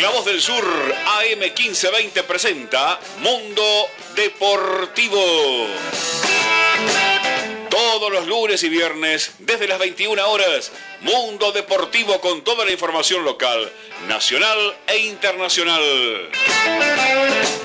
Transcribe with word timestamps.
La 0.00 0.08
Voz 0.08 0.24
del 0.24 0.40
Sur 0.40 0.64
AM 0.64 1.38
1520 1.38 2.22
presenta 2.22 2.98
Mundo 3.18 3.62
Deportivo. 4.16 5.66
Todos 7.68 8.10
los 8.10 8.26
lunes 8.26 8.62
y 8.62 8.70
viernes, 8.70 9.32
desde 9.40 9.68
las 9.68 9.78
21 9.78 10.26
horas, 10.30 10.72
Mundo 11.02 11.52
Deportivo 11.52 12.20
con 12.20 12.42
toda 12.42 12.64
la 12.64 12.72
información 12.72 13.24
local, 13.24 13.70
nacional 14.08 14.76
e 14.86 14.98
internacional. 14.98 15.82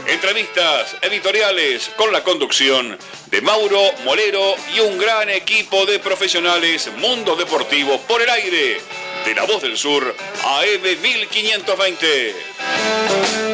Entrevistas 0.07 0.97
editoriales 1.01 1.89
con 1.95 2.11
la 2.11 2.23
conducción 2.23 2.97
de 3.27 3.41
Mauro 3.41 3.81
Molero 4.03 4.55
y 4.75 4.81
un 4.81 4.97
gran 4.97 5.29
equipo 5.29 5.85
de 5.85 5.99
profesionales 5.99 6.89
Mundo 6.97 7.35
Deportivo 7.37 7.99
por 8.01 8.21
el 8.21 8.29
aire 8.29 8.81
de 9.27 9.35
La 9.35 9.45
Voz 9.45 9.61
del 9.61 9.77
Sur 9.77 10.15
AM 10.43 10.81
1520. 11.01 13.46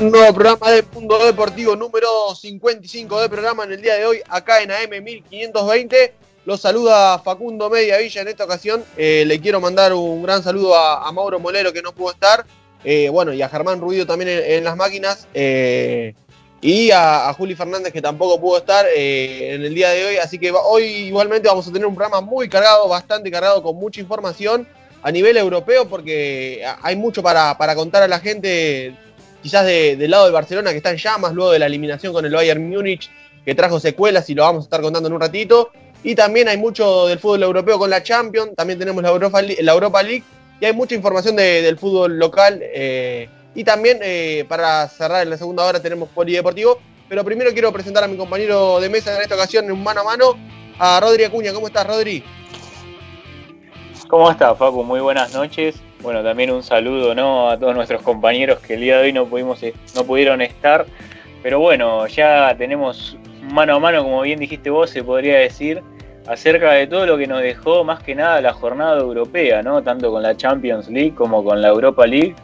Un 0.00 0.10
nuevo 0.10 0.32
programa 0.32 0.70
de 0.70 0.82
Mundo 0.94 1.18
Deportivo 1.26 1.76
número 1.76 2.34
55 2.34 3.20
de 3.20 3.28
programa 3.28 3.64
en 3.64 3.72
el 3.72 3.82
día 3.82 3.96
de 3.96 4.06
hoy, 4.06 4.22
acá 4.30 4.62
en 4.62 4.70
AM 4.70 5.04
1520. 5.04 6.14
Los 6.46 6.62
saluda 6.62 7.18
Facundo 7.18 7.68
Media 7.68 7.98
Villa 7.98 8.22
en 8.22 8.28
esta 8.28 8.44
ocasión. 8.44 8.82
Eh, 8.96 9.24
le 9.26 9.40
quiero 9.40 9.60
mandar 9.60 9.92
un 9.92 10.22
gran 10.22 10.42
saludo 10.42 10.74
a, 10.74 11.12
Mauro 11.12 11.38
Molero 11.38 11.70
que 11.74 11.82
no 11.82 11.92
pudo 11.92 12.12
estar. 12.12 12.46
Eh, 12.82 13.10
bueno, 13.10 13.34
y 13.34 13.42
a 13.42 13.50
Germán 13.50 13.78
Ruido 13.78 14.06
también 14.06 14.30
en, 14.42 14.64
las 14.64 14.76
máquinas. 14.76 15.28
eh, 15.34 16.14
y 16.62 16.92
a, 16.92 17.30
Juli 17.34 17.54
Fernández 17.54 17.92
que 17.92 18.00
tampoco 18.00 18.40
pudo 18.40 18.56
estar 18.56 18.86
en 18.86 19.62
el 19.64 19.74
día 19.74 19.90
de 19.90 20.06
hoy. 20.06 20.16
Así 20.16 20.38
que 20.38 20.50
hoy 20.50 20.84
igualmente 20.84 21.46
vamos 21.46 21.68
a 21.68 21.72
tener 21.72 21.86
un 21.86 21.94
programa 21.94 22.22
muy 22.22 22.48
cargado, 22.48 22.88
bastante 22.88 23.30
cargado, 23.30 23.62
con 23.62 23.76
mucha 23.76 24.00
información 24.00 24.66
a 25.02 25.10
nivel 25.10 25.36
europeo 25.36 25.88
porque 25.88 26.64
hay 26.82 26.96
mucho 26.96 27.22
para, 27.22 27.56
para 27.58 27.74
contar 27.74 28.02
a 28.02 28.08
la 28.08 28.20
gente, 28.20 28.94
quizás 29.42 29.66
de- 29.66 29.96
del 29.96 30.10
lado 30.10 30.26
de 30.26 30.32
Barcelona 30.32 30.70
que 30.70 30.76
está 30.78 30.90
en 30.90 30.96
llamas 30.98 31.32
luego 31.32 31.50
de 31.52 31.58
la 31.58 31.66
eliminación 31.66 32.12
con 32.12 32.24
el 32.24 32.32
Bayern 32.32 32.68
Múnich 32.68 33.10
que 33.44 33.54
trajo 33.54 33.80
secuelas 33.80 34.30
y 34.30 34.34
lo 34.34 34.42
vamos 34.44 34.64
a 34.64 34.66
estar 34.66 34.80
contando 34.80 35.08
en 35.08 35.14
un 35.14 35.20
ratito. 35.20 35.70
Y 36.04 36.14
también 36.14 36.48
hay 36.48 36.56
mucho 36.56 37.06
del 37.06 37.18
fútbol 37.18 37.42
europeo 37.42 37.78
con 37.78 37.90
la 37.90 38.02
Champions, 38.02 38.52
también 38.56 38.78
tenemos 38.78 39.02
la 39.02 39.10
Europa, 39.10 39.40
la 39.42 39.72
Europa 39.72 40.02
League 40.02 40.24
y 40.60 40.64
hay 40.64 40.72
mucha 40.72 40.94
información 40.94 41.36
de- 41.36 41.62
del 41.62 41.78
fútbol 41.78 42.18
local. 42.18 42.60
eh, 42.62 43.28
y 43.54 43.64
también 43.64 43.98
eh, 44.02 44.46
para 44.48 44.88
cerrar 44.88 45.22
en 45.22 45.28
la 45.30 45.36
segunda 45.36 45.64
hora 45.64 45.80
tenemos 45.82 46.08
Polideportivo. 46.08 46.78
Pero 47.08 47.22
primero 47.24 47.52
quiero 47.52 47.70
presentar 47.72 48.02
a 48.02 48.06
mi 48.08 48.16
compañero 48.16 48.80
de 48.80 48.88
mesa 48.88 49.14
en 49.14 49.20
esta 49.20 49.34
ocasión 49.34 49.66
en 49.66 49.72
un 49.72 49.82
mano 49.82 50.00
a 50.00 50.04
mano, 50.04 50.34
a 50.78 50.98
Rodri 51.00 51.24
Acuña. 51.24 51.52
¿Cómo 51.52 51.66
estás, 51.66 51.86
Rodri? 51.86 52.24
¿Cómo 54.12 54.30
estás, 54.30 54.58
Facu? 54.58 54.84
Muy 54.84 55.00
buenas 55.00 55.32
noches. 55.32 55.82
Bueno, 56.02 56.22
también 56.22 56.50
un 56.50 56.62
saludo 56.62 57.14
¿no? 57.14 57.48
a 57.48 57.58
todos 57.58 57.74
nuestros 57.74 58.02
compañeros 58.02 58.58
que 58.58 58.74
el 58.74 58.82
día 58.82 58.98
de 58.98 59.04
hoy 59.04 59.12
no, 59.14 59.24
pudimos, 59.24 59.64
no 59.94 60.04
pudieron 60.04 60.42
estar. 60.42 60.84
Pero 61.42 61.60
bueno, 61.60 62.06
ya 62.08 62.54
tenemos 62.58 63.16
mano 63.40 63.76
a 63.76 63.78
mano, 63.78 64.02
como 64.02 64.20
bien 64.20 64.38
dijiste 64.38 64.68
vos, 64.68 64.90
se 64.90 65.02
podría 65.02 65.38
decir, 65.38 65.82
acerca 66.26 66.72
de 66.72 66.86
todo 66.88 67.06
lo 67.06 67.16
que 67.16 67.26
nos 67.26 67.40
dejó 67.40 67.84
más 67.84 68.02
que 68.02 68.14
nada 68.14 68.42
la 68.42 68.52
jornada 68.52 69.00
europea, 69.00 69.62
¿no? 69.62 69.82
Tanto 69.82 70.10
con 70.10 70.22
la 70.22 70.36
Champions 70.36 70.90
League 70.90 71.14
como 71.14 71.42
con 71.42 71.62
la 71.62 71.68
Europa 71.68 72.06
League. 72.06 72.34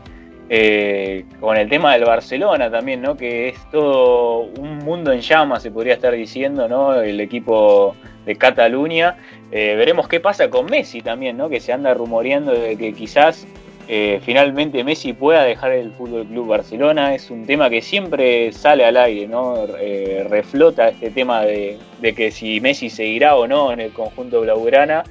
eh, 0.49 1.27
con 1.39 1.59
el 1.59 1.69
tema 1.69 1.93
del 1.93 2.07
Barcelona 2.07 2.71
también, 2.71 3.03
¿no? 3.03 3.15
Que 3.15 3.49
es 3.49 3.71
todo 3.71 4.49
un 4.59 4.79
mundo 4.79 5.13
en 5.13 5.21
llamas, 5.21 5.63
se 5.63 5.71
podría 5.71 5.93
estar 5.93 6.15
diciendo, 6.15 6.67
¿no? 6.67 6.95
El 6.95 7.21
equipo 7.21 7.95
de 8.25 8.37
Cataluña. 8.37 9.17
Eh, 9.51 9.75
veremos 9.77 10.09
qué 10.09 10.21
pasa 10.21 10.51
con 10.51 10.67
Messi 10.67 11.01
también, 11.01 11.37
¿no? 11.37 11.49
Que 11.49 11.61
se 11.61 11.73
anda 11.73 11.95
rumoreando 11.95 12.53
de 12.53 12.77
que 12.77 12.93
quizás 12.93 13.47
eh, 13.89 14.21
finalmente 14.23 14.85
Messi 14.85 15.15
pueda 15.15 15.45
dejar 15.45 15.73
el 15.73 15.91
Fútbol 15.93 16.27
Club 16.27 16.49
Barcelona. 16.49 17.15
Es 17.15 17.31
un 17.31 17.47
tema 17.47 17.71
que 17.71 17.81
siempre 17.81 18.53
sale 18.53 18.85
al 18.85 18.97
aire, 18.99 19.27
¿no? 19.27 19.55
Eh, 19.81 20.27
reflota 20.29 20.89
este 20.89 21.11
tema 21.11 21.43
de, 21.45 21.79
que 22.15 22.31
si 22.31 22.61
Messi 22.61 22.91
seguirá 22.91 23.37
o 23.37 23.47
no 23.47 23.73
en 23.73 23.81
el 23.81 23.91
conjunto 23.93 24.43
blaugrana. 24.43 25.05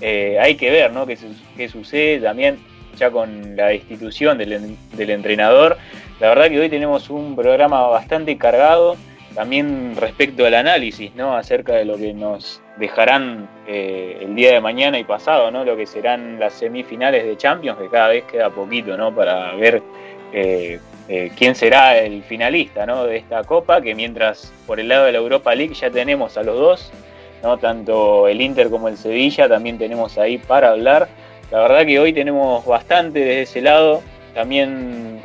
Eh, 0.00 0.36
hay 0.40 0.56
que 0.56 0.70
ver, 0.70 0.92
¿no? 0.92 1.06
Qué 1.06 1.68
sucede 1.68 2.18
también 2.18 2.58
ya 2.98 3.10
con 3.10 3.56
la 3.56 3.66
destitución 3.68 4.36
del, 4.38 4.52
en- 4.54 4.76
del 4.96 5.10
entrenador. 5.10 5.76
La 6.18 6.28
verdad 6.30 6.48
que 6.48 6.58
hoy 6.58 6.68
tenemos 6.68 7.08
un 7.10 7.36
programa 7.36 7.86
bastante 7.88 8.36
cargado 8.36 8.96
también 9.36 9.94
respecto 9.96 10.46
al 10.46 10.54
análisis, 10.54 11.14
¿no? 11.14 11.36
Acerca 11.36 11.74
de 11.74 11.84
lo 11.84 11.98
que 11.98 12.14
nos 12.14 12.62
dejarán 12.78 13.46
eh, 13.68 14.16
el 14.22 14.34
día 14.34 14.52
de 14.52 14.62
mañana 14.62 14.98
y 14.98 15.04
pasado, 15.04 15.50
¿no? 15.50 15.62
Lo 15.62 15.76
que 15.76 15.86
serán 15.86 16.40
las 16.40 16.54
semifinales 16.54 17.24
de 17.26 17.36
Champions, 17.36 17.78
que 17.78 17.88
cada 17.88 18.08
vez 18.08 18.24
queda 18.24 18.48
poquito, 18.48 18.96
¿no? 18.96 19.14
Para 19.14 19.52
ver 19.54 19.82
eh, 20.32 20.80
eh, 21.08 21.30
quién 21.36 21.54
será 21.54 21.98
el 21.98 22.22
finalista, 22.22 22.86
¿no? 22.86 23.04
De 23.04 23.18
esta 23.18 23.44
copa, 23.44 23.82
que 23.82 23.94
mientras 23.94 24.54
por 24.66 24.80
el 24.80 24.88
lado 24.88 25.04
de 25.04 25.12
la 25.12 25.18
Europa 25.18 25.54
League 25.54 25.74
ya 25.74 25.90
tenemos 25.90 26.38
a 26.38 26.42
los 26.42 26.56
dos, 26.56 26.92
¿no? 27.42 27.58
Tanto 27.58 28.28
el 28.28 28.40
Inter 28.40 28.70
como 28.70 28.88
el 28.88 28.96
Sevilla 28.96 29.50
también 29.50 29.76
tenemos 29.76 30.16
ahí 30.16 30.38
para 30.38 30.70
hablar. 30.70 31.08
La 31.50 31.60
verdad 31.60 31.84
que 31.84 32.00
hoy 32.00 32.14
tenemos 32.14 32.64
bastante 32.64 33.18
desde 33.18 33.42
ese 33.42 33.60
lado, 33.60 34.02
también 34.34 35.20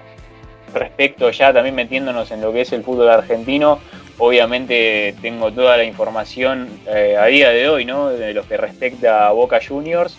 respecto 0.73 1.29
ya 1.31 1.53
también 1.53 1.75
metiéndonos 1.75 2.31
en 2.31 2.41
lo 2.41 2.51
que 2.53 2.61
es 2.61 2.73
el 2.73 2.83
fútbol 2.83 3.09
argentino, 3.09 3.79
obviamente 4.17 5.15
tengo 5.21 5.51
toda 5.51 5.77
la 5.77 5.83
información 5.83 6.69
eh, 6.87 7.15
a 7.17 7.25
día 7.25 7.49
de 7.49 7.69
hoy, 7.69 7.85
¿no? 7.85 8.09
De 8.09 8.33
lo 8.33 8.47
que 8.47 8.57
respecta 8.57 9.27
a 9.27 9.31
Boca 9.31 9.59
Juniors, 9.65 10.17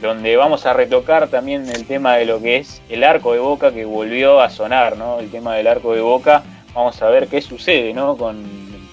donde 0.00 0.36
vamos 0.36 0.66
a 0.66 0.72
retocar 0.72 1.28
también 1.28 1.68
el 1.68 1.86
tema 1.86 2.16
de 2.16 2.26
lo 2.26 2.40
que 2.40 2.56
es 2.56 2.80
el 2.88 3.04
arco 3.04 3.32
de 3.32 3.40
Boca 3.40 3.72
que 3.72 3.84
volvió 3.84 4.40
a 4.40 4.50
sonar, 4.50 4.96
¿no? 4.96 5.18
El 5.18 5.30
tema 5.30 5.56
del 5.56 5.66
arco 5.66 5.94
de 5.94 6.00
Boca, 6.00 6.42
vamos 6.74 7.00
a 7.02 7.08
ver 7.08 7.28
qué 7.28 7.40
sucede, 7.40 7.92
¿no? 7.94 8.16
Con, 8.16 8.44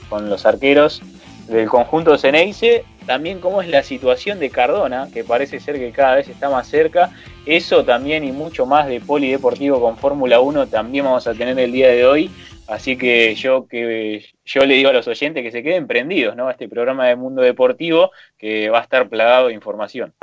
con 0.10 0.30
los 0.30 0.46
arqueros 0.46 1.02
del 1.48 1.68
conjunto 1.70 2.18
Ceneice, 2.18 2.84
también 3.06 3.40
cómo 3.40 3.62
es 3.62 3.68
la 3.68 3.84
situación 3.84 4.40
de 4.40 4.50
Cardona, 4.50 5.10
que 5.14 5.24
parece 5.24 5.60
ser 5.60 5.78
que 5.78 5.92
cada 5.92 6.16
vez 6.16 6.28
está 6.28 6.50
más 6.50 6.68
cerca, 6.68 7.12
eso 7.46 7.84
también 7.84 8.24
y 8.24 8.32
mucho 8.32 8.66
más 8.66 8.88
de 8.88 9.00
polideportivo 9.00 9.80
con 9.80 9.98
Fórmula 9.98 10.40
1 10.40 10.68
también 10.68 11.06
vamos 11.06 11.28
a 11.28 11.34
tener 11.34 11.58
el 11.60 11.72
día 11.72 11.90
de 11.90 12.06
hoy. 12.06 12.32
Así 12.68 12.98
que 12.98 13.36
yo 13.36 13.68
que 13.68 14.26
yo 14.44 14.66
le 14.66 14.76
digo 14.76 14.90
a 14.90 14.94
los 14.94 15.08
oyentes 15.08 15.44
que 15.44 15.52
se 15.52 15.62
queden 15.62 15.88
prendidos 15.88 16.36
¿no? 16.36 16.48
a 16.48 16.52
este 16.52 16.68
programa 16.68 17.08
de 17.08 17.16
Mundo 17.16 17.42
Deportivo 17.42 18.12
que 18.38 18.70
va 18.70 18.80
a 18.80 18.84
estar 18.84 19.08
plagado 19.08 19.48
de 19.48 19.54
información. 19.54 20.14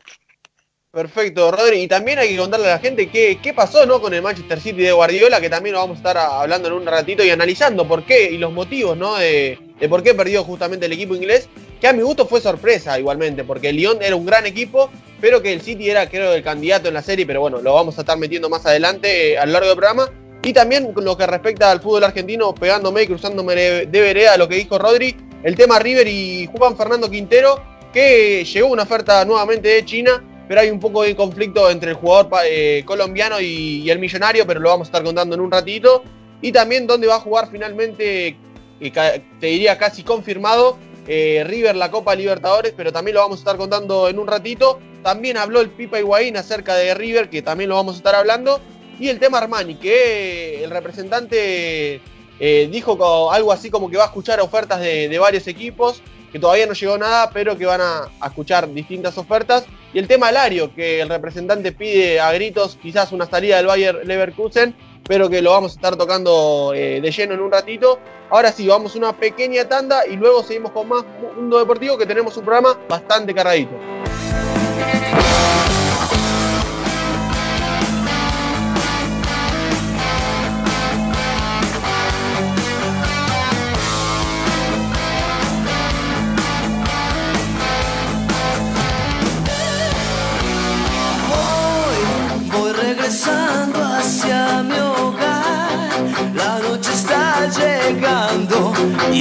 Perfecto, 0.90 1.50
Rodri. 1.50 1.82
Y 1.82 1.88
también 1.88 2.18
hay 2.18 2.28
que 2.28 2.36
contarle 2.36 2.66
a 2.66 2.74
la 2.74 2.78
gente 2.78 3.08
qué, 3.08 3.38
qué 3.42 3.54
pasó 3.54 3.86
¿no? 3.86 4.00
con 4.00 4.12
el 4.12 4.20
Manchester 4.20 4.60
City 4.60 4.82
de 4.82 4.92
Guardiola, 4.92 5.40
que 5.40 5.48
también 5.48 5.74
lo 5.74 5.80
vamos 5.80 5.96
a 5.96 5.98
estar 5.98 6.18
hablando 6.18 6.68
en 6.68 6.74
un 6.74 6.84
ratito 6.84 7.24
y 7.24 7.30
analizando 7.30 7.88
por 7.88 8.04
qué 8.04 8.30
y 8.30 8.36
los 8.36 8.52
motivos 8.52 8.96
¿no? 8.96 9.16
de, 9.16 9.58
de 9.80 9.88
por 9.88 10.02
qué 10.02 10.12
perdió 10.12 10.44
justamente 10.44 10.86
el 10.86 10.92
equipo 10.92 11.14
inglés, 11.14 11.48
que 11.80 11.88
a 11.88 11.94
mi 11.94 12.02
gusto 12.02 12.26
fue 12.26 12.42
sorpresa 12.42 12.98
igualmente, 12.98 13.42
porque 13.42 13.70
el 13.70 13.76
Lyon 13.76 14.02
era 14.02 14.16
un 14.16 14.26
gran 14.26 14.44
equipo, 14.44 14.90
pero 15.18 15.40
que 15.40 15.52
el 15.52 15.62
City 15.62 15.88
era 15.88 16.10
creo 16.10 16.34
el 16.34 16.42
candidato 16.42 16.88
en 16.88 16.94
la 16.94 17.02
serie, 17.02 17.24
pero 17.24 17.40
bueno, 17.40 17.62
lo 17.62 17.72
vamos 17.72 17.96
a 17.96 18.02
estar 18.02 18.18
metiendo 18.18 18.50
más 18.50 18.66
adelante 18.66 19.32
eh, 19.32 19.38
a 19.38 19.46
lo 19.46 19.52
largo 19.52 19.68
del 19.68 19.76
programa. 19.76 20.10
Y 20.44 20.52
también 20.52 20.92
lo 20.94 21.16
que 21.16 21.26
respecta 21.26 21.70
al 21.70 21.80
fútbol 21.80 22.04
argentino, 22.04 22.54
pegándome 22.54 23.02
y 23.02 23.06
cruzándome 23.06 23.54
de 23.54 24.00
vereda 24.00 24.36
lo 24.36 24.48
que 24.48 24.56
dijo 24.56 24.78
Rodri, 24.78 25.14
el 25.42 25.56
tema 25.56 25.78
River 25.78 26.06
y 26.08 26.48
Juan 26.52 26.76
Fernando 26.76 27.10
Quintero, 27.10 27.62
que 27.92 28.44
llegó 28.44 28.68
una 28.68 28.84
oferta 28.84 29.24
nuevamente 29.24 29.68
de 29.68 29.84
China, 29.84 30.22
pero 30.48 30.60
hay 30.60 30.70
un 30.70 30.80
poco 30.80 31.02
de 31.02 31.14
conflicto 31.14 31.70
entre 31.70 31.90
el 31.90 31.96
jugador 31.96 32.28
eh, 32.44 32.82
colombiano 32.84 33.40
y, 33.40 33.88
el 33.90 33.98
millonario, 33.98 34.46
pero 34.46 34.60
lo 34.60 34.68
vamos 34.68 34.86
a 34.86 34.88
estar 34.88 35.02
contando 35.02 35.34
en 35.34 35.40
un 35.40 35.50
ratito. 35.50 36.02
Y 36.40 36.52
también 36.52 36.86
dónde 36.86 37.06
va 37.06 37.16
a 37.16 37.20
jugar 37.20 37.48
finalmente, 37.50 38.36
eh, 38.80 39.22
te 39.40 39.46
diría 39.46 39.78
casi 39.78 40.02
confirmado, 40.02 40.76
eh, 41.06 41.44
River 41.46 41.76
la 41.76 41.90
Copa 41.90 42.14
Libertadores, 42.14 42.74
pero 42.76 42.92
también 42.92 43.14
lo 43.14 43.20
vamos 43.20 43.38
a 43.38 43.40
estar 43.40 43.56
contando 43.56 44.08
en 44.08 44.18
un 44.18 44.26
ratito. 44.26 44.80
También 45.02 45.36
habló 45.36 45.60
el 45.60 45.70
Pipa 45.70 45.98
Higuaín 45.98 46.36
acerca 46.36 46.74
de 46.74 46.94
River, 46.94 47.28
que 47.30 47.42
también 47.42 47.70
lo 47.70 47.76
vamos 47.76 47.94
a 47.94 47.98
estar 47.98 48.14
hablando. 48.14 48.60
Y 48.98 49.08
el 49.08 49.18
tema 49.18 49.38
Armani, 49.38 49.74
que 49.76 50.62
el 50.64 50.70
representante 50.70 52.00
eh, 52.38 52.68
dijo 52.70 53.30
algo 53.32 53.52
así 53.52 53.70
como 53.70 53.90
que 53.90 53.96
va 53.96 54.04
a 54.04 54.06
escuchar 54.06 54.40
ofertas 54.40 54.80
de, 54.80 55.18
varios 55.18 55.46
equipos, 55.46 56.02
que 56.30 56.38
todavía 56.38 56.66
no 56.66 56.72
llegó 56.72 56.96
nada, 56.96 57.30
pero 57.30 57.58
que 57.58 57.66
van 57.66 57.80
a, 57.80 58.10
escuchar 58.24 58.72
distintas 58.72 59.18
ofertas. 59.18 59.64
Y 59.92 59.98
el 59.98 60.08
tema 60.08 60.32
Lario, 60.32 60.74
que 60.74 61.00
el 61.00 61.08
representante 61.08 61.72
pide 61.72 62.20
a 62.20 62.32
gritos 62.32 62.78
quizás 62.80 63.12
una 63.12 63.26
salida 63.26 63.56
del 63.56 63.66
Bayer 63.66 64.06
Leverkusen 64.06 64.74
pero 65.06 65.28
que 65.28 65.42
lo 65.42 65.50
vamos 65.50 65.72
a 65.72 65.74
estar 65.74 65.96
tocando 65.96 66.72
eh, 66.74 67.00
de 67.00 67.10
lleno 67.10 67.34
en 67.34 67.40
un 67.40 67.50
ratito. 67.50 67.98
Ahora 68.30 68.52
sí, 68.52 68.66
vamos 68.66 68.94
a 68.94 68.98
una 68.98 69.12
pequeña 69.12 69.68
tanda 69.68 70.06
y 70.06 70.16
luego 70.16 70.42
seguimos 70.42 70.72
con 70.72 70.88
más 70.88 71.04
Mundo 71.36 71.58
Deportivo, 71.58 71.98
que 71.98 72.06
tenemos 72.06 72.36
un 72.36 72.44
programa 72.44 72.78
bastante 72.88 73.34
cargadito. 73.34 73.72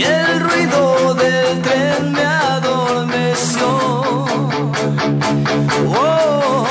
Y 0.02 0.04
el 0.04 0.40
ruido 0.40 1.14
del 1.14 1.62
tren 1.62 2.12
me 2.12 2.24
adormeció. 2.24 3.68
Oh, 5.88 6.66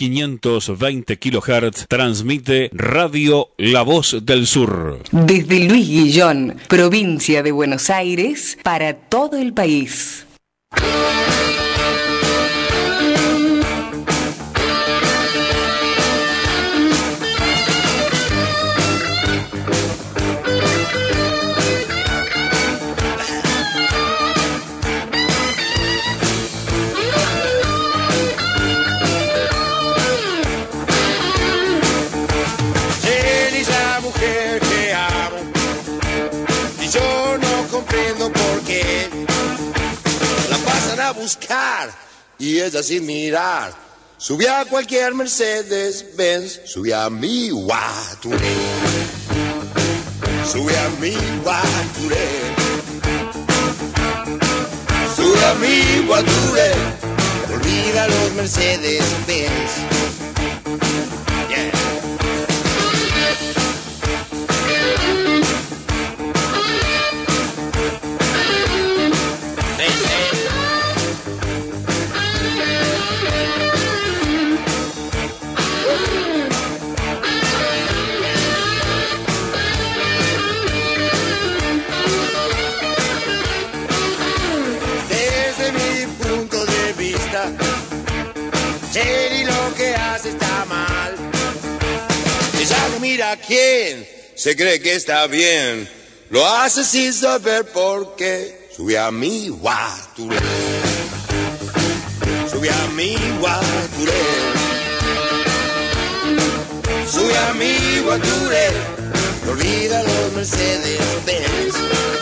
1520 0.00 1.18
kHz 1.18 1.86
transmite 1.88 2.70
Radio 2.72 3.48
La 3.56 3.82
Voz 3.82 4.18
del 4.22 4.46
Sur. 4.46 5.02
Desde 5.10 5.68
Luis 5.68 5.88
Guillón, 5.88 6.56
provincia 6.68 7.42
de 7.42 7.52
Buenos 7.52 7.90
Aires, 7.90 8.58
para 8.62 8.94
todo 8.94 9.36
el 9.36 9.52
país. 9.52 10.26
Y 42.38 42.60
ella 42.60 42.82
sin 42.82 43.04
mirar. 43.04 43.72
Sube 44.16 44.48
a 44.48 44.64
cualquier 44.64 45.14
Mercedes 45.14 46.04
Benz 46.16 46.60
sube 46.64 46.94
a 46.94 47.10
mi 47.10 47.50
Guaturé. 47.50 48.56
Sube 50.50 50.76
a 50.76 50.88
mi 51.00 51.14
Guaturé. 51.44 52.28
Sube 55.14 55.44
a 55.44 55.54
mi 55.54 56.06
Guaturé. 56.06 56.72
Olvida 57.52 58.08
los 58.08 58.32
Mercedes 58.32 59.04
Benz 59.26 59.97
mira 92.98 93.36
quién, 93.36 94.06
se 94.34 94.56
cree 94.56 94.80
que 94.80 94.94
está 94.94 95.26
bien. 95.26 95.88
Lo 96.30 96.46
hace 96.46 96.84
sin 96.84 97.12
saber 97.12 97.64
por 97.66 98.16
qué. 98.16 98.68
Sube 98.74 98.98
a 98.98 99.10
mi 99.10 99.48
guaturé. 99.48 100.36
Sube 102.50 102.70
a 102.70 102.86
mi 102.94 103.16
guaturé. 103.40 104.12
Sube 107.10 107.36
a 107.36 107.54
mi 107.54 108.00
guaturé. 108.04 108.68
No 109.44 109.52
olvida 109.52 110.02
los 110.02 110.32
Mercedes 110.34 111.00
Benz. 111.24 112.17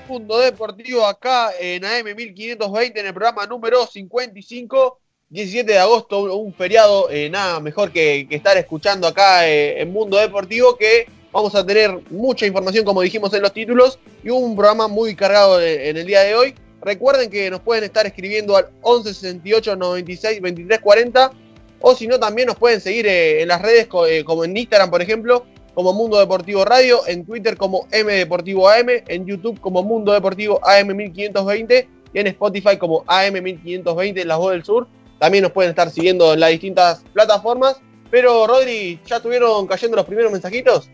Mundo 0.09 0.39
Deportivo 0.39 1.05
acá 1.07 1.51
en 1.59 1.85
AM 1.85 2.15
1520 2.15 3.01
en 3.01 3.07
el 3.07 3.15
programa 3.15 3.47
número 3.47 3.87
55, 3.87 4.99
17 5.31 5.73
de 5.73 5.79
agosto, 5.79 6.37
un 6.37 6.53
feriado, 6.55 7.11
eh, 7.11 7.31
nada 7.31 7.59
mejor 7.61 7.91
que, 7.91 8.27
estar 8.31 8.57
escuchando 8.57 9.07
acá 9.07 9.49
eh, 9.49 9.81
en 9.81 9.93
Mundo 9.93 10.19
Deportivo 10.19 10.77
que 10.77 11.07
vamos 11.33 11.55
a 11.55 11.65
tener 11.65 11.99
mucha 12.11 12.47
información 12.47 12.85
como 12.85 13.01
dijimos 13.01 13.33
en 13.33 13.43
los 13.43 13.53
títulos 13.53 13.99
y 14.23 14.29
un 14.31 14.55
programa 14.55 14.89
muy 14.89 15.17
cargado 15.17 15.61
en, 15.63 15.97
el 15.97 16.07
día 16.07 16.21
de 16.21 16.35
hoy. 16.35 16.55
Recuerden 16.83 17.31
que 17.31 17.49
nos 17.51 17.61
pueden 17.61 17.85
estar 17.85 18.07
escribiendo 18.07 18.57
al 18.57 18.69
11 18.83 19.15
68 19.15 19.77
96 19.77 20.41
23 20.41 20.81
40 20.81 21.33
o 21.81 21.95
si 21.95 22.07
no 22.07 22.21
también 22.21 22.47
nos 22.49 22.57
pueden 22.57 22.81
seguir 22.81 23.07
eh, 23.07 23.41
en 23.43 23.49
las 23.49 23.63
redes 23.63 23.87
co- 23.87 24.05
como 24.25 24.45
en 24.45 24.57
Instagram 24.57 24.91
por 24.91 25.01
ejemplo 25.01 25.47
como 25.75 25.93
Mundo 25.93 26.19
Deportivo 26.19 26.65
Radio, 26.65 27.01
en 27.07 27.25
Twitter 27.25 27.57
como 27.57 27.87
M 27.91 28.13
Deportivo 28.13 28.69
AM, 28.69 28.89
en 29.09 29.27
YouTube 29.27 29.61
como 29.61 29.83
Mundo 29.83 30.13
Deportivo 30.13 30.61
AM 30.67 30.95
1520 30.95 31.89
y 32.13 32.19
en 32.19 32.27
Spotify 32.29 32.77
como 32.77 33.05
AM 33.07 33.43
1520 33.43 34.25
La 34.25 34.37
Voz 34.37 34.53
del 34.53 34.65
Sur. 34.65 34.87
También 35.19 35.43
nos 35.43 35.53
pueden 35.53 35.71
estar 35.71 35.89
siguiendo 35.91 36.35
en 36.35 36.41
las 36.41 36.51
distintas 36.51 37.05
plataformas. 37.13 37.81
Pero 38.11 38.47
Rodri, 38.47 39.01
¿ya 39.07 39.17
estuvieron 39.17 39.67
cayendo 39.67 39.97
los 39.97 40.05
primeros 40.05 40.31
mensajitos? 40.31 40.91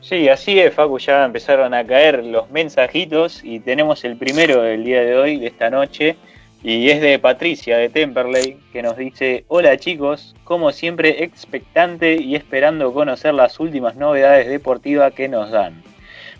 Sí, 0.00 0.28
así 0.28 0.58
es, 0.58 0.74
Facu, 0.74 0.98
ya 0.98 1.24
empezaron 1.24 1.74
a 1.74 1.86
caer 1.86 2.24
los 2.24 2.50
mensajitos 2.50 3.44
y 3.44 3.60
tenemos 3.60 4.02
el 4.04 4.16
primero 4.16 4.62
del 4.62 4.84
día 4.84 5.02
de 5.02 5.16
hoy, 5.16 5.38
de 5.38 5.46
esta 5.46 5.70
noche, 5.70 6.16
y 6.62 6.90
es 6.90 7.00
de 7.00 7.18
Patricia 7.18 7.76
de 7.76 7.88
Temperley, 7.88 8.56
que 8.72 8.82
nos 8.82 8.96
dice, 8.96 9.44
hola 9.48 9.76
chicos, 9.76 10.34
como 10.44 10.70
siempre 10.70 11.24
expectante 11.24 12.14
y 12.14 12.36
esperando 12.36 12.92
conocer 12.92 13.34
las 13.34 13.58
últimas 13.58 13.96
novedades 13.96 14.48
deportivas 14.48 15.12
que 15.12 15.28
nos 15.28 15.50
dan. 15.50 15.82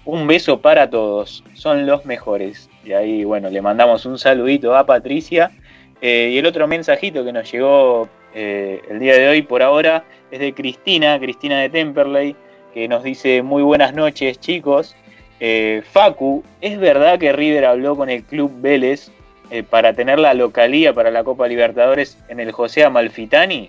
Un 0.04 0.26
beso 0.26 0.60
para 0.60 0.90
todos, 0.90 1.42
son 1.54 1.86
los 1.86 2.04
mejores. 2.04 2.68
Y 2.84 2.92
ahí, 2.92 3.24
bueno, 3.24 3.50
le 3.50 3.62
mandamos 3.62 4.06
un 4.06 4.18
saludito 4.18 4.76
a 4.76 4.86
Patricia. 4.86 5.50
Eh, 6.00 6.30
y 6.32 6.38
el 6.38 6.46
otro 6.46 6.66
mensajito 6.66 7.24
que 7.24 7.32
nos 7.32 7.50
llegó 7.50 8.08
eh, 8.34 8.80
el 8.90 8.98
día 8.98 9.16
de 9.16 9.28
hoy 9.28 9.42
por 9.42 9.62
ahora 9.62 10.04
es 10.30 10.40
de 10.40 10.52
Cristina, 10.54 11.18
Cristina 11.20 11.60
de 11.60 11.68
Temperley, 11.68 12.34
que 12.74 12.88
nos 12.88 13.04
dice 13.04 13.42
muy 13.42 13.62
buenas 13.62 13.94
noches 13.94 14.38
chicos. 14.40 14.96
Eh, 15.38 15.82
Facu, 15.84 16.42
¿es 16.60 16.78
verdad 16.78 17.18
que 17.18 17.32
River 17.32 17.64
habló 17.64 17.96
con 17.96 18.10
el 18.10 18.24
club 18.24 18.52
Vélez 18.60 19.10
eh, 19.52 19.62
para 19.62 19.92
tener 19.92 20.18
la 20.18 20.32
localía 20.32 20.94
para 20.94 21.10
la 21.10 21.24
Copa 21.24 21.46
Libertadores 21.46 22.16
en 22.28 22.40
el 22.40 22.52
José 22.52 22.84
Amalfitani? 22.84 23.68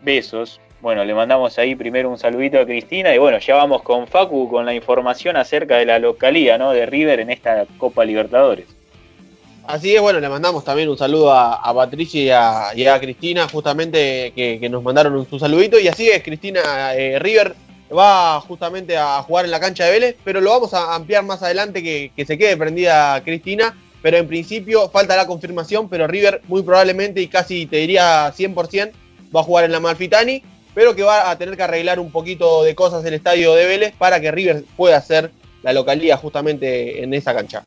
Besos. 0.00 0.58
Bueno, 0.80 1.04
le 1.04 1.12
mandamos 1.12 1.58
ahí 1.58 1.74
primero 1.74 2.08
un 2.08 2.16
saludito 2.16 2.58
a 2.58 2.64
Cristina 2.64 3.14
y 3.14 3.18
bueno, 3.18 3.38
ya 3.38 3.54
vamos 3.54 3.82
con 3.82 4.06
Facu 4.06 4.48
con 4.48 4.64
la 4.64 4.72
información 4.72 5.36
acerca 5.36 5.76
de 5.76 5.84
la 5.84 5.98
localía 5.98 6.56
¿no? 6.56 6.70
de 6.70 6.86
River 6.86 7.20
en 7.20 7.28
esta 7.28 7.66
Copa 7.76 8.06
Libertadores. 8.06 8.64
Así 9.66 9.94
es, 9.94 10.00
bueno, 10.00 10.18
le 10.18 10.30
mandamos 10.30 10.64
también 10.64 10.88
un 10.88 10.96
saludo 10.96 11.30
a, 11.30 11.74
Patricia 11.74 12.72
y 12.74 12.86
a, 12.86 12.98
Cristina, 12.98 13.46
justamente 13.48 14.32
que, 14.34 14.66
nos 14.70 14.82
mandaron 14.82 15.28
su 15.28 15.38
saludito. 15.38 15.78
Y 15.78 15.88
así 15.88 16.08
es, 16.08 16.22
Cristina, 16.22 16.94
eh, 16.94 17.18
River 17.18 17.54
va 17.94 18.40
justamente 18.40 18.96
a 18.96 19.22
jugar 19.24 19.44
en 19.44 19.50
la 19.50 19.60
cancha 19.60 19.84
de 19.84 19.90
Vélez, 19.90 20.16
pero 20.24 20.40
lo 20.40 20.52
vamos 20.52 20.72
a 20.72 20.94
ampliar 20.94 21.22
más 21.22 21.42
adelante 21.42 21.82
que, 21.82 22.12
que 22.16 22.24
se 22.24 22.38
quede 22.38 22.56
prendida 22.56 23.22
Cristina. 23.22 23.76
Pero 24.02 24.16
en 24.16 24.28
principio 24.28 24.88
falta 24.90 25.16
la 25.16 25.26
confirmación, 25.26 25.88
pero 25.88 26.06
River 26.06 26.42
muy 26.46 26.62
probablemente 26.62 27.20
y 27.20 27.28
casi 27.28 27.66
te 27.66 27.78
diría 27.78 28.32
100% 28.32 28.92
va 29.34 29.40
a 29.40 29.44
jugar 29.44 29.64
en 29.64 29.72
la 29.72 29.80
Malfitani. 29.80 30.42
pero 30.74 30.94
que 30.94 31.02
va 31.02 31.30
a 31.30 31.36
tener 31.36 31.56
que 31.56 31.62
arreglar 31.64 31.98
un 31.98 32.12
poquito 32.12 32.62
de 32.62 32.76
cosas 32.76 33.04
el 33.04 33.14
estadio 33.14 33.54
de 33.54 33.66
Vélez 33.66 33.94
para 33.98 34.20
que 34.20 34.30
River 34.30 34.62
pueda 34.76 34.98
hacer 34.98 35.32
la 35.62 35.72
localía 35.72 36.16
justamente 36.16 37.02
en 37.02 37.12
esa 37.14 37.34
cancha. 37.34 37.64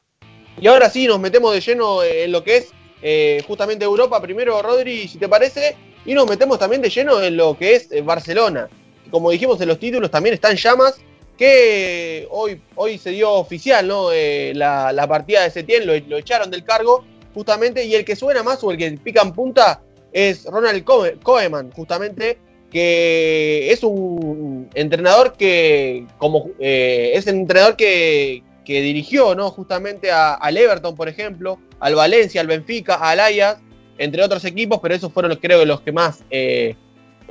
Y 0.59 0.67
ahora 0.67 0.89
sí, 0.89 1.07
nos 1.07 1.19
metemos 1.19 1.53
de 1.53 1.59
lleno 1.59 2.03
en 2.03 2.31
lo 2.31 2.43
que 2.43 2.57
es 2.57 2.71
eh, 3.01 3.43
justamente 3.47 3.83
Europa. 3.83 4.21
Primero, 4.21 4.61
Rodri, 4.61 5.07
si 5.07 5.17
te 5.17 5.27
parece, 5.27 5.75
y 6.05 6.13
nos 6.13 6.29
metemos 6.29 6.59
también 6.59 6.81
de 6.81 6.89
lleno 6.89 7.21
en 7.21 7.35
lo 7.35 7.57
que 7.57 7.75
es 7.75 7.91
eh, 7.91 8.01
Barcelona. 8.01 8.69
Como 9.09 9.31
dijimos 9.31 9.59
en 9.61 9.67
los 9.67 9.79
títulos, 9.79 10.09
también 10.09 10.35
están 10.35 10.55
llamas, 10.55 11.01
que 11.41 12.27
hoy, 12.29 12.61
hoy 12.75 12.99
se 12.99 13.09
dio 13.09 13.31
oficial 13.31 13.87
¿no? 13.87 14.11
Eh, 14.11 14.53
la, 14.53 14.93
la, 14.93 15.07
partida 15.07 15.41
de 15.41 15.49
Setién, 15.49 15.87
lo, 15.87 16.15
echaron 16.15 16.51
del 16.51 16.63
cargo, 16.63 17.03
justamente, 17.33 17.83
y 17.83 17.95
el 17.95 18.05
que 18.05 18.15
suena 18.15 18.43
más 18.43 18.63
o 18.63 18.69
el 18.69 18.77
que 18.77 18.91
pica 18.91 19.23
en 19.23 19.31
punta 19.31 19.81
es 20.13 20.45
Ronald 20.45 20.83
Koeman, 21.23 21.71
justamente, 21.71 22.37
que 22.69 23.71
es 23.71 23.83
un 23.83 24.69
entrenador 24.75 25.33
que, 25.33 26.05
como 26.19 26.51
eh, 26.59 27.13
es 27.15 27.25
un 27.25 27.37
entrenador 27.37 27.75
que, 27.75 28.43
que 28.63 28.81
dirigió 28.81 29.33
¿no? 29.33 29.49
justamente 29.49 30.11
al 30.11 30.57
Everton, 30.57 30.93
por 30.95 31.09
ejemplo, 31.09 31.57
al 31.79 31.95
Valencia, 31.95 32.41
al 32.41 32.45
Benfica, 32.45 32.97
al 32.97 33.19
Ajax, 33.19 33.59
entre 33.97 34.23
otros 34.23 34.45
equipos, 34.45 34.79
pero 34.79 34.93
esos 34.93 35.11
fueron 35.11 35.35
creo 35.37 35.65
los 35.65 35.81
que 35.81 35.91
más 35.91 36.23
eh, 36.29 36.75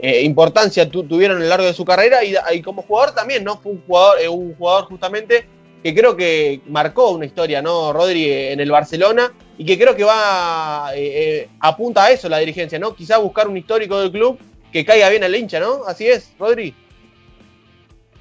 eh, 0.02 0.22
importancia 0.22 0.88
tu, 0.88 1.04
tuvieron 1.04 1.36
a 1.38 1.40
lo 1.40 1.46
largo 1.46 1.66
de 1.66 1.74
su 1.74 1.84
carrera 1.84 2.20
y, 2.24 2.62
como 2.62 2.82
jugador 2.82 3.14
también, 3.14 3.44
¿no? 3.44 3.58
Fue 3.58 3.72
un 3.72 3.82
jugador, 3.86 4.20
eh, 4.20 4.28
un 4.28 4.54
jugador 4.54 4.84
justamente 4.86 5.46
que 5.82 5.94
creo 5.94 6.16
que 6.16 6.60
marcó 6.68 7.10
una 7.10 7.26
historia, 7.26 7.62
¿no? 7.62 7.92
Rodri 7.92 8.30
en 8.30 8.60
el 8.60 8.70
Barcelona 8.70 9.32
y 9.58 9.64
que 9.64 9.78
creo 9.78 9.94
que 9.96 10.04
va 10.04 10.90
eh, 10.94 11.48
apunta 11.60 12.04
a 12.04 12.10
eso 12.10 12.28
la 12.28 12.38
dirigencia, 12.38 12.78
¿no? 12.78 12.94
Quizá 12.94 13.18
buscar 13.18 13.48
un 13.48 13.56
histórico 13.56 14.00
del 14.00 14.10
club 14.10 14.38
que 14.72 14.84
caiga 14.84 15.08
bien 15.08 15.24
al 15.24 15.34
hincha, 15.34 15.60
¿no? 15.60 15.84
Así 15.86 16.06
es, 16.06 16.34
Rodri. 16.38 16.74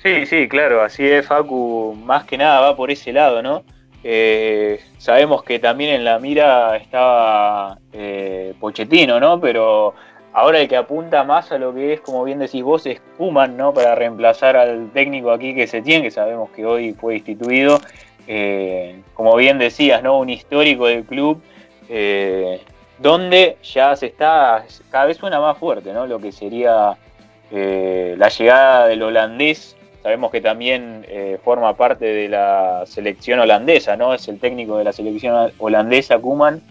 Sí, 0.01 0.25
sí, 0.25 0.47
claro, 0.47 0.81
así 0.81 1.05
es, 1.05 1.27
Facu, 1.27 1.97
más 2.05 2.23
que 2.23 2.37
nada 2.37 2.61
va 2.61 2.75
por 2.75 2.89
ese 2.89 3.11
lado, 3.11 3.41
¿no? 3.41 3.63
Eh, 4.03 4.79
sabemos 4.97 5.43
que 5.43 5.59
también 5.59 5.93
en 5.93 6.05
la 6.05 6.19
mira 6.19 6.77
estaba 6.77 7.77
eh, 7.91 8.53
Pochettino, 8.59 9.19
¿no? 9.19 9.41
Pero 9.41 9.93
ahora 10.33 10.59
el 10.59 10.67
que 10.67 10.75
apunta 10.75 11.23
más 11.23 11.51
a 11.51 11.57
lo 11.57 11.73
que 11.73 11.93
es, 11.93 12.01
como 12.01 12.23
bien 12.23 12.39
decís 12.39 12.63
vos, 12.63 12.85
es 12.85 13.01
Kuman, 13.17 13.57
¿no? 13.57 13.73
Para 13.73 13.95
reemplazar 13.95 14.55
al 14.57 14.89
técnico 14.91 15.31
aquí 15.31 15.55
que 15.55 15.67
se 15.67 15.81
tiene, 15.81 16.03
que 16.03 16.11
sabemos 16.11 16.49
que 16.51 16.65
hoy 16.65 16.93
fue 16.93 17.17
instituido. 17.17 17.79
Eh, 18.27 19.01
como 19.15 19.35
bien 19.35 19.57
decías, 19.57 20.03
¿no? 20.03 20.19
Un 20.19 20.29
histórico 20.29 20.85
del 20.85 21.03
club, 21.03 21.41
eh, 21.89 22.61
donde 22.99 23.57
ya 23.63 23.95
se 23.95 24.05
está, 24.05 24.63
cada 24.91 25.05
vez 25.05 25.17
suena 25.17 25.39
más 25.39 25.57
fuerte, 25.57 25.93
¿no? 25.93 26.05
Lo 26.05 26.19
que 26.19 26.31
sería 26.31 26.95
eh, 27.51 28.13
la 28.17 28.29
llegada 28.29 28.87
del 28.87 29.01
holandés 29.01 29.75
Sabemos 30.01 30.31
que 30.31 30.39
también 30.39 31.05
forma 31.43 31.75
parte 31.75 32.05
de 32.05 32.29
la 32.29 32.85
selección 32.85 33.41
holandesa, 33.41 33.97
¿no? 33.97 34.13
Es 34.13 34.29
el 34.29 34.39
técnico 34.39 34.77
de 34.77 34.85
la 34.85 34.93
selección 34.93 35.51
holandesa, 35.57 36.17
Kuman. 36.17 36.61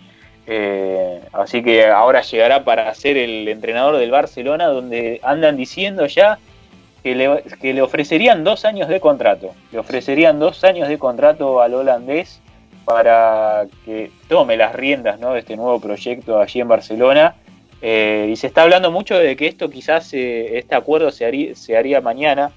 Eh, 0.51 1.21
así 1.35 1.63
que 1.63 1.87
ahora 1.87 2.23
llegará 2.23 2.65
para 2.65 2.93
ser 2.95 3.19
el 3.19 3.47
entrenador 3.49 3.99
del 3.99 4.11
Barcelona, 4.11 4.67
donde 4.69 5.21
andan 5.23 5.59
diciendo 5.59 6.07
ya 6.07 6.39
que 7.03 7.15
le, 7.15 7.83
ofrecerían 7.83 8.45
dos 8.45 8.65
años 8.65 8.89
de 8.89 8.99
contrato. 8.99 9.55
Le 9.71 9.79
ofrecerían 9.79 10.39
dos 10.39 10.65
años 10.65 10.89
de 10.89 10.99
contrato 10.99 11.61
al 11.61 11.75
holandés 11.75 12.41
para 12.87 13.67
que 13.85 14.11
tome 14.29 14.57
las 14.57 14.75
riendas 14.75 15.21
de 15.21 15.39
este 15.39 15.55
nuevo 15.55 15.81
proyecto 15.81 16.41
allí 16.41 16.61
en 16.61 16.69
Barcelona. 16.69 17.35
Eh, 17.83 18.31
y 18.33 18.37
se 18.37 18.47
está 18.47 18.63
hablando 18.63 18.91
mucho 18.91 19.19
de 19.19 19.37
que 19.37 19.47
esto 19.49 19.69
quizás, 19.69 20.15
eh, 20.15 20.57
este 20.57 20.75
acuerdo 20.75 21.11
se 21.11 21.27
haría, 21.27 21.55
se 21.55 21.77
haría 21.77 22.01
mañana, 22.01 22.53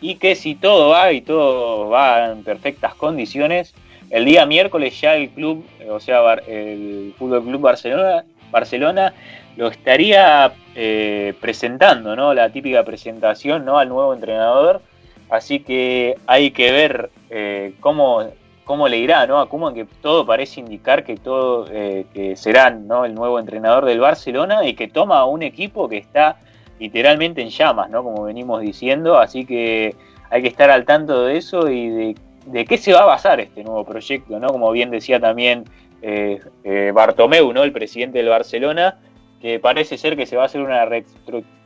y 0.00 0.14
que 0.14 0.36
si 0.36 0.54
todo 0.54 0.90
va 0.90 1.12
y 1.12 1.20
todo 1.20 1.88
va 1.88 2.30
en 2.30 2.44
perfectas 2.44 2.94
condiciones, 2.94 3.74
el 4.12 4.26
día 4.26 4.44
miércoles 4.44 5.00
ya 5.00 5.16
el 5.16 5.30
club, 5.30 5.64
o 5.88 5.98
sea, 5.98 6.34
el 6.46 7.14
Fútbol 7.18 7.42
Club 7.44 7.62
Barcelona, 7.62 8.24
Barcelona 8.50 9.14
lo 9.56 9.68
estaría 9.68 10.52
eh, 10.74 11.32
presentando, 11.40 12.14
¿no? 12.14 12.34
La 12.34 12.50
típica 12.50 12.84
presentación, 12.84 13.64
¿no? 13.64 13.78
Al 13.78 13.88
nuevo 13.88 14.12
entrenador. 14.12 14.82
Así 15.30 15.60
que 15.60 16.16
hay 16.26 16.50
que 16.50 16.72
ver 16.72 17.10
eh, 17.30 17.72
cómo, 17.80 18.22
cómo 18.64 18.86
le 18.86 18.98
irá, 18.98 19.26
¿no? 19.26 19.40
A 19.40 19.48
Koeman, 19.48 19.72
que 19.72 19.86
todo 20.02 20.26
parece 20.26 20.60
indicar 20.60 21.04
que 21.04 21.16
todo 21.16 21.66
eh, 21.70 22.04
que 22.12 22.36
será, 22.36 22.68
¿no? 22.68 23.06
El 23.06 23.14
nuevo 23.14 23.38
entrenador 23.38 23.86
del 23.86 24.00
Barcelona 24.00 24.66
y 24.66 24.74
que 24.74 24.88
toma 24.88 25.24
un 25.24 25.42
equipo 25.42 25.88
que 25.88 25.96
está 25.96 26.36
literalmente 26.78 27.40
en 27.40 27.48
llamas, 27.48 27.88
¿no? 27.88 28.04
Como 28.04 28.24
venimos 28.24 28.60
diciendo, 28.60 29.18
así 29.18 29.46
que 29.46 29.96
hay 30.28 30.42
que 30.42 30.48
estar 30.48 30.68
al 30.68 30.84
tanto 30.84 31.24
de 31.24 31.38
eso 31.38 31.70
y 31.70 31.88
de, 31.88 32.14
de 32.46 32.64
qué 32.64 32.78
se 32.78 32.92
va 32.92 33.00
a 33.00 33.06
basar 33.06 33.40
este 33.40 33.62
nuevo 33.62 33.84
proyecto, 33.84 34.38
¿no? 34.38 34.48
Como 34.48 34.70
bien 34.72 34.90
decía 34.90 35.20
también 35.20 35.64
eh, 36.02 36.40
eh, 36.64 36.90
Bartomeu, 36.94 37.52
¿no? 37.52 37.62
El 37.62 37.72
presidente 37.72 38.18
del 38.18 38.28
Barcelona, 38.28 38.98
que 39.40 39.58
parece 39.58 39.98
ser 39.98 40.16
que 40.16 40.26
se 40.26 40.36
va 40.36 40.42
a 40.42 40.46
hacer 40.46 40.60
una 40.60 40.84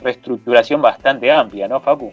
reestructuración 0.00 0.82
bastante 0.82 1.30
amplia, 1.30 1.68
¿no, 1.68 1.80
Facu? 1.80 2.12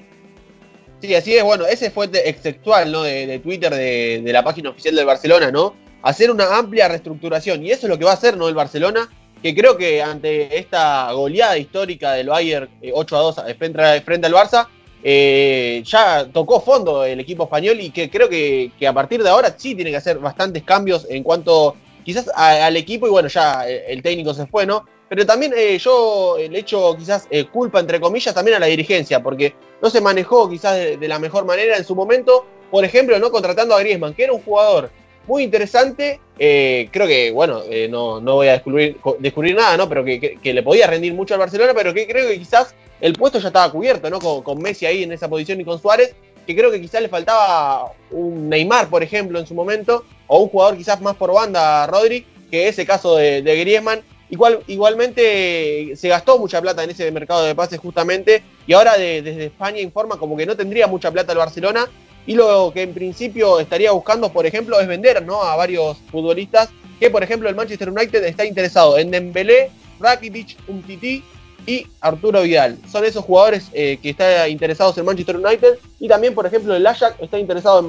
Sí, 1.01 1.13
así 1.15 1.35
es, 1.35 1.43
bueno, 1.43 1.65
ese 1.65 1.91
fue 1.91 2.09
exceptual, 2.25 2.91
¿no? 2.91 3.03
De, 3.03 3.27
de 3.27 3.39
Twitter 3.39 3.73
de, 3.73 4.23
la 4.31 4.43
página 4.43 4.69
oficial 4.69 4.95
del 4.95 5.05
Barcelona, 5.05 5.51
¿no? 5.51 5.73
Hacer 6.01 6.31
una 6.31 6.57
amplia 6.57 6.87
reestructuración. 6.87 7.65
Y 7.65 7.71
eso 7.71 7.87
es 7.87 7.89
lo 7.89 7.97
que 7.97 8.05
va 8.05 8.11
a 8.11 8.15
hacer, 8.15 8.37
¿no? 8.37 8.47
El 8.47 8.55
Barcelona 8.55 9.09
que 9.43 9.53
creo 9.53 9.75
que 9.75 10.01
ante 10.01 10.57
esta 10.57 11.11
goleada 11.11 11.57
histórica 11.57 12.13
del 12.13 12.29
Bayern 12.29 12.69
eh, 12.81 12.91
8 12.93 13.17
a 13.17 13.19
2 13.19 13.35
frente, 13.57 14.01
frente 14.01 14.27
al 14.27 14.33
Barça, 14.33 14.67
eh, 15.03 15.83
ya 15.85 16.25
tocó 16.31 16.61
fondo 16.61 17.03
el 17.03 17.19
equipo 17.19 17.43
español 17.43 17.81
y 17.81 17.89
que 17.89 18.09
creo 18.09 18.29
que, 18.29 18.71
que, 18.79 18.87
a 18.87 18.93
partir 18.93 19.21
de 19.21 19.29
ahora 19.29 19.53
sí 19.57 19.75
tiene 19.75 19.91
que 19.91 19.97
hacer 19.97 20.17
bastantes 20.19 20.63
cambios 20.63 21.05
en 21.09 21.23
cuanto 21.23 21.75
quizás 22.05 22.29
al 22.33 22.77
equipo 22.77 23.05
y 23.05 23.09
bueno, 23.09 23.27
ya 23.27 23.67
eh, 23.67 23.85
el 23.89 24.01
técnico 24.01 24.33
se 24.33 24.47
fue, 24.47 24.65
¿no? 24.65 24.85
Pero 25.09 25.25
también 25.25 25.53
eh, 25.55 25.77
yo 25.77 26.37
le 26.37 26.59
echo 26.59 26.95
quizás 26.97 27.27
culpa, 27.51 27.79
entre 27.79 27.99
comillas, 27.99 28.33
también 28.33 28.57
a 28.57 28.59
la 28.59 28.65
dirigencia, 28.67 29.21
porque 29.21 29.53
no 29.81 29.89
se 29.89 30.01
manejó 30.01 30.49
quizás 30.49 30.75
de, 30.75 30.97
de 30.97 31.07
la 31.07 31.19
mejor 31.19 31.45
manera 31.45 31.77
en 31.77 31.83
su 31.83 31.95
momento, 31.95 32.45
por 32.71 32.85
ejemplo, 32.85 33.19
no 33.19 33.29
contratando 33.29 33.75
a 33.75 33.79
Griezmann, 33.79 34.13
que 34.13 34.23
era 34.23 34.33
un 34.33 34.41
jugador 34.41 34.89
muy 35.27 35.43
interesante. 35.43 36.19
Eh, 36.37 36.89
creo 36.91 37.07
que, 37.07 37.31
bueno, 37.31 37.61
eh, 37.69 37.87
no, 37.89 38.19
no, 38.19 38.35
voy 38.35 38.47
a 38.47 38.53
descubrir, 38.53 38.97
descubrir 39.19 39.55
nada, 39.55 39.77
¿no? 39.77 39.87
Pero 39.87 40.03
que, 40.03 40.37
que, 40.41 40.53
le 40.53 40.63
podía 40.63 40.87
rendir 40.87 41.13
mucho 41.13 41.33
al 41.33 41.39
Barcelona, 41.39 41.73
pero 41.75 41.93
que 41.93 42.07
creo 42.07 42.27
que 42.27 42.39
quizás 42.39 42.75
el 43.01 43.13
puesto 43.13 43.39
ya 43.39 43.47
estaba 43.47 43.71
cubierto, 43.71 44.09
¿no? 44.09 44.19
Con, 44.19 44.61
Messi 44.61 44.85
ahí 44.85 45.03
en 45.03 45.11
esa 45.11 45.29
posición 45.29 45.61
y 45.61 45.65
con 45.65 45.79
Suárez, 45.79 46.15
que 46.45 46.55
creo 46.55 46.71
que 46.71 46.81
quizás 46.81 47.01
le 47.01 47.09
faltaba 47.09 47.93
un 48.11 48.49
Neymar, 48.49 48.89
por 48.89 49.03
ejemplo, 49.03 49.39
en 49.39 49.47
su 49.47 49.53
momento, 49.53 50.05
o 50.27 50.39
un 50.39 50.49
jugador 50.49 50.77
quizás 50.77 51.01
más 51.01 51.15
por 51.15 51.33
banda, 51.33 51.85
Rodri, 51.87 52.25
que 52.49 52.67
ese 52.67 52.85
caso 52.85 53.15
de, 53.15 53.41
de 53.41 53.59
Griezmann. 53.59 54.01
Igual, 54.29 54.61
igualmente 54.65 55.93
se 55.95 56.07
gastó 56.07 56.39
mucha 56.39 56.59
plata 56.59 56.83
en 56.83 56.89
ese 56.89 57.11
mercado 57.11 57.43
de 57.43 57.53
pases 57.53 57.79
justamente, 57.79 58.41
y 58.65 58.73
ahora 58.73 58.97
de, 58.97 59.21
desde 59.21 59.45
España 59.45 59.79
informa 59.79 60.17
como 60.17 60.35
que 60.35 60.47
no 60.47 60.57
tendría 60.57 60.87
mucha 60.87 61.11
plata 61.11 61.33
el 61.33 61.37
Barcelona, 61.37 61.87
y 62.25 62.35
lo 62.35 62.71
que 62.73 62.83
en 62.83 62.93
principio 62.93 63.59
estaría 63.59 63.91
buscando, 63.91 64.31
por 64.31 64.45
ejemplo, 64.45 64.79
es 64.79 64.87
vender 64.87 65.25
¿no? 65.25 65.43
a 65.43 65.55
varios 65.55 65.97
futbolistas. 66.09 66.69
Que, 66.99 67.09
por 67.09 67.21
ejemplo, 67.21 67.49
el 67.49 67.55
Manchester 67.55 67.89
United 67.89 68.23
está 68.23 68.45
interesado 68.45 68.97
en 68.97 69.11
Dembélé, 69.11 69.71
Rakitic, 69.99 70.57
Umtiti 70.67 71.23
y 71.65 71.85
Arturo 71.99 72.43
Vidal. 72.43 72.77
Son 72.89 73.03
esos 73.03 73.25
jugadores 73.25 73.67
eh, 73.73 73.97
que 74.01 74.11
están 74.11 74.49
interesados 74.49 74.97
en 74.97 75.05
Manchester 75.05 75.35
United. 75.35 75.79
Y 75.99 76.07
también, 76.07 76.33
por 76.33 76.45
ejemplo, 76.45 76.75
el 76.75 76.87
Ajax 76.87 77.15
está 77.19 77.37
interesado 77.39 77.79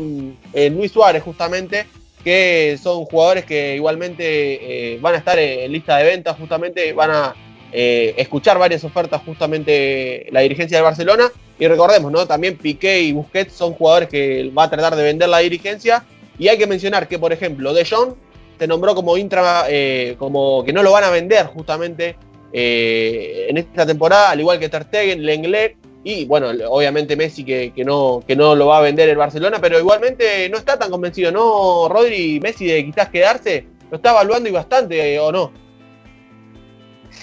en, 0.52 0.74
Luis 0.74 0.90
Suárez, 0.90 1.22
justamente. 1.22 1.86
Que 2.24 2.78
son 2.82 3.04
jugadores 3.04 3.44
que 3.44 3.76
igualmente 3.76 4.94
eh, 4.94 4.98
van 4.98 5.14
a 5.14 5.18
estar 5.18 5.38
en 5.38 5.70
lista 5.70 5.98
de 5.98 6.04
ventas, 6.04 6.36
justamente 6.38 6.92
van 6.94 7.10
a 7.10 7.34
eh, 7.76 8.14
escuchar 8.18 8.56
varias 8.56 8.84
ofertas 8.84 9.20
justamente 9.26 10.28
la 10.30 10.40
dirigencia 10.40 10.78
de 10.78 10.84
Barcelona. 10.84 11.24
Y 11.58 11.66
recordemos, 11.66 12.12
¿no? 12.12 12.24
También 12.24 12.56
Piqué 12.56 13.00
y 13.00 13.12
Busquets 13.12 13.52
son 13.52 13.72
jugadores 13.74 14.08
que 14.08 14.50
va 14.56 14.64
a 14.64 14.70
tratar 14.70 14.94
de 14.94 15.02
vender 15.02 15.28
la 15.28 15.38
dirigencia. 15.38 16.04
Y 16.38 16.46
hay 16.46 16.56
que 16.56 16.68
mencionar 16.68 17.08
que, 17.08 17.18
por 17.18 17.32
ejemplo, 17.32 17.74
De 17.74 17.84
Jong 17.84 18.14
se 18.58 18.68
nombró 18.68 18.94
como 18.94 19.16
intra, 19.16 19.64
eh, 19.68 20.14
como 20.20 20.64
que 20.64 20.72
no 20.72 20.84
lo 20.84 20.92
van 20.92 21.02
a 21.02 21.10
vender 21.10 21.46
justamente 21.46 22.16
eh, 22.52 23.46
en 23.48 23.58
esta 23.58 23.84
temporada, 23.84 24.30
al 24.30 24.38
igual 24.38 24.60
que 24.60 24.68
Ter 24.68 24.84
Stegen, 24.84 25.24
Lenglet 25.24 25.76
y 26.04 26.26
bueno, 26.26 26.50
obviamente 26.68 27.16
Messi 27.16 27.44
que, 27.44 27.72
que, 27.74 27.84
no, 27.84 28.22
que 28.24 28.36
no 28.36 28.54
lo 28.54 28.66
va 28.66 28.78
a 28.78 28.82
vender 28.82 29.08
el 29.08 29.16
Barcelona, 29.16 29.58
pero 29.60 29.80
igualmente 29.80 30.48
no 30.48 30.58
está 30.58 30.78
tan 30.78 30.90
convencido, 30.90 31.32
¿no, 31.32 31.88
Rodri? 31.88 32.38
Messi 32.40 32.66
de 32.66 32.84
quizás 32.84 33.08
quedarse, 33.08 33.64
lo 33.90 33.96
está 33.96 34.10
evaluando 34.10 34.48
y 34.48 34.52
bastante, 34.52 35.18
¿o 35.18 35.32
no? 35.32 35.63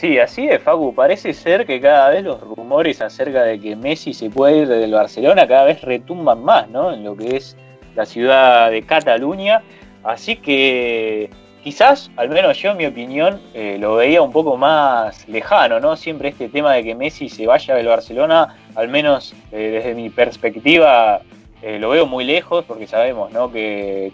Sí, 0.02 0.18
así 0.18 0.48
es, 0.50 0.64
Facu. 0.64 0.96
Parece 0.96 1.32
ser 1.32 1.68
que 1.68 1.80
cada 1.80 2.10
vez 2.10 2.24
los 2.24 2.42
rumores 2.42 3.04
acerca 3.04 3.44
de 3.44 3.60
que 3.60 3.76
Messi 3.76 4.16
se 4.16 4.32
puede 4.32 4.64
ir 4.64 4.68
del 4.68 4.92
Barcelona 4.92 5.48
cada 5.48 5.66
vez 5.66 5.80
retumban 5.82 6.44
más, 6.44 6.68
¿no? 6.70 6.92
En 6.92 7.04
lo 7.04 7.16
que 7.16 7.36
es 7.36 7.56
la 7.94 8.08
ciudad 8.08 8.72
de 8.72 8.82
Cataluña. 8.82 9.62
Así 10.02 10.38
que 10.38 11.30
quizás, 11.64 12.10
al 12.18 12.30
menos 12.30 12.58
yo 12.58 12.72
en 12.72 12.78
mi 12.78 12.88
opinión, 12.88 13.40
eh, 13.54 13.78
lo 13.80 13.94
veía 13.94 14.24
un 14.24 14.32
poco 14.32 14.58
más 14.58 15.30
lejano, 15.30 15.80
¿no? 15.80 15.96
Siempre 15.96 16.30
este 16.30 16.50
tema 16.50 16.74
de 16.74 16.84
que 16.84 16.96
Messi 16.96 17.30
se 17.30 17.46
vaya 17.46 17.76
del 17.76 17.86
Barcelona, 17.86 18.56
al 18.74 18.88
menos 18.88 19.36
eh, 19.52 19.70
desde 19.70 19.94
mi 19.94 20.10
perspectiva, 20.10 21.22
eh, 21.62 21.80
lo 21.80 21.90
veo 21.90 22.06
muy 22.06 22.24
lejos 22.24 22.66
porque 22.66 22.88
sabemos, 22.88 23.32
¿no? 23.32 23.52
Que 23.52 24.12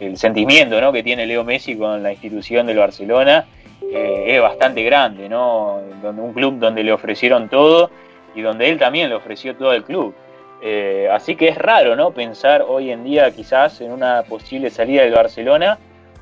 el 0.00 0.16
sentimiento, 0.16 0.80
¿no? 0.80 0.92
Que 0.92 1.02
tiene 1.02 1.26
Leo 1.26 1.44
Messi 1.44 1.76
con 1.76 2.02
la 2.02 2.12
institución 2.12 2.66
del 2.66 2.78
Barcelona 2.78 3.46
es 3.92 4.40
bastante 4.42 4.82
grande, 4.82 5.28
¿no? 5.28 5.80
Un 6.02 6.32
club 6.32 6.58
donde 6.58 6.82
le 6.82 6.92
ofrecieron 6.92 7.48
todo 7.48 7.90
y 8.34 8.42
donde 8.42 8.68
él 8.68 8.78
también 8.78 9.08
le 9.08 9.14
ofreció 9.14 9.54
todo 9.54 9.72
el 9.72 9.84
club. 9.84 10.14
así 11.12 11.36
que 11.36 11.48
es 11.48 11.58
raro, 11.58 11.94
¿no? 11.94 12.10
Pensar 12.10 12.64
hoy 12.66 12.90
en 12.90 13.04
día 13.04 13.30
quizás 13.30 13.80
en 13.80 13.92
una 13.92 14.22
posible 14.24 14.70
salida 14.70 15.02
del 15.02 15.12
Barcelona 15.12 15.78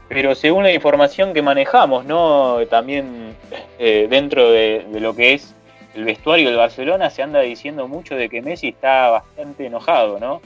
pero 0.09 0.35
según 0.35 0.65
la 0.65 0.73
información 0.73 1.33
que 1.33 1.43
manejamos, 1.43 2.05
¿no? 2.05 2.59
También 2.69 3.35
eh, 3.79 4.07
dentro 4.09 4.51
de, 4.51 4.87
lo 4.93 5.15
que 5.15 5.35
es 5.35 5.55
el 5.95 6.05
vestuario 6.05 6.49
del 6.49 6.57
Barcelona 6.57 7.11
se 7.11 7.23
anda 7.23 7.41
diciendo 7.41 7.89
mucho 7.89 8.15
de 8.15 8.29
que 8.29 8.43
Messi 8.43 8.69
está 8.69 9.11
bastante 9.11 9.67
enojado, 9.67 10.19
¿no? 10.21 10.41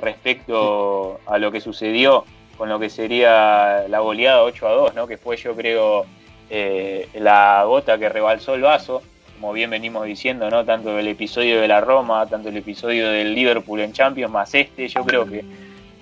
Respecto 0.00 1.20
a 1.26 1.38
lo 1.38 1.50
que 1.52 1.60
sucedió 1.60 2.24
con 2.56 2.68
lo 2.68 2.78
que 2.78 2.90
sería 2.90 3.84
la 3.88 4.00
goleada 4.00 4.42
8 4.42 4.68
a 4.68 4.72
2, 4.72 4.94
¿no? 4.94 5.06
Que 5.06 5.18
fue 5.18 5.36
yo 5.36 5.54
creo 5.54 6.06
eh, 6.50 7.08
la 7.14 7.64
gota 7.66 7.98
que 7.98 8.08
rebalsó 8.08 8.54
el 8.54 8.62
vaso, 8.62 9.02
como 9.34 9.52
bien 9.52 9.70
venimos 9.70 10.06
diciendo, 10.06 10.50
¿no? 10.50 10.64
Tanto 10.64 10.98
el 10.98 11.08
episodio 11.08 11.60
de 11.60 11.68
la 11.68 11.80
Roma, 11.80 12.26
tanto 12.26 12.48
el 12.48 12.56
episodio 12.56 13.08
del 13.08 13.34
Liverpool 13.34 13.80
en 13.80 13.92
Champions, 13.92 14.32
más 14.32 14.54
este, 14.54 14.88
yo 14.88 15.04
creo 15.04 15.26
que 15.26 15.44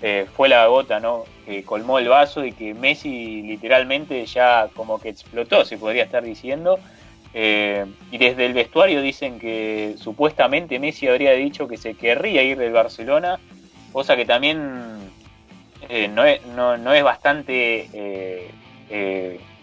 eh, 0.02 0.26
fue 0.34 0.48
la 0.48 0.66
gota, 0.66 1.00
¿no? 1.00 1.24
Que 1.46 1.64
colmó 1.64 1.98
el 1.98 2.08
vaso 2.08 2.44
y 2.44 2.52
que 2.52 2.74
Messi 2.74 3.42
literalmente 3.42 4.24
ya 4.26 4.68
como 4.74 5.00
que 5.00 5.08
explotó, 5.08 5.64
se 5.64 5.78
podría 5.78 6.04
estar 6.04 6.22
diciendo. 6.22 6.78
Eh, 7.34 7.86
y 8.10 8.18
desde 8.18 8.44
el 8.44 8.52
vestuario 8.52 9.00
dicen 9.00 9.38
que 9.38 9.94
supuestamente 9.96 10.78
Messi 10.78 11.08
habría 11.08 11.32
dicho 11.32 11.66
que 11.66 11.78
se 11.78 11.94
querría 11.94 12.42
ir 12.42 12.58
del 12.58 12.72
Barcelona, 12.72 13.40
cosa 13.92 14.16
que 14.16 14.24
también 14.24 15.10
eh, 15.88 16.08
no, 16.08 16.24
es, 16.24 16.44
no, 16.46 16.92
es 16.92 17.04
bastante 17.04 18.50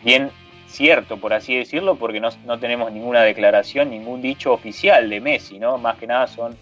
bien 0.04 0.32
cierto, 0.68 1.18
por 1.18 1.34
así 1.34 1.56
decirlo, 1.56 1.96
porque 1.96 2.20
no, 2.20 2.30
no, 2.46 2.60
tenemos 2.60 2.92
ninguna 2.92 3.24
declaración, 3.24 3.90
ningún 3.90 4.22
dicho 4.22 4.54
oficial 4.54 5.10
de 5.10 5.20
Messi, 5.20 5.60
¿no? 5.60 5.78
Más 5.78 5.98
que 5.98 6.08
nada 6.08 6.28
son 6.28 6.56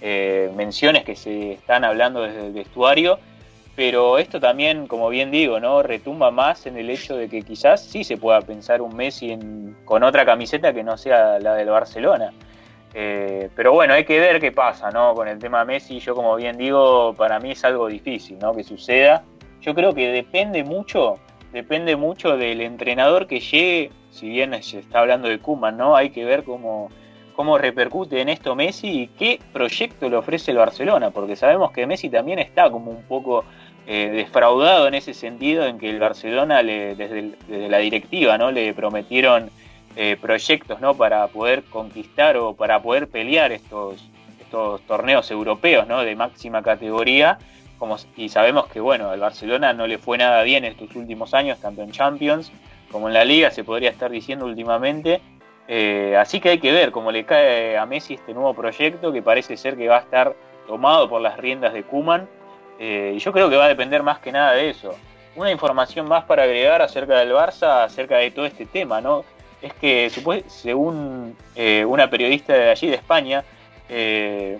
eh, 0.00 0.50
menciones 0.54 1.04
que 1.04 1.16
se 1.16 1.52
están 1.52 1.84
hablando 1.84 2.22
desde 2.22 2.46
el 2.46 2.52
vestuario, 2.52 3.18
pero 3.74 4.18
esto 4.18 4.40
también, 4.40 4.86
como 4.86 5.08
bien 5.08 5.30
digo, 5.30 5.60
¿no? 5.60 5.82
retumba 5.82 6.30
más 6.30 6.66
en 6.66 6.76
el 6.76 6.90
hecho 6.90 7.16
de 7.16 7.28
que 7.28 7.42
quizás 7.42 7.84
sí 7.84 8.04
se 8.04 8.16
pueda 8.16 8.40
pensar 8.40 8.80
un 8.80 8.94
Messi 8.96 9.36
con 9.84 10.02
otra 10.02 10.24
camiseta 10.24 10.72
que 10.72 10.82
no 10.82 10.96
sea 10.96 11.38
la 11.38 11.54
del 11.54 11.68
Barcelona. 11.68 12.32
Eh, 13.00 13.48
pero 13.54 13.72
bueno, 13.72 13.94
hay 13.94 14.04
que 14.04 14.18
ver 14.18 14.40
qué 14.40 14.50
pasa, 14.50 14.90
¿no? 14.90 15.14
Con 15.14 15.28
el 15.28 15.38
tema 15.38 15.64
Messi, 15.64 16.00
yo 16.00 16.16
como 16.16 16.34
bien 16.34 16.58
digo, 16.58 17.14
para 17.14 17.38
mí 17.38 17.52
es 17.52 17.64
algo 17.64 17.86
difícil, 17.86 18.40
¿no? 18.40 18.52
Que 18.52 18.64
suceda. 18.64 19.22
Yo 19.60 19.72
creo 19.72 19.94
que 19.94 20.08
depende 20.08 20.64
mucho, 20.64 21.14
depende 21.52 21.94
mucho 21.94 22.36
del 22.36 22.60
entrenador 22.60 23.28
que 23.28 23.38
llegue, 23.38 23.92
si 24.10 24.28
bien 24.28 24.60
se 24.64 24.80
está 24.80 24.98
hablando 24.98 25.28
de 25.28 25.38
Kuman, 25.38 25.76
¿no? 25.76 25.94
Hay 25.94 26.10
que 26.10 26.24
ver 26.24 26.42
cómo, 26.42 26.90
cómo 27.36 27.56
repercute 27.56 28.20
en 28.20 28.30
esto 28.30 28.56
Messi 28.56 29.02
y 29.02 29.06
qué 29.06 29.38
proyecto 29.52 30.08
le 30.08 30.16
ofrece 30.16 30.50
el 30.50 30.56
Barcelona, 30.56 31.10
porque 31.10 31.36
sabemos 31.36 31.70
que 31.70 31.86
Messi 31.86 32.10
también 32.10 32.40
está 32.40 32.68
como 32.68 32.90
un 32.90 33.04
poco 33.04 33.44
eh, 33.86 34.10
defraudado 34.12 34.88
en 34.88 34.94
ese 34.94 35.14
sentido, 35.14 35.66
en 35.66 35.78
que 35.78 35.88
el 35.88 36.00
Barcelona 36.00 36.62
le, 36.62 36.96
desde, 36.96 37.68
la 37.68 37.78
directiva 37.78 38.36
no 38.38 38.50
le 38.50 38.74
prometieron 38.74 39.50
eh, 39.98 40.16
proyectos 40.18 40.80
no 40.80 40.94
para 40.94 41.26
poder 41.26 41.64
conquistar 41.64 42.38
o 42.38 42.54
para 42.54 42.80
poder 42.80 43.08
pelear 43.08 43.52
estos, 43.52 44.08
estos 44.40 44.80
torneos 44.82 45.30
europeos 45.30 45.86
no 45.86 46.00
de 46.00 46.16
máxima 46.16 46.62
categoría 46.62 47.38
como, 47.78 47.96
y 48.16 48.30
sabemos 48.30 48.68
que 48.68 48.80
bueno 48.80 49.10
al 49.10 49.20
Barcelona 49.20 49.72
no 49.72 49.86
le 49.86 49.98
fue 49.98 50.16
nada 50.16 50.42
bien 50.44 50.64
estos 50.64 50.94
últimos 50.96 51.34
años 51.34 51.58
tanto 51.60 51.82
en 51.82 51.90
Champions 51.90 52.50
como 52.90 53.08
en 53.08 53.14
la 53.14 53.24
Liga 53.24 53.50
se 53.50 53.64
podría 53.64 53.90
estar 53.90 54.10
diciendo 54.10 54.46
últimamente 54.46 55.20
eh, 55.70 56.16
así 56.16 56.40
que 56.40 56.48
hay 56.48 56.58
que 56.58 56.72
ver 56.72 56.90
cómo 56.90 57.12
le 57.12 57.24
cae 57.24 57.76
a 57.76 57.84
Messi 57.84 58.14
este 58.14 58.32
nuevo 58.32 58.54
proyecto 58.54 59.12
que 59.12 59.20
parece 59.20 59.58
ser 59.58 59.76
que 59.76 59.86
va 59.86 59.96
a 59.96 60.00
estar 60.00 60.34
tomado 60.66 61.08
por 61.08 61.20
las 61.20 61.36
riendas 61.36 61.74
de 61.74 61.82
Kuman. 61.82 62.26
Eh, 62.78 63.12
y 63.16 63.18
yo 63.18 63.32
creo 63.32 63.50
que 63.50 63.56
va 63.56 63.64
a 63.64 63.68
depender 63.68 64.02
más 64.02 64.18
que 64.18 64.32
nada 64.32 64.52
de 64.52 64.70
eso. 64.70 64.94
Una 65.36 65.50
información 65.50 66.08
más 66.08 66.24
para 66.24 66.44
agregar 66.44 66.80
acerca 66.80 67.18
del 67.18 67.32
Barça, 67.32 67.84
acerca 67.84 68.16
de 68.16 68.30
todo 68.30 68.46
este 68.46 68.64
tema, 68.64 69.00
¿no? 69.00 69.24
Es 69.60 69.72
que 69.74 70.10
según 70.48 71.36
eh, 71.56 71.84
una 71.84 72.08
periodista 72.08 72.54
de 72.54 72.70
allí 72.70 72.88
de 72.88 72.94
España, 72.94 73.44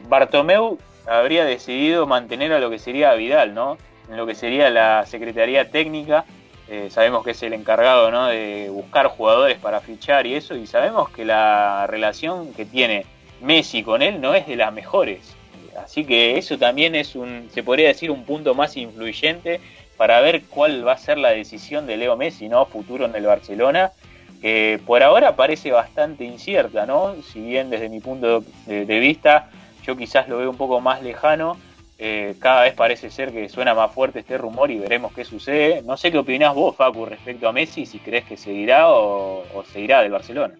Bartomeu 0.08 0.78
habría 1.06 1.44
decidido 1.44 2.06
mantener 2.06 2.52
a 2.52 2.58
lo 2.58 2.70
que 2.70 2.78
sería 2.78 3.14
Vidal, 3.14 3.54
¿no? 3.54 3.76
En 4.08 4.16
lo 4.16 4.26
que 4.26 4.34
sería 4.34 4.70
la 4.70 5.04
Secretaría 5.06 5.70
Técnica 5.70 6.24
eh, 6.70 6.88
sabemos 6.90 7.24
que 7.24 7.30
es 7.30 7.42
el 7.42 7.54
encargado 7.54 8.11
¿no? 8.11 8.26
de 8.26 8.68
buscar 8.70 9.06
jugadores 9.06 9.56
para 9.56 9.80
fichar 9.80 10.26
y 10.26 10.34
eso, 10.34 10.54
y 10.54 10.66
sabemos 10.66 11.08
que 11.08 11.24
la 11.24 11.87
relación 11.87 12.52
que 12.52 12.66
tiene 12.66 13.06
Messi 13.40 13.82
con 13.82 14.02
él 14.02 14.20
no 14.20 14.34
es 14.34 14.46
de 14.46 14.56
las 14.56 14.72
mejores. 14.72 15.34
Así 15.82 16.04
que 16.04 16.37
eso 16.37 16.58
también 16.58 16.94
es 16.94 17.14
un, 17.14 17.48
se 17.52 17.62
podría 17.62 17.88
decir, 17.88 18.11
un 18.11 18.24
punto 18.24 18.54
más 18.54 18.76
influyente 18.76 19.61
para 19.96 20.20
ver 20.20 20.42
cuál 20.42 20.87
va 20.87 20.92
a 20.92 20.98
ser 20.98 21.16
la 21.16 21.30
decisión 21.30 21.87
de 21.87 21.96
Leo 21.96 22.16
Messi, 22.16 22.48
¿no? 22.48 22.66
Futuro 22.66 23.06
en 23.06 23.14
el 23.14 23.24
Barcelona, 23.24 23.92
que 24.40 24.81
por 24.87 25.03
ahora 25.03 25.37
parece 25.37 25.70
bastante 25.70 26.24
incierta, 26.24 26.87
¿no? 26.87 27.16
Si 27.22 27.40
bien 27.40 27.70
desde 27.70 27.88
mi 27.88 28.01
punto 28.01 28.44
de 28.66 28.98
vista 28.98 29.51
yo 29.85 29.96
quizás 29.96 30.29
lo 30.29 30.38
veo 30.38 30.51
un 30.51 30.57
poco 30.57 30.81
más 30.81 31.03
lejano, 31.03 31.57
eh, 32.01 32.37
cada 32.38 32.62
vez 32.62 32.74
parece 32.74 33.11
ser 33.11 33.33
que 33.33 33.48
suena 33.48 33.74
más 33.74 33.90
fuerte 33.92 34.20
este 34.20 34.38
rumor 34.38 34.70
y 34.70 34.79
veremos 34.79 35.12
qué 35.12 35.24
sucede. 35.24 35.83
No 35.83 35.96
sé 35.96 36.12
qué 36.12 36.18
opinás 36.18 36.55
vos, 36.55 36.77
Facu, 36.77 37.07
respecto 37.07 37.48
a 37.48 37.53
Messi, 37.53 37.87
si 37.87 37.98
crees 37.98 38.24
que 38.24 38.37
seguirá 38.37 38.88
o, 38.90 39.44
o 39.55 39.64
seguirá 39.64 40.03
del 40.03 40.12
Barcelona. 40.12 40.55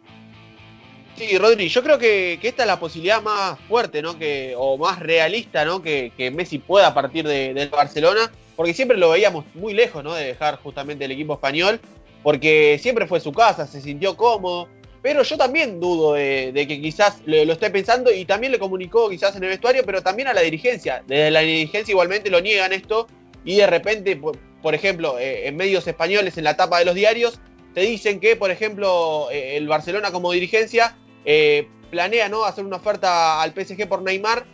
Sí, 1.19 1.37
Rodri, 1.37 1.69
yo 1.69 1.83
creo 1.83 1.99
que, 1.99 2.39
esta 2.43 2.63
es 2.63 2.67
la 2.67 2.79
posibilidad 2.79 3.21
más 3.21 3.59
fuerte, 3.69 4.03
¿no? 4.03 4.19
Que, 4.19 4.55
o 4.57 4.79
más 4.79 5.01
realista, 5.01 5.65
¿no? 5.65 5.83
Que, 5.83 6.13
Messi 6.35 6.59
pueda 6.59 6.95
partir 6.95 7.27
de, 7.27 7.55
del 7.55 7.69
Barcelona, 7.71 8.31
porque 8.57 8.73
siempre 8.73 8.97
lo 8.97 9.11
veíamos 9.11 9.45
muy 9.55 9.75
lejos, 9.75 10.03
¿no? 10.03 10.15
De 10.15 10.25
dejar 10.25 10.57
justamente 10.57 11.05
el 11.05 11.11
equipo 11.11 11.35
español, 11.35 11.81
porque 12.29 12.79
siempre 12.79 13.07
fue 13.07 13.21
su 13.21 13.33
casa, 13.33 13.67
se 13.67 13.81
sintió 13.81 14.15
cómodo, 14.15 14.69
pero 15.01 15.23
yo 15.23 15.39
también 15.39 15.81
dudo 15.81 16.13
de, 16.13 16.53
que 16.69 16.79
quizás 16.79 17.23
lo, 17.25 17.51
esté 17.51 17.71
pensando 17.71 18.13
y 18.13 18.27
también 18.27 18.53
le 18.53 18.59
comunicó 18.59 19.09
quizás 19.09 19.35
en 19.37 19.45
el 19.45 19.49
vestuario, 19.49 19.83
pero 19.87 20.03
también 20.03 20.29
a 20.29 20.35
la 20.35 20.43
dirigencia. 20.43 21.03
Desde 21.07 21.31
la 21.31 21.41
dirigencia 21.41 21.91
igualmente 21.91 22.29
lo 22.29 22.43
niegan 22.43 22.75
esto 22.75 23.07
y 23.47 23.57
de 23.57 23.67
repente, 23.67 24.21
por, 24.61 24.75
ejemplo, 24.75 25.19
eh, 25.19 25.49
en 25.49 25.57
medios 25.57 25.87
españoles, 25.87 26.37
en 26.37 26.45
la 26.45 26.55
tapa 26.55 26.79
de 26.81 26.85
los 26.85 26.95
diarios, 26.95 27.41
te 27.73 27.81
dicen 27.81 28.21
que, 28.21 28.37
por 28.37 28.51
ejemplo, 28.51 29.31
eh, 29.31 29.57
el 29.57 29.67
Barcelona 29.67 30.13
como 30.13 30.31
dirigencia 30.31 30.99
eh, 31.25 31.67
planea 31.91 32.29
¿no? 32.29 32.45
hacer 32.45 32.63
una 32.63 32.77
oferta 32.77 33.41
al 33.41 33.55
PSG 33.55 33.89
por 33.89 34.03
Neymar, 34.03 34.45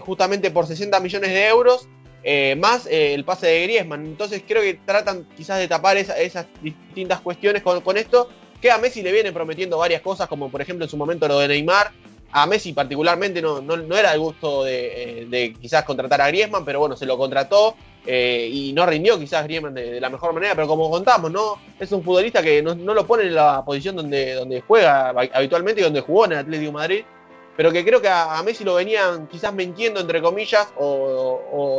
justamente 0.00 0.50
por 0.50 0.66
60 0.66 0.98
millones 0.98 1.30
de 1.30 1.46
euros. 1.46 1.88
Más 2.56 2.86
el 2.90 3.24
pase 3.24 3.46
de 3.46 3.62
Griezmann. 3.62 4.04
Entonces 4.04 4.42
creo 4.46 4.62
que 4.62 4.74
tratan 4.84 5.26
quizás 5.36 5.58
de 5.58 5.68
tapar 5.68 5.96
esas 5.96 6.46
distintas 6.62 7.20
cuestiones 7.20 7.62
con, 7.62 7.96
esto 7.96 8.28
que 8.60 8.70
a 8.70 8.78
Messi 8.78 9.02
le 9.02 9.12
vienen 9.12 9.32
prometiendo 9.32 9.78
varias 9.78 10.02
cosas, 10.02 10.28
como 10.28 10.50
por 10.50 10.60
ejemplo 10.60 10.84
en 10.84 10.90
su 10.90 10.96
momento 10.96 11.26
lo 11.28 11.38
de 11.38 11.48
Neymar. 11.48 11.92
A 12.32 12.46
Messi 12.46 12.72
particularmente 12.72 13.42
no, 13.42 13.60
no, 13.60 13.96
era 13.96 14.12
el 14.14 14.20
gusto 14.20 14.64
eh, 14.64 15.26
de, 15.28 15.52
quizás 15.54 15.84
contratar 15.84 16.20
a 16.20 16.28
Griezmann, 16.28 16.64
pero 16.64 16.78
bueno, 16.78 16.96
se 16.96 17.04
lo 17.04 17.18
contrató 17.18 17.74
eh, 18.06 18.48
y 18.50 18.72
no 18.72 18.86
rindió 18.86 19.18
quizás 19.18 19.44
Griezmann 19.44 19.74
de, 19.74 20.00
la 20.00 20.08
mejor 20.08 20.32
manera, 20.32 20.54
pero 20.54 20.68
como 20.68 20.88
contamos, 20.90 21.30
¿no? 21.30 21.58
Es 21.78 21.90
un 21.92 22.02
futbolista 22.02 22.42
que 22.42 22.62
no, 22.62 22.74
lo 22.74 23.06
pone 23.06 23.24
en 23.24 23.34
la 23.34 23.64
posición 23.64 23.96
donde, 23.96 24.34
donde 24.34 24.60
juega 24.60 25.08
habitualmente 25.08 25.80
y 25.80 25.84
donde 25.84 26.00
jugó 26.00 26.26
en 26.26 26.32
el 26.32 26.38
Atlético 26.38 26.72
Madrid, 26.72 27.04
pero 27.60 27.72
que 27.72 27.84
creo 27.84 28.00
que 28.00 28.08
a, 28.08 28.42
Messi 28.42 28.64
lo 28.64 28.76
venían 28.76 29.26
quizás 29.26 29.52
mintiendo, 29.52 30.00
entre 30.00 30.22
comillas, 30.22 30.68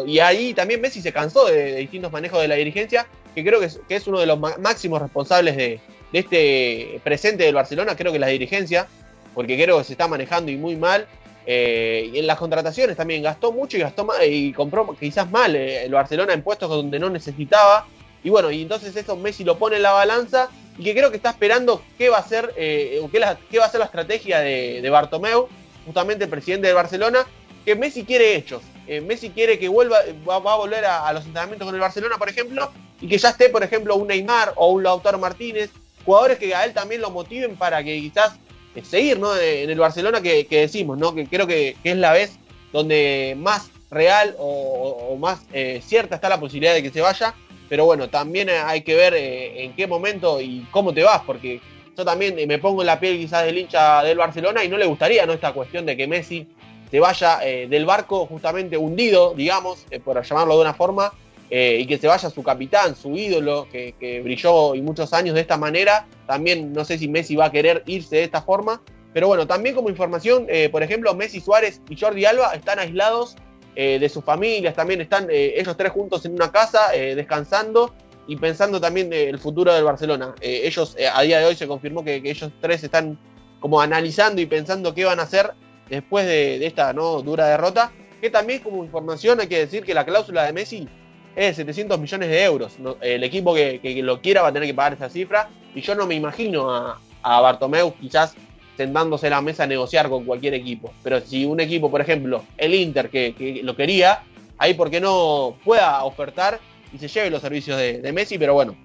y 0.06 0.20
ahí 0.20 0.54
también 0.54 0.80
Messi 0.80 1.02
se 1.02 1.12
cansó 1.12 1.48
de, 1.48 1.78
distintos 1.78 2.12
manejos 2.12 2.40
de 2.40 2.48
la 2.48 2.54
dirigencia, 2.54 3.08
que 3.34 3.44
creo 3.44 3.60
que 3.60 3.68
que 3.90 3.96
es 3.96 4.06
uno 4.06 4.20
de 4.20 4.28
los 4.28 4.38
máximos 4.38 5.02
responsables 5.02 5.58
de, 5.58 5.80
este 6.14 7.02
presente 7.04 7.46
del 7.46 7.56
Barcelona, 7.56 7.96
creo 7.96 8.12
que 8.12 8.20
la 8.20 8.28
dirigencia, 8.28 8.86
porque 9.34 9.56
creo 9.60 9.80
que 9.80 9.86
se 9.86 9.94
está 9.94 10.08
manejando 10.08 10.52
y 10.52 10.58
muy 10.58 10.76
mal. 10.76 11.08
Eh, 11.48 12.12
y 12.14 12.20
en 12.20 12.28
las 12.28 12.38
contrataciones 12.38 12.96
también 12.96 13.24
gastó 13.24 13.52
mucho 13.52 13.76
y 13.76 13.80
gastó 13.80 14.06
mal, 14.06 14.18
y 14.24 14.54
compró 14.54 14.96
quizás 15.00 15.32
mal 15.32 15.56
eh, 15.56 15.84
el 15.84 15.94
Barcelona 15.94 16.34
en 16.34 16.44
puestos 16.44 16.70
donde 16.70 17.00
no 17.00 17.10
necesitaba. 17.10 17.88
Y 18.24 18.30
bueno, 18.30 18.52
y 18.52 18.62
entonces 18.62 18.96
eso 18.96 19.16
Messi 19.16 19.44
lo 19.44 19.58
pone 19.58 19.78
en 19.78 19.82
la 19.82 19.94
balanza 19.94 20.48
y 20.78 20.84
que 20.84 20.94
creo 20.94 21.10
que 21.10 21.18
está 21.18 21.32
esperando 21.32 21.82
qué 21.98 22.10
va 22.10 22.20
a 22.20 22.24
ser, 22.24 22.54
eh, 22.56 23.02
qué, 23.50 23.58
va 23.58 23.66
a 23.66 23.70
ser 23.70 23.80
la 23.80 23.88
estrategia 23.88 24.42
de, 24.42 24.80
de, 24.84 24.90
Bartomeu, 24.92 25.50
justamente 25.86 26.26
el 26.26 26.30
presidente 26.30 26.68
de 26.68 26.74
Barcelona, 26.74 27.26
que 27.66 27.76
Messi 27.76 28.04
quiere 28.04 28.36
hechos. 28.36 28.64
Messi 29.04 29.30
quiere 29.30 29.58
que 29.58 29.70
vuelva, 29.70 30.00
va, 30.28 30.36
a 30.36 30.58
volver 30.58 30.84
a, 30.84 31.14
los 31.14 31.26
entrenamientos 31.26 31.66
con 31.66 31.76
el 31.76 31.80
Barcelona, 31.80 32.18
por 32.18 32.28
ejemplo, 32.28 32.72
y 33.00 33.08
que 33.08 33.18
ya 33.18 33.30
esté, 33.30 33.48
por 33.48 33.64
ejemplo, 33.64 33.96
un 33.96 34.08
Neymar 34.08 34.52
o 34.58 34.72
un 34.72 34.84
Lautaro 34.84 35.18
Martínez, 35.18 35.70
jugadores 36.04 36.38
que 36.38 36.54
a 36.54 36.66
él 36.66 36.74
también 36.74 37.00
lo 37.00 37.10
motiven 37.10 37.56
para 37.56 37.84
que 37.84 38.00
quizás 38.00 38.34
eh, 38.76 38.84
seguir 38.84 39.20
¿no? 39.20 39.36
en 39.38 39.70
el 39.70 39.80
Barcelona 39.80 40.22
que, 40.22 40.46
decimos, 40.50 40.98
¿no? 40.98 41.14
que 41.14 41.26
creo 41.26 41.48
que, 41.48 41.76
es 41.84 41.98
la 41.98 42.14
vez 42.14 42.38
donde 42.72 43.36
más 43.38 43.70
real 43.90 44.36
o, 44.40 45.18
más 45.20 45.42
eh, 45.52 45.82
cierta 45.86 46.16
está 46.16 46.30
la 46.30 46.40
posibilidad 46.40 46.74
de 46.74 46.82
que 46.82 46.92
se 46.92 47.02
vaya, 47.02 47.34
pero 47.68 47.86
bueno, 47.86 48.10
también 48.10 48.50
hay 48.50 48.82
que 48.82 48.96
ver 48.96 49.14
eh, 49.14 49.64
en 49.64 49.74
qué 49.74 49.88
momento 49.88 50.40
y 50.40 50.66
cómo 50.72 50.94
te 50.94 51.04
vas, 51.04 51.22
porque 51.26 51.60
yo 51.98 52.06
también 52.06 52.36
me 52.48 52.58
pongo 52.60 52.82
en 52.82 52.88
la 52.88 53.00
piel 53.00 53.18
quizás 53.18 53.46
del 53.46 53.58
hincha 53.58 54.04
del 54.04 54.18
Barcelona 54.18 54.64
y 54.64 54.70
no 54.70 54.78
le 54.78 54.86
gustaría 54.86 55.26
¿no? 55.26 55.34
esta 55.34 55.54
cuestión 55.54 55.86
de 55.86 55.98
que 55.98 56.08
Messi 56.08 56.48
se 56.90 57.00
vaya 57.00 57.40
del 57.40 57.86
barco 57.86 58.26
justamente 58.26 58.76
hundido, 58.78 59.34
digamos, 59.34 59.86
por 60.04 60.22
llamarlo 60.22 60.56
de 60.56 60.62
una 60.62 60.74
forma, 60.74 61.14
eh, 61.54 61.80
y 61.82 61.86
que 61.86 61.98
se 61.98 62.08
vaya 62.08 62.30
su 62.30 62.44
capitán, 62.44 62.96
su 62.96 63.18
ídolo, 63.18 63.68
que, 63.70 64.22
brilló 64.24 64.74
y 64.74 64.82
muchos 64.82 65.12
años 65.12 65.36
de 65.36 65.42
esta 65.42 65.58
manera. 65.58 66.08
También 66.26 66.72
no 66.72 66.86
sé 66.86 66.98
si 66.98 67.10
Messi 67.10 67.36
va 67.36 67.48
a 67.48 67.52
querer 67.52 67.84
irse 67.88 68.16
de 68.16 68.24
esta 68.24 68.42
forma. 68.42 68.82
Pero 69.14 69.28
bueno, 69.28 69.46
también 69.46 69.76
como 69.76 69.90
información, 69.90 70.46
eh, 70.48 70.70
por 70.70 70.82
ejemplo, 70.82 71.14
Messi 71.14 71.42
Suárez 71.42 71.82
y 71.90 71.98
Jordi 71.98 72.24
Alba 72.24 72.54
están 72.54 72.80
aislados 72.80 73.36
eh, 73.76 74.00
de 74.00 74.08
sus 74.08 74.24
familias, 74.24 74.74
también 74.76 75.02
están 75.02 75.28
ellos 75.30 75.76
tres 75.76 75.92
juntos 75.92 76.24
en 76.26 76.34
una 76.34 76.54
casa, 76.54 76.92
descansando 76.92 77.94
y 78.28 78.36
pensando 78.36 78.80
también 78.80 79.12
el 79.12 79.40
futuro 79.40 79.74
del 79.74 79.84
Barcelona. 79.84 80.36
ellos, 80.42 80.96
a 81.14 81.22
día 81.22 81.40
de 81.40 81.46
hoy 81.46 81.56
se 81.56 81.68
confirmó 81.68 82.04
que, 82.04 82.22
ellos 82.24 82.52
tres 82.62 82.84
están 82.84 83.18
como 83.60 83.82
analizando 83.82 84.42
y 84.42 84.46
pensando 84.46 84.94
qué 84.94 85.06
van 85.06 85.20
a 85.20 85.24
hacer 85.24 85.52
después 85.90 86.26
de, 86.26 86.60
de 86.60 86.66
esta 86.66 86.94
¿no? 86.94 87.22
dura 87.22 87.48
derrota. 87.48 87.92
Que 88.20 88.30
también 88.30 88.62
como 88.62 88.84
información 88.84 89.40
hay 89.40 89.48
que 89.48 89.60
decir 89.60 89.84
que 89.84 89.94
la 89.94 90.06
cláusula 90.06 90.44
de 90.44 90.54
Messi 90.54 90.88
es 91.36 91.56
700 91.56 92.00
millones 92.00 92.30
de 92.30 92.44
euros. 92.44 92.74
El 93.02 93.24
equipo 93.24 93.54
que, 93.54 93.80
lo 94.04 94.22
quiera 94.22 94.42
va 94.42 94.50
a 94.50 94.54
tener 94.54 94.68
que 94.68 94.74
pagar 94.74 94.94
esa 94.94 95.10
cifra. 95.10 95.50
Y 95.74 95.82
yo 95.82 95.96
no 95.96 96.06
me 96.06 96.16
imagino 96.16 96.74
a, 96.74 97.00
a 97.24 97.42
Bartomeu 97.42 97.94
quizás 98.00 98.36
sentándose 98.78 99.28
a 99.28 99.32
la 99.32 99.42
mesa 99.42 99.64
a 99.64 99.68
negociar 99.68 100.10
con 100.10 100.26
cualquier 100.26 100.54
equipo. 100.54 100.94
Pero 101.04 101.22
si 101.22 101.46
un 101.46 101.60
equipo, 101.60 101.90
por 101.90 102.02
ejemplo, 102.02 102.44
el 102.58 102.74
Inter, 102.74 103.10
que, 103.10 103.62
lo 103.64 103.76
quería, 103.76 104.24
ahí 104.58 104.74
por 104.74 104.90
qué 104.90 105.00
no 105.00 105.56
pueda 105.64 106.04
ofertar 106.04 106.60
y 106.94 106.98
se 106.98 107.08
lleve 107.08 107.30
los 107.30 107.42
servicios 107.42 107.78
de, 107.78 108.12
Messi. 108.14 108.38
Pero 108.38 108.54
bueno, 108.54 108.76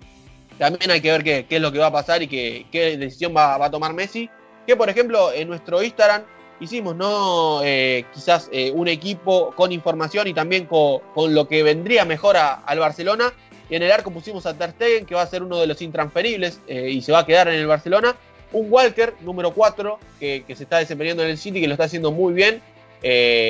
también 0.59 0.91
hay 0.91 1.01
que 1.01 1.11
ver 1.11 1.25
qué, 1.25 1.47
es 1.49 1.61
lo 1.61 1.73
que 1.73 1.79
va 1.79 1.87
a 1.87 1.93
pasar 1.93 2.23
y 2.23 2.29
qué, 2.29 2.97
decisión 2.99 3.35
va, 3.37 3.63
a 3.63 3.71
tomar 3.71 3.93
Messi. 3.93 4.31
Que 4.67 4.77
por 4.77 4.89
ejemplo 4.89 5.33
en 5.33 5.49
nuestro 5.49 5.83
Instagram 5.83 6.23
hicimos, 6.61 6.97
¿no? 6.97 7.61
Eh, 7.63 8.05
quizás 8.15 8.49
eh, 8.53 8.73
un 8.73 8.89
equipo 8.89 9.53
con 9.55 9.73
información 9.73 10.27
y 10.27 10.35
también 10.35 10.67
con, 10.67 11.35
lo 11.35 11.47
que 11.49 11.63
vendría 11.63 12.05
mejor 12.05 12.37
al 12.37 12.79
Barcelona. 12.79 13.33
Y 13.69 13.75
en 13.75 13.83
el 13.83 13.91
arco 13.91 14.13
pusimos 14.13 14.47
a 14.47 14.57
Ter 14.57 14.71
Stegen, 14.71 15.07
que 15.07 15.15
va 15.15 15.23
a 15.23 15.27
ser 15.27 15.43
uno 15.43 15.59
de 15.59 15.67
los 15.67 15.83
intransferibles 15.83 16.61
eh, 16.69 16.89
y 16.91 17.03
se 17.03 17.11
va 17.11 17.21
a 17.21 17.27
quedar 17.27 17.49
en 17.49 17.55
el 17.55 17.67
Barcelona. 17.67 18.15
Un 18.53 18.71
Walker, 18.71 19.15
número 19.23 19.53
4, 19.53 19.99
que, 20.21 20.45
se 20.47 20.63
está 20.63 20.79
desempeñando 20.79 21.25
en 21.25 21.31
el 21.31 21.39
City, 21.39 21.61
que 21.61 21.67
lo 21.67 21.75
está 21.75 21.85
haciendo 21.85 22.13
muy 22.13 22.33
bien. 22.33 22.63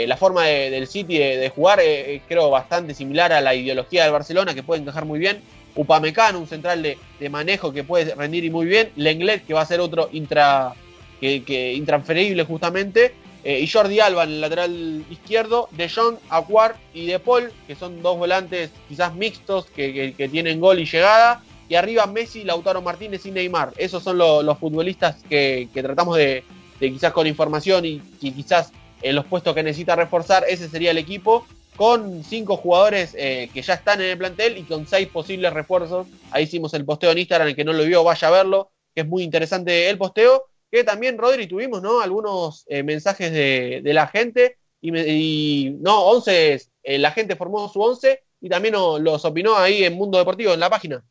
La 0.06 0.16
forma 0.16 0.44
del 0.44 0.86
City 0.86 1.18
de, 1.18 1.48
jugar 1.48 1.80
creo 2.28 2.50
bastante 2.50 2.94
similar 2.94 3.32
a 3.32 3.40
la 3.40 3.54
ideología 3.54 4.04
del 4.04 4.12
Barcelona, 4.12 4.54
que 4.54 4.62
puede 4.62 4.82
encajar 4.82 5.04
muy 5.04 5.18
bien. 5.18 5.40
Upamecano, 5.76 6.38
un 6.38 6.46
central 6.46 6.82
de, 6.82 7.28
manejo 7.28 7.72
que 7.72 7.84
puede 7.84 8.14
rendir 8.14 8.44
y 8.44 8.50
muy 8.50 8.66
bien. 8.66 8.90
Lenglet, 8.96 9.46
que 9.46 9.54
va 9.54 9.60
a 9.60 9.66
ser 9.66 9.80
otro 9.80 10.08
intra 10.12 10.74
que, 11.20 11.74
intransferible 11.74 12.44
justamente. 12.44 13.14
Eh, 13.44 13.60
y 13.60 13.68
Jordi 13.68 14.00
Alba 14.00 14.24
en 14.24 14.30
el 14.30 14.40
lateral 14.40 15.04
izquierdo, 15.08 15.68
De 15.70 15.88
Jong, 15.88 16.16
Acuar 16.30 16.76
y 16.92 17.06
De 17.06 17.20
Paul, 17.20 17.52
que 17.68 17.76
son 17.76 18.02
dos 18.02 18.18
volantes 18.18 18.70
quizás 18.88 19.14
mixtos 19.14 19.66
que, 19.66 20.14
tienen 20.30 20.60
gol 20.60 20.80
y 20.80 20.84
llegada. 20.84 21.42
Y 21.68 21.74
arriba 21.74 22.06
Messi, 22.06 22.44
Lautaro 22.44 22.80
Martínez 22.80 23.26
y 23.26 23.30
Neymar. 23.30 23.72
Esos 23.76 24.02
son 24.02 24.18
los 24.18 24.58
futbolistas 24.58 25.16
que, 25.28 25.68
tratamos 25.72 26.16
de, 26.16 26.42
quizás 26.80 27.12
con 27.12 27.26
información 27.26 27.84
y, 27.84 28.00
quizás 28.18 28.72
en 29.08 29.16
los 29.16 29.26
puestos 29.26 29.54
que 29.54 29.62
necesita 29.62 29.96
reforzar, 29.96 30.44
ese 30.48 30.68
sería 30.68 30.90
el 30.90 30.98
equipo. 30.98 31.46
Con 31.76 32.24
cinco 32.24 32.56
jugadores 32.56 33.14
eh, 33.18 33.50
que 33.52 33.60
ya 33.60 33.74
están 33.74 34.00
en 34.00 34.08
el 34.08 34.16
plantel 34.16 34.56
y 34.56 34.62
con 34.62 34.86
seis 34.86 35.08
posibles 35.08 35.52
refuerzos. 35.52 36.06
Ahí 36.30 36.44
hicimos 36.44 36.72
el 36.72 36.86
posteo 36.86 37.12
en 37.12 37.18
Instagram, 37.18 37.48
el 37.48 37.56
que 37.56 37.64
no 37.64 37.74
lo 37.74 37.84
vio 37.84 38.02
vaya 38.02 38.28
a 38.28 38.30
verlo, 38.30 38.70
que 38.94 39.02
es 39.02 39.06
muy 39.06 39.22
interesante 39.22 39.90
el 39.90 39.98
posteo 39.98 40.46
que 40.70 40.84
también, 40.84 41.18
Rodri, 41.18 41.46
tuvimos 41.46 41.82
¿no? 41.82 42.00
algunos 42.00 42.64
eh, 42.68 42.82
mensajes 42.82 43.32
de, 43.32 43.80
la 43.84 44.08
gente 44.08 44.58
y, 44.80 45.70
no, 45.80 46.02
11, 46.04 46.60
eh, 46.82 46.98
la 46.98 47.12
gente 47.12 47.36
formó 47.36 47.68
su 47.68 47.80
11 47.80 48.22
y 48.40 48.48
también 48.48 48.74
los 48.74 49.24
opinó 49.24 49.56
ahí 49.56 49.84
en 49.84 49.94
Mundo 49.94 50.18
Deportivo, 50.18 50.52
en 50.52 50.60
la 50.60 50.70
página. 50.70 51.04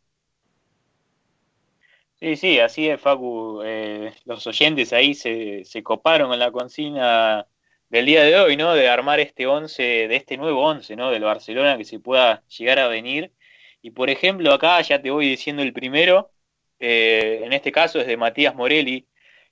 Sí, 2.20 2.36
sí, 2.38 2.60
así 2.60 2.88
es, 2.88 3.02
Facu. 3.02 3.62
Eh, 3.66 4.14
los 4.24 4.46
oyentes 4.48 4.94
ahí 4.94 5.14
se, 5.14 5.64
se 5.66 5.84
coparon 5.84 6.30
con 6.30 6.40
la 6.40 6.52
consigna 6.52 7.46
del 7.90 8.06
día 8.06 8.24
de 8.24 8.36
hoy, 8.40 8.58
¿no? 8.58 8.74
De 8.74 8.88
armar 8.90 9.20
este 9.20 9.48
11, 9.48 10.08
de 10.08 10.16
este 10.16 10.38
nuevo 10.38 10.64
11, 10.66 10.96
¿no? 10.96 11.12
Del 11.12 11.24
Barcelona 11.24 11.78
que 11.78 11.86
se 11.86 12.00
pueda 12.00 12.44
llegar 12.48 12.80
a 12.80 12.88
venir. 12.88 13.32
Y 13.82 13.92
por 13.92 14.10
ejemplo, 14.10 14.54
acá 14.54 14.82
ya 14.82 15.02
te 15.02 15.12
voy 15.12 15.30
diciendo 15.30 15.62
el 15.62 15.74
primero, 15.74 16.32
en 16.80 17.54
este 17.54 17.72
caso 17.72 18.00
es 18.00 18.08
de 18.08 18.18
Matías 18.18 18.56
Morelli, 18.56 19.08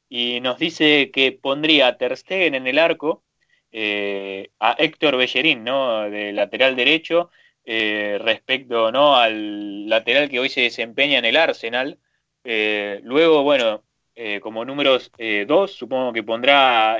y 0.09 0.41
nos 0.41 0.59
dice 0.59 1.11
que 1.11 1.31
pondría 1.31 1.87
a 1.87 1.97
Ter 1.97 2.15
Stegen 2.17 2.55
en 2.55 2.67
el 2.67 2.79
arco, 2.79 3.23
eh, 3.71 4.51
a 4.59 4.73
Héctor 4.77 5.17
Bellerín, 5.17 5.63
¿no? 5.63 6.07
De 6.07 6.31
lateral 6.33 6.75
derecho, 6.75 7.31
eh, 7.65 8.19
respecto 8.21 8.91
¿no? 8.91 9.15
al 9.15 9.89
lateral 9.89 10.29
que 10.29 10.39
hoy 10.39 10.49
se 10.49 10.61
desempeña 10.61 11.17
en 11.17 11.25
el 11.25 11.37
Arsenal. 11.37 11.97
Eh, 12.43 13.01
luego, 13.03 13.41
bueno, 13.41 13.83
como 14.41 14.63
números 14.63 15.11
dos, 15.47 15.71
supongo 15.71 16.13
que 16.13 16.21
pondrá 16.21 16.93
a 16.93 16.99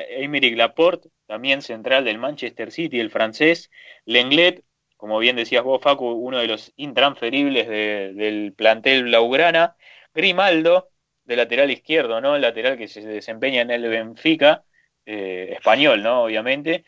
Laporte, 0.55 1.09
también 1.33 1.63
central 1.63 2.05
del 2.05 2.19
Manchester 2.19 2.71
City, 2.71 2.99
el 2.99 3.09
francés, 3.09 3.71
Lenglet, 4.05 4.63
como 4.97 5.17
bien 5.17 5.35
decías 5.35 5.63
vos, 5.63 5.81
Facu, 5.81 6.05
uno 6.11 6.37
de 6.37 6.45
los 6.45 6.71
intransferibles 6.75 7.67
del 7.67 8.53
plantel 8.55 9.05
blaugrana, 9.05 9.75
Grimaldo, 10.13 10.91
de 11.23 11.35
lateral 11.35 11.71
izquierdo, 11.71 12.21
¿no? 12.21 12.35
El 12.35 12.43
lateral 12.43 12.77
que 12.77 12.87
se 12.87 13.01
desempeña 13.01 13.61
en 13.61 13.71
el 13.71 13.81
Benfica, 13.89 14.63
eh, 15.07 15.53
español, 15.53 16.03
¿no? 16.03 16.25
Obviamente. 16.25 16.85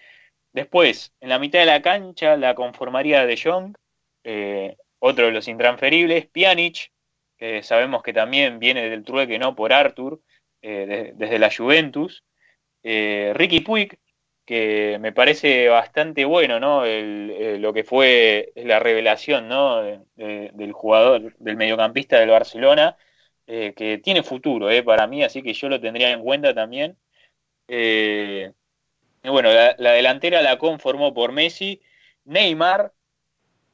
Después, 0.54 1.12
en 1.22 1.30
la 1.30 1.40
mitad 1.40 1.58
de 1.58 1.66
la 1.66 1.82
cancha 1.82 2.38
la 2.38 2.54
conformaría 2.54 3.26
De 3.26 3.42
Jong, 3.42 3.76
eh, 4.24 4.78
otro 5.00 5.26
de 5.26 5.32
los 5.32 5.48
intransferibles, 5.48 6.28
Pjanic, 6.28 6.92
que 7.36 7.64
sabemos 7.64 8.04
que 8.04 8.14
también 8.14 8.60
viene 8.60 8.92
del 8.92 9.04
trueque, 9.04 9.40
¿no? 9.40 9.56
Por 9.56 9.74
Arthur, 9.74 10.22
eh, 10.62 11.14
desde 11.16 11.40
la 11.40 11.50
Juventus. 11.52 12.24
Ricky 12.84 13.62
Puig, 13.62 13.98
que 14.46 14.98
me 15.02 15.12
parece 15.12 15.68
bastante 15.70 16.26
bueno, 16.26 16.60
¿no? 16.60 16.84
lo 16.86 17.74
que 17.74 17.84
fue 17.84 18.54
la 18.56 18.80
revelación, 18.80 19.48
¿no? 19.48 19.82
del 20.16 20.72
jugador, 20.72 21.36
del 21.40 21.58
mediocampista 21.58 22.20
del 22.20 22.30
Barcelona, 22.30 22.98
eh, 23.48 23.74
que 23.76 24.00
tiene 24.00 24.24
futuro 24.24 24.72
eh, 24.72 24.82
para 24.82 25.06
mí, 25.06 25.24
así 25.24 25.44
que 25.44 25.54
yo 25.54 25.70
lo 25.70 25.80
tendría 25.80 26.12
en 26.12 26.22
cuenta 26.22 26.54
también. 26.54 26.98
Eh, 27.68 28.52
bueno, 29.24 29.50
la, 29.52 29.92
delantera 29.92 30.42
la 30.42 30.58
conformó 30.58 31.14
por 31.14 31.32
Messi, 31.32 31.82
Neymar 32.26 32.94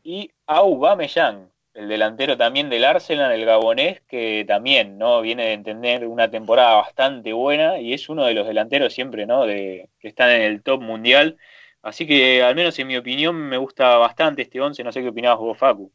y 0.04 0.32
Aubameyang, 0.46 1.52
el 1.74 1.88
delantero 1.88 2.38
también 2.38 2.70
del 2.70 2.84
Arsenal, 2.84 3.32
el 3.32 3.46
gabonés, 3.46 4.02
que 4.02 4.44
también 4.48 4.98
no 4.98 5.22
viene 5.22 5.48
de 5.48 5.58
tener 5.64 6.06
una 6.06 6.30
temporada 6.30 6.76
bastante 6.76 7.34
buena 7.34 7.80
y 7.80 7.94
es 7.94 8.10
uno 8.10 8.26
de 8.26 8.34
los 8.34 8.48
delanteros 8.48 8.94
siempre 8.94 9.26
¿no? 9.26 9.46
de, 9.46 9.90
que 10.00 10.10
están 10.10 10.32
en 10.32 10.42
el 10.42 10.64
top 10.64 10.82
mundial. 10.82 11.38
Así 11.82 12.06
que, 12.06 12.44
al 12.44 12.56
menos 12.56 12.78
en 12.80 12.88
mi 12.88 12.98
opinión, 12.98 13.36
me 13.36 13.58
gusta 13.58 13.98
bastante 13.98 14.44
este 14.44 14.62
11. 14.62 14.84
No 14.84 14.92
sé 14.92 15.02
qué 15.02 15.10
opinabas 15.10 15.40
vos, 15.40 15.58
Facu. 15.58 15.92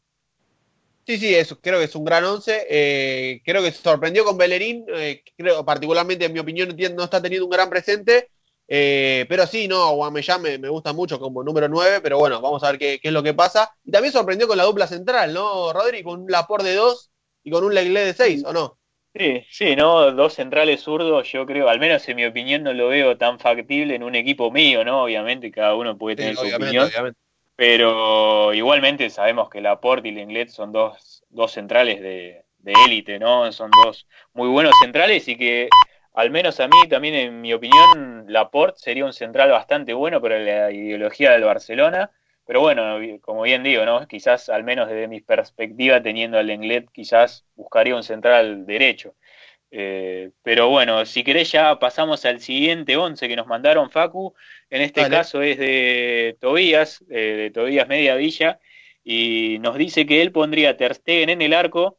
Sí, 1.06 1.18
sí, 1.18 1.34
eso, 1.34 1.60
creo 1.60 1.78
que 1.78 1.84
es 1.84 1.94
un 1.94 2.04
gran 2.04 2.24
once. 2.24 2.66
Eh, 2.68 3.40
creo 3.44 3.62
que 3.62 3.70
sorprendió 3.70 4.24
con 4.24 4.36
Bellerín. 4.36 4.84
Eh, 4.88 5.22
creo, 5.36 5.64
particularmente, 5.64 6.24
en 6.24 6.32
mi 6.32 6.40
opinión, 6.40 6.74
no 6.96 7.04
está 7.04 7.22
teniendo 7.22 7.46
un 7.46 7.50
gran 7.50 7.70
presente. 7.70 8.30
Eh, 8.68 9.26
pero 9.28 9.46
sí, 9.46 9.68
no, 9.68 9.92
Guamellán 9.94 10.42
me, 10.42 10.58
me, 10.58 10.68
gusta 10.68 10.92
mucho 10.92 11.20
como 11.20 11.44
número 11.44 11.68
9, 11.68 12.00
pero 12.02 12.18
bueno, 12.18 12.40
vamos 12.40 12.64
a 12.64 12.72
ver 12.72 12.78
qué, 12.78 13.00
es 13.02 13.12
lo 13.12 13.22
que 13.22 13.34
pasa. 13.34 13.72
Y 13.84 13.90
también 13.90 14.12
sorprendió 14.12 14.48
con 14.48 14.56
la 14.56 14.64
dupla 14.64 14.86
central, 14.86 15.32
¿no, 15.32 15.72
Rodri? 15.72 16.02
Con 16.02 16.22
un 16.22 16.30
Lapor 16.30 16.62
de 16.62 16.74
2 16.74 17.10
y 17.44 17.50
con 17.50 17.64
un 17.64 17.74
Leglé 17.74 18.04
de 18.04 18.14
6, 18.14 18.44
¿o 18.44 18.52
no? 18.52 18.78
Sí, 19.14 19.44
sí, 19.48 19.76
¿no? 19.76 20.12
Dos 20.12 20.34
centrales 20.34 20.82
zurdos, 20.82 21.30
yo 21.30 21.46
creo, 21.46 21.68
al 21.68 21.78
menos 21.78 22.06
en 22.08 22.16
mi 22.16 22.26
opinión, 22.26 22.64
no 22.64 22.74
lo 22.74 22.88
veo 22.88 23.16
tan 23.16 23.38
factible 23.38 23.94
en 23.94 24.02
un 24.02 24.14
equipo 24.14 24.50
mío, 24.50 24.84
¿no? 24.84 25.04
Obviamente, 25.04 25.50
cada 25.50 25.74
uno 25.74 25.96
puede 25.96 26.16
tener 26.16 26.36
su 26.36 26.54
opinión. 26.54 26.86
Obviamente. 26.86 27.18
Pero 27.54 28.52
igualmente 28.52 29.08
sabemos 29.08 29.48
que 29.48 29.62
Laporte 29.62 30.08
y 30.08 30.12
Lenglet 30.12 30.50
son 30.50 30.72
dos, 30.72 31.24
dos 31.30 31.52
centrales 31.52 32.02
de 32.02 32.44
élite, 32.84 33.18
¿no? 33.18 33.50
Son 33.52 33.70
dos 33.84 34.06
muy 34.34 34.48
buenos 34.48 34.74
centrales 34.82 35.26
y 35.28 35.36
que, 35.38 35.70
al 36.16 36.30
menos 36.30 36.60
a 36.60 36.66
mí, 36.66 36.88
también 36.88 37.14
en 37.14 37.40
mi 37.42 37.52
opinión, 37.52 38.24
Laporte 38.28 38.80
sería 38.80 39.04
un 39.04 39.12
central 39.12 39.50
bastante 39.50 39.92
bueno 39.92 40.20
para 40.20 40.38
la 40.38 40.72
ideología 40.72 41.32
del 41.32 41.44
Barcelona. 41.44 42.10
pero 42.46 42.60
bueno, 42.60 42.98
como 43.20 43.42
bien 43.42 43.62
digo, 43.62 43.84
¿no? 43.84 44.06
Quizás, 44.08 44.48
al 44.48 44.64
menos 44.64 44.88
desde 44.88 45.08
mi 45.08 45.20
perspectiva, 45.20 46.02
teniendo 46.02 46.38
al 46.38 46.46
Lenglet, 46.46 46.90
quizás 46.90 47.44
buscaría 47.54 47.94
un 47.96 48.02
central 48.02 48.64
derecho. 48.66 49.14
Eh, 49.70 50.30
pero 50.42 50.70
bueno, 50.70 51.04
si 51.04 51.22
querés 51.22 51.52
ya 51.52 51.78
pasamos 51.78 52.24
al 52.24 52.40
siguiente 52.40 52.96
11 52.96 53.28
que 53.28 53.36
nos 53.36 53.46
mandaron 53.46 53.90
Facu. 53.90 54.34
En 54.70 54.80
este 54.80 55.08
caso 55.10 55.42
es 55.42 55.58
de 55.58 56.36
Tobías, 56.40 57.04
eh, 57.10 57.36
de 57.36 57.50
Tobías 57.50 57.88
Media 57.88 58.14
Villa, 58.14 58.58
y 59.04 59.58
nos 59.60 59.76
dice 59.76 60.06
que 60.06 60.22
él 60.22 60.32
pondría 60.32 60.70
a 60.70 60.76
Ter 60.78 60.94
Stegen 60.94 61.28
en 61.28 61.42
el 61.42 61.52
arco, 61.52 61.98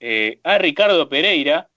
eh, 0.00 0.40
a 0.42 0.56
Ricardo 0.56 1.08
Pereira, 1.10 1.68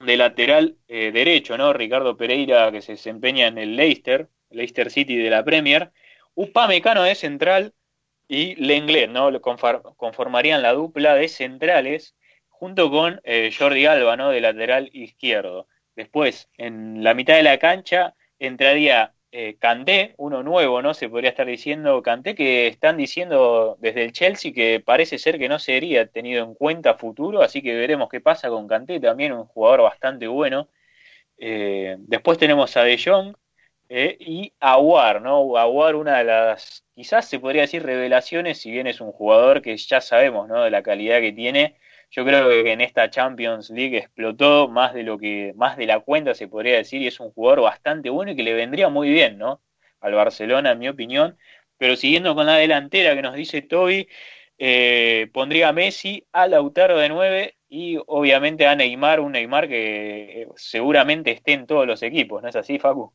de 0.00 0.16
lateral 0.16 0.76
derecho, 0.86 1.58
¿no? 1.58 1.72
Ricardo 1.72 2.16
Pereira 2.16 2.70
que 2.70 2.82
se 2.82 2.92
desempeña 2.92 3.48
en 3.48 3.58
el 3.58 3.76
Leicester, 3.76 4.28
Leicester 4.50 4.90
City 4.90 5.16
de 5.16 5.30
la 5.30 5.44
Premier, 5.44 5.90
Upamecano 6.34 7.02
de 7.02 7.14
central 7.14 7.74
y 8.28 8.54
Lenglet, 8.56 9.10
¿no? 9.10 9.40
Conformarían 9.40 10.62
la 10.62 10.72
dupla 10.72 11.14
de 11.14 11.28
centrales 11.28 12.14
junto 12.48 12.90
con 12.90 13.20
eh, 13.24 13.50
Jordi 13.56 13.86
Alba, 13.86 14.16
¿no? 14.16 14.30
De 14.30 14.40
lateral 14.40 14.90
izquierdo. 14.92 15.66
Después, 15.96 16.48
en 16.56 17.02
la 17.02 17.14
mitad 17.14 17.34
de 17.34 17.42
la 17.42 17.58
cancha, 17.58 18.14
entraría 18.38 19.14
eh, 19.30 19.56
Kanté, 19.58 20.14
uno 20.16 20.42
nuevo, 20.42 20.80
¿no? 20.82 20.94
Se 20.94 21.08
podría 21.08 21.30
estar 21.30 21.46
diciendo 21.46 22.02
Kanté, 22.02 22.34
que 22.34 22.66
están 22.66 22.96
diciendo 22.96 23.76
desde 23.80 24.04
el 24.04 24.12
Chelsea 24.12 24.52
que 24.52 24.80
parece 24.80 25.18
ser 25.18 25.38
que 25.38 25.48
no 25.48 25.58
sería 25.58 26.06
tenido 26.06 26.44
en 26.44 26.54
cuenta 26.54 26.94
futuro, 26.94 27.42
así 27.42 27.62
que 27.62 27.74
veremos 27.74 28.08
qué 28.08 28.20
pasa 28.20 28.48
con 28.48 28.66
Kanté, 28.68 29.00
también 29.00 29.32
un 29.32 29.44
jugador 29.46 29.82
bastante 29.82 30.26
bueno. 30.26 30.68
Eh, 31.38 31.96
después 32.00 32.38
tenemos 32.38 32.76
a 32.76 32.82
De 32.82 32.98
Jong 32.98 33.36
eh, 33.88 34.16
y 34.20 34.52
Aguar, 34.60 35.22
¿no? 35.22 35.56
Aguar, 35.56 35.96
una 35.96 36.18
de 36.18 36.24
las, 36.24 36.84
quizás 36.94 37.28
se 37.28 37.38
podría 37.40 37.62
decir 37.62 37.82
revelaciones, 37.84 38.60
si 38.60 38.70
bien 38.70 38.86
es 38.86 39.00
un 39.00 39.12
jugador 39.12 39.62
que 39.62 39.76
ya 39.76 40.00
sabemos, 40.00 40.48
¿no? 40.48 40.64
De 40.64 40.70
la 40.70 40.82
calidad 40.82 41.20
que 41.20 41.32
tiene 41.32 41.76
yo 42.10 42.24
creo 42.24 42.48
que 42.48 42.72
en 42.72 42.80
esta 42.80 43.10
Champions 43.10 43.70
League 43.70 43.98
explotó 43.98 44.68
más 44.68 44.94
de 44.94 45.02
lo 45.02 45.18
que, 45.18 45.52
más 45.56 45.76
de 45.76 45.86
la 45.86 46.00
cuenta 46.00 46.34
se 46.34 46.48
podría 46.48 46.76
decir, 46.76 47.02
y 47.02 47.06
es 47.06 47.20
un 47.20 47.30
jugador 47.32 47.62
bastante 47.62 48.10
bueno 48.10 48.32
y 48.32 48.36
que 48.36 48.42
le 48.42 48.54
vendría 48.54 48.88
muy 48.88 49.10
bien, 49.10 49.38
¿no? 49.38 49.62
Al 50.00 50.14
Barcelona, 50.14 50.72
en 50.72 50.78
mi 50.78 50.88
opinión. 50.88 51.38
Pero 51.76 51.96
siguiendo 51.96 52.34
con 52.34 52.46
la 52.46 52.56
delantera 52.56 53.14
que 53.14 53.22
nos 53.22 53.34
dice 53.34 53.62
Toby, 53.62 54.08
eh, 54.58 55.28
pondría 55.32 55.68
a 55.68 55.72
Messi, 55.72 56.26
a 56.32 56.48
Lautaro 56.48 56.98
de 56.98 57.08
9 57.08 57.58
y 57.68 57.98
obviamente 58.06 58.66
a 58.66 58.74
Neymar, 58.74 59.20
un 59.20 59.32
Neymar 59.32 59.68
que 59.68 60.42
eh, 60.42 60.48
seguramente 60.56 61.30
esté 61.30 61.52
en 61.52 61.66
todos 61.66 61.86
los 61.86 62.02
equipos, 62.02 62.42
¿no 62.42 62.48
es 62.48 62.56
así, 62.56 62.78
Facu? 62.78 63.14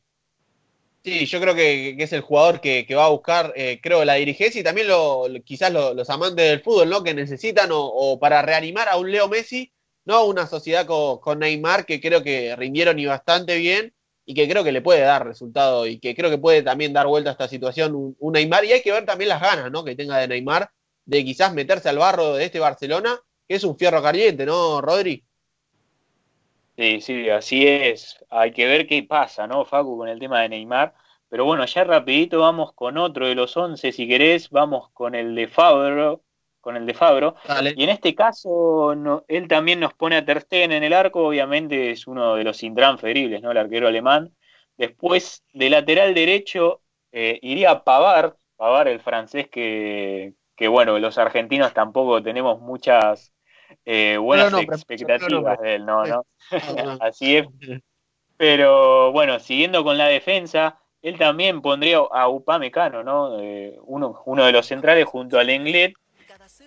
Sí, 1.04 1.26
yo 1.26 1.38
creo 1.38 1.54
que, 1.54 1.94
es 1.98 2.12
el 2.14 2.22
jugador 2.22 2.62
que, 2.62 2.86
va 2.94 3.04
a 3.04 3.08
buscar, 3.10 3.52
eh, 3.56 3.78
creo, 3.82 4.06
la 4.06 4.14
dirigencia 4.14 4.58
y 4.62 4.64
también 4.64 4.88
lo, 4.88 5.26
quizás 5.44 5.70
los 5.70 6.08
amantes 6.08 6.48
del 6.48 6.62
fútbol, 6.62 6.88
¿no? 6.88 7.02
Que 7.04 7.12
necesitan 7.12 7.68
o, 7.72 8.18
para 8.18 8.40
reanimar 8.40 8.88
a 8.88 8.96
un 8.96 9.10
Leo 9.10 9.28
Messi, 9.28 9.70
¿no? 10.06 10.24
Una 10.24 10.46
sociedad 10.46 10.86
con, 10.86 11.38
Neymar 11.40 11.84
que 11.84 12.00
creo 12.00 12.22
que 12.22 12.56
rindieron 12.56 12.98
y 12.98 13.04
bastante 13.04 13.56
bien 13.58 13.94
y 14.24 14.32
que 14.32 14.48
creo 14.48 14.64
que 14.64 14.72
le 14.72 14.80
puede 14.80 15.00
dar 15.00 15.26
resultado 15.26 15.86
y 15.86 15.98
que 15.98 16.14
creo 16.14 16.30
que 16.30 16.38
puede 16.38 16.62
también 16.62 16.94
dar 16.94 17.06
vuelta 17.06 17.30
a 17.30 17.32
esta 17.32 17.48
situación 17.48 17.94
un, 17.94 18.32
Neymar 18.32 18.64
y 18.64 18.72
hay 18.72 18.82
que 18.82 18.92
ver 18.92 19.04
también 19.04 19.28
las 19.28 19.42
ganas, 19.42 19.70
¿no? 19.70 19.84
Que 19.84 19.96
tenga 19.96 20.16
de 20.18 20.28
Neymar 20.28 20.70
de 21.04 21.22
quizás 21.22 21.52
meterse 21.52 21.90
al 21.90 21.98
barro 21.98 22.32
de 22.34 22.46
este 22.46 22.60
Barcelona, 22.60 23.20
que 23.46 23.56
es 23.56 23.64
un 23.64 23.76
fierro 23.76 24.02
caliente, 24.02 24.46
¿no, 24.46 24.80
Rodri? 24.80 25.22
Sí, 26.76 27.00
sí, 27.00 27.28
así 27.30 27.66
es. 27.66 28.24
Hay 28.30 28.52
que 28.52 28.66
ver 28.66 28.86
qué 28.86 29.02
pasa, 29.04 29.46
¿no, 29.46 29.64
Facu, 29.64 29.96
con 29.96 30.08
el 30.08 30.18
tema 30.18 30.40
de 30.42 30.48
Neymar? 30.48 30.94
Pero 31.28 31.44
bueno, 31.44 31.64
ya 31.66 31.84
rapidito 31.84 32.40
vamos 32.40 32.72
con 32.74 32.98
otro 32.98 33.26
de 33.28 33.34
los 33.36 33.56
11, 33.56 33.92
si 33.92 34.08
querés, 34.08 34.50
vamos 34.50 34.90
con 34.92 35.14
el 35.14 35.34
de 35.34 35.48
Fabro, 35.48 36.24
con 36.60 36.76
el 36.76 36.86
de 36.86 36.94
Fabro. 36.94 37.36
Y 37.76 37.84
en 37.84 37.90
este 37.90 38.14
caso, 38.14 38.92
él 39.28 39.48
también 39.48 39.80
nos 39.80 39.94
pone 39.94 40.16
a 40.16 40.24
Ter 40.24 40.40
Stegen 40.40 40.72
en 40.72 40.82
el 40.82 40.92
arco, 40.92 41.26
obviamente 41.26 41.90
es 41.90 42.06
uno 42.06 42.34
de 42.36 42.44
los 42.44 42.62
intransferibles, 42.62 43.42
¿no? 43.42 43.50
El 43.52 43.58
arquero 43.58 43.86
alemán. 43.88 44.34
Después, 44.76 45.44
de 45.52 45.70
lateral 45.70 46.14
derecho, 46.14 46.82
eh, 47.12 47.38
iría 47.42 47.84
Pavar, 47.84 48.36
Pavar 48.56 48.88
el 48.88 49.00
francés 49.00 49.48
que, 49.48 50.34
que, 50.56 50.68
bueno, 50.68 50.98
los 50.98 51.18
argentinos 51.18 51.74
tampoco 51.74 52.22
tenemos 52.22 52.60
muchas 52.60 53.33
eh, 53.84 54.16
buenas 54.16 54.52
expectativas 54.54 55.58
de 55.60 55.76
él, 55.76 55.86
¿no? 55.86 56.04
¿no? 56.04 56.24
Así 57.00 57.36
es. 57.36 57.46
Pero 58.36 59.12
bueno, 59.12 59.38
siguiendo 59.38 59.84
con 59.84 59.96
la 59.96 60.06
defensa, 60.06 60.80
él 61.02 61.18
también 61.18 61.62
pondría 61.62 61.98
a 61.98 62.28
Upamecano, 62.28 63.04
¿no? 63.04 63.40
Eh, 63.40 63.78
uno, 63.84 64.22
uno 64.26 64.44
de 64.44 64.52
los 64.52 64.66
centrales 64.66 65.04
junto 65.04 65.38
al 65.38 65.50
Englet. 65.50 65.94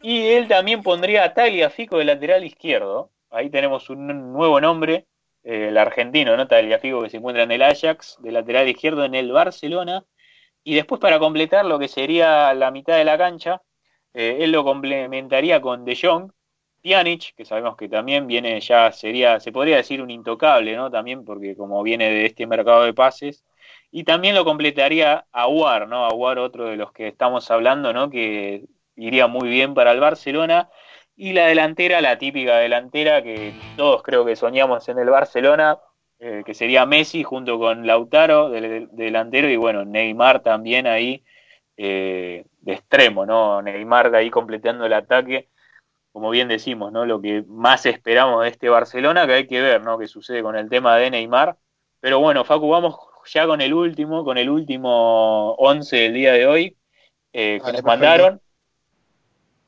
Y 0.02 0.28
él 0.28 0.48
también 0.48 0.84
pondría 0.84 1.24
a 1.24 1.34
Tagliafico 1.34 1.98
de 1.98 2.06
lateral 2.06 2.44
izquierdo. 2.44 3.12
Ahí 3.30 3.50
tenemos 3.50 3.90
un 3.90 4.34
nuevo 4.34 4.62
nombre, 4.62 5.06
eh, 5.44 5.68
el 5.70 5.78
argentino, 5.78 6.38
¿no? 6.38 6.48
Tagliafico 6.48 7.02
que 7.04 7.10
se 7.10 7.18
encuentra 7.18 7.44
en 7.44 7.52
el 7.52 7.62
Ajax, 7.62 8.18
de 8.22 8.32
lateral 8.32 8.70
izquierdo 8.70 9.04
en 9.06 9.16
el 9.16 9.32
Barcelona. 9.32 10.06
Y 10.64 10.76
después 10.76 11.02
para 11.02 11.20
completar 11.20 11.66
lo 11.66 11.80
que 11.80 11.88
sería 11.88 12.54
la 12.54 12.72
mitad 12.72 12.98
de 12.98 13.06
la 13.06 13.18
cancha, 13.18 13.62
él 14.14 14.52
lo 14.52 14.64
complementaría 14.64 15.62
con 15.62 15.86
De 15.86 15.96
Jong, 15.96 16.32
Pjanic, 16.82 17.36
que 17.36 17.46
sabemos 17.46 17.76
que 17.78 17.90
también 17.90 18.28
viene 18.28 18.60
ya, 18.62 18.92
sería, 18.92 19.40
se 19.40 19.52
podría 19.52 19.78
decir 19.78 20.02
un 20.02 20.10
intocable, 20.12 20.76
¿no? 20.76 20.90
También 20.92 21.26
porque 21.26 21.56
como 21.56 21.84
viene 21.84 22.10
de 22.10 22.26
este 22.26 22.48
mercado 22.48 22.84
de 22.84 22.94
pases. 22.94 23.44
Y 23.92 24.04
también 24.04 24.36
lo 24.36 24.46
completaría 24.46 25.26
Aguar, 25.32 25.88
¿no? 25.88 26.06
Aguar, 26.06 26.40
otro 26.40 26.66
de 26.66 26.78
los 26.78 26.92
que 26.92 27.08
estamos 27.08 27.50
hablando, 27.52 27.94
¿no? 27.94 28.10
Que 28.10 28.66
iría 28.96 29.28
muy 29.28 29.50
bien 29.50 29.74
para 29.74 29.92
el 29.92 30.00
Barcelona. 30.00 30.70
Y 31.16 31.34
la 31.34 31.48
delantera, 31.48 32.02
la 32.02 32.18
típica 32.18 32.58
delantera 32.58 33.24
que 33.24 33.54
todos 33.76 34.04
creo 34.04 34.26
que 34.26 34.36
soñamos 34.36 34.88
en 34.90 35.00
el 35.00 35.10
Barcelona, 35.10 35.80
eh, 36.20 36.44
que 36.46 36.54
sería 36.54 36.86
Messi 36.86 37.24
junto 37.24 37.60
con 37.60 37.88
Lautaro, 37.88 38.50
del, 38.50 38.90
delantero, 38.92 39.50
y 39.50 39.56
bueno, 39.56 39.86
Neymar 39.86 40.42
también 40.42 40.88
ahí 40.88 41.24
eh, 41.78 42.46
de 42.62 42.74
extremo, 42.74 43.26
¿no? 43.26 43.62
Neymar 43.62 44.12
de 44.12 44.18
ahí 44.20 44.30
completando 44.30 44.86
el 44.86 44.94
ataque 44.94 45.50
como 46.18 46.32
bien 46.32 46.48
decimos, 46.48 46.92
¿no? 46.92 47.06
Lo 47.06 47.22
que 47.22 47.44
más 47.48 47.86
esperamos 47.86 48.42
de 48.42 48.50
este 48.50 48.70
Barcelona, 48.70 49.28
que 49.28 49.34
hay 49.34 49.46
que 49.46 49.62
ver, 49.62 49.84
¿no? 49.84 50.00
Qué 50.00 50.08
sucede 50.08 50.42
con 50.42 50.56
el 50.56 50.68
tema 50.68 50.98
de 50.98 51.12
Neymar. 51.12 51.58
Pero 52.00 52.20
bueno, 52.20 52.44
Facu, 52.44 52.68
vamos 52.70 52.96
ya 53.32 53.46
con 53.46 53.62
el 53.62 53.72
último, 53.72 54.26
con 54.26 54.40
el 54.40 54.50
último 54.50 55.52
11 55.60 55.96
del 55.96 56.14
día 56.16 56.34
de 56.34 56.48
hoy, 56.48 56.76
eh, 57.34 57.62
que 57.64 57.72
nos 57.72 57.84
mandaron. 57.84 58.42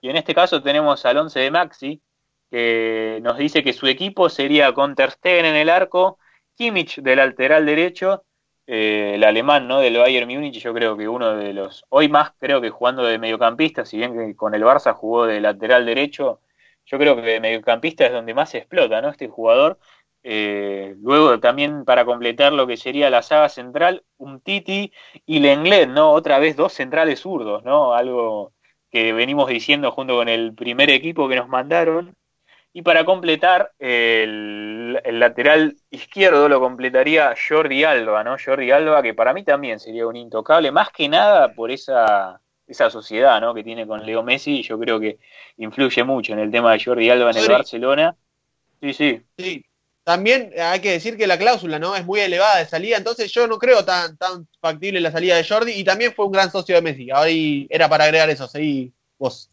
Y 0.01 0.09
en 0.09 0.15
este 0.15 0.33
caso 0.33 0.63
tenemos 0.63 1.05
al 1.05 1.17
11 1.17 1.39
de 1.39 1.51
Maxi, 1.51 2.01
que 2.49 3.19
nos 3.21 3.37
dice 3.37 3.63
que 3.63 3.71
su 3.71 3.85
equipo 3.85 4.27
sería 4.27 4.73
con 4.73 4.95
Ter 4.95 5.11
Stegen 5.11 5.45
en 5.45 5.55
el 5.55 5.69
arco, 5.69 6.17
Kimmich 6.55 6.99
del 6.99 7.17
lateral 7.17 7.67
derecho, 7.67 8.23
eh, 8.71 9.13
el 9.15 9.23
alemán 9.23 9.67
¿no? 9.67 9.79
del 9.79 9.97
Bayern 9.97 10.29
Múnich, 10.29 10.59
yo 10.59 10.75
creo 10.75 10.95
que 10.95 11.07
uno 11.07 11.35
de 11.35 11.53
los, 11.53 11.85
hoy 11.89 12.07
más 12.07 12.33
creo 12.37 12.61
que 12.61 12.69
jugando 12.69 13.01
de 13.03 13.17
mediocampista, 13.17 13.83
si 13.83 13.97
bien 13.97 14.15
que 14.15 14.35
con 14.35 14.53
el 14.53 14.61
Barça 14.61 14.93
jugó 14.93 15.25
de 15.25 15.41
lateral 15.41 15.87
derecho, 15.87 16.41
yo 16.85 16.99
creo 16.99 17.15
que 17.15 17.23
de 17.23 17.39
mediocampista 17.39 18.05
es 18.05 18.11
donde 18.11 18.35
más 18.35 18.51
se 18.51 18.59
explota, 18.59 19.01
¿no? 19.01 19.09
Este 19.09 19.27
jugador. 19.27 19.79
Eh, 20.21 20.95
luego 21.01 21.39
también 21.39 21.83
para 21.83 22.05
completar 22.05 22.53
lo 22.53 22.67
que 22.67 22.77
sería 22.77 23.09
la 23.09 23.23
saga 23.23 23.49
central, 23.49 24.03
un 24.17 24.39
Titi 24.39 24.91
y 25.25 25.39
Lenglet, 25.39 25.89
¿no? 25.89 26.11
Otra 26.11 26.37
vez 26.37 26.55
dos 26.55 26.73
centrales 26.73 27.21
zurdos, 27.21 27.63
¿no? 27.63 27.93
Algo 27.95 28.53
que 28.91 29.13
venimos 29.13 29.49
diciendo 29.49 29.91
junto 29.91 30.15
con 30.15 30.29
el 30.29 30.53
primer 30.53 30.91
equipo 30.91 31.27
que 31.27 31.37
nos 31.37 31.47
mandaron. 31.49 32.15
Y 32.71 32.83
para 32.83 33.03
completar, 33.03 33.71
el, 33.79 34.93
lateral 35.19 35.75
izquierdo 35.89 36.47
lo 36.47 36.59
completaría 36.59 37.33
Jordi 37.35 37.83
Alba, 37.83 38.23
¿no? 38.23 38.37
Jordi 38.43 38.71
Alba, 38.71 39.01
que 39.01 39.13
para 39.13 39.33
mí 39.33 39.43
también 39.43 39.79
sería 39.79 40.05
un 40.05 40.15
intocable, 40.15 40.71
más 40.71 40.91
que 40.91 41.09
nada 41.09 41.53
por 41.53 41.71
esa, 41.71 42.39
esa 42.67 42.89
sociedad, 42.91 43.41
¿no? 43.41 43.53
Que 43.55 43.63
tiene 43.63 43.87
con 43.87 44.05
Leo 44.05 44.21
Messi, 44.21 44.61
yo 44.61 44.77
creo 44.77 44.99
que 44.99 45.17
influye 45.57 46.03
mucho 46.03 46.33
en 46.33 46.39
el 46.39 46.51
tema 46.51 46.71
de 46.73 46.83
Jordi 46.83 47.09
Alba 47.09 47.31
en 47.31 47.37
el 47.37 47.47
Barcelona. 47.47 48.15
Sí, 48.81 48.93
sí. 48.93 49.21
Sí, 49.37 49.65
también 50.03 50.51
hay 50.59 50.79
que 50.79 50.91
decir 50.91 51.17
que 51.17 51.27
la 51.27 51.37
cláusula 51.37 51.79
no 51.79 51.95
es 51.95 52.05
muy 52.05 52.19
elevada 52.19 52.57
de 52.57 52.65
salida, 52.65 52.97
entonces 52.97 53.31
yo 53.31 53.47
no 53.47 53.57
creo 53.57 53.83
tan, 53.83 54.17
tan 54.17 54.47
factible 54.61 55.01
la 55.01 55.11
salida 55.11 55.35
de 55.35 55.43
Jordi 55.43 55.73
y 55.73 55.83
también 55.83 56.13
fue 56.13 56.25
un 56.25 56.31
gran 56.31 56.51
socio 56.51 56.75
de 56.75 56.81
Messi. 56.81 57.09
Ahí 57.11 57.67
era 57.69 57.89
para 57.89 58.05
agregar 58.05 58.29
eso, 58.29 58.47
seguí 58.47 58.93
vos. 59.17 59.51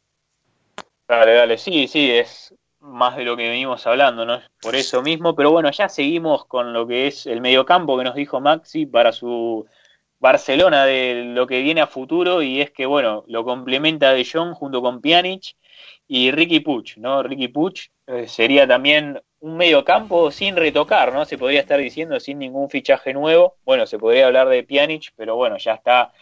Dale, 1.09 1.35
dale, 1.35 1.59
sí, 1.59 1.87
sí, 1.87 2.11
es 2.11 2.55
más 2.87 3.17
de 3.17 3.25
lo 3.25 3.37
que 3.37 3.49
venimos 3.49 3.87
hablando, 3.87 4.25
¿no? 4.25 4.41
Por 4.61 4.75
eso 4.77 5.03
mismo, 5.03 5.35
pero 5.35 5.51
bueno, 5.51 5.71
ya 5.71 5.89
seguimos 5.89 6.47
con 6.47 6.73
lo 6.73 6.87
que 6.87 7.09
es 7.09 7.27
el 7.27 7.41
mediocampo 7.41 7.99
que 7.99 8.05
nos 8.05 8.15
dijo 8.15 8.41
Maxi 8.41 8.87
para 8.87 9.13
su 9.13 9.67
Barcelona 10.19 10.85
de 10.85 11.25
lo 11.35 11.47
que 11.47 11.61
viene 11.63 11.81
a 11.81 11.87
futuro 11.87 12.43
y 12.43 12.61
es 12.61 12.71
que, 12.71 12.87
bueno, 12.87 13.25
lo 13.27 13.45
complementa 13.45 14.13
De 14.13 14.25
Jong 14.25 14.55
junto 14.55 14.81
con 14.81 15.01
Pjanic 15.01 15.57
y 16.09 16.31
Ricky 16.31 16.61
Puch, 16.61 16.97
¿no? 16.97 17.23
Ricky 17.23 17.49
Puch 17.49 17.89
eh, 18.07 18.27
sería 18.29 18.67
también 18.67 19.21
un 19.41 19.57
mediocampo 19.57 20.31
sin 20.31 20.57
retocar, 20.57 21.13
¿no? 21.13 21.25
Se 21.25 21.39
podría 21.39 21.61
estar 21.61 21.79
diciendo 21.79 22.19
sin 22.21 22.39
ningún 22.39 22.71
fichaje 22.71 23.13
nuevo. 23.13 23.57
Bueno, 23.65 23.87
se 23.87 23.99
podría 23.99 24.27
hablar 24.27 24.49
de 24.49 24.63
Pjanic, 24.63 25.13
pero 25.17 25.37
bueno, 25.37 25.59
ya 25.59 25.75
está 25.75 26.13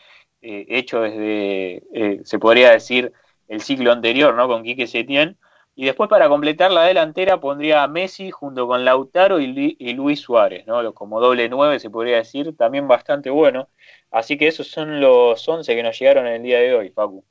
eh, 0.40 0.66
hecho 0.68 1.02
desde, 1.02 1.82
eh, 1.94 2.20
se 2.24 2.38
podría 2.38 2.70
decir, 2.72 3.12
el 3.48 3.60
ciclo 3.60 3.92
anterior, 3.92 4.34
¿no? 4.34 4.48
Con 4.48 4.62
Quique 4.62 4.86
Setién. 4.86 5.38
Y 5.76 5.86
después 5.86 6.08
para 6.08 6.28
completar 6.28 6.70
la 6.70 6.84
delantera 6.84 7.40
pondría 7.40 7.82
a 7.82 7.88
Messi 7.88 8.30
junto 8.30 8.66
con 8.68 8.84
Lautaro 8.84 9.40
y, 9.40 9.76
y 9.78 9.92
Luis 9.94 10.20
Suárez, 10.20 10.66
¿no? 10.66 10.94
Como 10.94 11.20
doble 11.20 11.48
nueve 11.48 11.80
se 11.80 11.90
podría 11.90 12.18
decir, 12.18 12.56
también 12.56 12.86
bastante 12.86 13.30
bueno. 13.30 13.68
Así 14.10 14.38
que 14.38 14.46
esos 14.46 14.68
son 14.68 15.00
los 15.00 15.48
11 15.48 15.74
que 15.74 15.82
nos 15.82 15.98
llegaron 15.98 16.26
en 16.26 16.34
el 16.34 16.42
día 16.42 16.60
de 16.60 16.74
hoy, 16.74 16.90
Facu. 16.90 17.24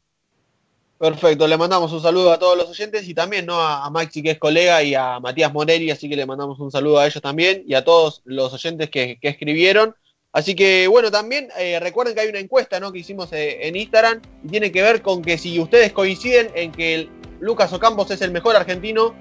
Perfecto, 1.04 1.48
le 1.48 1.58
mandamos 1.58 1.92
un 1.92 2.02
saludo 2.02 2.32
a 2.32 2.40
todos 2.40 2.58
los 2.58 2.70
oyentes 2.70 3.08
y 3.10 3.14
también 3.14 3.46
¿no? 3.46 3.60
a, 3.60 3.90
Maxi 3.90 4.24
que 4.24 4.32
es 4.32 4.40
colega 4.40 4.82
y 4.84 4.96
a 4.96 5.20
Matías 5.20 5.52
Morelli, 5.52 5.92
así 5.92 6.08
que 6.08 6.16
le 6.16 6.26
mandamos 6.26 6.60
un 6.60 6.72
saludo 6.72 7.00
a 7.00 7.06
ellos 7.06 7.22
también 7.22 7.64
y 7.68 7.74
a 7.74 7.84
todos 7.84 8.22
los 8.24 8.54
oyentes 8.54 8.90
que, 8.90 9.18
escribieron. 9.22 9.96
Así 10.32 10.56
que 10.56 10.88
bueno, 10.88 11.12
también 11.12 11.50
eh, 11.58 11.78
recuerden 11.82 12.16
que 12.16 12.22
hay 12.22 12.30
una 12.30 12.40
encuesta 12.40 12.80
¿no? 12.80 12.94
que 12.94 13.00
hicimos 13.00 13.34
eh, 13.34 13.68
en 13.68 13.76
Instagram 13.76 14.22
y 14.46 14.48
tiene 14.48 14.72
que 14.72 14.82
ver 14.82 15.02
con 15.02 15.22
que 15.22 15.38
si 15.38 15.60
ustedes 15.60 15.92
coinciden 15.92 16.52
en 16.56 16.72
que 16.72 17.10
Lucas 17.44 17.72
Ocampos 17.74 18.10
es 18.10 18.22
el 18.22 18.32
mejor 18.32 18.56
argentino 18.56 19.14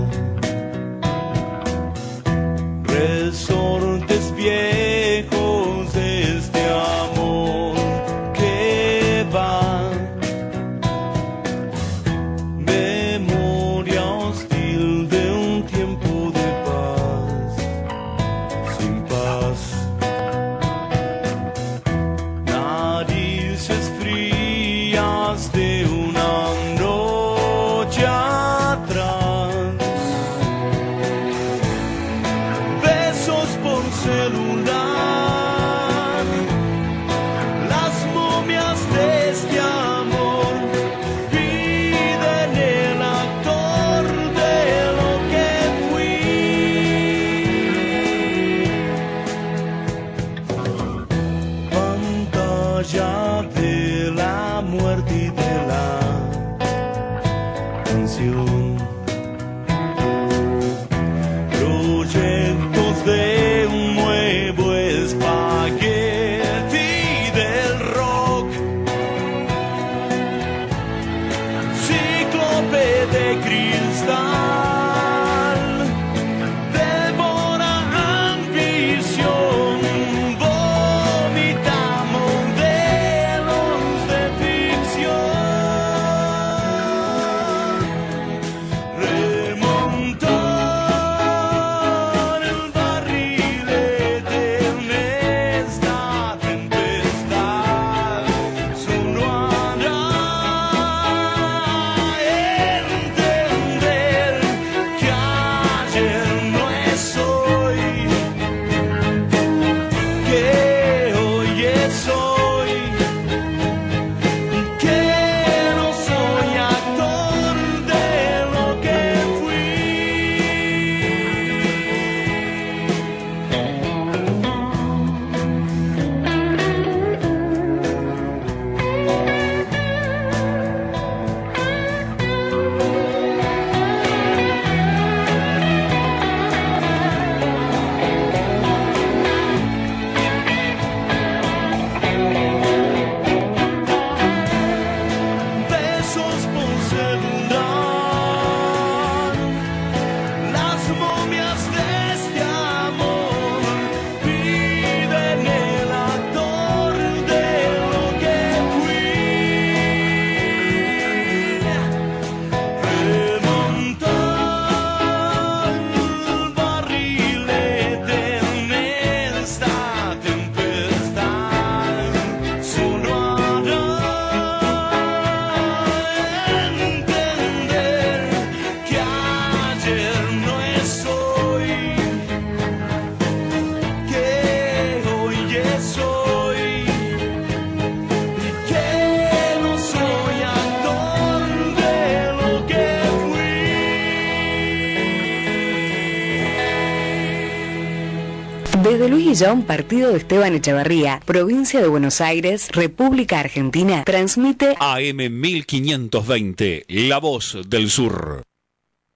un 199.47 199.63
partido 199.63 200.11
de 200.11 200.17
Esteban 200.17 200.53
Echevarría, 200.53 201.21
provincia 201.25 201.79
de 201.79 201.87
Buenos 201.87 202.19
Aires, 202.19 202.67
República 202.73 203.39
Argentina, 203.39 204.03
transmite 204.03 204.75
AM 204.79 205.15
1520, 205.15 206.85
La 206.89 207.19
Voz 207.19 207.57
del 207.67 207.89
Sur. 207.89 208.43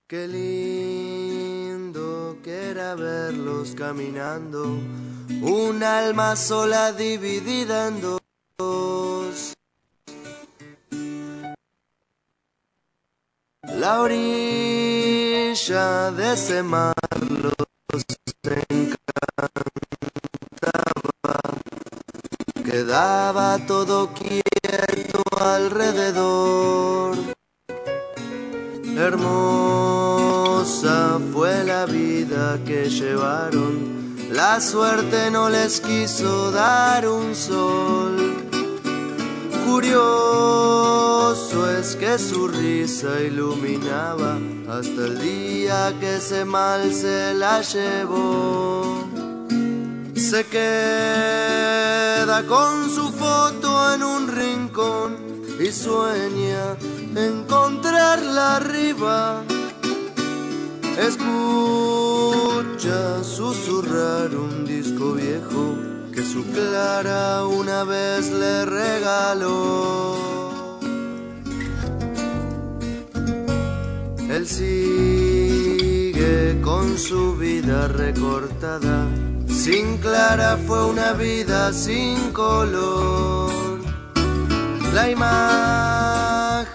Qué 0.07 0.27
lindo 0.27 1.97
que 2.41 2.69
era 2.69 2.95
verlos 2.95 3.75
caminando, 3.75 4.79
un 5.41 5.83
alma 5.83 6.37
sola 6.37 6.93
dividida 6.93 7.89
en 7.89 8.01
dos. 8.01 9.53
La 13.63 13.99
orilla 13.99 14.21
de 16.11 16.33
ese 16.33 16.63
mar 16.63 16.93
los 17.41 17.53
encanta. 18.43 19.52
Quedaba 22.73 23.59
todo 23.67 24.09
quieto 24.15 25.21
alrededor. 25.39 27.15
Hermosa 28.97 29.59
fue 31.31 31.63
la 31.65 31.85
vida 31.85 32.59
que 32.65 32.89
llevaron, 32.89 34.15
la 34.31 34.59
suerte 34.59 35.29
no 35.29 35.49
les 35.49 35.81
quiso 35.81 36.49
dar 36.49 37.07
un 37.07 37.35
sol. 37.35 38.15
Curioso 39.67 41.59
es 41.79 41.95
que 41.95 42.17
su 42.17 42.47
risa 42.47 43.21
iluminaba 43.21 44.39
hasta 44.67 45.05
el 45.09 45.21
día 45.21 45.93
que 45.99 46.15
ese 46.15 46.43
mal 46.43 46.91
se 46.91 47.35
la 47.35 47.61
llevó. 47.61 49.22
Se 50.23 50.45
queda 50.45 52.37
con 52.47 52.89
su 52.89 53.11
foto 53.11 53.93
en 53.93 54.03
un 54.03 54.27
rincón 54.29 55.17
y 55.59 55.69
sueña 55.69 56.77
encontrarla 57.13 58.55
arriba. 58.55 59.43
Escucha 60.97 62.01
susurrar 63.23 64.33
un 64.33 64.65
disco 64.65 65.11
viejo 65.11 65.75
que 66.13 66.23
su 66.23 66.45
Clara 66.53 67.45
una 67.45 67.83
vez 67.83 68.31
le 68.31 68.65
regaló. 68.65 70.15
Él 74.29 74.47
sigue 74.47 75.81
con 76.63 76.97
su 76.97 77.35
vida 77.35 77.89
recortada. 77.89 79.09
Sin 79.53 79.97
Clara 79.99 80.57
fue 80.67 80.85
una 80.85 81.13
vida 81.13 81.71
sin 81.71 82.31
color. 82.33 83.51
La 84.93 85.09
imagen 85.09 86.73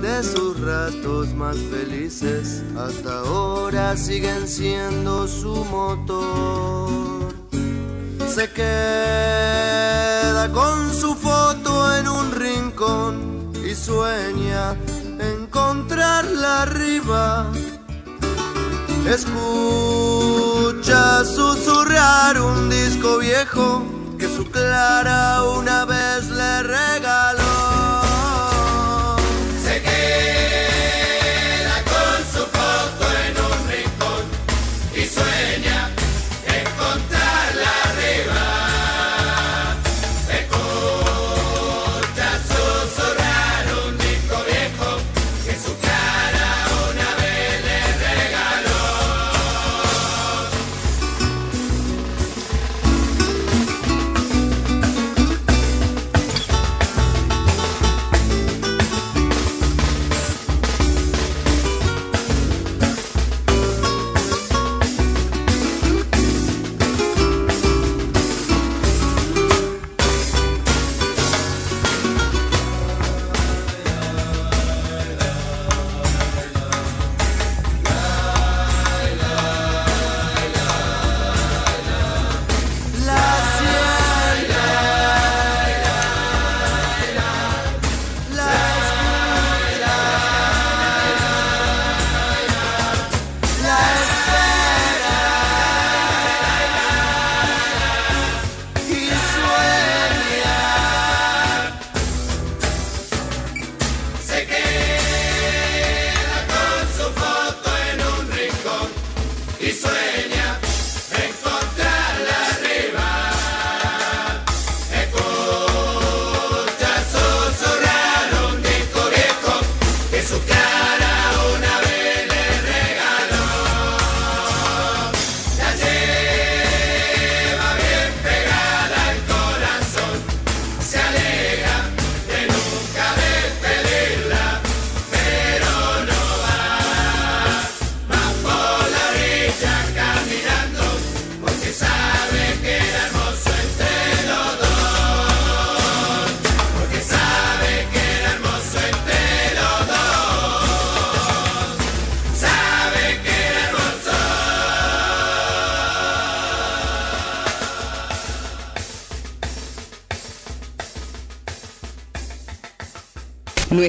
de 0.00 0.22
sus 0.22 0.60
ratos 0.60 1.34
más 1.34 1.56
felices 1.56 2.62
hasta 2.76 3.20
ahora 3.20 3.96
siguen 3.96 4.46
siendo 4.46 5.26
su 5.26 5.64
motor. 5.64 7.34
Se 8.28 8.50
queda 8.52 8.68
con 10.52 10.94
su 10.94 11.14
foto 11.14 11.96
en 11.96 12.06
un 12.08 12.30
rincón 12.32 13.52
y 13.68 13.74
sueña 13.74 14.76
encontrarla 15.18 16.62
arriba. 16.62 17.50
Escucha 19.06 20.74
susurrar 21.24 22.40
un 22.40 22.68
disco 22.68 23.18
viejo 23.18 23.82
que 24.18 24.28
su 24.28 24.44
Clara 24.50 25.44
una 25.44 25.84
vez 25.84 26.28
le 26.28 26.62
regaló. 26.62 27.47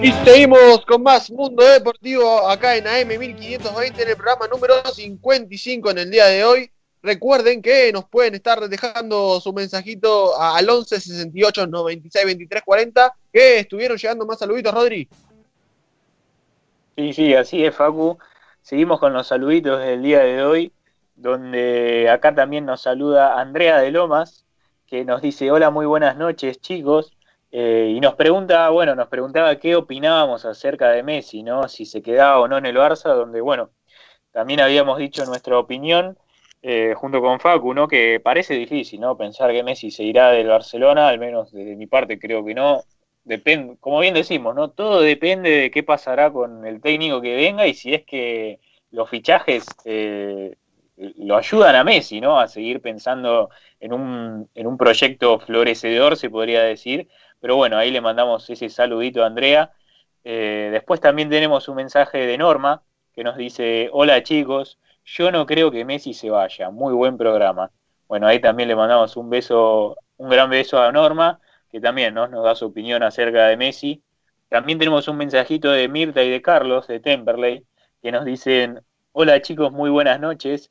Y 0.00 0.12
seguimos 0.24 0.86
con 0.86 1.02
más 1.02 1.28
Mundo 1.32 1.64
Deportivo 1.64 2.48
acá 2.48 2.76
en 2.76 2.86
AM 2.86 3.18
1520 3.18 4.02
en 4.02 4.08
el 4.08 4.14
programa 4.14 4.46
número 4.46 4.84
55 4.84 5.90
en 5.90 5.98
el 5.98 6.12
día 6.12 6.26
de 6.26 6.44
hoy. 6.44 6.70
Recuerden 7.02 7.62
que 7.62 7.92
nos 7.92 8.04
pueden 8.08 8.34
estar 8.34 8.68
dejando 8.68 9.40
su 9.40 9.52
mensajito 9.52 10.40
al 10.40 10.68
11 10.68 11.00
68 11.00 11.66
96 11.66 12.24
23 12.24 12.62
40 12.64 13.14
que 13.32 13.58
estuvieron 13.60 13.96
llegando 13.96 14.26
más 14.26 14.38
saluditos, 14.38 14.74
Rodri. 14.74 15.08
Sí, 16.96 17.12
sí, 17.12 17.34
así 17.34 17.64
es, 17.64 17.74
Facu. 17.74 18.18
Seguimos 18.62 18.98
con 18.98 19.12
los 19.12 19.26
saluditos 19.26 19.80
del 19.80 20.02
día 20.02 20.20
de 20.20 20.42
hoy, 20.42 20.72
donde 21.14 22.08
acá 22.10 22.34
también 22.34 22.66
nos 22.66 22.82
saluda 22.82 23.38
Andrea 23.38 23.78
de 23.78 23.90
Lomas, 23.90 24.44
que 24.86 25.04
nos 25.04 25.22
dice, 25.22 25.50
hola, 25.50 25.70
muy 25.70 25.86
buenas 25.86 26.16
noches, 26.16 26.60
chicos. 26.60 27.12
Eh, 27.52 27.92
y 27.94 28.00
nos 28.00 28.14
pregunta, 28.14 28.68
bueno, 28.70 28.94
nos 28.94 29.08
preguntaba 29.08 29.56
qué 29.56 29.76
opinábamos 29.76 30.44
acerca 30.44 30.90
de 30.90 31.02
Messi, 31.02 31.42
¿no? 31.42 31.68
Si 31.68 31.86
se 31.86 32.02
quedaba 32.02 32.40
o 32.40 32.48
no 32.48 32.58
en 32.58 32.66
el 32.66 32.76
Barça, 32.76 33.14
donde, 33.14 33.40
bueno, 33.40 33.70
también 34.32 34.60
habíamos 34.60 34.98
dicho 34.98 35.24
nuestra 35.26 35.58
opinión 35.58 36.18
eh, 36.62 36.94
junto 36.96 37.20
con 37.20 37.40
Facu, 37.40 37.74
¿no? 37.74 37.88
Que 37.88 38.20
parece 38.20 38.54
difícil, 38.54 39.00
¿no? 39.00 39.16
Pensar 39.16 39.52
que 39.52 39.62
Messi 39.62 39.90
se 39.90 40.04
irá 40.04 40.30
del 40.32 40.48
Barcelona, 40.48 41.08
al 41.08 41.18
menos 41.18 41.52
de 41.52 41.76
mi 41.76 41.86
parte 41.86 42.18
creo 42.18 42.44
que 42.44 42.54
no. 42.54 42.82
Depende, 43.24 43.76
como 43.80 44.00
bien 44.00 44.14
decimos, 44.14 44.54
¿no? 44.54 44.70
Todo 44.70 45.00
depende 45.00 45.50
de 45.50 45.70
qué 45.70 45.82
pasará 45.82 46.32
con 46.32 46.66
el 46.66 46.80
técnico 46.80 47.20
que 47.20 47.34
venga 47.36 47.66
y 47.66 47.74
si 47.74 47.92
es 47.94 48.04
que 48.04 48.60
los 48.90 49.10
fichajes 49.10 49.66
eh, 49.84 50.56
lo 50.96 51.36
ayudan 51.36 51.74
a 51.76 51.84
Messi, 51.84 52.20
¿no? 52.20 52.38
A 52.40 52.48
seguir 52.48 52.80
pensando 52.80 53.50
en 53.80 53.92
un, 53.92 54.48
en 54.54 54.66
un 54.66 54.78
proyecto 54.78 55.38
florecedor, 55.40 56.16
se 56.16 56.30
podría 56.30 56.62
decir. 56.62 57.08
Pero 57.40 57.56
bueno, 57.56 57.76
ahí 57.76 57.90
le 57.90 58.00
mandamos 58.00 58.48
ese 58.50 58.68
saludito 58.70 59.22
a 59.22 59.26
Andrea. 59.26 59.72
Eh, 60.24 60.70
después 60.72 61.00
también 61.00 61.28
tenemos 61.30 61.68
un 61.68 61.76
mensaje 61.76 62.18
de 62.26 62.38
Norma 62.38 62.82
que 63.14 63.24
nos 63.24 63.36
dice, 63.36 63.88
hola 63.92 64.22
chicos, 64.22 64.78
yo 65.06 65.30
no 65.30 65.46
creo 65.46 65.70
que 65.70 65.84
Messi 65.84 66.12
se 66.14 66.30
vaya, 66.30 66.70
muy 66.70 66.92
buen 66.92 67.16
programa. 67.16 67.70
Bueno, 68.08 68.26
ahí 68.26 68.40
también 68.40 68.68
le 68.68 68.76
mandamos 68.76 69.16
un 69.16 69.30
beso, 69.30 69.96
un 70.16 70.28
gran 70.28 70.50
beso 70.50 70.80
a 70.80 70.90
Norma, 70.92 71.40
que 71.70 71.80
también 71.80 72.14
nos 72.14 72.30
da 72.30 72.54
su 72.54 72.66
opinión 72.66 73.02
acerca 73.02 73.46
de 73.46 73.56
Messi. 73.56 74.02
También 74.48 74.78
tenemos 74.78 75.08
un 75.08 75.16
mensajito 75.16 75.70
de 75.70 75.88
Mirta 75.88 76.22
y 76.24 76.30
de 76.30 76.42
Carlos 76.42 76.88
de 76.88 77.00
Temperley, 77.00 77.64
que 78.02 78.12
nos 78.12 78.24
dicen, 78.24 78.80
hola 79.12 79.40
chicos, 79.42 79.72
muy 79.72 79.90
buenas 79.90 80.20
noches, 80.20 80.70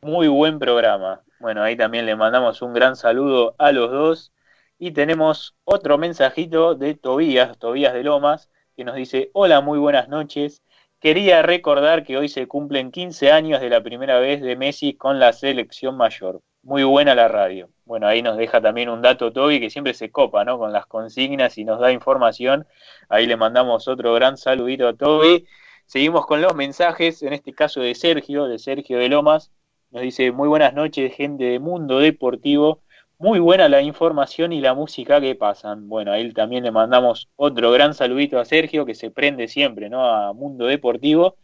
muy 0.00 0.28
buen 0.28 0.58
programa. 0.58 1.22
Bueno, 1.38 1.62
ahí 1.62 1.76
también 1.76 2.06
le 2.06 2.16
mandamos 2.16 2.62
un 2.62 2.72
gran 2.72 2.96
saludo 2.96 3.54
a 3.58 3.72
los 3.72 3.90
dos. 3.90 4.32
Y 4.78 4.92
tenemos 4.92 5.56
otro 5.64 5.98
mensajito 5.98 6.74
de 6.74 6.94
Tobías, 6.94 7.58
Tobías 7.58 7.92
de 7.94 8.02
Lomas, 8.02 8.50
que 8.76 8.84
nos 8.84 8.96
dice, 8.96 9.30
hola, 9.34 9.60
muy 9.60 9.78
buenas 9.78 10.08
noches. 10.08 10.62
Quería 11.04 11.42
recordar 11.42 12.02
que 12.02 12.16
hoy 12.16 12.30
se 12.30 12.48
cumplen 12.48 12.90
15 12.90 13.30
años 13.30 13.60
de 13.60 13.68
la 13.68 13.82
primera 13.82 14.18
vez 14.20 14.40
de 14.40 14.56
Messi 14.56 14.94
con 14.94 15.18
la 15.18 15.34
selección 15.34 15.98
mayor. 15.98 16.40
Muy 16.62 16.82
buena 16.82 17.14
la 17.14 17.28
radio. 17.28 17.68
Bueno, 17.84 18.06
ahí 18.06 18.22
nos 18.22 18.38
deja 18.38 18.62
también 18.62 18.88
un 18.88 19.02
dato 19.02 19.30
Toby 19.30 19.60
que 19.60 19.68
siempre 19.68 19.92
se 19.92 20.10
copa, 20.10 20.46
¿no? 20.46 20.56
Con 20.56 20.72
las 20.72 20.86
consignas 20.86 21.58
y 21.58 21.66
nos 21.66 21.78
da 21.78 21.92
información. 21.92 22.66
Ahí 23.10 23.26
le 23.26 23.36
mandamos 23.36 23.86
otro 23.86 24.14
gran 24.14 24.38
saludito 24.38 24.88
a 24.88 24.94
Toby. 24.94 25.46
Seguimos 25.84 26.24
con 26.24 26.40
los 26.40 26.54
mensajes, 26.54 27.22
en 27.22 27.34
este 27.34 27.52
caso 27.52 27.82
de 27.82 27.94
Sergio, 27.94 28.46
de 28.46 28.58
Sergio 28.58 28.96
de 28.96 29.10
Lomas, 29.10 29.52
nos 29.90 30.02
dice, 30.02 30.32
muy 30.32 30.48
buenas 30.48 30.72
noches, 30.72 31.14
gente 31.14 31.44
de 31.44 31.58
Mundo 31.58 31.98
Deportivo. 31.98 32.80
Muy 33.18 33.38
buena 33.38 33.68
la 33.68 33.80
información 33.80 34.52
y 34.52 34.60
la 34.60 34.74
música 34.74 35.20
que 35.20 35.34
pasan. 35.34 35.88
Bueno, 35.88 36.12
ahí 36.12 36.32
también 36.32 36.64
le 36.64 36.70
mandamos 36.72 37.28
otro 37.36 37.70
gran 37.70 37.94
saludito 37.94 38.38
a 38.38 38.44
Sergio, 38.44 38.84
que 38.84 38.94
se 38.94 39.10
prende 39.10 39.48
siempre, 39.48 39.88
¿no? 39.88 40.04
A 40.04 40.32
Mundo 40.32 40.66
Deportivo. 40.66 41.36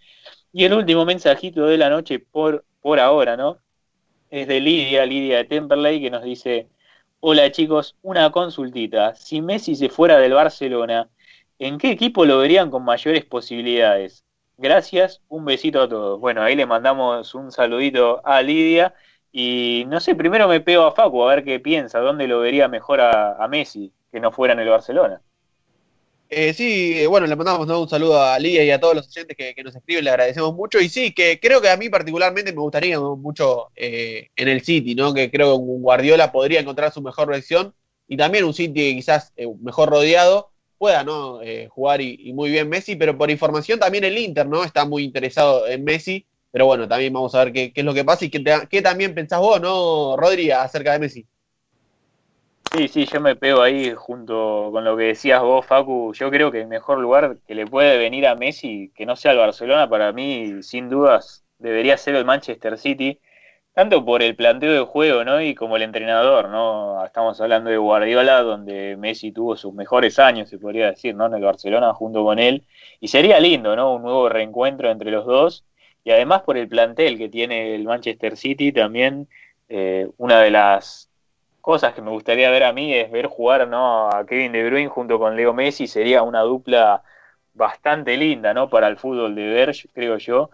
Y 0.52 0.64
el 0.64 0.74
último 0.74 1.04
mensajito 1.04 1.66
de 1.66 1.78
la 1.78 1.88
noche 1.88 2.18
por, 2.18 2.64
por 2.80 2.98
ahora, 2.98 3.36
¿no? 3.36 3.58
Es 4.30 4.48
de 4.48 4.60
Lidia, 4.60 5.06
Lidia 5.06 5.38
de 5.38 5.44
Temperley, 5.44 6.00
que 6.00 6.10
nos 6.10 6.24
dice, 6.24 6.68
hola 7.20 7.50
chicos, 7.52 7.96
una 8.02 8.30
consultita. 8.32 9.14
Si 9.14 9.40
Messi 9.40 9.76
se 9.76 9.88
fuera 9.88 10.18
del 10.18 10.32
Barcelona, 10.34 11.08
¿en 11.58 11.78
qué 11.78 11.90
equipo 11.92 12.24
lo 12.24 12.38
verían 12.38 12.70
con 12.70 12.84
mayores 12.84 13.24
posibilidades? 13.24 14.24
Gracias, 14.58 15.22
un 15.28 15.44
besito 15.44 15.82
a 15.82 15.88
todos. 15.88 16.20
Bueno, 16.20 16.42
ahí 16.42 16.54
le 16.56 16.66
mandamos 16.66 17.34
un 17.34 17.50
saludito 17.52 18.20
a 18.26 18.42
Lidia. 18.42 18.94
Y 19.32 19.84
no 19.86 20.00
sé, 20.00 20.14
primero 20.14 20.48
me 20.48 20.60
pego 20.60 20.84
a 20.84 20.92
Facu 20.92 21.22
a 21.22 21.34
ver 21.34 21.44
qué 21.44 21.60
piensa, 21.60 22.00
dónde 22.00 22.26
lo 22.26 22.40
vería 22.40 22.68
mejor 22.68 23.00
a, 23.00 23.46
Messi 23.48 23.92
que 24.10 24.20
no 24.20 24.32
fuera 24.32 24.54
en 24.54 24.60
el 24.60 24.68
Barcelona. 24.68 25.20
Eh, 26.28 26.52
sí, 26.52 27.04
bueno, 27.06 27.26
le 27.26 27.34
mandamos 27.34 27.68
un 27.68 27.88
saludo 27.88 28.22
a 28.22 28.38
Lidia 28.38 28.64
y 28.64 28.70
a 28.70 28.78
todos 28.80 28.94
los 28.94 29.08
oyentes 29.08 29.36
que, 29.36 29.62
nos 29.62 29.74
escriben, 29.74 30.04
le 30.04 30.10
agradecemos 30.10 30.54
mucho. 30.54 30.80
Y 30.80 30.88
sí, 30.88 31.12
que 31.12 31.38
creo 31.40 31.60
que 31.60 31.70
a 31.70 31.76
mí 31.76 31.88
particularmente 31.88 32.52
me 32.52 32.60
gustaría 32.60 32.98
mucho 33.00 33.70
eh, 33.76 34.28
en 34.36 34.48
el 34.48 34.62
City, 34.62 34.94
¿no? 34.94 35.12
Que 35.14 35.30
creo 35.30 35.56
que 35.56 35.62
un 35.62 35.82
Guardiola 35.82 36.32
podría 36.32 36.60
encontrar 36.60 36.92
su 36.92 37.02
mejor 37.02 37.28
versión 37.28 37.74
y 38.08 38.16
también 38.16 38.44
un 38.44 38.54
City 38.54 38.94
quizás 38.96 39.32
eh, 39.36 39.46
mejor 39.60 39.90
rodeado 39.90 40.50
pueda 40.80 41.04
¿no? 41.04 41.42
Eh, 41.42 41.68
jugar 41.68 42.00
y, 42.00 42.32
muy 42.32 42.50
bien 42.50 42.70
Messi, 42.70 42.96
pero 42.96 43.16
por 43.18 43.30
información 43.30 43.78
también 43.78 44.02
el 44.02 44.16
Inter 44.16 44.46
no 44.46 44.64
está 44.64 44.86
muy 44.86 45.04
interesado 45.04 45.68
en 45.68 45.84
Messi, 45.84 46.24
pero 46.50 46.66
bueno, 46.66 46.88
también 46.88 47.12
vamos 47.12 47.34
a 47.34 47.44
ver 47.44 47.52
qué, 47.52 47.72
es 47.74 47.84
lo 47.84 47.94
que 47.94 48.04
pasa 48.04 48.24
y 48.24 48.30
qué, 48.30 48.82
también 48.82 49.14
pensás 49.14 49.40
vos, 49.40 49.60
¿no, 49.60 50.16
Rodri, 50.16 50.50
acerca 50.50 50.92
de 50.92 50.98
Messi? 50.98 51.26
Sí, 52.72 52.86
sí, 52.88 53.06
yo 53.06 53.20
me 53.20 53.34
pego 53.34 53.62
ahí 53.62 53.92
junto 53.96 54.70
con 54.72 54.84
lo 54.84 54.96
que 54.96 55.04
decías 55.04 55.42
vos, 55.42 55.66
Facu. 55.66 56.12
Yo 56.14 56.30
creo 56.30 56.52
que 56.52 56.60
el 56.60 56.68
mejor 56.68 57.00
lugar 57.00 57.38
que 57.46 57.54
le 57.56 57.66
puede 57.66 57.98
venir 57.98 58.26
a 58.28 58.36
Messi, 58.36 58.92
que 58.94 59.06
no 59.06 59.16
sea 59.16 59.32
el 59.32 59.38
Barcelona, 59.38 59.88
para 59.88 60.12
mí, 60.12 60.62
sin 60.62 60.88
dudas, 60.88 61.44
debería 61.58 61.96
ser 61.96 62.14
el 62.14 62.24
Manchester 62.24 62.78
City 62.78 63.18
tanto 63.72 64.04
por 64.04 64.22
el 64.22 64.36
planteo 64.36 64.72
de 64.72 64.80
juego, 64.80 65.24
¿no? 65.24 65.40
Y 65.40 65.54
como 65.54 65.76
el 65.76 65.82
entrenador, 65.82 66.48
¿no? 66.48 67.04
Estamos 67.04 67.40
hablando 67.40 67.70
de 67.70 67.78
Guardiola, 67.78 68.42
donde 68.42 68.96
Messi 68.96 69.32
tuvo 69.32 69.56
sus 69.56 69.72
mejores 69.72 70.18
años, 70.18 70.48
se 70.48 70.58
podría 70.58 70.90
decir, 70.90 71.14
¿no? 71.14 71.26
En 71.26 71.34
el 71.34 71.42
Barcelona 71.42 71.94
junto 71.94 72.24
con 72.24 72.38
él. 72.38 72.64
Y 73.00 73.08
sería 73.08 73.38
lindo, 73.40 73.76
¿no? 73.76 73.94
Un 73.94 74.02
nuevo 74.02 74.28
reencuentro 74.28 74.90
entre 74.90 75.10
los 75.10 75.24
dos. 75.24 75.64
Y 76.04 76.10
además 76.10 76.42
por 76.42 76.56
el 76.56 76.68
plantel 76.68 77.18
que 77.18 77.28
tiene 77.28 77.74
el 77.74 77.84
Manchester 77.84 78.36
City, 78.36 78.72
también 78.72 79.28
eh, 79.68 80.08
una 80.16 80.40
de 80.40 80.50
las 80.50 81.10
cosas 81.60 81.94
que 81.94 82.02
me 82.02 82.10
gustaría 82.10 82.50
ver 82.50 82.64
a 82.64 82.72
mí 82.72 82.94
es 82.94 83.10
ver 83.10 83.26
jugar, 83.26 83.68
¿no? 83.68 84.08
A 84.08 84.24
Kevin 84.26 84.52
De 84.52 84.64
Bruyne 84.68 84.88
junto 84.88 85.18
con 85.18 85.36
Leo 85.36 85.52
Messi. 85.52 85.86
Sería 85.86 86.22
una 86.22 86.40
dupla 86.40 87.02
bastante 87.54 88.16
linda, 88.16 88.54
¿no? 88.54 88.70
Para 88.70 88.88
el 88.88 88.96
fútbol 88.96 89.34
de 89.34 89.46
ver, 89.48 89.72
creo 89.92 90.16
yo 90.18 90.50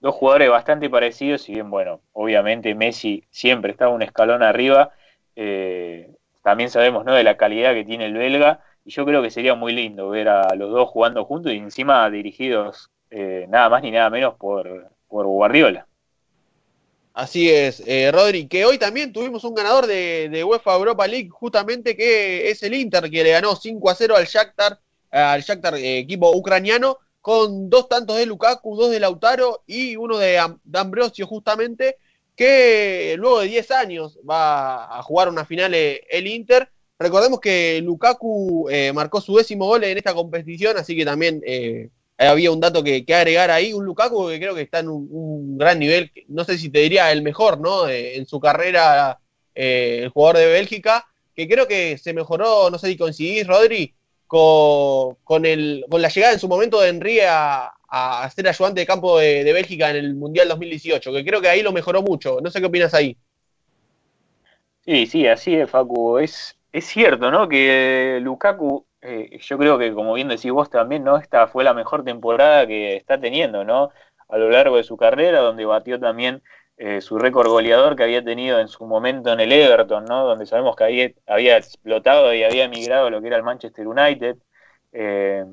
dos 0.00 0.14
jugadores 0.14 0.50
bastante 0.50 0.88
parecidos, 0.90 1.42
si 1.42 1.52
bien, 1.54 1.70
bueno, 1.70 2.00
obviamente 2.12 2.74
Messi 2.74 3.24
siempre 3.30 3.70
está 3.72 3.88
un 3.88 4.02
escalón 4.02 4.42
arriba, 4.42 4.92
eh, 5.36 6.14
también 6.42 6.70
sabemos, 6.70 7.04
¿no?, 7.04 7.14
de 7.14 7.22
la 7.22 7.36
calidad 7.36 7.74
que 7.74 7.84
tiene 7.84 8.06
el 8.06 8.14
belga, 8.14 8.60
y 8.84 8.90
yo 8.90 9.04
creo 9.04 9.22
que 9.22 9.30
sería 9.30 9.54
muy 9.54 9.74
lindo 9.74 10.08
ver 10.08 10.28
a 10.28 10.54
los 10.54 10.70
dos 10.70 10.88
jugando 10.88 11.24
juntos 11.26 11.52
y 11.52 11.58
encima 11.58 12.08
dirigidos 12.10 12.90
eh, 13.10 13.46
nada 13.48 13.68
más 13.68 13.82
ni 13.82 13.90
nada 13.90 14.10
menos 14.10 14.34
por, 14.36 14.90
Guardiola. 15.08 15.86
Así 17.12 17.50
es, 17.50 17.82
eh, 17.86 18.10
Rodri, 18.12 18.46
que 18.46 18.64
hoy 18.64 18.78
también 18.78 19.12
tuvimos 19.12 19.42
un 19.44 19.54
ganador 19.54 19.86
de, 19.86 20.44
UEFA 20.44 20.74
Europa 20.74 21.06
League, 21.06 21.28
justamente 21.28 21.96
que 21.96 22.50
es 22.50 22.62
el 22.62 22.74
Inter, 22.74 23.10
que 23.10 23.24
le 23.24 23.30
ganó 23.30 23.56
5 23.56 23.90
a 23.90 23.94
0 23.94 24.16
al 24.16 24.26
Shakhtar, 24.26 24.78
al 25.10 25.42
Shakhtar, 25.42 25.74
equipo 25.76 26.30
ucraniano, 26.30 26.98
con 27.20 27.68
dos 27.68 27.88
tantos 27.88 28.16
de 28.16 28.26
Lukaku, 28.26 28.76
dos 28.76 28.90
de 28.90 29.00
Lautaro 29.00 29.62
y 29.66 29.96
uno 29.96 30.18
de, 30.18 30.38
Ambrosio 30.72 31.26
justamente, 31.26 31.96
que 32.34 33.14
luego 33.18 33.40
de 33.40 33.48
10 33.48 33.70
años 33.72 34.18
va 34.28 34.98
a 34.98 35.02
jugar 35.02 35.28
una 35.28 35.44
final 35.44 35.74
eh, 35.74 36.02
el 36.10 36.26
Inter. 36.26 36.70
Recordemos 36.98 37.40
que 37.40 37.80
Lukaku 37.82 38.68
eh, 38.70 38.92
marcó 38.92 39.20
su 39.20 39.36
décimo 39.36 39.66
gol 39.66 39.84
en 39.84 39.98
esta 39.98 40.14
competición, 40.14 40.76
así 40.78 40.96
que 40.96 41.04
también 41.04 41.42
eh, 41.46 41.90
había 42.28 42.50
un 42.50 42.60
dato 42.60 42.84
que, 42.84 43.04
agregar 43.08 43.50
ahí. 43.50 43.72
Un 43.72 43.84
Lukaku 43.84 44.28
que 44.28 44.38
creo 44.38 44.54
que 44.54 44.62
está 44.62 44.80
en 44.80 44.88
un, 44.88 45.56
gran 45.58 45.78
nivel, 45.78 46.10
no 46.28 46.44
sé 46.44 46.58
si 46.58 46.68
te 46.68 46.80
diría 46.80 47.10
el 47.12 47.22
mejor, 47.22 47.60
¿no? 47.60 47.88
en 47.88 48.26
su 48.26 48.40
carrera, 48.40 49.18
el 49.54 50.08
jugador 50.10 50.38
de 50.38 50.46
Bélgica, 50.46 51.06
que 51.34 51.48
creo 51.48 51.66
que 51.66 51.98
se 51.98 52.12
mejoró, 52.12 52.70
no 52.70 52.78
sé 52.78 52.88
si 52.88 52.96
coincidís, 52.96 53.46
Rodri, 53.46 53.94
con 54.26 55.42
la 55.42 56.08
llegada 56.08 56.32
en 56.32 56.38
su 56.38 56.48
momento 56.48 56.80
de 56.80 56.88
Henry 56.88 57.20
a, 57.20 57.72
ser 58.34 58.46
ayudante 58.46 58.80
de 58.80 58.86
campo 58.86 59.18
de, 59.18 59.52
Bélgica 59.52 59.90
en 59.90 59.96
el 59.96 60.14
Mundial 60.14 60.48
2018, 60.48 61.12
que 61.12 61.24
creo 61.24 61.40
que 61.40 61.48
ahí 61.48 61.62
lo 61.62 61.72
mejoró 61.72 62.02
mucho. 62.02 62.38
No 62.40 62.50
sé 62.50 62.60
qué 62.60 62.66
opinas 62.66 62.94
ahí. 62.94 63.16
Sí, 64.84 65.06
sí, 65.06 65.26
así 65.26 65.54
es, 65.54 65.68
Facu. 65.68 66.18
Es, 66.18 66.56
es 66.72 66.86
cierto, 66.86 67.30
¿no? 67.30 67.48
Que 67.48 68.18
Lukaku, 68.22 68.86
eh, 69.02 69.38
yo 69.40 69.58
creo 69.58 69.78
que, 69.78 69.92
como 69.94 70.14
bien 70.14 70.28
decís 70.28 70.52
vos 70.52 70.70
también, 70.70 71.04
¿no? 71.04 71.16
Esta 71.16 71.46
fue 71.46 71.64
la 71.64 71.74
mejor 71.74 72.04
temporada 72.04 72.66
que 72.66 72.96
está 72.96 73.20
teniendo, 73.20 73.64
¿no? 73.64 73.90
A 74.28 74.38
lo 74.38 74.50
largo 74.50 74.76
de 74.76 74.84
su 74.84 74.96
carrera, 74.96 75.40
donde 75.40 75.64
batió 75.64 75.98
también 75.98 76.42
eh, 76.82 77.02
su 77.02 77.18
récord 77.18 77.46
goleador 77.48 77.94
que 77.94 78.04
había 78.04 78.24
tenido 78.24 78.58
en 78.58 78.66
su 78.68 78.86
momento 78.86 79.30
en 79.34 79.40
el 79.40 79.52
Everton, 79.52 80.06
¿no? 80.06 80.24
donde 80.24 80.46
sabemos 80.46 80.74
que 80.76 81.14
había, 81.26 81.58
explotado 81.58 82.32
y 82.32 82.42
había 82.42 82.68
migrado 82.70 83.08
a 83.08 83.10
lo 83.10 83.20
que 83.20 83.26
era 83.26 83.36
el 83.36 83.42
Manchester 83.42 83.86
United. 83.86 84.38
Eh, 84.92 85.44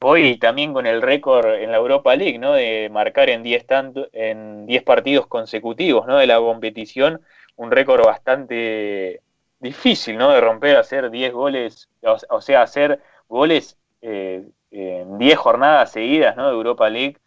hoy 0.00 0.38
también 0.38 0.72
con 0.72 0.86
el 0.86 1.02
récord 1.02 1.54
en 1.54 1.72
la 1.72 1.78
Europa 1.78 2.14
League, 2.14 2.38
¿no? 2.38 2.52
de 2.52 2.88
marcar 2.92 3.30
en 3.30 3.42
10 3.42 3.66
en 4.12 4.84
partidos 4.84 5.26
consecutivos 5.26 6.06
¿no? 6.06 6.18
de 6.18 6.28
la 6.28 6.38
competición, 6.38 7.20
un 7.56 7.72
récord 7.72 8.04
bastante 8.04 9.22
difícil 9.66 10.16
¿no? 10.18 10.30
de 10.30 10.40
romper, 10.40 10.76
hacer 10.76 11.10
10 11.10 11.32
goles, 11.32 11.88
o, 12.02 12.40
sea, 12.40 12.62
hacer 12.62 13.00
goles 13.28 13.78
eh, 14.02 14.44
en 14.70 15.18
10 15.18 15.38
jornadas 15.38 15.92
seguidas 15.92 16.36
¿no? 16.36 16.48
de 16.48 16.54
Europa 16.54 16.88
League 16.88 17.18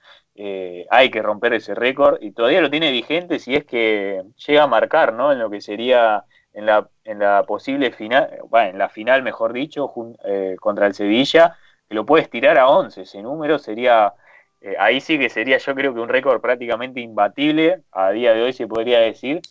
eh, 0.41 0.87
hay 0.89 1.11
que 1.11 1.21
romper 1.21 1.51
ese 1.53 1.75
récord 1.75 2.17
y 2.21 2.31
todavía 2.31 2.61
lo 2.61 2.69
tiene 2.69 2.91
vigente 2.91 3.39
si 3.39 3.55
es 3.55 3.65
que 3.65 4.23
llega 4.47 4.63
a 4.63 4.67
marcar, 4.67 5.11
¿no? 5.11 5.33
En 5.33 5.39
lo 5.39 5.49
que 5.49 5.59
sería 5.59 6.23
en 6.53 6.65
la, 6.65 6.89
en 7.03 7.19
la 7.19 7.43
posible 7.43 7.91
final, 7.91 8.39
bueno, 8.47 8.69
en 8.69 8.77
la 8.77 8.87
final, 8.87 9.21
mejor 9.21 9.51
dicho, 9.51 9.91
eh, 10.23 10.55
contra 10.61 10.87
el 10.87 10.93
Sevilla, 10.93 11.57
que 11.89 11.95
lo 11.95 12.05
puedes 12.05 12.29
tirar 12.29 12.57
a 12.57 12.69
11. 12.69 13.01
Ese 13.01 13.21
número 13.21 13.59
sería, 13.59 14.13
eh, 14.61 14.75
ahí 14.79 15.01
sí 15.01 15.19
que 15.19 15.27
sería 15.27 15.57
yo 15.57 15.75
creo 15.75 15.93
que 15.93 15.99
un 15.99 16.07
récord 16.07 16.39
prácticamente 16.39 17.01
imbatible, 17.01 17.83
a 17.91 18.11
día 18.11 18.33
de 18.33 18.41
hoy 18.43 18.53
se 18.53 18.65
podría 18.65 18.99
decir, 18.99 19.41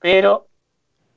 pero 0.00 0.48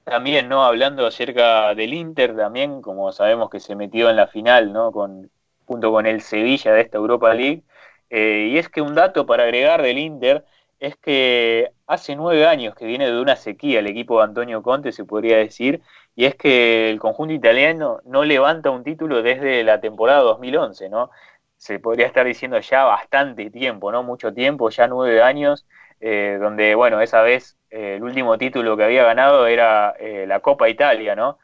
también, 0.09 0.49
¿no? 0.49 0.63
Hablando 0.63 1.05
acerca 1.05 1.73
del 1.75 1.93
Inter, 1.93 2.35
también, 2.35 2.81
como 2.81 3.11
sabemos 3.11 3.49
que 3.49 3.59
se 3.59 3.75
metió 3.75 4.09
en 4.09 4.15
la 4.17 4.27
final, 4.27 4.73
¿no? 4.73 4.91
Con, 4.91 5.31
junto 5.65 5.91
con 5.91 6.05
el 6.05 6.21
Sevilla 6.21 6.73
de 6.73 6.81
esta 6.81 6.97
Europa 6.97 7.33
League, 7.33 7.63
eh, 8.09 8.49
y 8.51 8.57
es 8.57 8.69
que 8.69 8.81
un 8.81 8.95
dato 8.95 9.25
para 9.25 9.43
agregar 9.43 9.81
del 9.81 9.99
Inter 9.99 10.45
es 10.79 10.95
que 10.97 11.71
hace 11.87 12.15
nueve 12.15 12.47
años 12.47 12.75
que 12.75 12.85
viene 12.85 13.05
de 13.11 13.21
una 13.21 13.35
sequía 13.35 13.79
el 13.79 13.87
equipo 13.87 14.17
de 14.17 14.25
Antonio 14.25 14.63
Conte, 14.63 14.91
se 14.91 15.05
podría 15.05 15.37
decir, 15.37 15.81
y 16.15 16.25
es 16.25 16.35
que 16.35 16.89
el 16.89 16.99
conjunto 16.99 17.33
italiano 17.33 17.99
no 18.05 18.23
levanta 18.25 18.71
un 18.71 18.83
título 18.83 19.21
desde 19.21 19.63
la 19.63 19.79
temporada 19.81 20.21
2011, 20.21 20.89
¿no? 20.89 21.11
Se 21.57 21.79
podría 21.79 22.07
estar 22.07 22.25
diciendo 22.25 22.59
ya 22.59 22.85
bastante 22.85 23.49
tiempo, 23.51 23.91
¿no? 23.91 24.03
Mucho 24.03 24.33
tiempo, 24.33 24.69
ya 24.69 24.87
nueve 24.87 25.21
años, 25.21 25.65
eh, 25.99 26.37
donde, 26.41 26.75
bueno, 26.75 27.01
esa 27.01 27.21
vez 27.21 27.58
eh, 27.69 27.95
el 27.95 28.03
último 28.03 28.37
título 28.37 28.75
que 28.77 28.83
había 28.83 29.03
ganado 29.03 29.47
era 29.47 29.95
eh, 29.99 30.25
la 30.27 30.39
Copa 30.39 30.69
Italia, 30.69 31.15
¿no? 31.15 31.37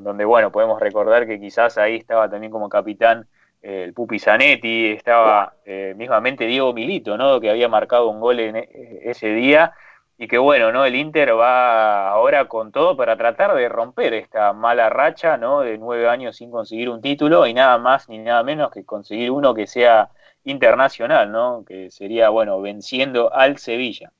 donde, 0.00 0.24
bueno, 0.24 0.52
podemos 0.52 0.78
recordar 0.78 1.26
que 1.26 1.40
quizás 1.40 1.76
ahí 1.76 1.96
estaba 1.96 2.30
también 2.30 2.52
como 2.52 2.68
capitán 2.68 3.26
el 3.62 3.94
Pupi 3.94 4.20
Zanetti, 4.20 4.92
estaba 4.92 5.54
mismamente 5.96 6.46
Diego 6.46 6.72
Milito, 6.72 7.16
¿no? 7.16 7.40
Que 7.40 7.50
había 7.50 7.68
marcado 7.68 8.08
un 8.08 8.20
gol 8.20 8.38
en 8.38 8.54
ese 9.02 9.26
día 9.30 9.74
y 10.18 10.28
que 10.28 10.38
bueno, 10.38 10.72
¿no? 10.72 10.84
El 10.84 10.94
Inter 10.94 11.36
va 11.36 12.08
ahora 12.10 12.46
con 12.48 12.72
todo 12.72 12.96
para 12.96 13.16
tratar 13.16 13.54
de 13.54 13.68
romper 13.68 14.14
esta 14.14 14.52
mala 14.52 14.88
racha, 14.88 15.36
¿no? 15.36 15.60
De 15.60 15.76
nueve 15.78 16.08
años 16.08 16.36
sin 16.36 16.50
conseguir 16.50 16.88
un 16.88 17.02
título 17.02 17.46
y 17.46 17.52
nada 17.54 17.76
más 17.78 18.08
ni 18.08 18.18
nada 18.18 18.42
menos 18.42 18.70
que 18.70 18.84
conseguir 18.84 19.30
uno 19.30 19.54
que 19.54 19.66
sea 19.66 20.10
internacional, 20.44 21.30
¿no? 21.30 21.64
Que 21.66 21.90
sería, 21.90 22.30
bueno, 22.30 22.60
venciendo 22.60 23.32
al 23.34 23.58
Sevilla. 23.58 24.12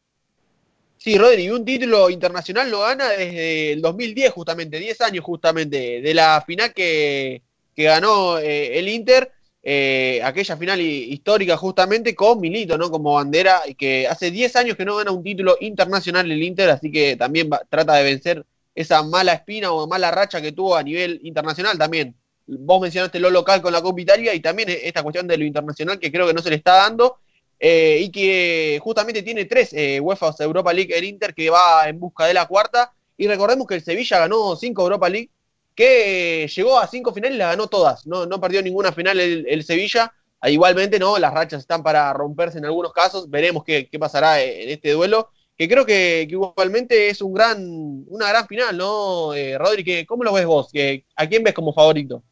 Sí, 1.06 1.16
Rodri, 1.18 1.48
un 1.50 1.64
título 1.64 2.10
internacional 2.10 2.68
lo 2.68 2.80
gana 2.80 3.10
desde 3.10 3.70
el 3.74 3.80
2010 3.80 4.32
justamente, 4.32 4.80
10 4.80 5.00
años 5.02 5.24
justamente, 5.24 6.00
de 6.00 6.14
la 6.14 6.42
final 6.44 6.72
que, 6.74 7.42
que 7.76 7.84
ganó 7.84 8.38
eh, 8.38 8.76
el 8.76 8.88
Inter 8.88 9.30
eh, 9.62 10.20
aquella 10.24 10.56
final 10.56 10.80
histórica 10.80 11.56
justamente 11.56 12.12
con 12.16 12.40
Milito, 12.40 12.76
¿no? 12.76 12.90
Como 12.90 13.14
bandera, 13.14 13.60
y 13.68 13.76
que 13.76 14.08
hace 14.08 14.32
10 14.32 14.56
años 14.56 14.76
que 14.76 14.84
no 14.84 14.96
gana 14.96 15.12
un 15.12 15.22
título 15.22 15.56
internacional 15.60 16.28
el 16.28 16.42
Inter, 16.42 16.70
así 16.70 16.90
que 16.90 17.14
también 17.14 17.50
trata 17.70 17.94
de 17.94 18.02
vencer 18.02 18.44
esa 18.74 19.04
mala 19.04 19.34
espina 19.34 19.70
o 19.70 19.86
mala 19.86 20.10
racha 20.10 20.42
que 20.42 20.50
tuvo 20.50 20.74
a 20.74 20.82
nivel 20.82 21.20
internacional 21.22 21.78
también. 21.78 22.16
Vos 22.48 22.80
mencionaste 22.80 23.20
lo 23.20 23.30
local 23.30 23.62
con 23.62 23.72
la 23.72 23.80
Copa 23.80 24.00
Italia 24.00 24.34
y 24.34 24.40
también 24.40 24.70
esta 24.70 25.04
cuestión 25.04 25.28
de 25.28 25.38
lo 25.38 25.44
internacional 25.44 26.00
que 26.00 26.10
creo 26.10 26.26
que 26.26 26.34
no 26.34 26.42
se 26.42 26.50
le 26.50 26.56
está 26.56 26.78
dando 26.78 27.18
eh, 27.58 27.98
y 28.02 28.10
que 28.10 28.78
justamente 28.82 29.22
tiene 29.22 29.46
tres 29.46 29.72
eh, 29.72 30.00
UEFA 30.00 30.34
Europa 30.40 30.72
League 30.72 30.96
el 30.96 31.04
Inter 31.04 31.34
que 31.34 31.50
va 31.50 31.88
en 31.88 31.98
busca 31.98 32.26
de 32.26 32.34
la 32.34 32.46
cuarta 32.46 32.92
y 33.16 33.26
recordemos 33.26 33.66
que 33.66 33.76
el 33.76 33.82
Sevilla 33.82 34.18
ganó 34.18 34.56
cinco 34.56 34.82
Europa 34.82 35.08
League 35.08 35.30
que 35.76 36.50
llegó 36.52 36.78
a 36.78 36.88
cinco 36.88 37.12
finales 37.12 37.36
y 37.36 37.38
las 37.38 37.50
ganó 37.50 37.68
todas. 37.68 38.06
No, 38.06 38.26
no 38.26 38.40
perdió 38.40 38.62
ninguna 38.62 38.92
final 38.92 39.20
el, 39.20 39.62
Sevilla. 39.62 40.12
Ah, 40.40 40.50
igualmente, 40.50 40.98
no, 40.98 41.18
las 41.18 41.32
rachas 41.32 41.60
están 41.60 41.82
para 41.82 42.12
romperse 42.14 42.58
en 42.58 42.64
algunos 42.64 42.92
casos. 42.92 43.30
Veremos 43.30 43.62
qué, 43.62 43.88
pasará 44.00 44.42
en 44.42 44.70
este 44.70 44.92
duelo. 44.92 45.30
Que 45.56 45.68
creo 45.68 45.86
que, 45.86 46.26
igualmente 46.28 47.08
es 47.08 47.22
un 47.22 47.32
gran, 47.34 48.04
una 48.08 48.28
gran 48.28 48.46
final, 48.46 48.76
¿no, 48.76 49.34
eh, 49.34 49.56
Rodri? 49.58 50.04
¿Cómo 50.06 50.24
lo 50.24 50.32
ves 50.32 50.46
vos? 50.46 50.70
¿A 51.14 51.26
quién 51.26 51.42
ves 51.42 51.54
como 51.54 51.72
favorito? 51.72 52.22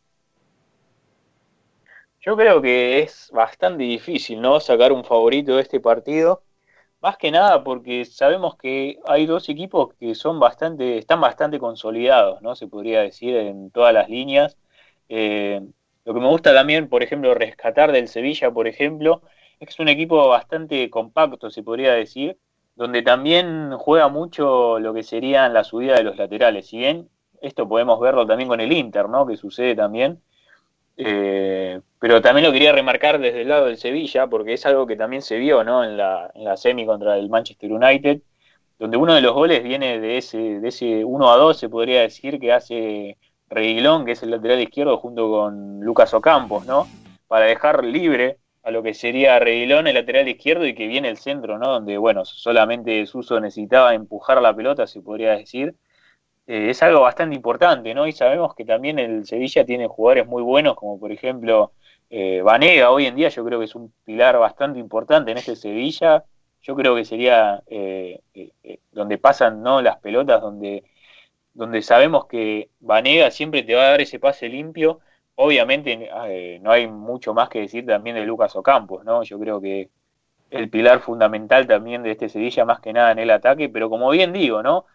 Yo 2.25 2.37
creo 2.37 2.63
que 2.63 3.01
es 3.01 3.31
bastante 3.35 3.85
difícil, 3.85 4.41
¿no? 4.41 4.59
Sacar 4.59 4.93
un 4.93 5.05
favorito 5.05 5.57
de 5.57 5.63
este 5.63 5.79
partido. 5.81 6.43
Más 7.01 7.19
que 7.19 7.31
nada 7.31 7.63
porque 7.65 8.05
sabemos 8.07 8.57
que 8.57 8.99
hay 9.07 9.27
dos 9.27 9.49
equipos 9.51 9.95
que 9.95 10.15
son 10.15 10.41
bastante, 10.41 10.99
están 10.99 11.21
bastante 11.21 11.59
consolidados, 11.59 12.41
¿no? 12.43 12.55
Se 12.57 12.67
podría 12.67 13.03
decir 13.03 13.37
en 13.37 13.71
todas 13.71 13.93
las 13.93 14.09
líneas. 14.09 14.57
Eh, 15.09 15.61
lo 16.05 16.15
que 16.15 16.21
me 16.21 16.29
gusta 16.29 16.55
también, 16.55 16.89
por 16.89 17.03
ejemplo, 17.03 17.35
rescatar 17.35 17.93
del 17.93 18.09
Sevilla, 18.09 18.51
por 18.51 18.69
ejemplo, 18.69 19.23
es 19.61 19.69
que 19.69 19.73
es 19.75 19.81
un 19.81 19.89
equipo 19.89 20.29
bastante 20.29 20.89
compacto, 20.91 21.51
se 21.51 21.63
podría 21.63 21.93
decir, 21.95 22.39
donde 22.75 23.03
también 23.03 23.77
juega 23.79 24.09
mucho 24.09 24.79
lo 24.81 24.95
que 24.95 25.03
serían 25.03 25.53
la 25.55 25.65
subida 25.65 25.97
de 25.97 26.05
los 26.05 26.17
laterales. 26.17 26.69
Si 26.69 26.79
bien 26.79 27.11
esto 27.43 27.69
podemos 27.69 28.01
verlo 28.01 28.27
también 28.27 28.49
con 28.49 28.61
el 28.61 28.73
Inter, 28.73 29.09
¿no? 29.11 29.27
Que 29.27 29.37
sucede 29.37 29.75
también. 29.77 30.23
Eh, 30.97 31.81
pero 31.99 32.21
también 32.21 32.47
lo 32.47 32.53
quería 32.53 32.73
remarcar 32.73 33.19
desde 33.19 33.43
el 33.43 33.49
lado 33.49 33.67
del 33.67 33.79
Sevilla, 33.79 34.27
porque 34.27 34.55
es 34.55 34.67
algo 34.67 34.87
que 34.87 34.97
también 34.97 35.23
se 35.23 35.39
vio 35.39 35.65
¿no? 35.65 35.83
en, 35.85 35.97
la, 35.97 36.31
en 36.35 36.45
la 36.45 36.57
semi 36.57 36.87
contra 36.87 37.17
el 37.17 37.29
Manchester 37.29 37.73
United, 37.73 38.21
donde 38.79 38.97
uno 38.97 39.15
de 39.15 39.21
los 39.23 39.33
goles 39.33 39.63
viene 39.63 40.01
de 40.01 40.19
ese, 40.19 40.61
de 40.61 40.69
ese 40.69 41.05
1 41.05 41.33
a 41.33 41.37
2, 41.37 41.59
se 41.59 41.69
podría 41.69 42.03
decir, 42.03 42.39
que 42.39 42.53
hace 42.53 43.19
Reguilón, 43.49 44.05
que 44.05 44.13
es 44.13 44.23
el 44.23 44.31
lateral 44.31 44.61
izquierdo, 44.61 44.99
junto 44.99 45.31
con 45.31 45.81
Lucas 45.81 46.13
Ocampos, 46.15 46.67
¿no? 46.67 46.87
Para 47.29 47.47
dejar 47.47 47.85
libre 47.85 48.39
a 48.63 48.71
lo 48.71 48.83
que 48.83 48.95
sería 48.95 49.39
Reguilón, 49.39 49.87
el 49.87 49.95
lateral 49.95 50.29
izquierdo, 50.29 50.67
y 50.67 50.75
que 50.75 50.87
viene 50.89 51.09
el 51.09 51.19
centro, 51.19 51.59
¿no? 51.59 51.69
Donde, 51.69 51.99
bueno, 51.99 52.25
solamente 52.25 53.07
Suso 53.07 53.41
necesitaba 53.41 53.95
empujar 53.95 54.43
la 54.43 54.55
pelota, 54.55 54.87
se 54.87 55.01
podría 55.01 55.37
decir, 55.37 55.77
eh, 56.47 56.71
es 56.71 56.83
algo 56.83 57.01
bastante 57.01 57.35
importante, 57.35 57.95
¿no? 57.95 58.07
Y 58.07 58.13
sabemos 58.13 58.55
que 58.55 58.65
también 58.65 58.99
el 58.99 59.27
Sevilla 59.27 59.65
tiene 59.65 59.87
jugadores 59.87 60.27
muy 60.27 60.43
buenos, 60.43 60.77
como 60.77 60.99
por 60.99 61.11
ejemplo 61.11 61.73
eh, 62.11 62.43
Vanega, 62.43 62.91
hoy 62.91 63.07
en 63.07 63.17
día 63.17 63.29
yo 63.31 63.45
creo 63.45 63.59
que 63.59 63.65
es 63.65 63.75
un 63.75 63.93
pilar 64.05 64.39
bastante 64.39 64.79
importante 64.79 65.31
en 65.33 65.39
este 65.39 65.57
Sevilla. 65.57 66.25
Yo 66.63 66.75
creo 66.77 66.95
que 66.97 67.05
sería 67.05 67.63
eh, 67.67 68.21
donde 68.93 69.19
pasan 69.19 69.63
¿no? 69.63 69.83
las 69.83 69.99
pelotas, 69.99 70.41
donde, 70.41 70.85
donde 71.55 71.83
sabemos 71.83 72.27
que 72.27 72.71
Vanega 72.81 73.31
siempre 73.31 73.63
te 73.63 73.75
va 73.75 73.83
a 73.83 73.91
dar 73.91 74.01
ese 74.01 74.19
pase 74.19 74.49
limpio. 74.49 75.01
Obviamente 75.37 76.09
no 76.63 76.71
hay 76.71 76.87
mucho 76.89 77.35
más 77.35 77.49
que 77.49 77.61
decir 77.61 77.87
también 77.87 78.17
de 78.17 78.25
Lucas 78.25 78.55
Ocampos, 78.57 79.05
¿no? 79.05 79.23
Yo 79.25 79.39
creo 79.39 79.61
que 79.61 79.91
el 80.51 80.71
pilar 80.71 81.01
fundamental 81.01 81.67
también 81.67 82.03
de 82.03 82.13
este 82.13 82.29
Sevilla, 82.29 82.65
más 82.65 82.81
que 82.81 82.93
nada 82.93 83.13
en 83.13 83.19
el 83.19 83.31
ataque, 83.31 83.69
pero 83.69 83.91
como 83.91 84.11
bien 84.11 84.33
digo, 84.33 84.63
¿no? 84.63 84.87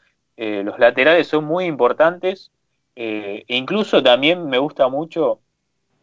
Eh, 0.42 0.64
los 0.64 0.80
laterales 0.80 1.28
son 1.28 1.44
muy 1.44 1.66
importantes. 1.66 2.52
Eh, 2.96 3.44
e 3.46 3.58
incluso 3.58 4.02
también 4.02 4.48
me 4.48 4.58
gusta 4.58 4.88
mucho 4.88 5.42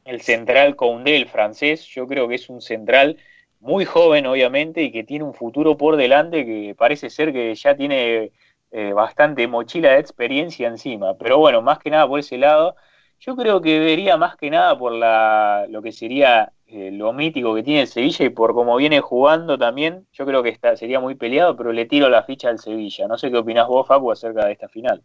el 0.05 0.20
central 0.20 0.76
Koundé, 0.76 1.16
el 1.16 1.26
francés. 1.26 1.87
Yo 1.87 2.07
creo 2.07 2.28
que 2.28 2.34
es 2.34 2.51
un 2.51 2.61
central 2.61 3.16
muy 3.61 3.87
joven, 3.87 4.26
obviamente, 4.26 4.82
y 4.82 4.93
que 4.93 5.05
tiene 5.05 5.24
un 5.24 5.32
futuro 5.32 5.78
por 5.78 5.97
delante 5.97 6.45
que 6.45 6.74
parece 6.76 7.09
ser 7.09 7.32
que 7.32 7.55
ya 7.55 7.76
tiene 7.76 8.32
eh, 8.72 8.93
bastante 8.93 9.49
mochila 9.49 9.93
de 9.93 10.01
experiencia 10.01 10.68
encima. 10.68 11.16
Pero 11.16 11.39
bueno, 11.39 11.62
más 11.62 11.78
que 11.78 11.89
nada 11.91 12.07
por 12.07 12.20
ese 12.20 12.37
lado, 12.37 12.76
yo 13.18 13.37
creo 13.37 13.62
que 13.62 13.78
vería 13.80 14.18
más 14.18 14.37
que 14.37 14.51
nada 14.51 14.78
por 14.78 14.93
la, 14.93 15.66
lo 15.70 15.80
que 15.80 15.93
sería 15.93 16.53
eh, 16.68 16.90
lo 16.92 17.12
mítico 17.12 17.54
que 17.54 17.62
tiene 17.62 17.82
el 17.82 17.86
Sevilla 17.86 18.24
y 18.24 18.30
por 18.30 18.52
cómo 18.52 18.76
viene 18.76 19.00
jugando 19.00 19.56
también, 19.56 20.06
yo 20.12 20.26
creo 20.26 20.42
que 20.42 20.48
está, 20.48 20.76
sería 20.76 20.98
muy 20.98 21.14
peleado, 21.14 21.56
pero 21.56 21.72
le 21.72 21.86
tiro 21.86 22.08
la 22.08 22.24
ficha 22.24 22.48
al 22.48 22.58
Sevilla. 22.58 23.06
No 23.06 23.16
sé 23.18 23.30
qué 23.30 23.36
opinás 23.38 23.68
vos, 23.68 23.86
Facu, 23.86 24.10
acerca 24.10 24.46
de 24.46 24.52
esta 24.52 24.68
final. 24.68 25.02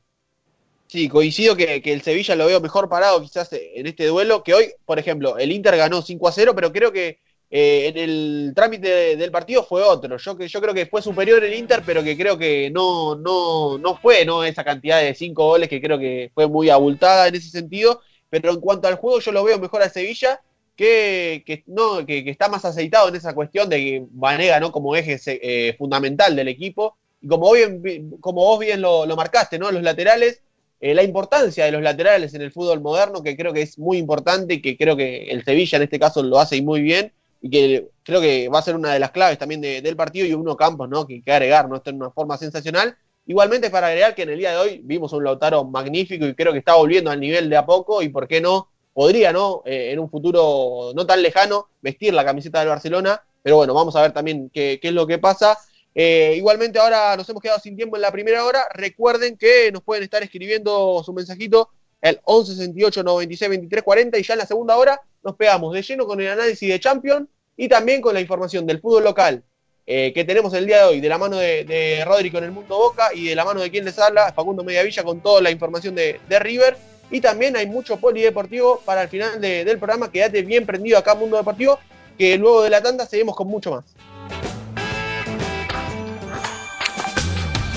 Sí, 0.87 1.07
coincido 1.07 1.55
que, 1.55 1.81
el 1.85 2.01
Sevilla 2.01 2.35
lo 2.35 2.47
veo 2.47 2.59
mejor 2.59 2.89
parado 2.89 3.21
quizás 3.21 3.53
en 3.53 3.85
este 3.85 4.07
duelo, 4.07 4.43
que 4.43 4.53
hoy, 4.55 4.73
por 4.85 4.97
ejemplo, 4.97 5.37
el 5.37 5.51
Inter 5.51 5.77
ganó 5.77 6.01
5 6.01 6.27
a 6.27 6.31
0, 6.31 6.53
pero 6.55 6.71
creo 6.73 6.91
que 6.91 7.19
eh, 7.51 7.87
en 7.87 7.97
el 7.97 8.53
trámite 8.55 9.15
del 9.15 9.31
partido 9.31 9.63
fue 9.63 9.83
otro. 9.83 10.17
Yo, 10.17 10.37
yo 10.37 10.61
creo 10.61 10.73
que 10.73 10.87
fue 10.87 11.01
superior 11.01 11.43
el 11.43 11.53
Inter, 11.53 11.83
pero 11.85 12.03
que 12.03 12.17
creo 12.17 12.37
que 12.37 12.71
no, 12.71 13.15
no, 13.15 13.77
no 13.77 13.95
fue 13.97 14.25
¿no? 14.25 14.43
esa 14.43 14.63
cantidad 14.63 14.99
de 14.99 15.13
5 15.13 15.45
goles 15.45 15.69
que 15.69 15.81
creo 15.81 15.99
que 15.99 16.31
fue 16.33 16.47
muy 16.47 16.69
abultada 16.69 17.27
en 17.27 17.35
ese 17.35 17.49
sentido. 17.49 18.01
Pero 18.29 18.51
en 18.51 18.61
cuanto 18.61 18.87
al 18.87 18.95
juego, 18.95 19.19
yo 19.19 19.31
lo 19.31 19.43
veo 19.43 19.59
mejor 19.59 19.83
a 19.83 19.89
Sevilla 19.89 20.41
que, 20.75 21.63
no, 21.67 22.05
que, 22.05 22.23
está 22.29 22.49
más 22.49 22.65
aceitado 22.65 23.09
en 23.09 23.15
esa 23.15 23.33
cuestión 23.33 23.69
de 23.69 23.77
que 23.77 24.05
Vanega 24.11 24.59
¿no? 24.59 24.71
como 24.71 24.95
eje 24.95 25.19
eh, 25.25 25.75
fundamental 25.77 26.35
del 26.35 26.47
equipo. 26.47 26.97
Y 27.21 27.27
como, 27.27 27.51
bien, 27.51 28.17
como 28.19 28.41
vos 28.41 28.59
bien 28.59 28.81
lo, 28.81 29.05
marcaste, 29.15 29.59
¿no? 29.59 29.71
los 29.71 29.83
laterales, 29.83 30.41
eh, 30.79 30.95
la 30.95 31.03
importancia 31.03 31.65
de 31.65 31.71
los 31.71 31.83
laterales 31.83 32.33
en 32.33 32.41
el 32.41 32.51
fútbol 32.51 32.81
moderno, 32.81 33.21
que 33.21 33.37
creo 33.37 33.53
que 33.53 33.61
es 33.61 33.77
muy 33.77 33.97
importante 33.97 34.55
y 34.55 34.61
que 34.61 34.75
creo 34.77 34.97
que 34.97 35.25
el 35.25 35.43
Sevilla 35.43 35.75
en 35.77 35.83
este 35.83 35.99
caso 35.99 36.23
lo 36.23 36.39
hace 36.39 36.61
muy 36.61 36.81
bien 36.81 37.13
y 37.41 37.49
que 37.49 37.87
creo 38.03 38.21
que 38.21 38.49
va 38.49 38.59
a 38.59 38.63
ser 38.63 38.75
una 38.75 38.93
de 38.93 38.99
las 38.99 39.11
claves 39.11 39.37
también 39.37 39.61
del 39.61 39.95
partido 39.95 40.25
y 40.25 40.33
uno 40.33 40.55
Campos, 40.55 40.89
¿no? 40.89 41.05
Que 41.05 41.15
hay 41.15 41.21
que 41.21 41.31
agregar, 41.31 41.67
¿no? 41.67 41.75
Esto 41.75 41.89
en 41.89 41.97
una 41.97 42.11
forma 42.11 42.37
sensacional. 42.37 42.95
Igualmente 43.25 43.69
para 43.69 43.87
agregar 43.87 44.15
que 44.15 44.23
en 44.23 44.29
el 44.29 44.39
día 44.39 44.51
de 44.51 44.57
hoy 44.57 44.81
vimos 44.83 45.13
un 45.13 45.23
Lautaro 45.23 45.63
magnífico 45.63 46.25
y 46.25 46.35
creo 46.35 46.51
que 46.51 46.59
está 46.59 46.75
volviendo 46.75 47.11
al 47.11 47.19
nivel 47.19 47.49
de 47.49 47.57
a 47.57 47.65
poco 47.65 48.01
y 48.01 48.09
por 48.09 48.27
qué 48.27 48.41
no 48.41 48.70
podría, 48.93 49.31
¿no? 49.31 49.61
Eh, 49.65 49.91
en 49.91 49.99
un 49.99 50.09
futuro 50.09 50.91
no 50.95 51.05
tan 51.05 51.21
lejano, 51.21 51.67
vestir 51.81 52.13
la 52.13 52.25
camiseta 52.25 52.59
del 52.59 52.69
Barcelona. 52.69 53.23
Pero 53.43 53.57
bueno, 53.57 53.73
vamos 53.73 53.95
a 53.95 54.01
ver 54.01 54.11
también 54.11 54.49
qué, 54.53 54.79
es 54.81 54.93
lo 54.93 55.07
que 55.07 55.17
pasa. 55.17 55.57
Eh, 55.93 56.35
igualmente 56.37 56.79
ahora 56.79 57.17
nos 57.17 57.27
hemos 57.29 57.41
quedado 57.41 57.59
sin 57.59 57.75
tiempo 57.75 57.95
en 57.95 58.01
la 58.01 58.11
primera 58.11 58.45
hora. 58.45 58.65
Recuerden 58.73 59.37
que 59.37 59.71
nos 59.71 59.83
pueden 59.83 60.03
estar 60.03 60.23
escribiendo 60.23 61.01
su 61.03 61.13
mensajito 61.13 61.69
el 62.01 62.19
11 62.23 62.55
68 62.55 63.03
96 63.03 63.49
23 63.49 63.83
40 63.83 64.17
y 64.17 64.23
ya 64.23 64.33
en 64.33 64.39
la 64.39 64.45
segunda 64.45 64.75
hora 64.75 64.99
nos 65.23 65.35
pegamos 65.35 65.73
de 65.73 65.83
lleno 65.83 66.05
con 66.07 66.19
el 66.19 66.29
análisis 66.29 66.67
de 66.67 66.79
Champions 66.79 67.27
y 67.55 67.67
también 67.67 68.01
con 68.01 68.13
la 68.13 68.21
información 68.21 68.65
del 68.65 68.79
fútbol 68.79 69.03
local 69.03 69.43
eh, 69.85 70.11
que 70.13 70.23
tenemos 70.23 70.51
el 70.55 70.65
día 70.65 70.77
de 70.77 70.83
hoy 70.85 71.01
de 71.01 71.09
la 71.09 71.19
mano 71.19 71.37
de, 71.37 71.63
de 71.63 72.03
Rodri 72.05 72.31
con 72.31 72.43
el 72.43 72.51
Mundo 72.51 72.75
Boca 72.77 73.13
y 73.13 73.27
de 73.27 73.35
la 73.35 73.45
mano 73.45 73.61
de 73.61 73.69
quien 73.69 73.85
les 73.85 73.99
habla, 73.99 74.33
Facundo 74.33 74.63
Mediavilla 74.63 75.03
con 75.03 75.21
toda 75.21 75.41
la 75.41 75.51
información 75.51 75.93
de, 75.93 76.19
de 76.27 76.39
River 76.39 76.75
y 77.11 77.19
también 77.19 77.55
hay 77.57 77.67
mucho 77.67 77.97
polideportivo 77.97 78.81
para 78.85 79.03
el 79.03 79.09
final 79.09 79.39
del 79.39 79.77
programa. 79.77 80.11
Quédate 80.11 80.41
bien 80.41 80.65
prendido 80.65 80.97
acá, 80.97 81.13
Mundo 81.13 81.37
Deportivo, 81.37 81.77
que 82.17 82.37
luego 82.37 82.63
de 82.63 82.69
la 82.69 82.81
tanda 82.81 83.05
seguimos 83.05 83.35
con 83.35 83.47
mucho 83.47 83.71
más. 83.71 83.83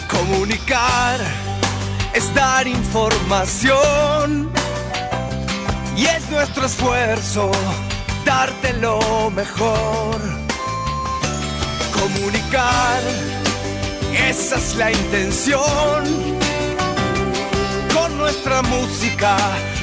Comunicar 0.08 1.20
es 2.14 2.32
dar 2.34 2.66
información 2.66 4.50
y 5.96 6.06
es 6.06 6.30
nuestro 6.30 6.64
esfuerzo 6.66 7.50
darte 8.24 8.72
lo 8.74 9.30
mejor. 9.30 10.20
Comunicar, 11.92 13.02
esa 14.28 14.56
es 14.56 14.76
la 14.76 14.92
intención. 14.92 16.53
Nuestra 18.24 18.62
música, 18.62 19.36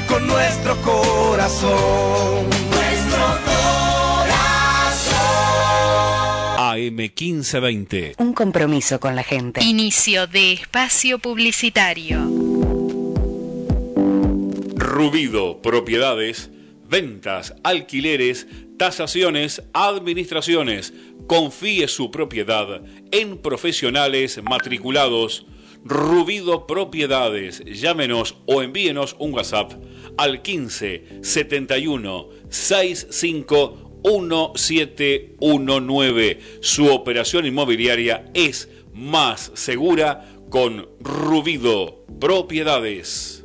con 0.08 0.26
nuestro 0.26 0.76
corazón. 0.78 2.50
Nuestro 2.72 3.24
corazón. 3.46 5.06
AM 6.58 6.96
1520. 6.96 8.16
Un 8.18 8.34
compromiso 8.34 9.00
con 9.00 9.16
la 9.16 9.22
gente. 9.22 9.64
Inicio 9.64 10.26
de 10.26 10.54
espacio 10.54 11.20
publicitario. 11.20 12.18
Rubido 14.76 15.62
Propiedades, 15.62 16.50
ventas, 16.90 17.54
alquileres, 17.64 18.48
tasaciones, 18.80 19.62
administraciones. 19.74 20.96
Confíe 21.28 21.88
su 21.88 22.10
propiedad 22.10 22.82
en 23.12 23.38
profesionales 23.38 24.42
matriculados. 24.42 25.46
Rubido 25.84 26.68
Propiedades. 26.68 27.64
Llámenos 27.66 28.38
o 28.46 28.62
envíenos 28.62 29.16
un 29.20 29.34
WhatsApp 29.34 29.74
al 30.18 30.42
15 30.42 31.20
71 31.22 32.30
65 32.50 33.92
1719. 34.04 36.40
Su 36.62 36.88
operación 36.88 37.46
inmobiliaria 37.46 38.26
es 38.34 38.70
más 38.94 39.52
segura 39.56 40.26
con 40.50 40.90
Rubido 41.00 42.06
Propiedades. 42.20 43.44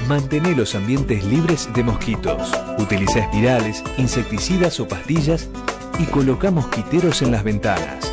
Mantené 0.07 0.55
los 0.55 0.77
ambientes 0.77 1.25
libres 1.25 1.69
de 1.75 1.83
mosquitos. 1.83 2.53
Utiliza 2.79 3.19
espirales, 3.19 3.83
insecticidas 3.97 4.79
o 4.79 4.87
pastillas 4.87 5.49
y 5.99 6.05
coloca 6.05 6.53
mosquiteros 6.53 7.21
en 7.23 7.33
las 7.33 7.43
ventanas. 7.43 8.13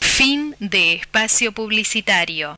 Fin 0.00 0.54
de 0.60 0.92
espacio 0.92 1.50
publicitario. 1.52 2.56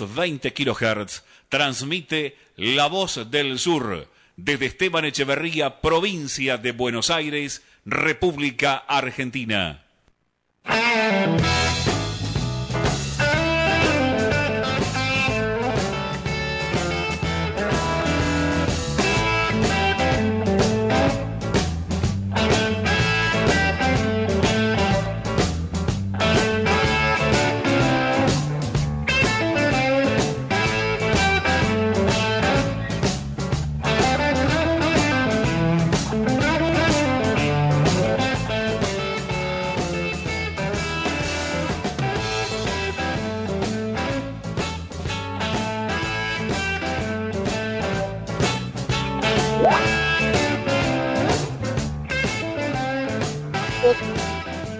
1520 0.00 0.52
kHz 0.52 1.22
transmite 1.48 2.36
La 2.56 2.88
Voz 2.88 3.30
del 3.30 3.58
Sur 3.58 4.08
desde 4.36 4.66
Esteban 4.66 5.04
Echeverría, 5.04 5.80
provincia 5.80 6.56
de 6.56 6.72
Buenos 6.72 7.10
Aires, 7.10 7.62
República 7.84 8.76
Argentina. 8.76 9.84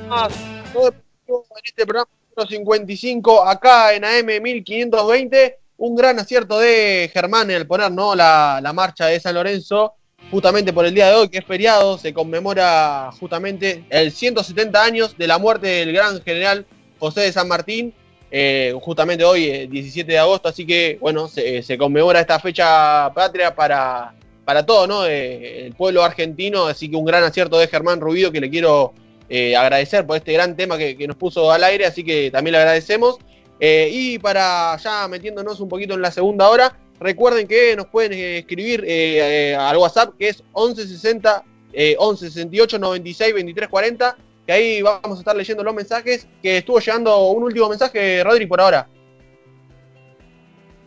Más 0.09 0.32
en 0.76 1.64
este 1.64 1.86
programa 1.86 2.11
número 2.30 2.48
55 2.48 3.44
acá 3.48 3.94
en 3.94 4.05
AM 4.05 4.42
1520. 4.42 5.59
Un 5.78 5.96
gran 5.96 6.18
acierto 6.18 6.59
de 6.59 7.11
Germán 7.12 7.50
al 7.50 7.66
poner 7.66 7.90
¿no? 7.90 8.14
la, 8.14 8.61
la 8.62 8.72
marcha 8.72 9.07
de 9.07 9.18
San 9.18 9.34
Lorenzo 9.34 9.94
justamente 10.30 10.72
por 10.72 10.86
el 10.86 10.94
día 10.94 11.09
de 11.09 11.14
hoy, 11.14 11.28
que 11.28 11.38
es 11.38 11.44
feriado, 11.44 11.98
se 11.98 12.14
conmemora 12.14 13.11
justamente 13.18 13.84
el 13.90 14.12
170 14.12 14.82
años 14.82 15.18
de 15.18 15.26
la 15.26 15.38
muerte 15.38 15.66
del 15.66 15.92
gran 15.92 16.22
general 16.22 16.64
José 16.98 17.22
de 17.22 17.32
San 17.32 17.48
Martín, 17.48 17.92
eh, 18.30 18.72
justamente 18.80 19.24
hoy, 19.24 19.44
eh, 19.46 19.66
17 19.66 20.11
de 20.11 20.18
agosto, 20.18 20.48
así 20.48 20.64
que 20.64 20.96
bueno, 21.00 21.28
se, 21.28 21.62
se 21.62 21.76
conmemora 21.76 22.20
esta 22.20 22.38
fecha 22.38 23.12
patria 23.12 23.55
para, 23.55 24.14
para 24.45 24.66
todo, 24.66 24.86
¿no? 24.86 25.07
Eh, 25.07 25.66
el 25.66 25.74
pueblo 25.74 26.03
argentino, 26.03 26.66
así 26.66 26.90
que 26.90 26.97
un 26.97 27.05
gran 27.05 27.24
acierto 27.24 27.59
de 27.59 27.68
Germán 27.68 28.01
Rubido 28.01 28.32
que 28.32 28.40
le 28.40 28.51
quiero 28.51 28.93
eh, 29.28 29.57
agradecer 29.57 30.07
por 30.07 30.16
este 30.16 30.32
gran 30.32 30.57
tema 30.57 30.76
que, 30.76 31.07
nos 31.07 31.16
puso 31.16 31.51
al 31.51 31.64
aire, 31.64 31.86
así 31.86 32.05
que 32.05 32.30
también 32.30 32.53
le 32.53 32.59
agradecemos. 32.59 33.18
Eh, 33.61 33.90
y 33.93 34.18
para 34.18 34.76
ya 34.76 35.07
metiéndonos 35.09 35.61
un 35.61 35.68
poquito 35.68 35.95
en 35.95 36.03
la 36.03 36.11
segunda 36.11 36.49
hora, 36.49 36.76
recuerden 37.03 37.47
que 37.47 37.76
nos 37.76 37.86
pueden 37.86 38.12
eh, 38.12 38.38
escribir 38.38 38.84
eh, 38.86 39.51
eh, 39.53 39.55
al 39.55 39.76
WhatsApp 39.76 40.14
que 40.18 40.28
es 40.28 40.43
1160 40.55 41.45
eh, 41.72 41.97
1168 41.99 42.78
96 42.78 43.34
23 43.34 43.68
40, 43.68 44.16
que 44.47 44.53
ahí 44.53 44.82
vamos 44.82 45.18
a 45.18 45.20
estar 45.20 45.36
leyendo 45.36 45.62
los 45.62 45.74
mensajes, 45.74 46.26
que 46.43 46.59
estuvo 46.59 46.78
llegando 46.80 47.28
un 47.28 47.45
último 47.45 47.68
mensaje, 47.68 48.22
Rodri, 48.22 48.47
por 48.47 48.61
ahora. 48.61 48.88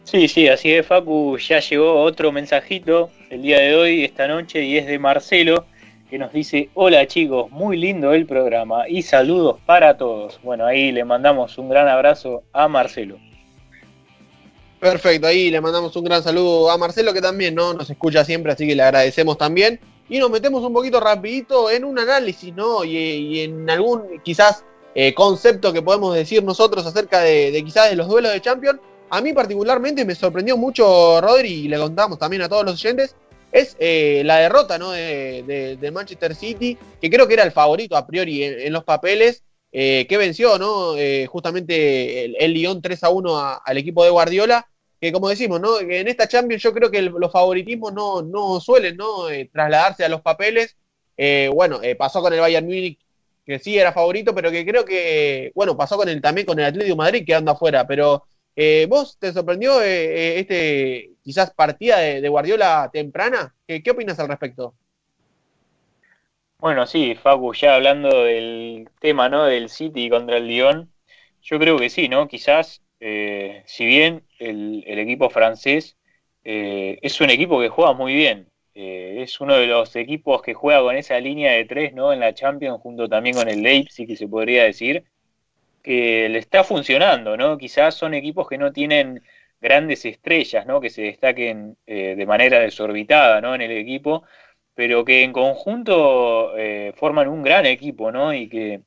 Sí, 0.06 0.28
sí, 0.28 0.48
así 0.48 0.72
es, 0.72 0.86
Facu. 0.86 1.36
Ya 1.40 1.60
llegó 1.60 2.04
otro 2.04 2.32
mensajito 2.32 3.10
el 3.32 3.42
día 3.42 3.60
de 3.60 3.76
hoy, 3.76 4.04
esta 4.06 4.28
noche, 4.28 4.64
y 4.64 4.78
es 4.78 4.86
de 4.86 5.00
Marcelo, 5.00 5.66
que 6.12 6.20
nos 6.20 6.32
dice: 6.32 6.70
Hola 6.76 7.08
chicos, 7.08 7.50
muy 7.50 7.76
lindo 7.76 8.14
el 8.14 8.28
programa 8.28 8.88
y 8.88 9.02
saludos 9.02 9.58
para 9.66 9.98
todos. 9.98 10.40
Bueno, 10.44 10.68
ahí 10.68 10.92
le 10.92 11.04
mandamos 11.04 11.58
un 11.58 11.70
gran 11.70 11.88
abrazo 11.88 12.44
a 12.54 12.68
Marcelo. 12.68 13.18
Perfecto, 14.80 15.26
ahí 15.26 15.50
le 15.50 15.60
mandamos 15.60 15.96
un 15.96 16.04
gran 16.04 16.22
saludo 16.22 16.70
a 16.70 16.78
Marcelo 16.78 17.12
que 17.12 17.22
también 17.22 17.56
¿no? 17.56 17.74
nos 17.74 17.90
escucha 17.90 18.24
siempre, 18.24 18.52
así 18.52 18.68
que 18.68 18.76
le 18.76 18.84
agradecemos 18.84 19.40
también. 19.40 19.80
Y 20.08 20.20
nos 20.20 20.30
metemos 20.30 20.64
un 20.64 20.72
poquito 20.72 21.00
rapidito 21.00 21.72
en 21.72 21.84
un 21.84 21.98
análisis, 21.98 22.54
¿no? 22.54 22.84
Y, 22.84 23.40
en 23.40 23.68
algún 23.68 24.22
quizás 24.24 24.64
eh, 24.94 25.16
concepto 25.16 25.74
que 25.74 25.82
podemos 25.82 26.14
decir 26.14 26.44
nosotros 26.44 26.86
acerca 26.86 27.22
de, 27.22 27.50
de, 27.50 27.64
quizás 27.64 27.90
de 27.90 27.96
los 27.96 28.08
duelos 28.08 28.32
de 28.32 28.42
Champions. 28.42 28.80
A 29.10 29.22
mí 29.22 29.34
particularmente 29.34 30.04
me 30.04 30.16
sorprendió 30.16 30.58
mucho, 30.58 31.22
Rodri, 31.22 31.66
y 31.66 31.68
le 31.68 31.78
contamos 31.78 32.18
también 32.18 32.42
a 32.42 32.50
todos 32.50 32.66
los 32.66 32.74
oyentes, 32.74 33.16
es 33.52 33.78
eh, 33.80 34.22
la 34.26 34.38
derrota 34.38 34.78
¿no? 34.78 34.92
de, 34.92 35.90
Manchester 35.94 36.36
City, 36.36 36.78
que 37.00 37.10
creo 37.10 37.28
que 37.28 37.36
era 37.36 37.44
el 37.44 37.52
favorito 37.52 37.96
a 37.96 38.06
priori 38.06 38.44
en, 38.44 38.74
los 38.74 38.84
papeles, 38.84 39.44
eh, 39.72 40.06
que 40.10 40.18
venció 40.18 40.58
¿no? 40.58 40.98
Eh, 40.98 41.28
justamente 41.28 42.26
el, 42.26 42.36
el, 42.40 42.54
Lyon 42.54 42.82
3 42.82 43.04
a 43.04 43.10
1 43.10 43.38
a, 43.38 43.56
al 43.56 43.78
equipo 43.78 44.04
de 44.04 44.10
Guardiola, 44.10 44.68
que 45.00 45.12
como 45.12 45.30
decimos, 45.30 45.62
¿no? 45.62 45.78
que 45.78 46.00
en 46.00 46.08
esta 46.08 46.28
Champions 46.28 46.64
yo 46.64 46.74
creo 46.74 46.90
que 46.90 47.02
los 47.02 47.32
favoritismos 47.32 47.94
no, 47.94 48.22
no 48.22 48.60
suelen 48.60 48.98
¿no? 48.98 49.30
Eh, 49.30 49.50
trasladarse 49.52 50.04
a 50.04 50.10
los 50.10 50.22
papeles. 50.22 50.76
Eh, 51.18 51.50
bueno, 51.54 51.80
pasó 51.98 52.22
con 52.22 52.34
el 52.34 52.40
Bayern 52.40 52.66
Múnich, 52.66 53.00
que 53.46 53.60
sí 53.60 53.78
era 53.78 53.94
favorito, 53.94 54.34
pero 54.34 54.52
que 54.52 54.66
creo 54.66 54.84
que, 54.84 55.52
bueno, 55.56 55.78
pasó 55.78 55.96
con 55.96 56.10
el, 56.10 56.22
también 56.22 56.48
con 56.48 56.60
el 56.60 56.66
Atlético 56.66 56.96
Madrid 56.96 57.24
quedando 57.26 57.52
afuera, 57.52 57.86
pero 57.88 58.26
eh, 58.56 58.86
¿Vos 58.90 59.18
te 59.20 59.34
sorprendió 59.34 59.82
eh, 59.82 60.40
este 60.40 61.12
quizás 61.24 61.54
partida 61.54 62.00
de, 62.00 62.30
Guardiola 62.30 62.90
temprana? 62.92 63.56
¿Qué, 63.68 63.82
¿Qué, 63.82 63.92
opinas 63.92 64.20
al 64.20 64.28
respecto? 64.28 64.76
Bueno, 66.60 66.88
sí, 66.88 67.16
Facu, 67.16 67.54
ya 67.54 67.76
hablando 67.76 68.24
del 68.24 68.90
tema, 69.00 69.30
¿no? 69.30 69.46
Del 69.46 69.70
City 69.70 70.10
contra 70.10 70.38
el 70.38 70.48
Lyon, 70.48 70.92
yo 71.46 71.60
creo 71.60 71.78
que 71.78 71.90
sí, 71.90 72.10
¿no? 72.10 72.28
Quizás, 72.28 72.82
eh, 73.00 73.64
si 73.68 73.86
bien 73.86 74.24
el, 74.40 74.84
el, 74.88 75.00
equipo 75.00 75.30
francés 75.30 75.98
eh, 76.44 76.98
es 77.02 77.22
un 77.22 77.30
equipo 77.30 77.62
que 77.62 77.70
juega 77.70 77.94
muy 77.94 78.16
bien, 78.16 78.50
eh, 78.74 79.22
es 79.22 79.40
uno 79.42 79.56
de 79.56 79.68
los 79.68 79.96
equipos 79.96 80.42
que 80.42 80.54
juega 80.54 80.82
con 80.82 80.96
esa 80.98 81.20
línea 81.20 81.52
de 81.54 81.66
tres, 81.66 81.94
¿no? 81.94 82.12
En 82.14 82.20
la 82.20 82.34
Champions, 82.34 82.82
junto 82.82 83.08
también 83.08 83.36
con 83.36 83.48
el 83.48 83.62
Leipzig, 83.62 84.08
que 84.08 84.16
se 84.16 84.28
podría 84.28 84.64
decir, 84.64 85.06
que 85.86 86.28
le 86.30 86.40
está 86.40 86.64
funcionando, 86.64 87.38
¿no? 87.38 87.60
Quizás 87.60 87.94
son 87.94 88.16
equipos 88.16 88.48
que 88.50 88.58
no 88.58 88.74
tienen 88.74 89.22
grandes 89.62 90.04
estrellas, 90.06 90.66
¿no? 90.66 90.82
Que 90.82 90.90
se 90.90 91.04
destaquen 91.04 91.78
eh, 91.86 92.16
de 92.18 92.26
manera 92.26 92.60
desorbitada, 92.60 93.40
¿no? 93.40 93.54
En 93.54 93.62
el 93.62 93.72
equipo, 93.72 94.24
pero 94.74 95.06
que 95.06 95.22
en 95.24 95.32
conjunto 95.32 96.58
eh, 96.58 96.92
forman 96.96 97.28
un 97.28 97.44
gran 97.44 97.68
equipo, 97.68 98.12
¿no? 98.12 98.34
Y 98.34 98.50
que, 98.50 98.82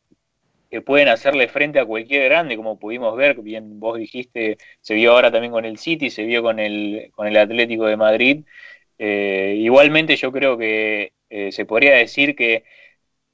que, 0.70 0.80
pueden 0.82 1.08
hacerle 1.08 1.48
frente 1.48 1.78
a 1.80 1.86
cualquier 1.86 2.24
grande, 2.24 2.56
como 2.56 2.78
pudimos 2.80 3.16
ver, 3.16 3.36
bien 3.42 3.78
vos 3.80 3.98
dijiste, 3.98 4.58
se 4.80 4.94
vio 4.94 5.12
ahora 5.12 5.30
también 5.30 5.52
con 5.52 5.64
el 5.64 5.78
City, 5.78 6.10
se 6.10 6.24
vio 6.24 6.42
con 6.42 6.58
el, 6.58 7.12
con 7.14 7.28
el 7.28 7.36
Atlético 7.36 7.86
de 7.86 7.96
Madrid. 7.96 8.44
Eh, 8.98 9.54
igualmente 9.58 10.16
yo 10.16 10.32
creo 10.32 10.58
que 10.58 11.12
eh, 11.30 11.52
se 11.52 11.64
podría 11.64 11.94
decir 11.96 12.34
que, 12.36 12.64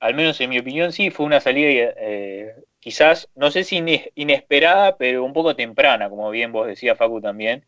al 0.00 0.14
menos 0.14 0.40
en 0.40 0.50
mi 0.50 0.58
opinión, 0.58 0.92
sí, 0.92 1.10
fue 1.10 1.26
una 1.26 1.40
salida 1.40 1.94
quizás, 2.84 3.30
no 3.34 3.50
sé 3.50 3.64
si 3.64 3.82
inesperada, 4.14 4.98
pero 4.98 5.24
un 5.24 5.32
poco 5.32 5.56
temprana, 5.56 6.10
como 6.10 6.30
bien 6.30 6.52
vos 6.52 6.66
decías, 6.66 6.98
Facu, 6.98 7.22
también, 7.22 7.64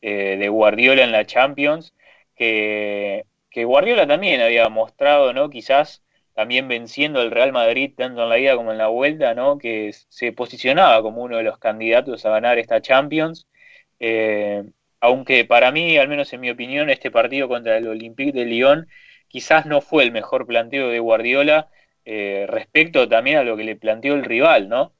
eh, 0.00 0.36
de 0.38 0.48
Guardiola 0.48 1.02
en 1.02 1.10
la 1.10 1.26
Champions, 1.26 1.92
que, 2.36 3.24
que, 3.50 3.64
Guardiola 3.64 4.06
también 4.06 4.40
había 4.40 4.68
mostrado, 4.68 5.32
¿no? 5.32 5.50
Quizás 5.50 6.04
también 6.34 6.68
venciendo 6.68 7.20
al 7.20 7.32
Real 7.32 7.52
Madrid 7.52 7.92
tanto 7.96 8.22
en 8.22 8.28
la 8.28 8.38
ida 8.38 8.54
como 8.54 8.70
en 8.70 8.78
la 8.78 8.86
vuelta, 8.86 9.34
¿no? 9.34 9.58
Que 9.58 9.92
se 10.08 10.32
posicionaba 10.32 11.02
como 11.02 11.22
uno 11.22 11.38
de 11.38 11.42
los 11.42 11.58
candidatos 11.58 12.24
a 12.24 12.30
ganar 12.30 12.58
esta 12.60 12.80
Champions. 12.80 13.48
Eh, 13.98 14.62
aunque 15.00 15.44
para 15.44 15.72
mí, 15.72 15.98
al 15.98 16.08
menos 16.08 16.32
en 16.32 16.40
mi 16.42 16.50
opinión, 16.50 16.90
este 16.90 17.10
partido 17.10 17.48
contra 17.48 17.76
el 17.76 17.88
Olympique 17.88 18.32
de 18.32 18.44
Lyon 18.44 18.88
quizás 19.28 19.66
no 19.66 19.80
fue 19.80 20.04
el 20.04 20.12
mejor 20.12 20.46
planteo 20.46 20.88
de 20.90 21.00
Guardiola, 21.00 21.70
eh, 22.04 22.46
respecto 22.48 23.08
también 23.08 23.38
a 23.38 23.44
lo 23.44 23.56
que 23.56 23.64
le 23.64 23.76
planteó 23.76 24.14
el 24.14 24.24
rival, 24.24 24.68
¿no? 24.68 24.92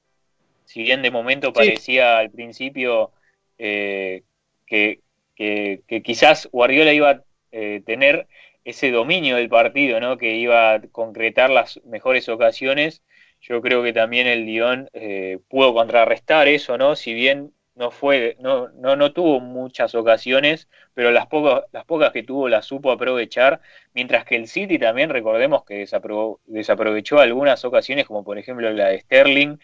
Si 0.65 0.83
bien 0.83 1.03
de 1.03 1.11
momento 1.11 1.53
parecía 1.53 2.17
sí. 2.17 2.21
al 2.21 2.31
principio 2.31 3.11
eh, 3.59 4.23
que, 4.67 5.01
que, 5.35 5.83
que, 5.87 6.03
quizás 6.03 6.49
Guardiola 6.53 6.93
iba 6.93 7.11
a 7.11 7.25
eh, 7.53 7.83
tener 7.85 8.29
ese 8.65 8.91
dominio 8.91 9.37
del 9.37 9.49
partido, 9.49 10.01
¿no? 10.01 10.17
Que 10.17 10.37
iba 10.37 10.75
a 10.75 10.81
concretar 10.81 11.51
las 11.51 11.81
mejores 11.85 12.29
ocasiones, 12.29 13.03
yo 13.41 13.61
creo 13.63 13.83
que 13.83 13.93
también 13.93 14.27
el 14.27 14.45
Lyon 14.45 14.89
eh, 14.93 15.39
pudo 15.49 15.75
contrarrestar 15.75 16.47
eso, 16.49 16.77
¿no? 16.79 16.95
Si 16.95 17.15
bien 17.15 17.53
no 17.75 17.91
fue, 17.91 18.37
no, 18.41 18.69
no, 18.71 18.97
no 18.97 19.13
tuvo 19.13 19.41
muchas 19.41 19.95
ocasiones, 19.95 20.69
pero 20.95 21.11
las 21.11 21.27
pocas, 21.27 21.65
las 21.73 21.85
pocas 21.85 22.13
que 22.13 22.23
tuvo 22.23 22.49
las 22.49 22.67
supo 22.67 22.91
aprovechar, 22.91 23.61
mientras 23.95 24.25
que 24.25 24.37
el 24.37 24.49
City 24.49 24.79
también 24.79 25.11
recordemos 25.11 25.65
que 25.65 25.77
desapro 25.79 26.41
desaprovechó 26.47 27.19
algunas 27.21 27.65
ocasiones, 27.65 28.07
como 28.07 28.25
por 28.25 28.39
ejemplo 28.39 28.71
la 28.71 28.89
de 28.89 29.01
Sterling, 29.01 29.57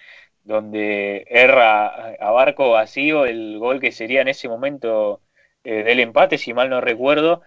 donde 0.45 1.27
erra 1.29 2.15
a 2.15 2.31
barco 2.31 2.71
vacío 2.71 3.27
el 3.27 3.59
gol 3.59 3.81
que 3.81 3.93
sería 3.93 4.23
en 4.23 4.29
ese 4.29 4.49
momento 4.49 5.21
eh, 5.65 5.83
del 5.83 6.01
empate, 6.01 6.39
si 6.39 6.55
mal 6.55 6.71
no 6.71 6.81
recuerdo. 6.81 7.43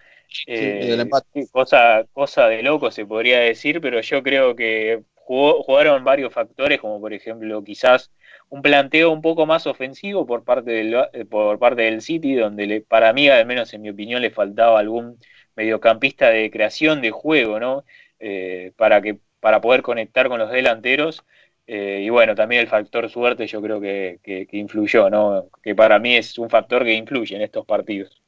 Eh, 0.46 1.04
sí, 1.32 1.48
cosa, 1.50 2.04
cosa 2.12 2.46
de 2.48 2.62
loco 2.62 2.90
se 2.90 3.06
podría 3.06 3.40
decir, 3.40 3.80
pero 3.80 4.00
yo 4.00 4.22
creo 4.22 4.54
que 4.54 5.02
jugaron 5.14 6.04
varios 6.04 6.32
factores, 6.32 6.80
como 6.80 7.00
por 7.00 7.12
ejemplo 7.12 7.62
quizás 7.62 8.10
un 8.50 8.62
planteo 8.62 9.10
un 9.12 9.22
poco 9.22 9.46
más 9.46 9.66
ofensivo 9.66 10.26
por 10.26 10.44
parte 10.44 10.70
del, 10.72 10.94
eh, 11.12 11.24
por 11.24 11.58
parte 11.58 11.82
del 11.82 12.02
City, 12.02 12.34
donde 12.34 12.66
le, 12.66 12.80
para 12.82 13.12
mí, 13.12 13.28
al 13.28 13.46
menos 13.46 13.72
en 13.74 13.82
mi 13.82 13.90
opinión, 13.90 14.22
le 14.22 14.30
faltaba 14.30 14.78
algún 14.80 15.18
mediocampista 15.56 16.30
de 16.30 16.50
creación 16.50 17.00
de 17.02 17.10
juego, 17.10 17.60
¿no? 17.60 17.84
Eh, 18.18 18.72
para 18.76 19.00
que 19.02 19.18
para 19.40 19.60
poder 19.60 19.82
conectar 19.82 20.28
con 20.28 20.38
los 20.38 20.50
delanteros. 20.50 21.24
Eh, 21.66 22.02
y 22.04 22.10
bueno, 22.10 22.34
también 22.34 22.62
el 22.62 22.68
factor 22.68 23.08
suerte 23.10 23.46
yo 23.46 23.62
creo 23.62 23.80
que, 23.80 24.18
que, 24.22 24.46
influyó, 24.52 25.08
¿no? 25.10 25.48
Que 25.62 25.74
para 25.74 25.98
mí 25.98 26.16
es 26.16 26.36
un 26.38 26.50
factor 26.50 26.84
que 26.84 26.94
influye 26.94 27.36
en 27.36 27.42
estos 27.42 27.64
partidos. 27.66 28.20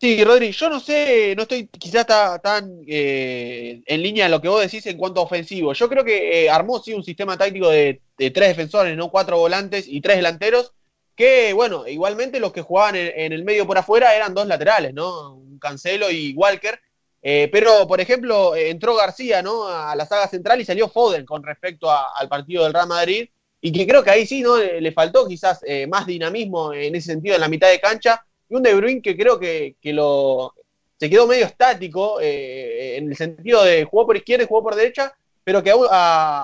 Sí, 0.00 0.24
Rodri, 0.24 0.50
yo 0.52 0.70
no 0.70 0.80
sé, 0.80 1.34
no 1.36 1.42
estoy 1.42 1.66
quizás 1.68 2.06
tan 2.06 2.80
eh, 2.86 3.82
en 3.84 4.02
línea 4.02 4.24
de 4.24 4.30
lo 4.30 4.40
que 4.40 4.48
vos 4.48 4.62
decís 4.62 4.86
en 4.86 4.96
cuanto 4.96 5.20
a 5.20 5.24
ofensivo. 5.24 5.74
Yo 5.74 5.90
creo 5.90 6.04
que 6.04 6.44
eh, 6.44 6.50
armó 6.50 6.80
sí 6.82 6.94
un 6.94 7.04
sistema 7.04 7.36
táctico 7.36 7.68
de, 7.68 8.00
tres 8.16 8.48
defensores, 8.48 8.96
no 8.96 9.10
cuatro 9.10 9.36
volantes 9.36 9.86
y 9.86 10.00
tres 10.00 10.16
delanteros, 10.16 10.72
que 11.14 11.52
bueno, 11.52 11.86
igualmente 11.86 12.40
los 12.40 12.50
que 12.52 12.62
jugaban 12.62 12.96
en, 12.96 13.32
el 13.34 13.44
medio 13.44 13.66
por 13.66 13.76
afuera 13.76 14.16
eran 14.16 14.32
dos 14.32 14.46
laterales, 14.46 14.94
¿no? 14.94 15.34
Un 15.34 15.58
Cancelo 15.58 16.10
y 16.10 16.32
Walker. 16.34 16.80
Eh, 17.22 17.50
pero, 17.52 17.86
por 17.86 18.00
ejemplo, 18.00 18.56
entró 18.56 18.96
García, 18.96 19.42
¿no? 19.42 19.68
A 19.68 19.94
la 19.96 20.06
saga 20.06 20.28
central 20.28 20.62
y 20.62 20.64
salió 20.64 20.88
Foden 20.88 21.26
con 21.26 21.42
respecto 21.42 21.90
al 21.90 22.28
partido 22.28 22.64
del 22.64 22.72
Real 22.72 22.88
Madrid. 22.88 23.28
Y 23.60 23.70
que 23.72 23.86
creo 23.86 24.02
que 24.02 24.10
ahí 24.10 24.26
sí, 24.26 24.40
¿no? 24.40 24.56
Le, 24.56 24.92
faltó 24.92 25.28
quizás 25.28 25.60
más 25.88 26.06
dinamismo 26.06 26.72
en 26.72 26.94
ese 26.94 27.12
sentido 27.12 27.34
en 27.34 27.42
la 27.42 27.48
mitad 27.48 27.68
de 27.68 27.80
cancha 27.80 28.24
y 28.50 28.54
un 28.54 28.62
De 28.62 28.74
Bruyne 28.74 29.00
que 29.00 29.16
creo 29.16 29.38
que, 29.38 29.76
lo 29.84 30.54
se 30.98 31.08
quedó 31.08 31.26
medio 31.26 31.46
estático 31.46 32.20
eh, 32.20 32.98
en 32.98 33.08
el 33.08 33.16
sentido 33.16 33.64
de 33.64 33.84
jugó 33.84 34.06
por 34.06 34.16
izquierda 34.18 34.44
y 34.44 34.46
jugó 34.46 34.62
por 34.62 34.74
derecha, 34.74 35.16
pero 35.42 35.62
que 35.62 35.72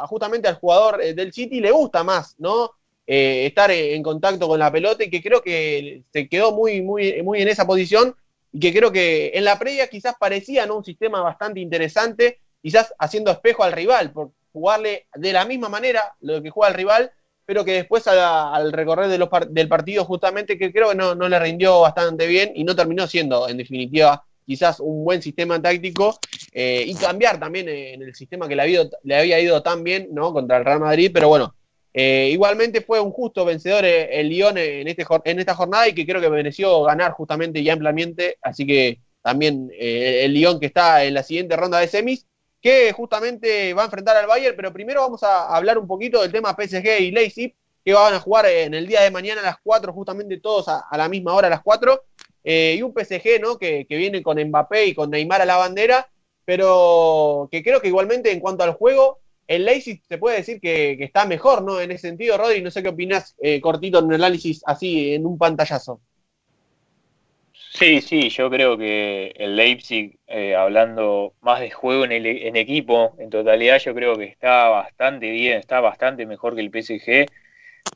justamente 0.09 0.49
al 0.49 0.55
jugador 0.55 1.03
eh, 1.03 1.13
del 1.13 1.33
City 1.33 1.61
le 1.61 1.71
gusta 1.71 2.03
más, 2.03 2.35
¿no? 2.39 2.71
Eh, 3.07 3.47
estar 3.47 3.71
en 3.71 4.03
contacto 4.03 4.49
con 4.49 4.59
la 4.59 4.73
pelota 4.73 5.05
y 5.05 5.11
que 5.11 5.23
creo 5.23 5.41
que 5.43 6.03
se 6.13 6.29
quedó 6.29 6.53
muy, 6.53 6.81
muy, 6.83 7.23
muy 7.23 7.41
en 7.41 7.49
esa 7.49 7.65
posición 7.67 8.17
y 8.51 8.59
que 8.59 8.73
creo 8.73 8.91
que 8.91 9.31
en 9.35 9.45
la 9.45 9.59
previa 9.59 9.87
quizás 9.89 10.17
parecía 10.19 10.67
¿no? 10.67 10.79
un 10.79 10.85
sistema 10.85 11.21
bastante 11.21 11.61
interesante, 11.61 12.41
quizás 12.63 12.93
haciendo 12.99 13.31
espejo 13.31 13.63
al 13.63 13.73
rival, 13.73 14.11
por 14.13 14.33
jugarle 14.53 15.07
de 15.15 15.33
la 15.33 15.45
misma 15.45 15.69
manera 15.69 16.17
lo 16.21 16.43
que 16.43 16.51
juega 16.51 16.71
el 16.71 16.75
rival, 16.75 17.13
pero 17.47 17.65
que 17.65 17.73
después 17.73 18.07
al 18.09 18.73
recorrer 18.73 19.09
del 19.49 19.69
partido 19.69 20.05
justamente 20.05 20.59
que 20.59 20.73
creo 20.73 20.91
que 20.91 20.97
no, 20.97 21.15
le 21.15 21.39
rindió 21.39 21.81
bastante 21.81 22.27
bien 22.27 22.53
y 22.55 22.65
no 22.65 22.75
terminó 22.75 23.07
siendo 23.07 23.49
en 23.49 23.57
definitiva 23.57 24.25
quizás 24.45 24.81
un 24.81 25.05
buen 25.05 25.23
sistema 25.23 25.63
táctico 25.63 26.19
eh, 26.53 26.85
y 26.87 26.95
cambiar 26.95 27.39
también 27.39 27.69
en 27.69 28.03
el 28.03 28.15
sistema 28.15 28.49
que 28.49 28.57
le 28.57 28.63
había, 28.63 28.83
le 29.03 29.17
había 29.17 29.41
ido 29.41 29.63
tan 29.63 29.85
bien 29.85 30.09
¿no? 30.13 30.33
contra 30.33 30.59
el 30.59 30.65
Real 30.65 30.81
Madrid, 30.81 31.11
pero 31.13 31.29
bueno, 31.29 31.55
eh, 31.95 32.29
igualmente 32.31 32.81
fue 32.81 33.01
un 33.01 33.11
justo 33.11 33.45
vencedor 33.45 33.85
eh, 33.85 34.21
el 34.21 34.29
Lyon 34.29 34.59
en, 34.59 34.87
este, 34.87 35.05
en 35.25 35.39
esta 35.39 35.55
jornada 35.55 35.89
y 35.89 35.95
que 35.95 36.07
creo 36.07 36.21
que 36.21 36.31
mereció 36.31 36.83
ganar 36.83 37.13
justamente 37.13 37.61
y 37.61 37.71
ampliamente, 37.71 38.39
así 38.43 38.67
que 38.67 39.01
también 39.23 39.71
el 39.77 40.33
Lyon 40.33 40.61
que 40.61 40.67
está 40.67 41.03
en 41.03 41.15
la 41.15 41.25
siguiente 41.25 41.57
ronda 41.57 41.81
de 41.81 41.89
semis 41.89 42.27
que 42.67 42.93
justamente 42.93 43.73
va 43.75 43.83
a 43.83 43.85
enfrentar 43.85 44.17
al 44.17 44.27
Bayern, 44.27 44.57
pero 44.57 44.73
primero 44.73 45.01
vamos 45.01 45.23
a 45.23 45.55
hablar 45.55 45.79
un 45.79 45.87
poquito 45.87 46.21
del 46.21 46.33
tema 46.33 46.57
PSG 46.59 47.01
y 47.01 47.13
Leipzig, 47.13 47.55
que 47.85 47.93
van 47.93 48.13
a 48.13 48.19
jugar 48.19 48.47
en 48.47 48.75
el 48.75 48.89
día 48.89 49.03
de 49.03 49.13
mañana 49.13 49.41
a 49.41 49.45
las 49.45 49.59
4, 49.63 49.93
justamente 49.93 50.41
todos 50.41 50.67
a, 50.67 50.85
la 50.97 51.09
misma 51.09 51.35
hora 51.35 51.47
a 51.47 51.51
las 51.51 51.63
4, 51.63 52.03
eh, 52.43 52.75
y 52.77 52.83
un 52.83 52.93
PSG, 52.93 53.41
¿no? 53.41 53.57
Que, 53.57 53.87
viene 53.89 54.21
con 54.21 54.43
Mbappé 54.43 54.87
y 54.87 54.95
con 54.97 55.11
Neymar 55.11 55.43
a 55.43 55.45
la 55.45 55.59
bandera, 55.59 56.09
pero 56.45 57.49
que 57.53 57.63
creo 57.63 57.81
que 57.81 57.87
igualmente 57.87 58.33
en 58.33 58.41
cuanto 58.41 58.65
al 58.65 58.75
juego, 58.75 59.21
el 59.47 59.65
Leipzig 59.65 60.03
se 60.09 60.19
puede 60.19 60.39
decir 60.39 60.61
que, 60.61 60.97
está 60.99 61.25
mejor, 61.25 61.63
¿no? 61.63 61.81
En 61.81 61.93
ese 61.93 62.09
sentido, 62.09 62.37
Rodri, 62.37 62.63
no 62.63 62.73
sé 62.73 62.83
qué 62.83 62.89
opinas 62.89 63.37
eh, 63.39 63.61
cortito 63.61 64.01
en 64.01 64.07
el 64.07 64.15
análisis 64.15 64.63
así, 64.67 65.15
en 65.15 65.25
un 65.25 65.39
pantallazo. 65.39 66.01
Sí, 67.79 68.01
sí, 68.01 68.31
yo 68.31 68.49
creo 68.49 68.79
que 68.79 69.35
el 69.37 69.55
Leipzig, 69.55 70.19
eh, 70.27 70.55
hablando 70.57 71.35
más 71.43 71.61
de 71.61 71.71
juego 71.71 72.05
en, 72.07 72.13
el, 72.13 72.25
en 72.27 72.57
equipo, 72.57 73.15
en 73.19 73.29
totalidad 73.29 73.79
yo 73.79 73.95
creo 73.95 74.17
que 74.17 74.25
está 74.25 74.69
bastante 74.71 75.31
bien, 75.31 75.59
está 75.59 75.81
bastante 75.81 76.25
mejor 76.25 76.55
que 76.55 76.63
el 76.63 76.71
PSG. 76.71 77.27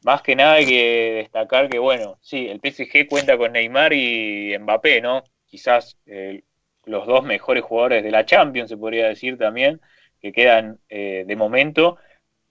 Más 0.02 0.20
que 0.23 0.36
nada 0.36 0.55
hay 0.55 0.66
que 0.66 1.12
destacar 1.16 1.69
que, 1.70 1.78
bueno, 1.78 2.19
sí, 2.20 2.47
el 2.48 2.61
PSG 2.61 3.07
cuenta 3.09 3.39
con 3.39 3.52
Neymar 3.52 3.93
y 3.94 4.57
Mbappé, 4.59 5.01
¿no? 5.01 5.24
Quizás 5.47 5.97
eh, 6.07 6.43
los 6.85 7.07
dos 7.07 7.24
mejores 7.24 7.62
jugadores 7.65 8.05
de 8.05 8.11
la 8.11 8.27
Champions, 8.27 8.69
se 8.70 8.77
podría 8.77 9.09
decir 9.09 9.39
también, 9.39 9.81
que 10.20 10.32
quedan 10.32 10.78
eh, 10.90 11.24
de 11.27 11.36
momento. 11.36 11.97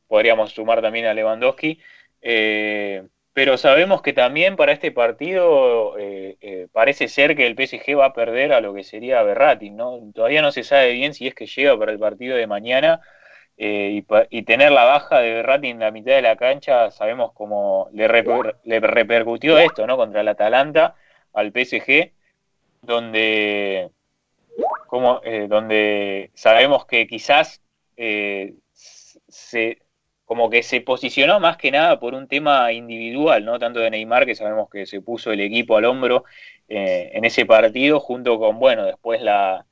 Podríamos 0.07 0.51
sumar 0.53 0.81
también 0.81 1.06
a 1.06 1.14
Lewandowski. 1.14 1.80
Eh, 2.22 3.03
pero 3.40 3.57
sabemos 3.57 4.02
que 4.02 4.11
también 4.11 4.57
para 4.57 4.74
este 4.74 4.91
partido 4.91 5.98
eh, 5.98 6.36
eh, 6.41 6.68
parece 6.74 7.07
ser 7.07 7.38
que 7.38 7.48
el 7.48 7.56
PSG 7.56 7.98
va 7.98 8.07
a 8.07 8.14
perder 8.14 8.52
a 8.52 8.60
lo 8.60 8.74
que 8.74 8.84
sería 8.84 9.24
Berratti, 9.24 9.70
¿no? 9.70 9.98
Todavía 10.14 10.41
no 10.41 10.52
se 10.52 10.66
sabe 10.66 10.91
bien 10.91 11.14
si 11.14 11.26
es 11.26 11.36
que 11.36 11.45
llega 11.45 11.80
para 11.80 11.94
el 11.94 11.99
partido 11.99 12.36
de 12.36 12.48
mañana 12.48 12.99
eh, 13.56 14.03
y, 14.30 14.41
tener 14.44 14.74
la 14.74 14.84
baja 14.84 15.20
de 15.20 15.36
Berratti 15.36 15.70
en 15.70 15.80
la 15.80 15.90
mitad 15.90 16.16
de 16.16 16.22
la 16.22 16.36
cancha, 16.36 16.91
sabemos 16.91 17.32
cómo 17.32 17.88
le, 17.94 18.10
le 18.66 18.80
repercutió 18.82 19.57
esto, 19.57 19.88
¿no? 19.88 19.95
Contra 19.95 20.20
el 20.20 20.28
Atalanta 20.28 20.95
al 21.32 21.53
PSG, 21.53 22.11
donde, 22.82 23.90
como, 24.88 25.22
donde 25.48 26.30
sabemos 26.34 26.86
que 26.86 27.07
quizás 27.07 27.61
se 29.30 29.78
como 30.30 30.51
que 30.51 30.61
se 30.61 30.81
posicionó 30.81 31.39
más 31.39 31.57
que 31.57 31.72
nada 31.72 31.99
por 31.99 32.14
un 32.14 32.27
tema 32.27 32.72
individual, 32.72 33.43
¿no? 33.43 33.57
Tanto 33.57 33.80
de 33.80 33.89
Neymar, 33.89 34.27
que 34.27 34.35
sabemos 34.35 34.69
que 34.69 34.85
se 34.85 35.01
puso 35.01 35.31
el 35.31 35.39
equipo 35.39 35.76
al 35.76 35.85
hombro 35.85 36.23
eh, 36.68 37.10
en 37.15 37.26
ese 37.26 37.47
partido, 37.47 37.99
junto 37.99 38.38
con, 38.38 38.60
bueno, 38.60 38.85
después 38.85 39.23
la, 39.23 39.65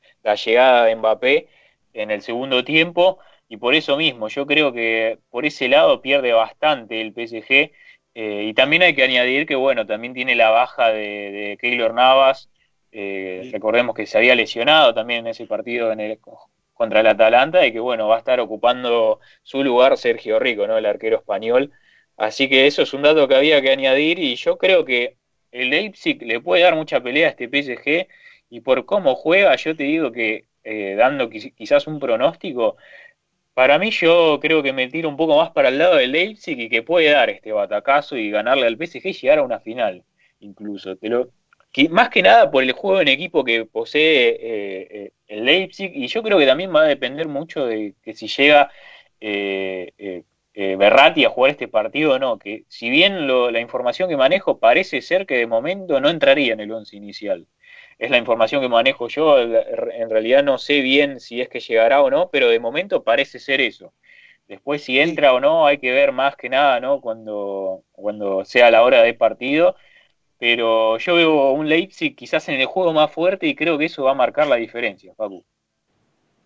llegada 0.43 0.85
de 0.85 0.95
Mbappé 0.95 1.47
en 1.93 2.09
el 2.09 2.23
segundo 2.23 2.63
tiempo, 2.63 3.19
y 3.47 3.57
por 3.57 3.75
eso 3.75 3.97
mismo, 3.97 4.29
yo 4.29 4.47
creo 4.47 4.73
que 4.73 5.19
por 5.29 5.45
ese 5.45 5.67
lado 5.69 6.01
pierde 6.01 6.33
bastante 6.33 7.01
el 7.01 7.13
PSG, 7.13 7.71
eh, 8.15 8.45
y 8.47 8.53
también 8.55 8.81
hay 8.81 8.95
que 8.95 9.03
añadir 9.03 9.45
que, 9.45 9.55
bueno, 9.55 9.85
también 9.85 10.15
tiene 10.15 10.35
la 10.35 10.49
baja 10.49 10.89
de, 10.89 11.31
de 11.31 11.57
Keylor 11.61 11.93
Navas, 11.93 12.49
eh, 12.91 13.51
recordemos 13.53 13.95
que 13.95 14.07
se 14.07 14.17
había 14.17 14.33
lesionado 14.33 14.91
también 14.95 15.19
en 15.19 15.27
ese 15.27 15.45
partido 15.45 15.91
en 15.91 15.99
el, 15.99 16.19
contra 16.77 17.01
el 17.01 17.07
Atalanta 17.07 17.65
y 17.65 17.73
que 17.73 17.79
bueno, 17.79 18.07
va 18.07 18.15
a 18.15 18.19
estar 18.19 18.39
ocupando 18.39 19.19
su 19.43 19.63
lugar 19.63 19.97
Sergio 19.97 20.39
Rico, 20.39 20.67
¿no? 20.67 20.77
El 20.77 20.85
arquero 20.85 21.17
español. 21.17 21.71
Así 22.17 22.49
que 22.49 22.67
eso 22.67 22.81
es 22.83 22.93
un 22.93 23.03
dato 23.03 23.27
que 23.27 23.35
había 23.35 23.61
que 23.61 23.71
añadir 23.71 24.19
y 24.19 24.35
yo 24.35 24.57
creo 24.57 24.85
que 24.85 25.17
el 25.51 25.69
Leipzig 25.69 26.21
le 26.23 26.39
puede 26.41 26.63
dar 26.63 26.75
mucha 26.75 27.01
pelea 27.01 27.27
a 27.27 27.31
este 27.31 27.47
PSG 27.47 28.07
y 28.49 28.61
por 28.61 28.85
cómo 28.85 29.15
juega, 29.15 29.55
yo 29.55 29.75
te 29.75 29.83
digo 29.83 30.11
que 30.11 30.45
eh, 30.63 30.95
dando 30.97 31.29
quizás 31.29 31.87
un 31.87 31.99
pronóstico, 31.99 32.77
para 33.53 33.79
mí 33.79 33.91
yo 33.91 34.39
creo 34.41 34.61
que 34.63 34.73
me 34.73 34.87
tiro 34.87 35.09
un 35.09 35.17
poco 35.17 35.37
más 35.37 35.51
para 35.51 35.69
el 35.69 35.77
lado 35.79 35.95
del 35.95 36.11
Leipzig 36.11 36.59
y 36.59 36.69
que 36.69 36.83
puede 36.83 37.09
dar 37.11 37.29
este 37.29 37.51
batacazo 37.51 38.17
y 38.17 38.29
ganarle 38.29 38.67
al 38.67 38.77
PSG 38.77 39.07
y 39.07 39.13
llegar 39.13 39.39
a 39.39 39.43
una 39.43 39.59
final, 39.59 40.03
incluso. 40.39 40.95
Te 40.97 41.09
lo, 41.09 41.29
más 41.89 42.09
que 42.09 42.21
nada 42.21 42.49
por 42.51 42.63
el 42.63 42.71
juego 42.71 43.01
en 43.01 43.07
equipo 43.07 43.43
que 43.43 43.65
posee 43.65 44.29
eh, 44.29 44.87
eh, 44.89 45.11
el 45.27 45.45
Leipzig, 45.45 45.91
y 45.93 46.07
yo 46.07 46.23
creo 46.23 46.37
que 46.39 46.45
también 46.45 46.73
va 46.75 46.81
a 46.81 46.87
depender 46.87 47.27
mucho 47.27 47.65
de 47.65 47.93
que 48.01 48.13
si 48.13 48.27
llega 48.27 48.71
eh, 49.21 49.91
eh 49.97 50.23
Berratti 50.75 51.23
a 51.23 51.29
jugar 51.29 51.51
este 51.51 51.67
partido 51.67 52.13
o 52.13 52.19
no, 52.19 52.39
que 52.39 52.63
si 52.67 52.89
bien 52.89 53.27
la 53.27 53.59
información 53.59 54.09
que 54.09 54.17
manejo 54.17 54.57
parece 54.59 55.01
ser 55.01 55.27
que 55.27 55.37
de 55.37 55.45
momento 55.45 56.01
no 56.01 56.09
entraría 56.09 56.53
en 56.53 56.59
el 56.61 56.71
once 56.71 56.95
inicial. 56.97 57.47
Es 57.99 58.09
la 58.11 58.17
información 58.17 58.61
que 58.61 58.69
manejo 58.69 59.07
yo, 59.07 59.39
en 59.39 60.09
realidad 60.09 60.43
no 60.43 60.57
sé 60.57 60.81
bien 60.81 61.19
si 61.19 61.41
es 61.41 61.49
que 61.49 61.59
llegará 61.59 62.01
o 62.01 62.09
no, 62.09 62.29
pero 62.31 62.49
de 62.49 62.59
momento 62.59 63.03
parece 63.03 63.39
ser 63.39 63.61
eso. 63.61 63.93
Después 64.47 64.83
si 64.83 64.99
entra 64.99 65.33
o 65.33 65.39
no 65.39 65.67
hay 65.67 65.77
que 65.79 65.91
ver 65.91 66.11
más 66.11 66.35
que 66.35 66.49
nada, 66.49 66.79
¿no? 66.79 67.01
Cuando, 67.01 67.83
cuando 67.91 68.45
sea 68.45 68.71
la 68.71 68.83
hora 68.83 69.03
de 69.03 69.13
partido 69.13 69.75
pero 70.39 70.97
yo 70.97 71.15
veo 71.15 71.51
un 71.51 71.67
Leipzig 71.67 72.15
quizás 72.15 72.47
en 72.49 72.59
el 72.59 72.67
juego 72.67 72.93
más 72.93 73.11
fuerte 73.11 73.47
y 73.47 73.55
creo 73.55 73.77
que 73.77 73.85
eso 73.85 74.03
va 74.03 74.11
a 74.11 74.15
marcar 74.15 74.47
la 74.47 74.57
diferencia, 74.57 75.13
Facu. 75.15 75.43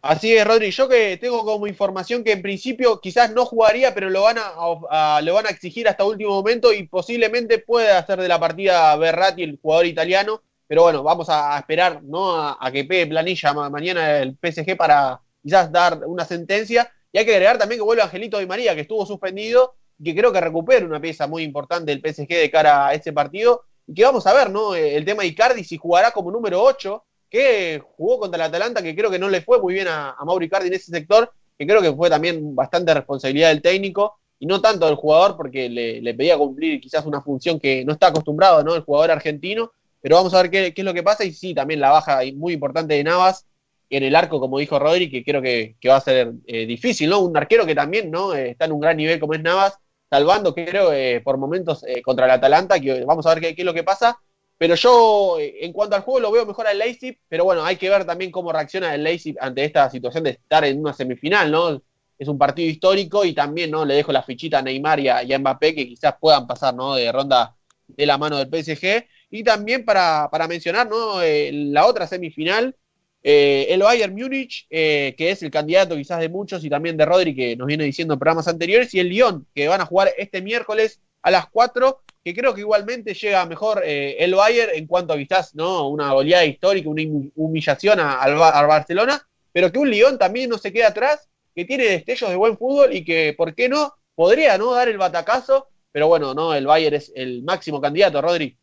Así 0.01 0.35
es, 0.35 0.47
Rodri. 0.47 0.71
Yo 0.71 0.89
que 0.89 1.17
tengo 1.17 1.45
como 1.45 1.67
información 1.67 2.23
que 2.23 2.31
en 2.31 2.41
principio 2.41 2.99
quizás 2.99 3.31
no 3.33 3.45
jugaría, 3.45 3.93
pero 3.93 4.09
lo 4.09 4.23
van 4.23 4.37
a, 4.39 5.21
lo 5.21 5.33
van 5.33 5.45
a 5.45 5.49
exigir 5.49 5.87
hasta 5.87 6.03
último 6.05 6.31
momento 6.31 6.73
y 6.73 6.87
posiblemente 6.87 7.59
pueda 7.59 7.99
hacer 7.99 8.19
de 8.19 8.27
la 8.27 8.39
partida 8.39 8.95
Berratti, 8.95 9.43
el 9.43 9.59
jugador 9.61 9.85
italiano. 9.85 10.41
Pero 10.67 10.83
bueno, 10.83 11.03
vamos 11.03 11.27
a, 11.29 11.57
esperar 11.59 12.01
¿no? 12.01 12.35
a, 12.35 12.71
que 12.71 12.85
pegue 12.85 13.05
planilla 13.07 13.53
mañana 13.53 14.19
el 14.19 14.37
PSG 14.41 14.75
para 14.75 15.21
quizás 15.43 15.71
dar 15.71 15.99
una 16.07 16.25
sentencia. 16.25 16.91
Y 17.11 17.19
hay 17.19 17.25
que 17.25 17.33
agregar 17.33 17.59
también 17.59 17.79
que 17.79 17.83
vuelve 17.83 18.01
Angelito 18.01 18.39
Di 18.39 18.47
María, 18.47 18.73
que 18.73 18.81
estuvo 18.81 19.05
suspendido 19.05 19.75
y 19.99 20.05
que 20.05 20.15
creo 20.15 20.31
que 20.31 20.41
recupera 20.41 20.83
una 20.85 20.99
pieza 20.99 21.27
muy 21.27 21.43
importante 21.43 21.95
del 21.95 22.01
PSG 22.01 22.27
de 22.27 22.49
cara 22.49 22.87
a 22.87 22.93
este 22.95 23.13
partido 23.13 23.65
y 23.87 23.93
que 23.93 24.03
vamos 24.03 24.25
a 24.27 24.33
ver, 24.33 24.49
¿no? 24.49 24.75
Eh, 24.75 24.95
el 24.95 25.05
tema 25.05 25.23
de 25.23 25.29
Icardi, 25.29 25.63
si 25.63 25.77
jugará 25.77 26.11
como 26.11 26.31
número 26.31 26.61
8, 26.63 27.03
que 27.29 27.81
jugó 27.95 28.19
contra 28.19 28.35
el 28.35 28.49
Atalanta, 28.49 28.81
que 28.83 28.95
creo 28.95 29.09
que 29.09 29.19
no 29.19 29.29
le 29.29 29.41
fue 29.41 29.59
muy 29.61 29.73
bien 29.73 29.87
a, 29.87 30.11
a 30.11 30.43
Icardi 30.43 30.67
en 30.67 30.73
ese 30.73 30.91
sector, 30.91 31.31
que 31.57 31.65
creo 31.65 31.81
que 31.81 31.93
fue 31.93 32.09
también 32.09 32.55
bastante 32.55 32.93
responsabilidad 32.93 33.49
del 33.49 33.61
técnico 33.61 34.19
y 34.39 34.47
no 34.47 34.59
tanto 34.59 34.87
del 34.87 34.95
jugador 34.95 35.37
porque 35.37 35.69
le, 35.69 36.13
pedía 36.15 36.37
cumplir 36.37 36.81
quizás 36.81 37.05
una 37.05 37.21
función 37.21 37.59
que 37.59 37.85
no 37.85 37.93
está 37.93 38.07
acostumbrado, 38.07 38.63
¿no? 38.63 38.73
El 38.73 38.81
jugador 38.81 39.11
argentino, 39.11 39.71
pero 40.01 40.15
vamos 40.15 40.33
a 40.33 40.41
ver 40.41 40.49
qué, 40.49 40.73
es 40.75 40.83
lo 40.83 40.93
que 40.93 41.03
pasa 41.03 41.23
y 41.23 41.31
sí, 41.31 41.53
también 41.53 41.79
la 41.79 41.91
baja 41.91 42.21
muy 42.35 42.53
importante 42.53 42.95
de 42.95 43.03
Navas 43.03 43.45
en 43.91 44.03
el 44.03 44.15
arco, 44.15 44.39
como 44.39 44.57
dijo 44.57 44.79
Rodri, 44.79 45.11
que 45.11 45.23
creo 45.23 45.41
que, 45.41 45.75
que 45.79 45.89
va 45.89 45.97
a 45.97 46.01
ser 46.01 46.33
eh, 46.47 46.65
difícil, 46.65 47.09
¿no? 47.09 47.19
Un 47.19 47.37
arquero 47.37 47.65
que 47.65 47.75
también, 47.75 48.09
¿no? 48.09 48.33
Eh, 48.33 48.49
está 48.51 48.65
en 48.65 48.71
un 48.71 48.79
gran 48.79 48.97
nivel 48.97 49.19
como 49.19 49.35
es 49.35 49.41
Navas, 49.43 49.77
salvando, 50.11 50.53
creo, 50.53 50.91
eh, 50.91 51.21
por 51.23 51.37
momentos 51.37 51.83
eh, 51.87 52.01
contra 52.01 52.25
el 52.25 52.31
Atalanta, 52.31 52.79
que 52.81 53.05
vamos 53.05 53.25
a 53.25 53.33
ver 53.33 53.55
qué, 53.55 53.61
es 53.61 53.65
lo 53.65 53.73
que 53.73 53.83
pasa. 53.83 54.19
Pero 54.57 54.75
yo, 54.75 55.37
eh, 55.39 55.65
en 55.65 55.71
cuanto 55.73 55.95
al 55.95 56.01
juego, 56.03 56.19
lo 56.19 56.31
veo 56.31 56.45
mejor 56.45 56.67
al 56.67 56.77
Leipzig, 56.77 57.17
pero 57.29 57.45
bueno, 57.45 57.63
hay 57.63 57.77
que 57.77 57.89
ver 57.89 58.05
también 58.05 58.29
cómo 58.29 58.51
reacciona 58.51 58.93
el 58.93 59.03
Leipzig 59.03 59.37
ante 59.39 59.63
esta 59.63 59.89
situación 59.89 60.25
de 60.25 60.31
estar 60.31 60.65
en 60.65 60.79
una 60.81 60.93
semifinal, 60.93 61.49
¿no? 61.49 61.81
Es 62.19 62.27
un 62.27 62.37
partido 62.37 62.69
histórico 62.69 63.23
y 63.25 63.33
también, 63.33 63.71
¿no? 63.71 63.85
Le 63.85 63.95
dejo 63.95 64.11
la 64.11 64.21
fichita 64.21 64.59
a 64.59 64.61
Neymar 64.61 64.99
y 64.99 65.07
a, 65.07 65.23
y 65.23 65.33
a 65.33 65.39
Mbappé 65.39 65.73
que 65.73 65.87
quizás 65.87 66.15
puedan 66.19 66.45
pasar, 66.45 66.75
¿no? 66.75 66.95
De 66.95 67.11
ronda 67.11 67.55
de 67.87 68.05
la 68.05 68.17
mano 68.17 68.37
del 68.37 68.49
PSG. 68.49 69.07
Y 69.31 69.43
también 69.43 69.85
para, 69.85 70.29
para 70.29 70.47
mencionar, 70.47 70.89
¿no? 70.89 71.21
la 71.21 71.85
otra 71.85 72.05
semifinal, 72.05 72.75
eh, 73.23 73.67
el 73.69 73.81
Bayern 73.81 74.15
Múnich, 74.15 74.65
eh, 74.69 75.13
que 75.17 75.31
es 75.31 75.43
el 75.43 75.51
candidato 75.51 75.95
quizás 75.95 76.19
de 76.19 76.29
muchos 76.29 76.63
y 76.63 76.69
también 76.69 76.97
de 76.97 77.05
Rodri, 77.05 77.35
que 77.35 77.55
nos 77.55 77.67
viene 77.67 77.83
diciendo 77.83 78.15
en 78.15 78.19
programas 78.19 78.47
anteriores, 78.47 78.93
y 78.93 78.99
el 78.99 79.09
Lyon, 79.09 79.47
que 79.53 79.67
van 79.67 79.81
a 79.81 79.85
jugar 79.85 80.11
este 80.17 80.41
miércoles 80.41 80.99
a 81.21 81.29
las 81.29 81.47
4, 81.49 82.01
que 82.23 82.33
creo 82.33 82.53
que 82.53 82.61
igualmente 82.61 83.13
llega 83.13 83.45
mejor 83.45 83.83
eh, 83.85 84.17
el 84.19 84.33
Bayern 84.33 84.71
en 84.73 84.87
cuanto 84.87 85.13
a 85.13 85.17
quizás 85.17 85.53
¿no? 85.53 85.87
una 85.89 86.11
goleada 86.13 86.45
histórica, 86.45 86.89
una 86.89 87.03
humillación 87.35 87.99
al, 87.99 88.35
Barcelona, 88.35 89.27
pero 89.51 89.71
que 89.71 89.79
un 89.79 89.89
Lyon 89.89 90.17
también 90.17 90.49
no 90.49 90.57
se 90.57 90.73
queda 90.73 90.87
atrás 90.87 91.29
que 91.53 91.65
tiene 91.65 91.83
destellos 91.83 92.29
de 92.29 92.35
buen 92.35 92.57
fútbol 92.57 92.95
y 92.95 93.03
que, 93.03 93.35
¿por 93.37 93.53
qué 93.53 93.69
no? 93.69 93.93
Podría 94.15 94.57
no 94.57 94.71
dar 94.73 94.87
el 94.87 94.97
batacazo, 94.97 95.67
pero 95.91 96.07
bueno, 96.07 96.33
no, 96.33 96.53
el 96.53 96.65
Bayern 96.65 96.95
es 96.95 97.11
el 97.15 97.43
máximo 97.43 97.81
candidato, 97.81 98.21
Rodri. 98.21 98.57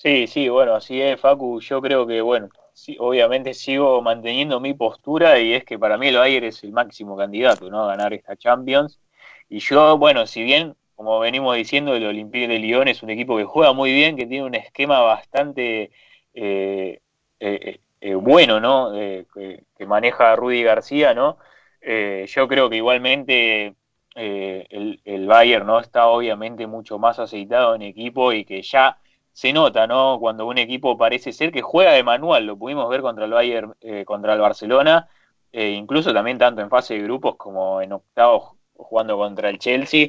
Sí, 0.00 0.28
sí, 0.28 0.48
bueno, 0.48 0.74
así 0.74 1.00
es, 1.02 1.20
Facu. 1.20 1.60
Yo 1.60 1.80
creo 1.82 2.06
que, 2.06 2.20
bueno, 2.20 2.48
sí, 2.72 2.96
obviamente 3.00 3.52
sigo 3.52 4.00
manteniendo 4.00 4.60
mi 4.60 4.72
postura 4.72 5.40
y 5.40 5.54
es 5.54 5.64
que 5.64 5.76
para 5.78 5.98
mí 5.98 6.06
el 6.06 6.16
Bayern 6.16 6.46
es 6.46 6.62
el 6.62 6.70
máximo 6.72 7.16
candidato, 7.16 7.68
¿no? 7.68 7.82
A 7.84 7.88
ganar 7.88 8.12
esta 8.14 8.36
Champions. 8.36 9.00
Y 9.48 9.58
yo, 9.58 9.98
bueno, 9.98 10.24
si 10.28 10.44
bien, 10.44 10.76
como 10.94 11.18
venimos 11.18 11.56
diciendo, 11.56 11.94
el 11.96 12.06
Olympique 12.06 12.46
de 12.46 12.60
Lyon 12.60 12.86
es 12.86 13.02
un 13.02 13.10
equipo 13.10 13.36
que 13.36 13.44
juega 13.44 13.72
muy 13.72 13.92
bien, 13.92 14.16
que 14.16 14.26
tiene 14.26 14.44
un 14.46 14.54
esquema 14.54 15.00
bastante 15.00 15.90
eh, 16.32 17.00
eh, 17.40 17.80
eh, 18.00 18.14
bueno, 18.14 18.60
¿no? 18.60 18.94
Eh, 18.96 19.26
que, 19.34 19.86
maneja 19.86 20.36
Rudy 20.36 20.62
García, 20.62 21.12
¿no? 21.14 21.38
Eh, 21.80 22.24
yo 22.28 22.46
creo 22.46 22.70
que 22.70 22.76
igualmente 22.76 23.74
el, 24.14 25.00
el, 25.04 25.26
Bayern, 25.26 25.66
¿no? 25.66 25.80
Está 25.80 26.06
obviamente 26.08 26.66
mucho 26.66 26.98
más 26.98 27.18
aceitado 27.18 27.74
en 27.74 27.82
equipo 27.82 28.32
y 28.32 28.44
que 28.44 28.62
ya 28.62 28.98
se 29.38 29.52
nota, 29.52 29.86
¿no? 29.86 30.18
Cuando 30.18 30.46
un 30.46 30.58
equipo 30.58 30.98
parece 30.98 31.32
ser 31.32 31.52
que 31.52 31.62
juega 31.62 31.92
de 31.92 32.02
manual, 32.02 32.44
lo 32.46 32.58
pudimos 32.58 32.88
ver 32.88 33.02
contra 33.02 33.24
el 33.24 33.30
Bayern, 33.30 33.74
contra 34.04 34.34
el 34.34 34.40
Barcelona, 34.40 35.08
incluso 35.52 36.12
también 36.12 36.38
tanto 36.38 36.60
en 36.60 36.70
fase 36.70 36.94
de 36.94 37.02
grupos 37.04 37.36
como 37.36 37.80
en 37.80 37.92
octavos 37.92 38.56
jugando 38.74 39.16
contra 39.16 39.48
el 39.48 39.58
Chelsea. 39.60 40.08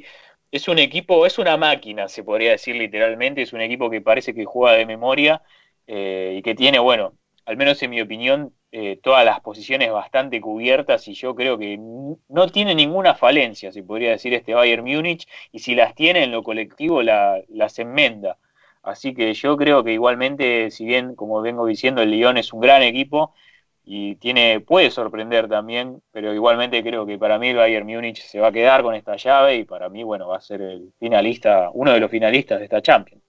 Es 0.51 0.67
un 0.67 0.79
equipo, 0.79 1.27
es 1.27 1.37
una 1.37 1.57
máquina, 1.57 2.07
se 2.07 2.23
podría 2.23 2.51
decir 2.51 2.75
literalmente, 2.75 3.43
es 3.43 3.53
un 3.53 3.61
equipo 3.61 3.89
que 3.91 4.01
parece 4.01 4.33
que 4.33 4.45
juega 4.45 4.75
de 4.77 4.85
memoria 4.87 5.43
y 5.85 6.41
que 6.41 6.55
tiene, 6.55 6.79
bueno, 6.79 7.13
al 7.45 7.57
menos 7.57 7.81
en 7.83 7.91
mi 7.91 8.01
opinión, 8.01 8.53
eh, 8.71 8.99
todas 9.01 9.25
las 9.25 9.39
posiciones 9.41 9.91
bastante 9.91 10.39
cubiertas 10.39 11.07
y 11.07 11.13
yo 11.15 11.33
creo 11.33 11.57
que 11.57 11.77
no 11.79 12.47
tiene 12.51 12.75
ninguna 12.75 13.15
falencia, 13.15 13.71
se 13.71 13.81
podría 13.81 14.11
decir, 14.11 14.33
este 14.33 14.53
Bayern 14.53 14.85
Múnich, 14.85 15.27
y 15.51 15.59
si 15.59 15.73
las 15.73 15.95
tiene 15.95 16.23
en 16.23 16.31
lo 16.31 16.43
colectivo 16.43 17.01
la, 17.01 17.41
las 17.47 17.79
enmenda. 17.79 18.37
Así 18.83 19.13
que 19.13 19.33
yo 19.33 19.57
creo 19.57 19.83
que 19.83 19.93
igualmente, 19.93 20.71
si 20.71 20.85
bien, 20.85 21.15
como 21.15 21.41
vengo 21.41 21.65
diciendo, 21.65 22.01
el 22.01 22.11
Lyon 22.11 22.37
es 22.37 22.53
un 22.53 22.61
gran 22.61 22.81
equipo 22.81 23.33
y 23.83 24.15
tiene 24.17 24.59
puede 24.59 24.91
sorprender 24.91 25.49
también, 25.49 26.01
pero 26.11 26.33
igualmente 26.33 26.83
creo 26.83 27.05
que 27.05 27.17
para 27.17 27.39
mí 27.39 27.49
el 27.49 27.57
Bayern 27.57 27.87
Múnich 27.87 28.21
se 28.21 28.39
va 28.39 28.49
a 28.49 28.51
quedar 28.51 28.83
con 28.83 28.95
esta 28.95 29.15
llave 29.15 29.55
y 29.57 29.63
para 29.65 29.89
mí, 29.89 30.03
bueno, 30.03 30.27
va 30.27 30.37
a 30.37 30.41
ser 30.41 30.61
el 30.61 30.93
finalista, 30.99 31.69
uno 31.73 31.91
de 31.91 31.99
los 31.99 32.11
finalistas 32.11 32.59
de 32.59 32.65
esta 32.65 32.81
Champions. 32.81 33.23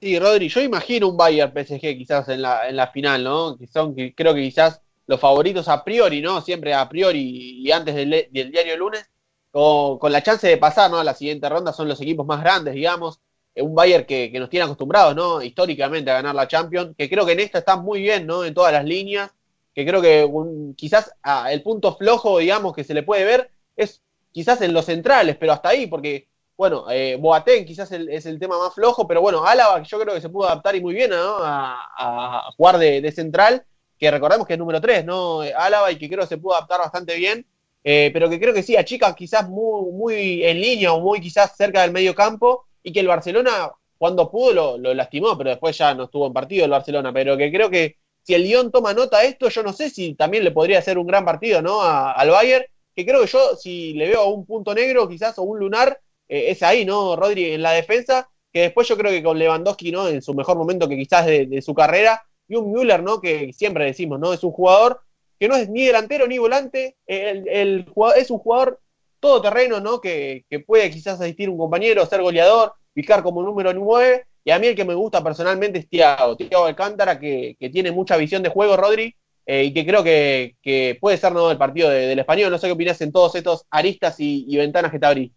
Sí, 0.00 0.18
Rodri, 0.18 0.48
yo 0.48 0.60
imagino 0.60 1.08
un 1.08 1.16
Bayern 1.16 1.52
PSG 1.52 1.96
quizás 1.96 2.28
en 2.28 2.42
la, 2.42 2.68
en 2.68 2.76
la 2.76 2.88
final, 2.88 3.22
¿no? 3.22 3.56
Que 3.56 3.66
son, 3.68 3.94
creo 3.94 4.34
que 4.34 4.40
quizás 4.40 4.82
los 5.06 5.20
favoritos 5.20 5.68
a 5.68 5.84
priori, 5.84 6.20
¿no? 6.20 6.40
Siempre 6.40 6.74
a 6.74 6.88
priori 6.88 7.60
y 7.62 7.70
antes 7.70 7.94
del, 7.94 8.26
del 8.30 8.50
diario 8.50 8.76
lunes, 8.76 9.08
con, 9.50 9.98
con, 9.98 10.10
la 10.10 10.22
chance 10.22 10.48
de 10.48 10.56
pasar, 10.56 10.90
¿no? 10.90 10.98
A 10.98 11.04
la 11.04 11.14
siguiente 11.14 11.48
ronda 11.48 11.72
son 11.72 11.88
los 11.88 12.00
equipos 12.00 12.26
más 12.26 12.42
grandes, 12.42 12.74
digamos. 12.74 13.20
Un 13.56 13.74
Bayern 13.74 14.04
que, 14.04 14.30
que 14.32 14.40
nos 14.40 14.48
tiene 14.48 14.64
acostumbrados, 14.64 15.14
¿no? 15.14 15.42
Históricamente 15.42 16.10
a 16.10 16.14
ganar 16.14 16.34
la 16.34 16.48
Champions, 16.48 16.94
que 16.96 17.08
creo 17.08 17.26
que 17.26 17.32
en 17.32 17.40
esta 17.40 17.58
está 17.58 17.76
muy 17.76 18.00
bien, 18.00 18.26
¿no? 18.26 18.44
En 18.44 18.54
todas 18.54 18.72
las 18.72 18.84
líneas, 18.84 19.30
que 19.74 19.86
creo 19.86 20.00
que 20.02 20.24
un, 20.24 20.74
quizás 20.74 21.14
ah, 21.22 21.52
el 21.52 21.62
punto 21.62 21.96
flojo, 21.96 22.38
digamos, 22.38 22.74
que 22.74 22.84
se 22.84 22.94
le 22.94 23.02
puede 23.02 23.24
ver 23.24 23.50
es 23.76 24.02
quizás 24.32 24.60
en 24.62 24.72
los 24.72 24.86
centrales, 24.86 25.36
pero 25.36 25.52
hasta 25.52 25.70
ahí, 25.70 25.86
porque 25.86 26.28
bueno, 26.56 26.90
eh, 26.90 27.16
Boateng 27.16 27.64
quizás 27.64 27.90
el, 27.92 28.08
es 28.08 28.26
el 28.26 28.38
tema 28.38 28.58
más 28.58 28.74
flojo, 28.74 29.06
pero 29.06 29.20
bueno, 29.20 29.44
Álava 29.44 29.82
yo 29.82 29.98
creo 29.98 30.14
que 30.14 30.20
se 30.20 30.28
pudo 30.28 30.46
adaptar 30.46 30.76
y 30.76 30.80
muy 30.80 30.94
bien 30.94 31.10
a, 31.12 32.50
jugar 32.56 32.78
de, 32.78 33.00
de, 33.00 33.12
central, 33.12 33.64
que 33.98 34.10
recordemos 34.10 34.46
que 34.46 34.52
es 34.54 34.58
número 34.58 34.80
3, 34.80 35.04
¿no? 35.04 35.40
Álava 35.40 35.90
y 35.90 35.98
que 35.98 36.08
creo 36.08 36.20
que 36.20 36.26
se 36.28 36.38
pudo 36.38 36.54
adaptar 36.54 36.80
bastante 36.80 37.16
bien, 37.16 37.46
eh, 37.84 38.10
pero 38.12 38.28
que 38.30 38.38
creo 38.38 38.54
que 38.54 38.62
sí, 38.62 38.76
a 38.76 38.84
chicas 38.84 39.14
quizás 39.14 39.48
muy, 39.48 39.90
muy 39.90 40.44
en 40.44 40.60
línea 40.60 40.92
o 40.92 41.00
muy 41.00 41.20
quizás 41.20 41.56
cerca 41.56 41.82
del 41.82 41.90
medio 41.90 42.14
campo 42.14 42.66
y 42.82 42.92
que 42.92 43.00
el 43.00 43.08
Barcelona 43.08 43.72
cuando 44.02 44.28
pudo 44.32 44.78
lo, 44.78 44.94
lastimó, 44.94 45.38
pero 45.38 45.50
después 45.50 45.78
ya 45.78 45.94
no 45.94 46.06
estuvo 46.06 46.26
en 46.26 46.32
partido 46.32 46.64
el 46.64 46.72
Barcelona, 46.72 47.12
pero 47.12 47.36
que 47.36 47.52
creo 47.52 47.70
que 47.70 47.98
si 48.24 48.34
el 48.34 48.42
Lyon 48.42 48.72
toma 48.72 48.92
nota 48.92 49.20
de 49.20 49.28
esto, 49.28 49.48
yo 49.48 49.62
no 49.62 49.72
sé 49.72 49.90
si 49.90 50.14
también 50.14 50.42
le 50.42 50.50
podría 50.50 50.80
hacer 50.80 50.98
un 50.98 51.06
gran 51.06 51.24
partido, 51.24 51.62
¿no? 51.62 51.82
Al 51.82 52.30
Bayern, 52.30 52.64
que 52.96 53.06
creo 53.06 53.20
que 53.20 53.28
yo 53.28 53.54
si 53.54 53.92
le 53.92 54.08
veo 54.08 54.26
un 54.26 54.44
punto 54.44 54.74
negro 54.74 55.08
quizás 55.08 55.38
o 55.38 55.42
un 55.42 55.60
lunar, 55.60 56.00
eh, 56.28 56.50
es 56.50 56.64
ahí, 56.64 56.84
¿no, 56.84 57.14
Rodri, 57.14 57.52
en 57.52 57.62
la 57.62 57.70
defensa? 57.70 58.28
Que 58.52 58.62
después 58.62 58.88
yo 58.88 58.96
creo 58.96 59.12
que 59.12 59.22
con 59.22 59.38
Lewandowski, 59.38 59.92
¿no? 59.92 60.08
En 60.08 60.20
su 60.20 60.34
mejor 60.34 60.56
momento 60.56 60.88
que 60.88 60.96
quizás 60.96 61.24
de, 61.24 61.62
su 61.62 61.72
carrera, 61.72 62.24
y 62.48 62.56
un 62.56 62.72
Müller, 62.72 63.04
¿no? 63.04 63.20
Que 63.20 63.52
siempre 63.52 63.84
decimos, 63.84 64.18
¿no? 64.18 64.32
Es 64.32 64.42
un 64.42 64.50
jugador 64.50 65.00
que 65.38 65.46
no 65.46 65.54
es 65.54 65.68
ni 65.68 65.86
delantero 65.86 66.26
ni 66.26 66.38
volante, 66.38 66.96
el, 67.06 67.86
es 68.16 68.30
un 68.32 68.38
jugador 68.38 68.80
todoterreno, 69.22 69.78
¿no? 69.80 70.00
Que, 70.00 70.44
que, 70.50 70.58
puede 70.58 70.90
quizás 70.90 71.20
asistir 71.20 71.48
un 71.48 71.56
compañero, 71.56 72.04
ser 72.06 72.22
goleador, 72.22 72.74
picar 72.92 73.22
como 73.22 73.42
número 73.42 73.72
9, 73.72 74.26
y 74.44 74.50
a 74.50 74.58
mí 74.58 74.66
el 74.66 74.74
que 74.74 74.84
me 74.84 74.94
gusta 74.94 75.22
personalmente 75.22 75.78
es 75.78 75.88
Thiago, 75.88 76.36
Thiago 76.36 76.66
Alcántara, 76.66 77.20
que, 77.20 77.56
que 77.58 77.70
tiene 77.70 77.92
mucha 77.92 78.16
visión 78.16 78.42
de 78.42 78.48
juego, 78.48 78.76
Rodri, 78.76 79.14
eh, 79.46 79.64
y 79.64 79.72
que 79.72 79.86
creo 79.86 80.02
que, 80.02 80.56
que, 80.60 80.98
puede 81.00 81.16
ser 81.18 81.32
¿no? 81.32 81.52
el 81.52 81.56
partido 81.56 81.88
de, 81.88 82.08
del 82.08 82.18
español, 82.18 82.50
no 82.50 82.58
sé 82.58 82.66
qué 82.66 82.72
opinas 82.72 83.00
en 83.00 83.12
todos 83.12 83.34
estos 83.36 83.64
aristas 83.70 84.18
y, 84.18 84.44
y 84.48 84.56
ventanas 84.56 84.90
que 84.90 84.98
te 84.98 85.06
abrí. 85.06 85.32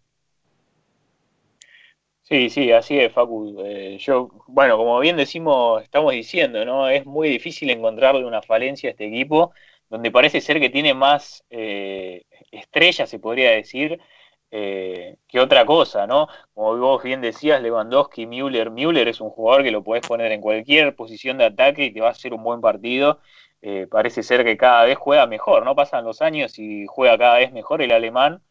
Sí, 2.22 2.50
sí, 2.50 2.72
así 2.72 2.98
es, 2.98 3.12
Facu. 3.12 3.62
Eh, 3.64 3.98
yo, 4.00 4.30
bueno, 4.48 4.76
como 4.76 4.98
bien 4.98 5.16
decimos, 5.16 5.80
estamos 5.84 6.12
diciendo, 6.12 6.64
¿no? 6.64 6.88
Es 6.88 7.06
muy 7.06 7.28
difícil 7.28 7.70
encontrarle 7.70 8.24
una 8.24 8.42
falencia 8.42 8.88
a 8.88 8.92
este 8.92 9.06
equipo, 9.06 9.52
donde 9.88 10.10
parece 10.10 10.40
ser 10.40 10.58
que 10.58 10.70
tiene 10.70 10.92
más 10.92 11.44
eh, 11.50 12.24
estrellas, 12.50 13.08
se 13.10 13.18
podría 13.18 13.50
decir, 13.52 14.00
eh, 14.50 15.16
que 15.28 15.40
otra 15.40 15.66
cosa, 15.66 16.06
¿no? 16.06 16.28
Como 16.54 16.76
vos 16.78 17.02
bien 17.02 17.20
decías, 17.20 17.60
Lewandowski, 17.62 18.26
Müller, 18.26 18.70
Müller 18.70 19.08
es 19.08 19.20
un 19.20 19.30
jugador 19.30 19.62
que 19.64 19.70
lo 19.70 19.82
podés 19.82 20.06
poner 20.06 20.32
en 20.32 20.40
cualquier 20.40 20.94
posición 20.96 21.38
de 21.38 21.46
ataque 21.46 21.84
y 21.84 21.92
te 21.92 22.00
va 22.00 22.08
a 22.08 22.10
hacer 22.12 22.32
un 22.34 22.42
buen 22.42 22.60
partido. 22.60 23.20
Eh, 23.62 23.86
parece 23.90 24.22
ser 24.22 24.44
que 24.44 24.56
cada 24.56 24.84
vez 24.84 24.96
juega 24.98 25.26
mejor, 25.26 25.64
¿no? 25.64 25.74
Pasan 25.74 26.04
los 26.04 26.22
años 26.22 26.58
y 26.58 26.86
juega 26.86 27.18
cada 27.18 27.38
vez 27.38 27.52
mejor 27.52 27.82
el 27.82 27.92
alemán 27.92 28.42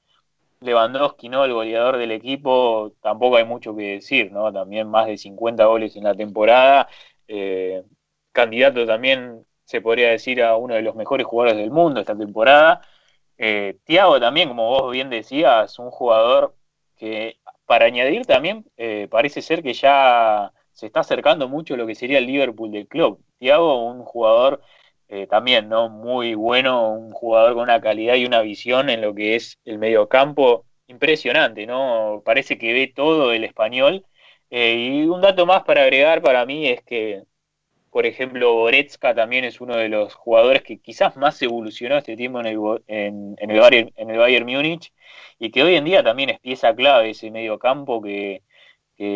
Lewandowski, 0.62 1.30
¿no? 1.30 1.46
El 1.46 1.54
goleador 1.54 1.98
del 1.98 2.12
equipo, 2.12 2.94
tampoco 3.02 3.38
hay 3.38 3.46
mucho 3.46 3.76
que 3.76 3.94
decir, 3.94 4.32
¿no? 4.32 4.52
También 4.52 4.90
más 4.90 5.08
de 5.08 5.18
50 5.18 5.66
goles 5.66 5.96
en 5.96 6.04
la 6.04 6.16
temporada. 6.16 6.88
Eh, 7.28 7.84
candidato 8.32 8.86
también, 8.86 9.46
se 9.66 9.82
podría 9.82 10.10
decir, 10.10 10.42
a 10.44 10.56
uno 10.58 10.76
de 10.76 10.82
los 10.82 10.96
mejores 10.96 11.26
jugadores 11.26 11.58
del 11.58 11.72
mundo 11.72 12.00
esta 12.02 12.18
temporada. 12.18 12.82
Eh, 13.38 13.78
Tiago 13.84 14.20
también, 14.20 14.50
como 14.50 14.68
vos 14.70 14.92
bien 14.92 15.10
decías, 15.10 15.78
un 15.80 15.92
jugador 15.92 16.56
que, 16.98 17.38
para 17.66 17.86
añadir 17.86 18.26
también, 18.26 18.66
eh, 18.78 19.08
parece 19.10 19.42
ser 19.42 19.62
que 19.64 19.74
ya 19.74 20.52
se 20.72 20.88
está 20.88 21.02
acercando 21.02 21.48
mucho 21.48 21.74
a 21.74 21.78
lo 21.78 21.88
que 21.88 21.96
sería 21.96 22.18
el 22.20 22.28
Liverpool 22.28 22.72
del 22.72 22.88
club. 22.88 23.24
Tiago, 23.38 23.86
un 23.86 24.04
jugador 24.04 24.62
eh, 25.08 25.28
también, 25.28 25.70
¿no? 25.70 25.90
Muy 25.90 26.36
bueno, 26.36 26.92
un 26.92 27.12
jugador 27.12 27.54
con 27.54 27.64
una 27.64 27.82
calidad 27.82 28.16
y 28.16 28.26
una 28.26 28.42
visión 28.42 28.90
en 28.90 29.02
lo 29.02 29.14
que 29.14 29.36
es 29.36 29.60
el 29.66 29.78
mediocampo 29.78 30.66
impresionante, 30.88 31.66
¿no? 31.66 32.22
Parece 32.26 32.58
que 32.58 32.74
ve 32.74 32.92
todo 32.94 33.34
el 33.34 33.44
español. 33.44 34.06
Y 34.50 35.04
un 35.06 35.22
dato 35.22 35.46
más 35.46 35.64
para 35.64 35.84
agregar 35.84 36.22
para 36.22 36.46
mí 36.46 36.68
es 36.68 36.82
que 36.84 37.24
por 37.96 38.06
ejemplo, 38.06 38.54
Goretzka 38.56 39.16
también 39.16 39.46
es 39.46 39.62
uno 39.62 39.78
de 39.78 39.88
los 39.88 40.14
jugadores 40.16 40.64
que 40.64 40.80
quizás 40.80 41.16
más 41.16 41.42
evolucionó 41.42 41.96
este 41.96 42.18
tiempo 42.18 42.42
en 42.42 42.46
el, 42.48 42.60
en, 42.88 43.38
el, 43.38 43.58
Bayern, 43.58 43.94
en 43.96 44.10
el 44.10 44.18
Bayern 44.18 44.46
Múnich 44.46 44.92
y 45.40 45.50
que 45.50 45.64
hoy 45.64 45.76
en 45.76 45.86
día 45.86 46.04
también 46.04 46.30
es 46.30 46.42
pieza 46.42 46.76
clave 46.76 47.12
ese 47.12 47.32
medio 47.32 47.58
campo 47.58 48.02
que, 48.02 48.44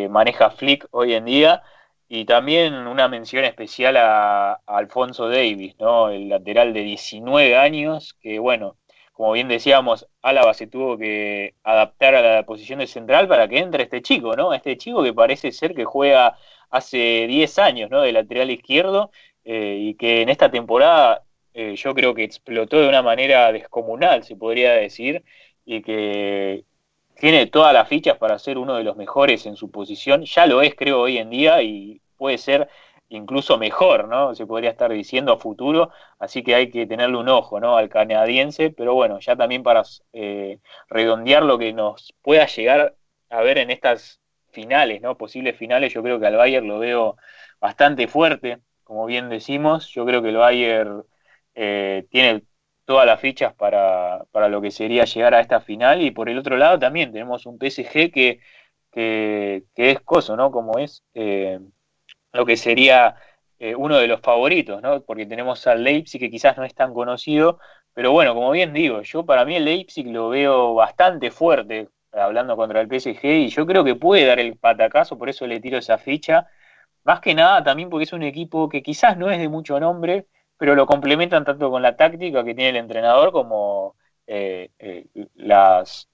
maneja 0.10 0.52
Flick 0.52 0.88
hoy 0.92 1.14
en 1.14 1.26
día. 1.26 1.62
Y 2.08 2.24
también 2.24 2.74
una 2.74 3.10
mención 3.10 3.44
especial 3.44 3.98
a, 3.98 4.54
a, 4.54 4.60
Alfonso 4.66 5.28
Davis, 5.28 5.76
¿no? 5.78 6.10
el 6.10 6.30
lateral 6.30 6.72
de 6.74 6.84
19 6.84 7.58
años, 7.58 8.16
que 8.22 8.40
bueno, 8.40 8.78
como 9.20 9.34
bien 9.34 9.50
decíamos, 9.50 10.08
Álava 10.22 10.54
se 10.54 10.66
tuvo 10.66 10.98
que 10.98 11.54
adaptar 11.66 12.16
a 12.16 12.22
la 12.22 12.44
posición 12.46 12.80
de 12.80 12.88
central 12.88 13.28
para 13.28 13.50
que 13.50 13.58
entre 13.58 13.84
este 13.84 14.02
chico, 14.02 14.34
¿no? 14.38 14.54
Este 14.54 14.78
chico 14.78 15.04
que 15.04 15.14
parece 15.14 15.52
ser 15.52 15.76
que 15.76 15.84
juega 15.84 16.38
hace 16.70 17.28
10 17.28 17.60
años, 17.60 17.92
¿no? 17.92 18.00
De 18.00 18.14
lateral 18.14 18.50
izquierdo 18.50 19.12
eh, 19.44 19.76
y 19.78 19.96
que 19.96 20.22
en 20.22 20.30
esta 20.30 20.50
temporada 20.50 21.24
eh, 21.54 21.76
yo 21.76 21.94
creo 21.94 22.14
que 22.14 22.24
explotó 22.24 22.80
de 22.80 22.88
una 22.88 23.02
manera 23.02 23.52
descomunal, 23.52 24.24
se 24.24 24.38
podría 24.38 24.72
decir, 24.72 25.26
y 25.66 25.82
que 25.82 26.64
tiene 27.20 27.48
todas 27.48 27.74
las 27.74 27.90
fichas 27.90 28.18
para 28.18 28.40
ser 28.40 28.58
uno 28.58 28.78
de 28.78 28.86
los 28.86 28.96
mejores 28.96 29.46
en 29.46 29.58
su 29.58 29.70
posición. 29.70 30.24
Ya 30.24 30.46
lo 30.46 30.62
es, 30.62 30.76
creo, 30.76 31.02
hoy 31.02 31.18
en 31.18 31.30
día 31.30 31.62
y 31.62 32.00
puede 32.16 32.38
ser 32.38 32.70
incluso 33.10 33.58
mejor, 33.58 34.08
¿no? 34.08 34.36
Se 34.36 34.46
podría 34.46 34.70
estar 34.72 34.92
diciendo 34.92 35.34
a 35.34 35.38
futuro, 35.40 35.92
así 36.20 36.44
que 36.44 36.56
hay 36.56 36.70
que 36.72 36.86
tenerle 36.88 37.18
un 37.18 37.30
ojo, 37.30 37.60
¿no? 37.60 37.78
Al 37.78 37.90
canadiense, 37.90 38.70
pero 38.72 38.94
bueno, 38.94 39.20
ya 39.20 39.36
también 39.36 39.64
para 39.64 39.84
eh, 40.14 40.60
redondear 40.90 41.44
lo 41.44 41.58
que 41.58 41.74
nos 41.74 42.14
pueda 42.22 42.46
llegar 42.48 42.96
a 43.30 43.42
ver 43.42 43.58
en 43.58 43.72
estas 43.72 44.22
finales, 44.52 45.02
¿no? 45.02 45.18
Posibles 45.18 45.58
finales, 45.58 45.94
yo 45.94 46.04
creo 46.04 46.20
que 46.20 46.28
al 46.28 46.36
Bayern 46.38 46.68
lo 46.68 46.80
veo 46.80 47.18
bastante 47.60 48.08
fuerte, 48.08 48.60
como 48.84 49.06
bien 49.06 49.30
decimos, 49.30 49.90
yo 49.90 50.06
creo 50.06 50.22
que 50.22 50.30
el 50.30 50.38
Bayern 50.38 51.04
eh, 51.56 52.08
tiene 52.10 52.44
todas 52.86 53.06
las 53.06 53.20
fichas 53.22 53.54
para, 53.54 54.26
para 54.32 54.50
lo 54.50 54.62
que 54.62 54.72
sería 54.72 55.06
llegar 55.06 55.36
a 55.36 55.42
esta 55.42 55.62
final 55.62 56.02
y 56.02 56.12
por 56.12 56.30
el 56.30 56.40
otro 56.40 56.58
lado 56.58 56.80
también 56.80 57.12
tenemos 57.12 57.46
un 57.46 57.60
PSG 57.60 58.12
que, 58.12 58.40
que, 58.92 59.64
es 59.76 60.00
coso, 60.02 60.36
¿no? 60.36 60.52
Como 60.52 60.80
es 60.80 61.04
eh, 61.14 61.60
lo 62.34 62.46
que 62.46 62.58
sería 62.58 63.16
eh, 63.60 63.76
uno 63.76 63.98
de 63.98 64.08
los 64.08 64.22
favoritos, 64.22 64.82
¿no? 64.82 65.02
Porque 65.04 65.26
tenemos 65.26 65.68
al 65.68 65.84
Leipzig 65.84 66.20
que 66.20 66.30
quizás 66.30 66.58
no 66.58 66.64
es 66.64 66.74
tan 66.74 66.94
conocido, 66.94 67.60
pero 67.94 68.12
bueno, 68.14 68.34
como 68.34 68.52
bien 68.52 68.74
digo, 68.74 69.02
yo 69.02 69.26
para 69.26 69.44
mí 69.46 69.56
el 69.56 69.66
Leipzig 69.66 70.08
lo 70.08 70.30
veo 70.30 70.74
bastante 70.76 71.32
fuerte 71.32 71.90
hablando 72.14 72.56
contra 72.56 72.82
el 72.82 72.88
PSG 72.88 73.26
y 73.26 73.50
yo 73.50 73.66
creo 73.66 73.84
que 73.84 73.96
puede 73.96 74.26
dar 74.26 74.40
el 74.40 74.58
patacazo, 74.58 75.18
por 75.18 75.30
eso 75.30 75.46
le 75.48 75.60
tiro 75.60 75.78
esa 75.78 75.98
ficha. 75.98 76.48
Más 77.04 77.22
que 77.22 77.34
nada 77.36 77.64
también 77.64 77.90
porque 77.90 78.06
es 78.06 78.14
un 78.14 78.24
equipo 78.24 78.70
que 78.70 78.84
quizás 78.84 79.18
no 79.18 79.32
es 79.32 79.40
de 79.40 79.50
mucho 79.50 79.80
nombre, 79.80 80.28
pero 80.58 80.76
lo 80.76 80.86
complementan 80.88 81.46
tanto 81.46 81.70
con 81.72 81.82
la 81.82 81.96
táctica 81.98 82.44
que 82.44 82.56
tiene 82.56 82.70
el 82.72 82.76
entrenador 82.78 83.32
como 83.32 83.96
eh, 84.28 84.72
eh, 84.80 85.08
las, 85.36 86.10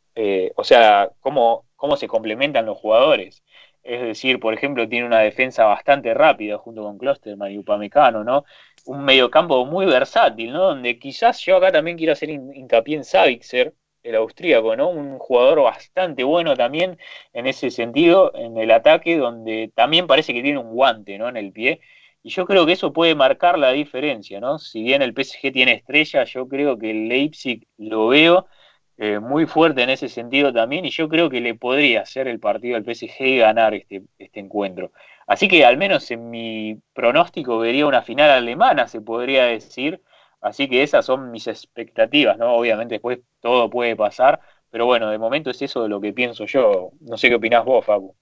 o 0.56 0.64
sea, 0.64 1.12
cómo, 1.20 1.66
cómo 1.76 1.98
se 1.98 2.08
complementan 2.08 2.66
los 2.66 2.78
jugadores. 2.78 3.44
Es 3.86 4.02
decir, 4.02 4.40
por 4.40 4.54
ejemplo, 4.56 4.90
tiene 4.90 5.06
una 5.06 5.20
defensa 5.20 5.66
bastante 5.66 6.14
rápida 6.16 6.58
junto 6.58 6.82
con 6.84 6.98
Klosterman 6.98 7.52
y 7.52 7.60
Upamecano, 7.60 8.24
¿no? 8.24 8.44
Un 8.86 9.06
mediocampo 9.06 9.64
muy 9.66 9.86
versátil, 9.86 10.52
¿no? 10.54 10.64
Donde 10.66 10.98
quizás 10.98 11.40
yo 11.46 11.58
acá 11.58 11.72
también 11.72 11.96
quiero 11.96 12.14
hacer 12.14 12.30
hincapié 12.32 12.96
en 12.98 13.04
Savitzer, 13.04 13.76
el 14.02 14.16
austríaco, 14.16 14.76
¿no? 14.76 14.90
Un 14.90 15.20
jugador 15.20 15.62
bastante 15.62 16.24
bueno 16.24 16.56
también 16.56 16.98
en 17.32 17.46
ese 17.46 17.70
sentido, 17.70 18.34
en 18.36 18.58
el 18.58 18.72
ataque, 18.72 19.18
donde 19.18 19.72
también 19.76 20.08
parece 20.08 20.34
que 20.34 20.42
tiene 20.42 20.58
un 20.58 20.74
guante, 20.74 21.18
¿no? 21.20 21.30
En 21.30 21.38
el 21.38 21.52
pie. 21.52 21.80
Y 22.24 22.30
yo 22.32 22.46
creo 22.46 22.66
que 22.66 22.74
eso 22.74 22.92
puede 22.92 23.14
marcar 23.14 23.60
la 23.60 23.72
diferencia, 23.72 24.40
¿no? 24.40 24.58
Si 24.58 24.82
bien 24.82 25.04
el 25.04 25.14
PSG 25.14 25.52
tiene 25.54 25.74
estrella, 25.74 26.24
yo 26.24 26.48
creo 26.48 26.78
que 26.80 26.90
el 26.90 27.08
Leipzig 27.08 27.68
lo 27.78 28.08
veo 28.08 28.48
eh, 28.98 29.20
muy 29.20 29.46
fuerte 29.46 29.84
en 29.84 29.90
ese 29.90 30.08
sentido 30.10 30.54
también 30.54 30.86
y 30.86 30.90
yo 30.90 31.10
creo 31.10 31.30
que 31.30 31.42
le 31.42 31.56
podría 31.56 32.02
hacer 32.02 32.28
el 32.28 32.40
partido 32.40 32.78
al 32.78 32.86
PSG 32.86 33.40
ganar 33.40 33.74
este, 33.74 34.04
este 34.18 34.40
encuentro. 34.40 34.92
Así 35.28 35.48
que 35.48 35.66
al 35.66 35.78
menos 35.78 36.10
en 36.12 36.30
mi 36.30 36.78
pronóstico 36.94 37.58
vería 37.58 37.88
una 37.88 38.04
final 38.04 38.30
alemana, 38.30 38.88
se 38.88 39.02
podría 39.02 39.46
decir. 39.46 40.02
Así 40.42 40.70
que 40.70 40.84
esas 40.84 41.06
son 41.06 41.32
mis 41.32 41.48
expectativas, 41.48 42.38
¿no? 42.38 42.56
Obviamente 42.56 42.96
después 42.96 43.20
todo 43.42 43.70
puede 43.70 43.96
pasar, 43.96 44.40
pero 44.70 44.86
bueno, 44.86 45.10
de 45.10 45.18
momento 45.18 45.50
es 45.50 45.62
eso 45.62 45.82
de 45.84 45.90
lo 45.90 46.00
que 46.00 46.14
pienso 46.14 46.46
yo. 46.46 46.92
No 47.02 47.18
sé 47.18 47.30
qué 47.30 47.36
opinás 47.36 47.66
vos, 47.66 47.84
Facu. 47.84 48.16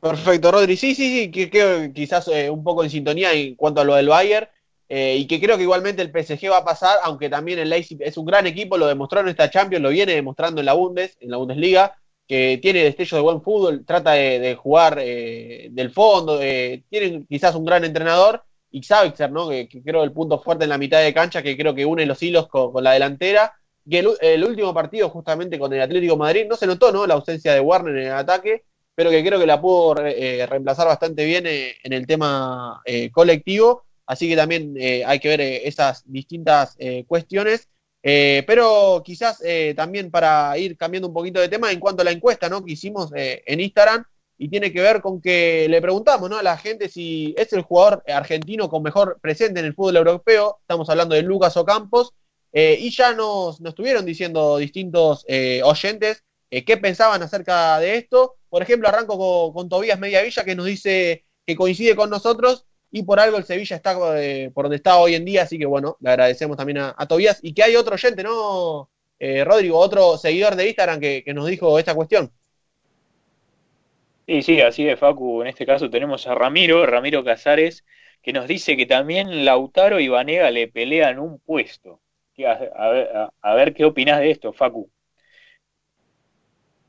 Perfecto, 0.00 0.50
Rodri. 0.50 0.76
Sí, 0.76 0.96
sí, 0.96 1.30
sí, 1.32 1.50
quizás 1.94 2.26
eh, 2.26 2.50
un 2.50 2.64
poco 2.64 2.82
en 2.82 2.90
sintonía 2.90 3.32
en 3.32 3.54
cuanto 3.54 3.80
a 3.80 3.84
lo 3.84 3.94
del 3.94 4.08
Bayern. 4.08 4.48
Eh, 4.94 5.16
y 5.16 5.26
que 5.26 5.40
creo 5.40 5.56
que 5.56 5.62
igualmente 5.62 6.02
el 6.02 6.10
PSG 6.10 6.50
va 6.50 6.58
a 6.58 6.64
pasar, 6.66 6.98
aunque 7.02 7.30
también 7.30 7.58
el 7.58 7.70
Leipzig 7.70 7.96
es 8.02 8.18
un 8.18 8.26
gran 8.26 8.46
equipo, 8.46 8.76
lo 8.76 8.86
demostró 8.86 9.20
en 9.20 9.28
esta 9.28 9.48
Champions, 9.48 9.82
lo 9.82 9.88
viene 9.88 10.12
demostrando 10.12 10.60
en 10.60 10.66
la 10.66 10.74
Bundes, 10.74 11.16
en 11.20 11.30
la 11.30 11.38
Bundesliga, 11.38 11.96
que 12.28 12.58
tiene 12.60 12.84
destellos 12.84 13.16
de 13.16 13.22
buen 13.22 13.40
fútbol, 13.40 13.86
trata 13.86 14.12
de, 14.12 14.54
jugar 14.54 14.98
eh, 15.00 15.68
del 15.70 15.92
fondo, 15.92 16.42
eh, 16.42 16.84
tiene 16.90 17.24
quizás 17.26 17.54
un 17.54 17.64
gran 17.64 17.86
entrenador, 17.86 18.44
y 18.70 18.82
Savitzer, 18.82 19.32
¿no? 19.32 19.48
Que, 19.48 19.66
creo 19.82 20.04
el 20.04 20.12
punto 20.12 20.38
fuerte 20.42 20.64
en 20.64 20.70
la 20.70 20.76
mitad 20.76 21.00
de 21.00 21.14
cancha, 21.14 21.42
que 21.42 21.56
creo 21.56 21.74
que 21.74 21.86
une 21.86 22.04
los 22.04 22.22
hilos 22.22 22.48
con, 22.48 22.84
la 22.84 22.92
delantera, 22.92 23.54
que 23.88 24.00
el, 24.20 24.44
último 24.44 24.74
partido 24.74 25.08
justamente 25.08 25.58
con 25.58 25.72
el 25.72 25.80
Atlético 25.80 26.18
Madrid 26.18 26.44
no 26.46 26.56
se 26.56 26.66
notó, 26.66 26.92
¿no? 26.92 27.06
La 27.06 27.14
ausencia 27.14 27.54
de 27.54 27.60
Warner 27.60 27.96
en 27.96 28.06
el 28.08 28.12
ataque, 28.12 28.64
pero 28.94 29.08
que 29.08 29.24
creo 29.24 29.40
que 29.40 29.46
la 29.46 29.58
pudo 29.58 29.94
reemplazar 29.94 30.86
bastante 30.86 31.24
bien 31.24 31.46
en 31.46 31.92
el 31.94 32.06
tema 32.06 32.82
colectivo 33.10 33.84
Así 34.06 34.28
que 34.28 34.36
también 34.36 34.74
eh, 34.76 35.04
hay 35.06 35.20
que 35.20 35.28
ver 35.28 35.40
eh, 35.40 35.68
esas 35.68 36.02
distintas 36.06 36.74
eh, 36.78 37.04
cuestiones. 37.06 37.68
pero 38.02 39.00
quizás 39.04 39.40
también 39.76 40.10
para 40.10 40.58
ir 40.58 40.76
cambiando 40.76 41.06
un 41.08 41.14
poquito 41.14 41.40
de 41.40 41.48
tema 41.48 41.70
en 41.70 41.78
cuanto 41.78 42.02
a 42.02 42.04
la 42.04 42.10
encuesta 42.10 42.48
¿no? 42.48 42.64
que 42.64 42.72
hicimos 42.72 43.12
en 43.14 43.60
Instagram 43.60 44.04
y 44.38 44.48
tiene 44.48 44.72
que 44.72 44.80
ver 44.80 45.00
con 45.00 45.20
que 45.20 45.68
le 45.70 45.80
preguntamos 45.80 46.28
¿no? 46.28 46.36
a 46.36 46.42
la 46.42 46.58
gente 46.58 46.88
si 46.88 47.32
es 47.38 47.52
el 47.52 47.62
jugador 47.62 48.02
argentino 48.08 48.68
con 48.68 48.82
mejor 48.82 49.20
presente 49.22 49.60
en 49.60 49.66
el 49.66 49.74
fútbol 49.74 49.98
europeo. 49.98 50.58
Estamos 50.62 50.90
hablando 50.90 51.14
de 51.14 51.22
Lucas 51.22 51.56
Ocampos. 51.56 52.12
y 52.52 52.90
ya 52.90 53.14
nos, 53.14 53.60
nos 53.60 53.70
estuvieron 53.70 54.04
diciendo 54.04 54.58
distintos 54.58 55.24
oyentes 55.62 56.24
qué 56.50 56.76
pensaban 56.76 57.22
acerca 57.22 57.78
de 57.78 57.98
esto. 57.98 58.34
Por 58.48 58.62
ejemplo, 58.62 58.88
arranco 58.88 59.16
con, 59.16 59.52
con 59.54 59.68
Tobías 59.68 60.00
Mediavilla 60.00 60.44
que 60.44 60.56
nos 60.56 60.66
dice 60.66 61.24
que 61.46 61.54
coincide 61.54 61.94
con 61.94 62.10
nosotros 62.10 62.66
y 62.94 63.02
por 63.04 63.18
algo 63.18 63.38
el 63.38 63.44
Sevilla 63.44 63.74
está 63.74 63.96
eh, 64.22 64.50
por 64.54 64.66
donde 64.66 64.76
está 64.76 64.98
hoy 64.98 65.14
en 65.14 65.24
día, 65.24 65.42
así 65.42 65.58
que 65.58 65.64
bueno, 65.64 65.96
le 66.00 66.10
agradecemos 66.10 66.58
también 66.58 66.78
a, 66.78 67.06
Tobías 67.08 67.40
y 67.42 67.54
que 67.54 67.62
hay 67.62 67.74
otro 67.74 67.94
oyente, 67.94 68.22
¿no? 68.22 68.90
Eh, 69.18 69.44
Rodrigo, 69.44 69.78
otro 69.78 70.18
seguidor 70.18 70.56
de 70.56 70.68
Instagram 70.68 71.00
que, 71.00 71.24
nos 71.34 71.46
dijo 71.46 71.78
esta 71.78 71.94
cuestión. 71.94 72.30
Sí, 74.26 74.42
sí, 74.42 74.60
así 74.60 74.84
de 74.84 74.96
Facu. 74.96 75.40
En 75.40 75.48
este 75.48 75.64
caso 75.64 75.88
tenemos 75.88 76.26
a 76.26 76.34
Ramiro, 76.34 76.84
Ramiro 76.84 77.24
Casares, 77.24 77.82
que 78.20 78.32
nos 78.34 78.46
dice 78.46 78.76
que 78.76 78.84
también 78.84 79.44
Lautaro 79.46 79.98
y 79.98 80.08
Vanega 80.08 80.50
le 80.50 80.68
pelean 80.68 81.18
un 81.18 81.40
puesto. 81.40 82.02
A, 82.76 83.54
ver, 83.54 83.74
qué 83.74 83.84
opinas 83.86 84.20
de 84.20 84.30
esto, 84.30 84.52
Facu. 84.52 84.90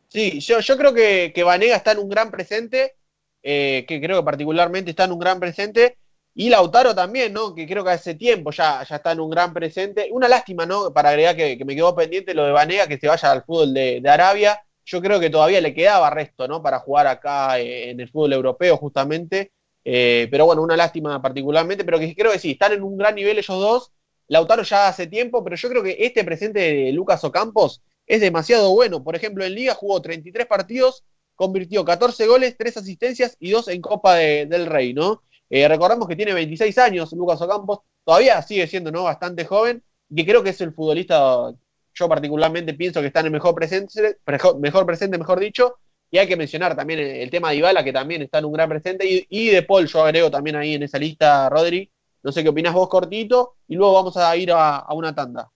Sí, 0.10 0.42
yo, 0.42 0.60
yo 0.60 0.78
creo 0.78 0.94
que, 0.94 1.32
que 1.34 1.44
Vanega 1.44 1.78
está 1.78 1.94
en 1.94 2.00
un 2.00 2.10
gran 2.10 2.30
presente 2.30 2.96
eh, 3.44 3.86
que 3.88 4.02
creo 4.02 4.18
que 4.20 4.26
particularmente 4.26 4.91
está 4.91 5.03
en 5.03 5.11
un 5.11 5.20
gran 5.20 5.40
presente, 5.40 5.98
y 6.36 6.49
Lautaro 6.49 6.95
también, 6.95 7.32
¿no? 7.34 7.53
Que 7.53 7.68
creo 7.68 7.84
que 7.84 7.91
hace 7.91 8.15
tiempo 8.15 8.52
ya, 8.52 8.84
ya 8.84 8.95
está 8.95 9.11
en 9.11 9.20
un 9.20 9.30
gran 9.30 9.53
presente. 9.53 10.10
Una 10.11 10.28
lástima, 10.28 10.65
¿no? 10.65 10.91
Para 10.91 11.10
agregar 11.10 11.36
que, 11.36 11.64
me 11.64 11.76
quedó 11.76 11.95
pendiente 11.95 12.34
lo 12.34 12.45
de 12.45 12.52
Vanega, 12.52 12.88
que 12.88 12.98
se 12.98 13.07
vaya 13.07 13.32
al 13.32 13.44
fútbol 13.44 13.74
de, 13.74 14.02
Arabia. 14.10 14.60
Yo 14.86 15.02
creo 15.02 15.20
que 15.20 15.30
todavía 15.30 15.61
le 15.61 15.74
quedaba 15.74 16.10
resto, 16.10 16.48
¿no? 16.48 16.61
Para 16.64 16.80
jugar 16.80 17.07
acá 17.07 17.60
eh, 17.60 17.91
en 17.91 17.99
el 17.99 18.10
fútbol 18.10 18.34
europeo, 18.34 18.78
justamente. 18.78 19.52
Eh, 19.86 20.28
pero 20.32 20.45
bueno, 20.45 20.61
una 20.64 20.76
lástima 20.78 21.22
particularmente, 21.22 21.86
pero 21.86 21.99
que 21.99 22.15
creo 22.15 22.32
que 22.32 22.40
sí, 22.40 22.52
están 22.52 22.74
en 22.74 22.84
un 22.84 22.98
gran 22.98 23.15
nivel 23.15 23.38
ellos 23.38 23.60
dos. 23.60 23.91
Lautaro 24.28 24.64
ya 24.64 24.88
hace 24.88 25.07
tiempo, 25.07 25.44
pero 25.44 25.56
yo 25.56 25.70
creo 25.70 25.84
que 25.84 25.98
este 25.99 26.24
presente 26.24 26.60
de 26.60 26.91
Lucas 26.94 27.24
Ocampos 27.24 27.84
es 28.07 28.22
demasiado 28.22 28.72
bueno. 28.72 29.03
Por 29.03 29.15
ejemplo, 29.15 29.44
en 29.45 29.53
Liga 29.53 29.76
jugó 29.76 30.02
33 30.02 30.48
partidos, 30.48 31.03
convirtió 31.36 31.84
14 31.84 32.28
goles, 32.28 32.56
3 32.58 32.78
asistencias 32.78 33.38
y 33.40 33.52
2 33.52 33.70
en 33.70 33.82
Copa 33.82 34.16
del 34.16 34.66
Rey, 34.66 34.94
¿no? 34.94 35.24
Eh, 35.50 35.68
recordamos 35.68 36.08
que 36.08 36.16
tiene 36.16 36.34
26 36.34 36.78
años 36.78 37.12
Lucas 37.14 37.42
Ocampos, 37.42 37.80
todavía 38.04 38.42
sigue 38.42 38.66
siendo 38.68 38.92
¿no? 38.92 39.04
bastante 39.04 39.46
joven, 39.46 39.84
y 40.10 40.16
que 40.16 40.26
creo 40.26 40.44
que 40.44 40.50
es 40.52 40.62
el 40.62 40.74
futbolista, 40.74 41.54
yo 41.94 42.10
particularmente 42.10 42.74
pienso 42.74 43.02
que 43.02 43.08
está 43.08 43.20
en 43.20 43.28
el 43.28 43.32
mejor 43.32 43.54
presente, 43.54 44.18
mejor 44.60 44.86
presente, 44.86 45.18
mejor 45.18 45.40
dicho, 45.40 45.78
y 46.10 46.18
hay 46.18 46.28
que 46.28 46.38
mencionar 46.38 46.76
también 46.76 47.00
el, 47.00 47.30
tema 47.30 47.50
de 47.50 47.58
Ibala, 47.58 47.84
que 47.84 47.94
también 47.94 48.22
está 48.22 48.40
en 48.40 48.46
un 48.46 48.54
gran 48.54 48.70
presente, 48.70 49.26
y, 49.30 49.50
de 49.50 49.64
Paul, 49.64 49.88
yo 49.88 50.04
agrego 50.04 50.30
también 50.30 50.56
ahí 50.56 50.76
en 50.76 50.84
esa 50.84 51.00
lista, 51.00 51.50
Rodri. 51.50 51.90
No 52.22 52.32
sé 52.32 52.44
qué 52.44 52.50
opinas 52.50 52.74
vos 52.74 52.88
cortito, 52.88 53.56
y 53.68 53.76
luego 53.76 53.94
vamos 53.94 54.16
a 54.16 54.38
ir 54.38 54.52
a 54.52 54.86
una 54.94 55.14
tanda. 55.14 55.52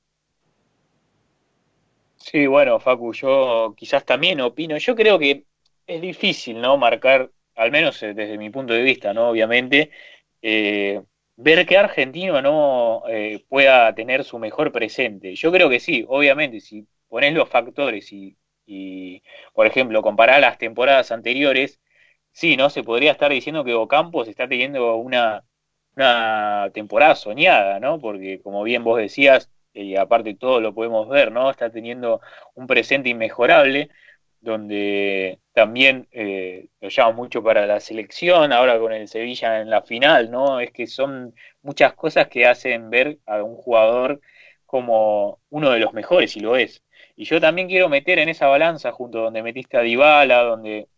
Sí, 2.18 2.46
bueno, 2.46 2.78
Facu, 2.80 3.14
yo 3.14 3.74
quizás 3.78 4.04
también 4.04 4.42
opino. 4.42 4.78
Yo 4.78 4.96
creo 4.96 5.18
que 5.18 5.46
es 5.88 6.02
difícil, 6.02 6.62
¿no? 6.62 6.78
Marcar, 6.78 7.32
al 7.56 7.72
menos 7.72 8.02
eh, 8.04 8.14
desde 8.14 8.38
mi 8.38 8.50
punto 8.50 8.74
de 8.74 8.84
vista, 8.84 9.14
¿no? 9.14 9.30
Obviamente, 9.30 9.92
eh, 10.42 11.02
ver 11.36 11.66
que 11.66 11.78
Argentino 11.78 12.42
no 12.42 13.04
eh, 13.10 13.46
pueda 13.50 13.94
tener 13.96 14.24
su 14.24 14.40
mejor 14.40 14.72
presente. 14.72 15.36
Yo 15.36 15.52
creo 15.52 15.70
que 15.70 15.80
sí, 15.80 16.06
obviamente, 16.08 16.60
si 16.62 16.88
pones 17.08 17.34
los 17.34 17.50
factores 17.50 18.12
y, 18.12 18.38
por 19.54 19.66
ejemplo, 19.68 20.02
comparar 20.02 20.42
las 20.42 20.58
temporadas 20.58 21.12
anteriores, 21.12 21.80
sí, 22.32 22.58
¿no? 22.58 22.70
Se 22.70 22.84
podría 22.84 23.12
estar 23.12 23.32
diciendo 23.32 23.64
que 23.64 23.74
Ocampos 23.74 24.28
está 24.28 24.48
teniendo 24.48 24.96
una, 24.98 25.44
una 25.96 26.70
temporada 26.74 27.16
soñada, 27.16 27.80
¿no? 27.80 28.00
Porque 28.00 28.42
como 28.42 28.64
bien 28.64 28.84
vos 28.84 29.00
decías, 29.00 29.50
y 29.74 29.96
aparte 29.96 30.36
todo 30.36 30.60
lo 30.62 30.74
podemos 30.74 31.08
ver, 31.10 31.32
¿no? 31.32 31.50
Está 31.52 31.72
teniendo 31.72 32.22
un 32.56 32.68
presente 32.68 33.10
inmejorable, 33.10 33.90
donde 34.42 35.40
también 35.58 36.08
eh, 36.12 36.68
lo 36.82 36.90
llama 36.90 37.14
mucho 37.14 37.42
para 37.42 37.66
la 37.66 37.80
selección, 37.80 38.54
ahora 38.54 38.78
con 38.78 38.94
el 38.94 39.08
Sevilla 39.08 39.60
en 39.60 39.72
la 39.72 39.82
final, 39.82 40.30
¿no? 40.30 40.60
Es 40.60 40.70
que 40.72 40.86
son 40.86 41.34
muchas 41.64 41.94
cosas 41.94 42.28
que 42.28 42.46
hacen 42.46 42.92
ver 42.92 43.18
a 43.26 43.42
un 43.42 43.56
jugador 43.56 44.22
como 44.68 45.40
uno 45.50 45.72
de 45.72 45.80
los 45.80 45.94
mejores, 45.94 46.38
y 46.38 46.42
lo 46.42 46.58
es. 46.58 46.84
Y 47.16 47.26
yo 47.26 47.42
también 47.42 47.68
quiero 47.68 47.90
meter 47.90 48.20
en 48.20 48.30
esa 48.30 48.46
balanza, 48.46 48.92
junto 48.92 49.18
donde 49.18 49.42
metiste 49.42 49.78
a 49.78 49.82
Dybala, 49.82 50.44
donde 50.44 50.90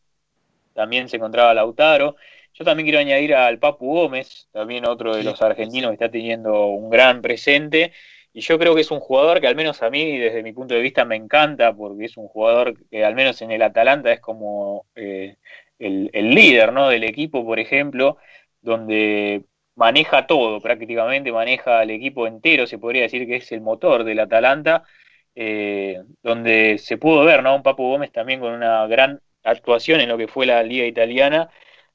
también 0.74 1.08
se 1.08 1.16
encontraba 1.16 1.54
Lautaro, 1.54 2.18
yo 2.54 2.66
también 2.66 2.86
quiero 2.86 3.00
añadir 3.00 3.36
al 3.36 3.60
Papu 3.60 3.94
Gómez, 3.94 4.50
también 4.52 4.86
otro 4.86 5.16
de 5.16 5.24
los 5.24 5.42
argentinos 5.42 5.92
que 5.92 5.94
está 5.94 6.12
teniendo 6.12 6.66
un 6.66 6.90
gran 6.90 7.22
presente, 7.22 7.94
y 8.34 8.42
yo 8.42 8.60
creo 8.60 8.76
que 8.76 8.82
es 8.82 8.92
un 8.92 9.00
jugador 9.00 9.42
que 9.42 9.48
al 9.48 9.56
menos 9.56 9.82
a 9.82 9.90
mí, 9.90 10.18
desde 10.18 10.44
mi 10.44 10.54
punto 10.54 10.74
de 10.76 10.82
vista, 10.82 11.06
me 11.06 11.16
encanta, 11.16 11.74
porque 11.74 12.06
es 12.06 12.18
un 12.18 12.28
jugador 12.28 12.76
que 12.90 13.04
al 13.04 13.16
menos 13.16 13.42
en 13.42 13.52
el 13.52 13.62
Atalanta 13.62 14.12
es 14.12 14.20
como 14.20 14.86
eh, 14.96 15.38
el, 15.80 16.10
el, 16.14 16.30
líder 16.36 16.74
¿no? 16.74 16.90
del 16.90 17.04
equipo, 17.04 17.46
por 17.46 17.60
ejemplo, 17.60 18.18
donde 18.62 19.44
maneja 19.76 20.28
todo 20.28 20.62
prácticamente, 20.62 21.32
maneja 21.32 21.80
al 21.80 21.90
equipo 21.92 22.28
entero, 22.28 22.68
se 22.68 22.78
podría 22.78 23.04
decir 23.04 23.26
que 23.28 23.38
es 23.38 23.52
el 23.52 23.62
motor 23.62 24.04
del 24.04 24.20
Atalanta, 24.20 24.84
eh, 25.36 26.02
donde 26.22 26.78
se 26.80 26.98
pudo 26.98 27.24
ver 27.26 27.44
¿no? 27.44 27.56
un 27.56 27.64
Papu 27.64 27.84
Gómez 27.84 28.12
también 28.12 28.42
con 28.42 28.54
una 28.54 28.86
gran 28.88 29.22
actuación 29.44 30.02
en 30.02 30.10
lo 30.10 30.18
que 30.18 30.28
fue 30.28 30.46
la 30.46 30.64
liga 30.64 30.86
italiana 30.86 31.50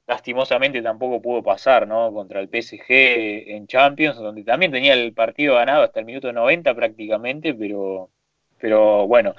lastimosamente 0.07 0.81
tampoco 0.81 1.21
pudo 1.21 1.43
pasar, 1.43 1.87
¿no? 1.87 2.13
Contra 2.13 2.39
el 2.39 2.49
PSG 2.49 2.85
en 2.89 3.67
Champions, 3.67 4.17
donde 4.17 4.43
también 4.43 4.71
tenía 4.71 4.93
el 4.93 5.13
partido 5.13 5.55
ganado 5.55 5.83
hasta 5.83 5.99
el 5.99 6.05
minuto 6.05 6.31
90 6.31 6.73
prácticamente, 6.75 7.53
pero, 7.53 8.11
pero 8.59 9.07
bueno, 9.07 9.35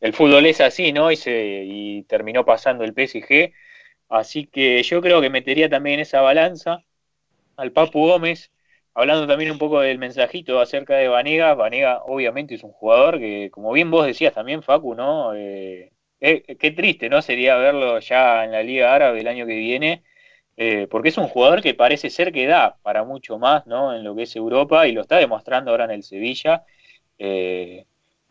el 0.00 0.12
fútbol 0.14 0.46
es 0.46 0.60
así, 0.60 0.92
¿no? 0.92 1.10
Y, 1.10 1.16
se, 1.16 1.62
y 1.64 2.02
terminó 2.04 2.44
pasando 2.44 2.84
el 2.84 2.94
PSG, 2.94 3.52
así 4.08 4.46
que 4.46 4.82
yo 4.82 5.00
creo 5.02 5.20
que 5.20 5.30
metería 5.30 5.68
también 5.70 6.00
esa 6.00 6.20
balanza 6.22 6.84
al 7.56 7.72
Papu 7.72 8.06
Gómez, 8.06 8.52
hablando 8.94 9.26
también 9.26 9.50
un 9.50 9.58
poco 9.58 9.80
del 9.80 9.98
mensajito 9.98 10.60
acerca 10.60 10.96
de 10.96 11.08
Vanega, 11.08 11.54
Vanega 11.54 12.02
obviamente 12.04 12.54
es 12.54 12.62
un 12.64 12.72
jugador 12.72 13.18
que, 13.18 13.50
como 13.50 13.72
bien 13.72 13.90
vos 13.90 14.06
decías 14.06 14.34
también, 14.34 14.62
Facu, 14.62 14.94
¿no? 14.94 15.34
Eh, 15.34 15.92
eh, 16.20 16.56
qué 16.58 16.70
triste, 16.72 17.08
¿no? 17.08 17.22
Sería 17.22 17.56
verlo 17.56 17.98
ya 18.00 18.44
en 18.44 18.52
la 18.52 18.62
Liga 18.62 18.94
Árabe 18.94 19.20
el 19.20 19.28
año 19.28 19.46
que 19.46 19.56
viene, 19.56 20.02
eh, 20.62 20.86
porque 20.90 21.08
es 21.08 21.16
un 21.16 21.26
jugador 21.26 21.62
que 21.62 21.72
parece 21.72 22.10
ser 22.10 22.32
que 22.32 22.46
da 22.46 22.76
para 22.82 23.02
mucho 23.02 23.38
más, 23.38 23.66
¿no? 23.66 23.94
En 23.94 24.04
lo 24.04 24.14
que 24.14 24.24
es 24.24 24.36
Europa 24.36 24.86
y 24.86 24.92
lo 24.92 25.00
está 25.00 25.16
demostrando 25.16 25.70
ahora 25.70 25.86
en 25.86 25.92
el 25.92 26.02
Sevilla. 26.02 26.64
Eh, 27.18 27.86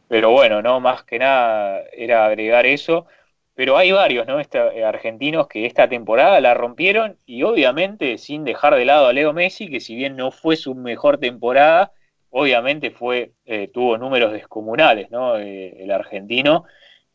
pero 0.08 0.30
bueno, 0.30 0.62
no 0.62 0.80
más 0.80 1.04
que 1.04 1.18
nada 1.18 1.82
era 1.92 2.28
agregar 2.28 2.68
eso. 2.68 3.08
Pero 3.56 3.78
hay 3.78 3.92
varios, 3.92 4.28
¿no? 4.28 4.40
Eh, 4.40 4.84
argentinos 4.84 5.48
que 5.48 5.66
esta 5.66 5.90
temporada 5.90 6.40
la 6.40 6.54
rompieron 6.54 7.18
y 7.26 7.42
obviamente 7.42 8.20
sin 8.20 8.44
dejar 8.44 8.76
de 8.76 8.86
lado 8.86 9.08
a 9.08 9.14
Leo 9.14 9.34
Messi, 9.34 9.68
que 9.68 9.80
si 9.80 9.96
bien 9.96 10.16
no 10.16 10.30
fue 10.30 10.56
su 10.56 10.76
mejor 10.76 11.18
temporada, 11.18 11.94
obviamente 12.30 12.92
fue 12.92 13.34
tuvo 13.74 13.98
números 13.98 14.34
descomunales, 14.34 15.10
¿no? 15.10 15.36
el 15.38 15.92
argentino, 15.92 16.66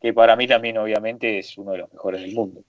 que 0.01 0.13
para 0.13 0.35
mí 0.37 0.49
también 0.49 0.79
obviamente 0.79 1.39
es 1.39 1.57
uno 1.57 1.73
de 1.73 1.79
los 1.79 1.93
mejores 1.93 2.21
del 2.23 2.35
mundo. 2.35 2.65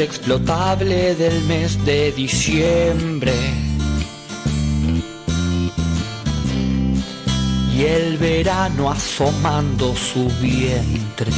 explotable 0.00 1.14
del 1.14 1.42
mes 1.44 1.82
de 1.84 2.12
diciembre. 2.12 3.32
Y 7.74 7.82
el 7.84 8.18
verano 8.18 8.90
asomando 8.90 9.94
su 9.94 10.28
vientre. 10.40 11.32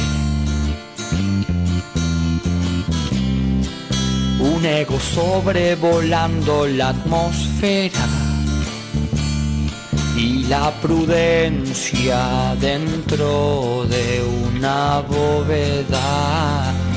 Un 4.39 4.65
ego 4.65 4.99
sobrevolando 4.99 6.65
la 6.67 6.89
atmósfera 6.89 8.07
y 10.17 10.43
la 10.45 10.71
prudencia 10.81 12.55
dentro 12.59 13.85
de 13.87 14.21
una 14.47 15.01
bóveda 15.01 16.88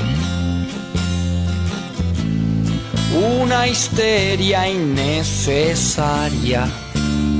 una 3.14 3.66
histeria 3.66 4.68
innecesaria, 4.68 6.68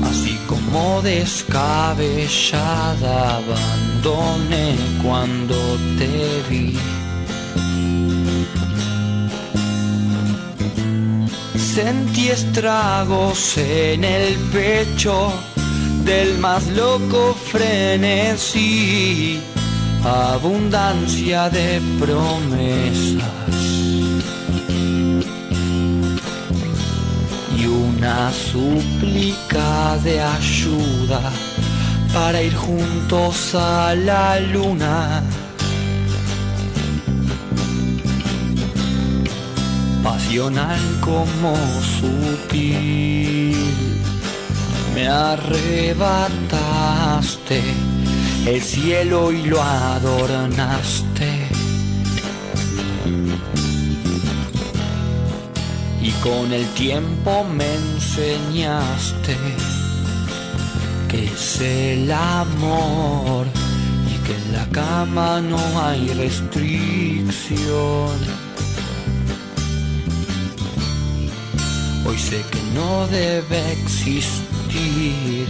así 0.03 0.37
como 0.47 1.01
descabellada 1.01 3.37
abandoné 3.37 4.75
cuando 5.01 5.55
te 5.97 6.43
vi. 6.49 6.77
Sentí 11.57 12.29
estragos 12.29 13.57
en 13.57 14.03
el 14.03 14.35
pecho 14.51 15.33
del 16.05 16.37
más 16.37 16.67
loco 16.67 17.35
frenesí, 17.51 19.41
abundancia 20.03 21.49
de 21.49 21.81
promesas 21.99 23.72
una 28.03 28.33
súplica 28.33 29.97
de 30.03 30.21
ayuda 30.21 31.21
para 32.13 32.41
ir 32.41 32.53
juntos 32.53 33.55
a 33.55 33.95
la 33.95 34.41
luna. 34.41 35.23
pasional 40.03 40.81
como 40.99 41.55
sutil. 42.01 43.55
Me 44.93 45.07
arrebataste 45.07 46.43
el 48.45 48.61
cielo 48.61 49.31
y 49.31 49.43
lo 49.43 49.61
adornaste. 49.61 51.52
Y 56.03 56.11
con 56.21 56.51
el 56.51 56.65
tiempo 56.73 57.45
me 57.45 57.75
enseñaste 57.75 59.37
que 61.09 61.25
es 61.25 61.61
el 61.61 62.11
amor 62.11 63.47
y 64.13 64.17
que 64.25 64.35
en 64.35 64.53
la 64.53 64.65
cama 64.69 65.39
no 65.39 65.59
hay 65.81 66.09
restricción. 66.09 67.63
Hoy 72.05 72.17
sé 72.17 72.43
que 72.51 72.61
no 72.75 73.07
debe 73.07 73.71
existir. 73.71 75.47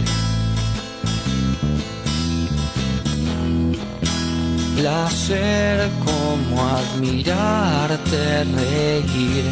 Placer 4.76 5.90
como 6.04 6.62
admirarte 6.62 8.44
reír, 8.44 9.44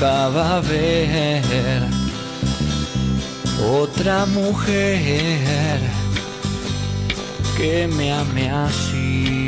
nunca 0.00 0.28
va 0.30 0.46
a 0.46 0.56
haber 0.56 1.82
otra 3.70 4.24
mujer 4.26 5.80
que 7.56 7.86
me 7.86 8.10
ame 8.12 8.50
así. 8.50 9.39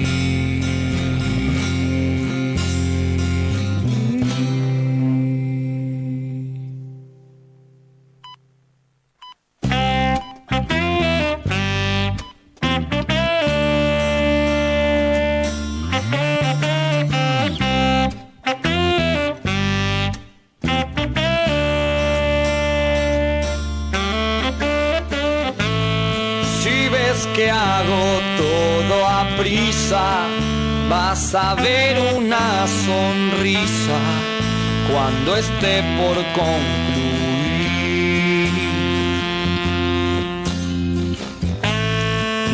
Cuando 35.02 35.36
esté 35.36 35.82
por 35.98 36.16
concluir. 36.38 36.92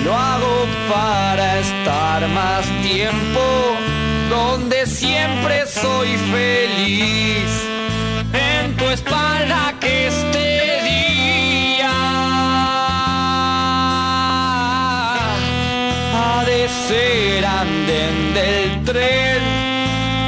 Lo 0.03 0.15
hago 0.17 0.57
para 0.95 1.59
estar 1.59 2.27
más 2.29 2.65
tiempo 2.91 3.45
donde 4.31 4.87
siempre 4.87 5.67
soy 5.67 6.09
feliz 6.33 7.51
en 8.33 8.77
tu 8.79 8.85
espalda 8.97 9.75
que 9.79 10.07
este 10.07 10.47
día 10.91 11.93
ha 16.19 16.45
de 16.47 16.61
ser 16.87 17.45
andén 17.45 18.17
del 18.33 18.85
tren 18.85 19.43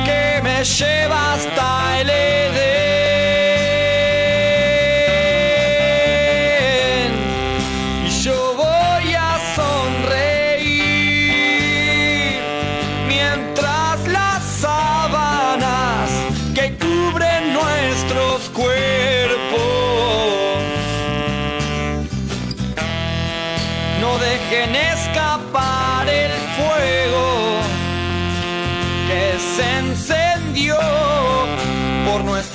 que 0.05 0.41
me 0.43 0.65
lleva 0.65 1.33
hasta 1.33 1.70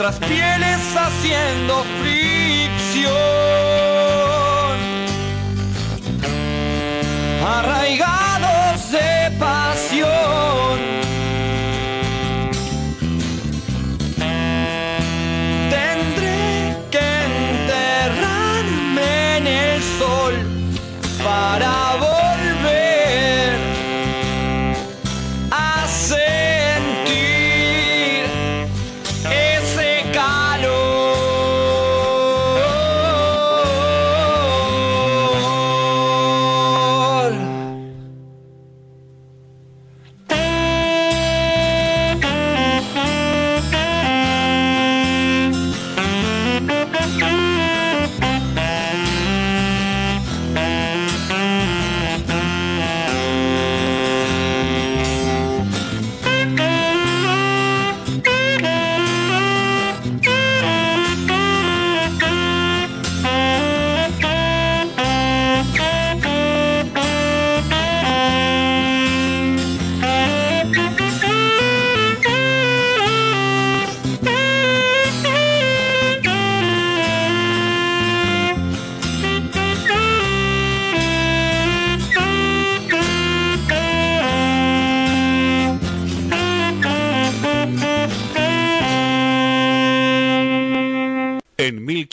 nuestras 0.06 0.30
pieles 0.30 0.96
haciendo 0.96 1.85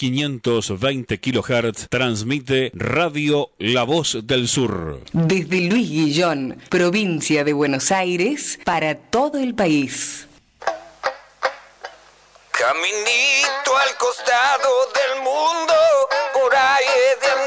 520 0.02 1.20
kHz 1.20 1.86
transmite 1.88 2.72
Radio 2.74 3.50
La 3.58 3.84
Voz 3.84 4.18
del 4.24 4.48
Sur. 4.48 5.00
Desde 5.12 5.60
Luis 5.60 5.88
Guillón, 5.88 6.58
provincia 6.68 7.44
de 7.44 7.52
Buenos 7.52 7.92
Aires, 7.92 8.58
para 8.64 8.96
todo 8.96 9.38
el 9.38 9.54
país. 9.54 10.26
Caminito 12.50 13.76
al 13.76 13.96
costado 13.96 14.70
del 14.92 15.22
mundo, 15.22 15.74
por 16.34 16.52
ahí 16.52 16.84
de 17.20 17.28
del 17.28 17.41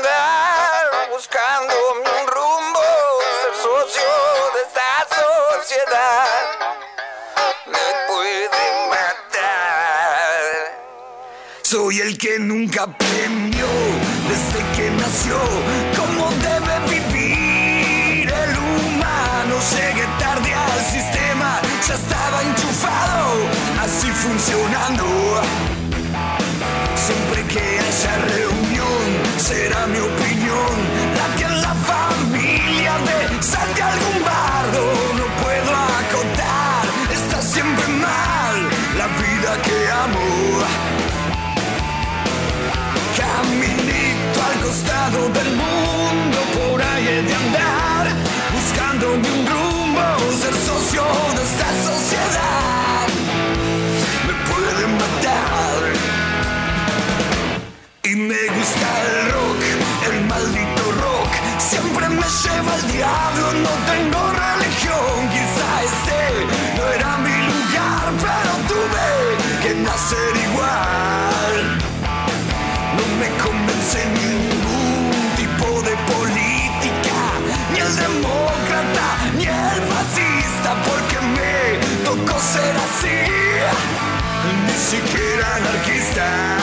Soy 11.67 11.99
el 11.99 12.15
que 12.15 12.37
nunca 12.37 12.83
aprendió 12.83 13.65
desde 14.29 14.63
que 14.77 14.91
nació 14.91 15.35
cómo 15.97 16.29
debe 16.29 16.75
vivir 16.91 18.29
el 18.29 18.55
humano. 18.55 19.55
Llegué 19.73 20.05
tarde 20.19 20.53
al 20.53 20.85
sistema, 20.85 21.59
ya 21.87 21.95
estaba 21.95 22.43
enchufado, 22.43 23.31
así 23.81 24.07
funcionando. 24.11 25.05
Siempre 27.03 27.41
que 27.51 27.79
haya 27.79 28.15
reunión, 28.35 29.05
será 29.39 29.87
mi 29.87 29.97
opinión 29.97 30.94
anarquista. 85.53 86.54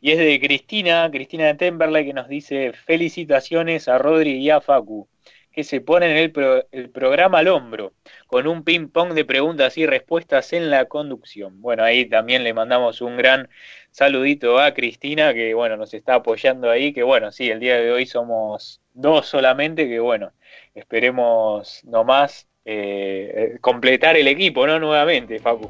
y 0.01 0.11
es 0.11 0.17
de 0.17 0.37
Cristina, 0.39 1.09
Cristina 1.11 1.45
de 1.47 1.53
Temperley, 1.55 2.05
que 2.05 2.13
nos 2.13 2.27
dice 2.27 2.73
felicitaciones 2.73 3.87
a 3.87 3.97
Rodri 3.97 4.31
y 4.35 4.49
a 4.49 4.59
Facu, 4.59 5.07
que 5.53 5.63
se 5.63 5.79
ponen 5.79 6.17
el, 6.17 6.31
pro- 6.33 6.67
el 6.71 6.89
programa 6.89 7.39
al 7.39 7.47
hombro, 7.47 7.93
con 8.27 8.47
un 8.47 8.65
ping-pong 8.65 9.13
de 9.13 9.23
preguntas 9.23 9.77
y 9.77 9.85
respuestas 9.85 10.51
en 10.51 10.69
la 10.69 10.85
conducción. 10.89 11.61
Bueno, 11.61 11.83
ahí 11.85 12.05
también 12.09 12.43
le 12.43 12.53
mandamos 12.53 12.99
un 12.99 13.15
gran 13.15 13.47
saludito 13.91 14.59
a 14.59 14.73
Cristina, 14.73 15.33
que 15.33 15.53
bueno, 15.53 15.77
nos 15.77 15.93
está 15.93 16.15
apoyando 16.15 16.69
ahí, 16.69 16.91
que 16.91 17.03
bueno, 17.03 17.31
sí, 17.31 17.49
el 17.49 17.61
día 17.61 17.77
de 17.77 17.91
hoy 17.93 18.05
somos 18.05 18.81
dos 18.93 19.27
solamente, 19.27 19.87
que 19.87 19.99
bueno, 20.01 20.33
esperemos 20.75 21.81
nomás 21.85 22.48
eh, 22.65 23.31
eh, 23.55 23.57
completar 23.61 24.15
el 24.17 24.27
equipo, 24.27 24.65
¿no? 24.67 24.79
Nuevamente, 24.79 25.39
Facu. 25.39 25.69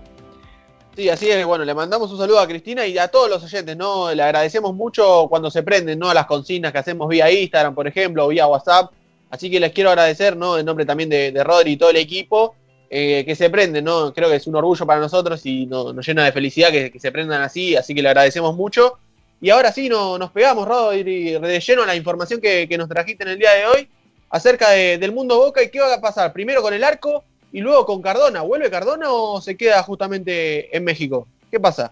Sí, 0.96 1.08
así 1.10 1.30
es. 1.30 1.46
Bueno, 1.46 1.64
le 1.64 1.74
mandamos 1.74 2.12
un 2.12 2.18
saludo 2.18 2.40
a 2.40 2.48
Cristina 2.48 2.86
y 2.86 2.98
a 2.98 3.08
todos 3.08 3.30
los 3.30 3.44
oyentes, 3.44 3.78
¿no? 3.78 4.14
Le 4.14 4.22
agradecemos 4.22 4.74
mucho 4.76 5.28
cuando 5.30 5.50
se 5.50 5.64
prenden, 5.64 5.98
¿no? 6.00 6.14
Las 6.14 6.26
consignas 6.26 6.72
que 6.74 6.80
hacemos 6.80 7.08
vía 7.08 7.32
Instagram, 7.32 7.74
por 7.74 7.88
ejemplo, 7.88 8.26
o 8.26 8.30
vía 8.30 8.48
WhatsApp. 8.48 8.92
Así 9.30 9.50
que 9.50 9.60
les 9.60 9.72
quiero 9.72 9.92
agradecer, 9.92 10.36
¿no? 10.36 10.58
En 10.58 10.66
nombre 10.66 10.86
también 10.86 11.10
de, 11.10 11.32
de 11.32 11.44
Rodri 11.44 11.74
y 11.74 11.78
todo 11.78 11.92
el 11.92 11.98
equipo, 11.98 12.56
eh, 12.90 13.24
que 13.26 13.36
se 13.36 13.50
prenden, 13.50 13.86
¿no? 13.86 14.12
Creo 14.14 14.28
que 14.30 14.36
es 14.38 14.48
un 14.48 14.56
orgullo 14.56 14.86
para 14.86 15.00
nosotros 15.00 15.46
y 15.46 15.68
no- 15.68 15.94
nos 15.94 16.06
llena 16.06 16.26
de 16.26 16.32
felicidad 16.32 16.70
que, 16.72 16.92
que 16.92 17.00
se 17.00 17.12
prendan 17.12 17.44
así, 17.44 17.76
así 17.76 17.94
que 17.94 18.02
le 18.02 18.10
agradecemos 18.10 18.56
mucho. 18.56 18.98
Y 19.40 19.52
ahora 19.52 19.72
sí, 19.72 19.88
no, 19.88 20.18
nos 20.18 20.32
pegamos, 20.32 20.68
Rodri, 20.68 21.32
de 21.40 21.60
lleno 21.62 21.84
a 21.84 21.86
la 21.86 21.96
información 21.96 22.42
que, 22.42 22.68
que 22.68 22.78
nos 22.78 22.90
trajiste 22.90 23.24
en 23.24 23.30
el 23.30 23.38
día 23.40 23.52
de 23.52 23.68
hoy 23.68 23.90
acerca 24.30 24.70
de- 24.72 24.98
del 24.98 25.12
mundo 25.12 25.38
Boca 25.38 25.62
y 25.64 25.70
qué 25.70 25.80
va 25.80 25.94
a 25.94 26.02
pasar 26.02 26.34
primero 26.34 26.62
con 26.62 26.74
el 26.74 26.84
arco 26.84 27.24
y 27.52 27.62
luego 27.62 27.86
con 27.86 28.02
Cardona. 28.02 28.42
¿Vuelve 28.42 28.70
Cardona 28.70 29.12
o 29.12 29.42
se 29.42 29.58
queda 29.58 29.82
justamente 29.84 30.76
en 30.76 30.84
México? 30.84 31.28
¿Qué 31.50 31.60
pasa? 31.60 31.92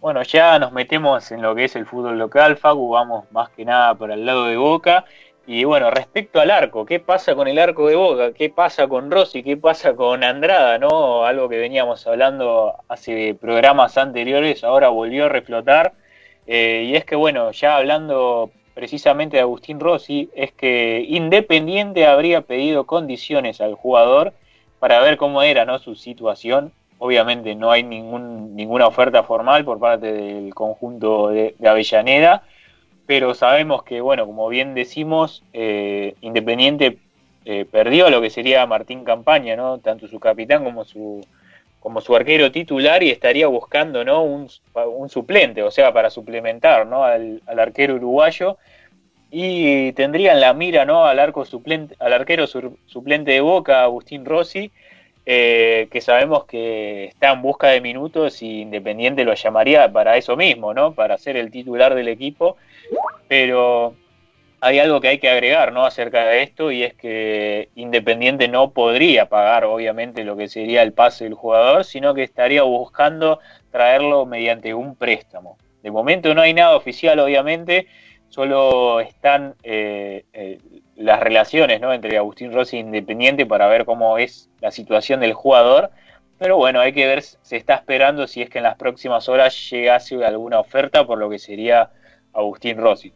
Bueno, 0.00 0.22
ya 0.22 0.58
nos 0.58 0.72
metemos 0.72 1.30
en 1.30 1.42
lo 1.42 1.54
que 1.54 1.64
es 1.64 1.76
el 1.76 1.84
fútbol 1.84 2.18
local, 2.18 2.56
Facu, 2.56 2.88
vamos 2.88 3.30
más 3.32 3.50
que 3.50 3.66
nada 3.66 3.94
por 3.94 4.10
el 4.10 4.24
lado 4.24 4.46
de 4.46 4.56
Boca. 4.56 5.04
Y 5.46 5.64
bueno, 5.64 5.90
respecto 5.90 6.40
al 6.40 6.50
arco, 6.50 6.86
¿qué 6.86 7.00
pasa 7.00 7.34
con 7.34 7.48
el 7.48 7.58
arco 7.58 7.88
de 7.88 7.96
Boca? 7.96 8.32
¿Qué 8.32 8.48
pasa 8.50 8.86
con 8.86 9.10
Rossi? 9.10 9.42
¿Qué 9.42 9.56
pasa 9.56 9.94
con 9.94 10.22
Andrada? 10.22 10.78
¿No? 10.78 11.24
Algo 11.24 11.48
que 11.48 11.58
veníamos 11.58 12.06
hablando 12.06 12.76
hace 12.88 13.34
programas 13.34 13.98
anteriores, 13.98 14.64
ahora 14.64 14.88
volvió 14.88 15.26
a 15.26 15.28
reflotar. 15.28 15.92
Eh, 16.46 16.84
y 16.86 16.96
es 16.96 17.04
que 17.04 17.16
bueno, 17.16 17.50
ya 17.50 17.76
hablando 17.76 18.52
precisamente 18.74 19.36
de 19.36 19.42
Agustín 19.42 19.80
Rossi, 19.80 20.30
es 20.34 20.52
que 20.52 21.04
Independiente 21.08 22.06
habría 22.06 22.42
pedido 22.42 22.84
condiciones 22.84 23.60
al 23.60 23.74
jugador 23.74 24.32
para 24.78 25.00
ver 25.00 25.16
cómo 25.16 25.42
era 25.42 25.64
¿no? 25.64 25.78
su 25.78 25.94
situación. 25.94 26.72
Obviamente 26.98 27.54
no 27.54 27.70
hay 27.70 27.82
ningún, 27.82 28.54
ninguna 28.54 28.86
oferta 28.86 29.22
formal 29.22 29.64
por 29.64 29.78
parte 29.78 30.12
del 30.12 30.54
conjunto 30.54 31.28
de, 31.28 31.54
de 31.58 31.68
Avellaneda, 31.68 32.44
pero 33.06 33.34
sabemos 33.34 33.82
que, 33.82 34.00
bueno, 34.00 34.26
como 34.26 34.48
bien 34.48 34.74
decimos, 34.74 35.42
eh, 35.52 36.14
Independiente 36.20 36.98
eh, 37.44 37.64
perdió 37.64 38.10
lo 38.10 38.20
que 38.20 38.30
sería 38.30 38.66
Martín 38.66 39.02
Campaña, 39.02 39.56
¿no? 39.56 39.78
Tanto 39.78 40.06
su 40.06 40.20
capitán 40.20 40.62
como 40.62 40.84
su, 40.84 41.26
como 41.80 42.00
su 42.00 42.14
arquero 42.14 42.52
titular 42.52 43.02
y 43.02 43.10
estaría 43.10 43.46
buscando, 43.46 44.04
¿no? 44.04 44.22
Un, 44.22 44.48
suplente, 45.08 45.62
o 45.62 45.70
sea, 45.70 45.92
para 45.92 46.10
suplementar, 46.10 46.86
¿no? 46.86 47.04
Al, 47.04 47.42
al 47.46 47.58
arquero 47.58 47.96
uruguayo 47.96 48.58
y 49.30 49.92
tendría 49.92 50.32
en 50.32 50.40
la 50.40 50.52
mira, 50.54 50.84
¿no? 50.84 51.04
Al 51.04 51.18
arco 51.18 51.44
suplente, 51.44 51.94
al 52.00 52.12
arquero 52.12 52.46
suplente 52.46 53.30
de 53.32 53.40
Boca, 53.40 53.82
Agustín 53.82 54.24
Rossi, 54.24 54.72
eh, 55.24 55.88
que 55.90 56.00
sabemos 56.00 56.44
que 56.46 57.04
está 57.04 57.32
en 57.32 57.42
busca 57.42 57.68
de 57.68 57.80
minutos 57.80 58.42
y 58.42 58.62
Independiente 58.62 59.24
lo 59.24 59.34
llamaría 59.34 59.90
para 59.92 60.16
eso 60.16 60.36
mismo, 60.36 60.74
¿no? 60.74 60.92
Para 60.92 61.16
ser 61.18 61.36
el 61.36 61.50
titular 61.50 61.94
del 61.94 62.08
equipo, 62.08 62.56
pero 63.28 63.94
hay 64.60 64.78
algo 64.78 65.00
que 65.00 65.08
hay 65.08 65.18
que 65.18 65.30
agregar, 65.30 65.72
¿no? 65.72 65.84
Acerca 65.86 66.24
de 66.26 66.42
esto 66.42 66.70
y 66.70 66.82
es 66.82 66.94
que 66.94 67.70
Independiente 67.74 68.46
no 68.48 68.72
podría 68.72 69.26
pagar, 69.26 69.64
obviamente, 69.64 70.22
lo 70.24 70.36
que 70.36 70.48
sería 70.48 70.82
el 70.82 70.92
pase 70.92 71.24
del 71.24 71.34
jugador, 71.34 71.84
sino 71.84 72.14
que 72.14 72.22
estaría 72.22 72.62
buscando 72.62 73.40
traerlo 73.70 74.26
mediante 74.26 74.74
un 74.74 74.96
préstamo. 74.96 75.56
De 75.82 75.90
momento 75.90 76.34
no 76.34 76.42
hay 76.42 76.52
nada 76.52 76.76
oficial, 76.76 77.18
obviamente, 77.20 77.86
solo 78.28 79.00
están 79.00 79.54
eh, 79.62 80.24
eh, 80.34 80.58
las 80.96 81.20
relaciones 81.20 81.80
¿no? 81.80 81.92
entre 81.94 82.18
Agustín 82.18 82.52
Rossi 82.52 82.76
e 82.76 82.80
Independiente 82.80 83.46
para 83.46 83.66
ver 83.66 83.86
cómo 83.86 84.18
es 84.18 84.50
la 84.60 84.70
situación 84.70 85.20
del 85.20 85.32
jugador. 85.32 85.90
Pero 86.38 86.56
bueno, 86.56 86.80
hay 86.80 86.92
que 86.92 87.06
ver, 87.06 87.22
se 87.22 87.56
está 87.56 87.74
esperando 87.74 88.26
si 88.26 88.42
es 88.42 88.50
que 88.50 88.58
en 88.58 88.64
las 88.64 88.76
próximas 88.76 89.28
horas 89.28 89.70
llegase 89.70 90.22
alguna 90.24 90.60
oferta 90.60 91.06
por 91.06 91.18
lo 91.18 91.30
que 91.30 91.38
sería 91.38 91.90
Agustín 92.32 92.78
Rossi. 92.78 93.12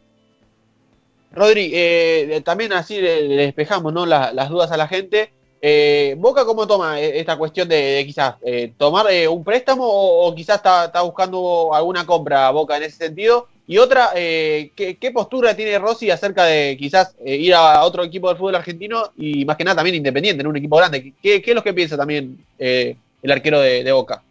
Rodri, 1.35 1.71
eh, 1.73 2.41
también 2.45 2.71
así 2.73 2.99
le, 3.01 3.27
despejamos 3.27 3.91
¿no? 3.93 4.05
La- 4.05 4.31
las 4.31 4.49
dudas 4.49 4.71
a 4.71 4.77
la 4.77 4.87
gente. 4.87 5.31
Eh, 5.61 6.15
Boca, 6.17 6.45
¿cómo 6.45 6.65
toma 6.67 6.99
eh, 7.01 7.19
esta 7.19 7.37
cuestión 7.37 7.67
de, 7.67 8.03
quizás 8.05 8.35
eh, 8.45 8.71
tomar 8.77 9.07
un 9.29 9.43
préstamo 9.43 9.83
o, 9.85 10.33
quizás 10.33 10.57
está, 10.57 11.01
buscando 11.01 11.73
alguna 11.73 12.05
compra 12.05 12.51
Boca 12.51 12.77
en 12.77 12.83
ese 12.83 12.97
sentido? 12.97 13.47
Y 13.67 13.79
otra, 13.79 14.11
¿qué, 14.13 15.11
postura 15.11 15.55
tiene 15.55 15.79
Rossi 15.79 16.11
acerca 16.11 16.45
de 16.45 16.77
quizás 16.77 17.15
ir 17.25 17.55
a 17.55 17.83
otro 17.83 18.03
equipo 18.03 18.27
del 18.27 18.37
fútbol 18.37 18.55
argentino 18.55 19.11
y 19.17 19.43
más 19.43 19.57
que 19.57 19.63
nada 19.63 19.77
también 19.77 19.95
independiente, 19.95 20.41
en 20.41 20.47
un 20.47 20.57
equipo 20.57 20.77
grande? 20.77 21.13
¿Qué, 21.19 21.41
qué 21.41 21.51
es 21.51 21.55
lo 21.55 21.63
que 21.63 21.73
piensa 21.73 21.97
también 21.97 22.45
el 22.59 23.31
arquero 23.31 23.59
de, 23.59 23.83
de 23.83 23.91
Boca? 23.91 24.21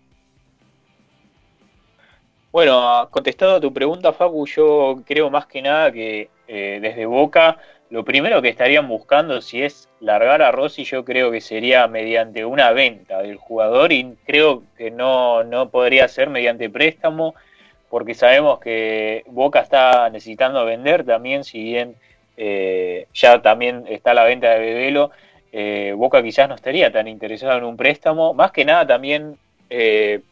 Bueno, 2.53 3.09
contestado 3.11 3.57
a 3.57 3.61
tu 3.61 3.73
pregunta, 3.73 4.13
Facu, 4.13 4.47
yo 4.47 5.03
creo 5.05 5.29
más 5.29 5.47
que 5.47 5.61
nada 5.61 5.91
que 5.91 6.29
eh, 6.49 6.79
desde 6.81 7.07
Boca 7.07 7.59
lo 7.91 8.05
primero 8.05 8.43
que 8.43 8.49
estarían 8.49 8.89
buscando 8.89 9.41
si 9.41 9.63
es 9.63 9.89
largar 10.01 10.43
a 10.43 10.51
Rossi, 10.51 10.85
yo 10.85 11.05
creo 11.05 11.31
que 11.31 11.41
sería 11.41 11.87
mediante 11.87 12.45
una 12.45 12.73
venta 12.73 13.23
del 13.23 13.37
jugador 13.37 13.93
y 13.93 14.17
creo 14.27 14.63
que 14.77 14.91
no, 14.91 15.45
no 15.45 15.69
podría 15.69 16.09
ser 16.09 16.29
mediante 16.31 16.69
préstamo 16.71 17.35
porque 17.91 18.15
sabemos 18.15 18.59
que 18.59 19.23
Boca 19.27 19.61
está 19.61 20.11
necesitando 20.11 20.65
vender 20.65 21.05
también, 21.05 21.45
si 21.45 21.63
bien 21.63 21.95
eh, 22.37 23.07
ya 23.15 23.41
también 23.43 23.85
está 23.89 24.13
la 24.13 24.25
venta 24.25 24.51
de 24.51 24.59
Bebelo, 24.59 25.11
eh, 25.53 25.95
Boca 25.97 26.23
quizás 26.23 26.49
no 26.49 26.57
estaría 26.57 26.91
tan 26.91 27.07
interesado 27.07 27.59
en 27.59 27.65
un 27.65 27.77
préstamo, 27.77 28.35
más 28.35 28.51
que 28.51 28.65
nada 28.65 28.87
también 28.87 29.39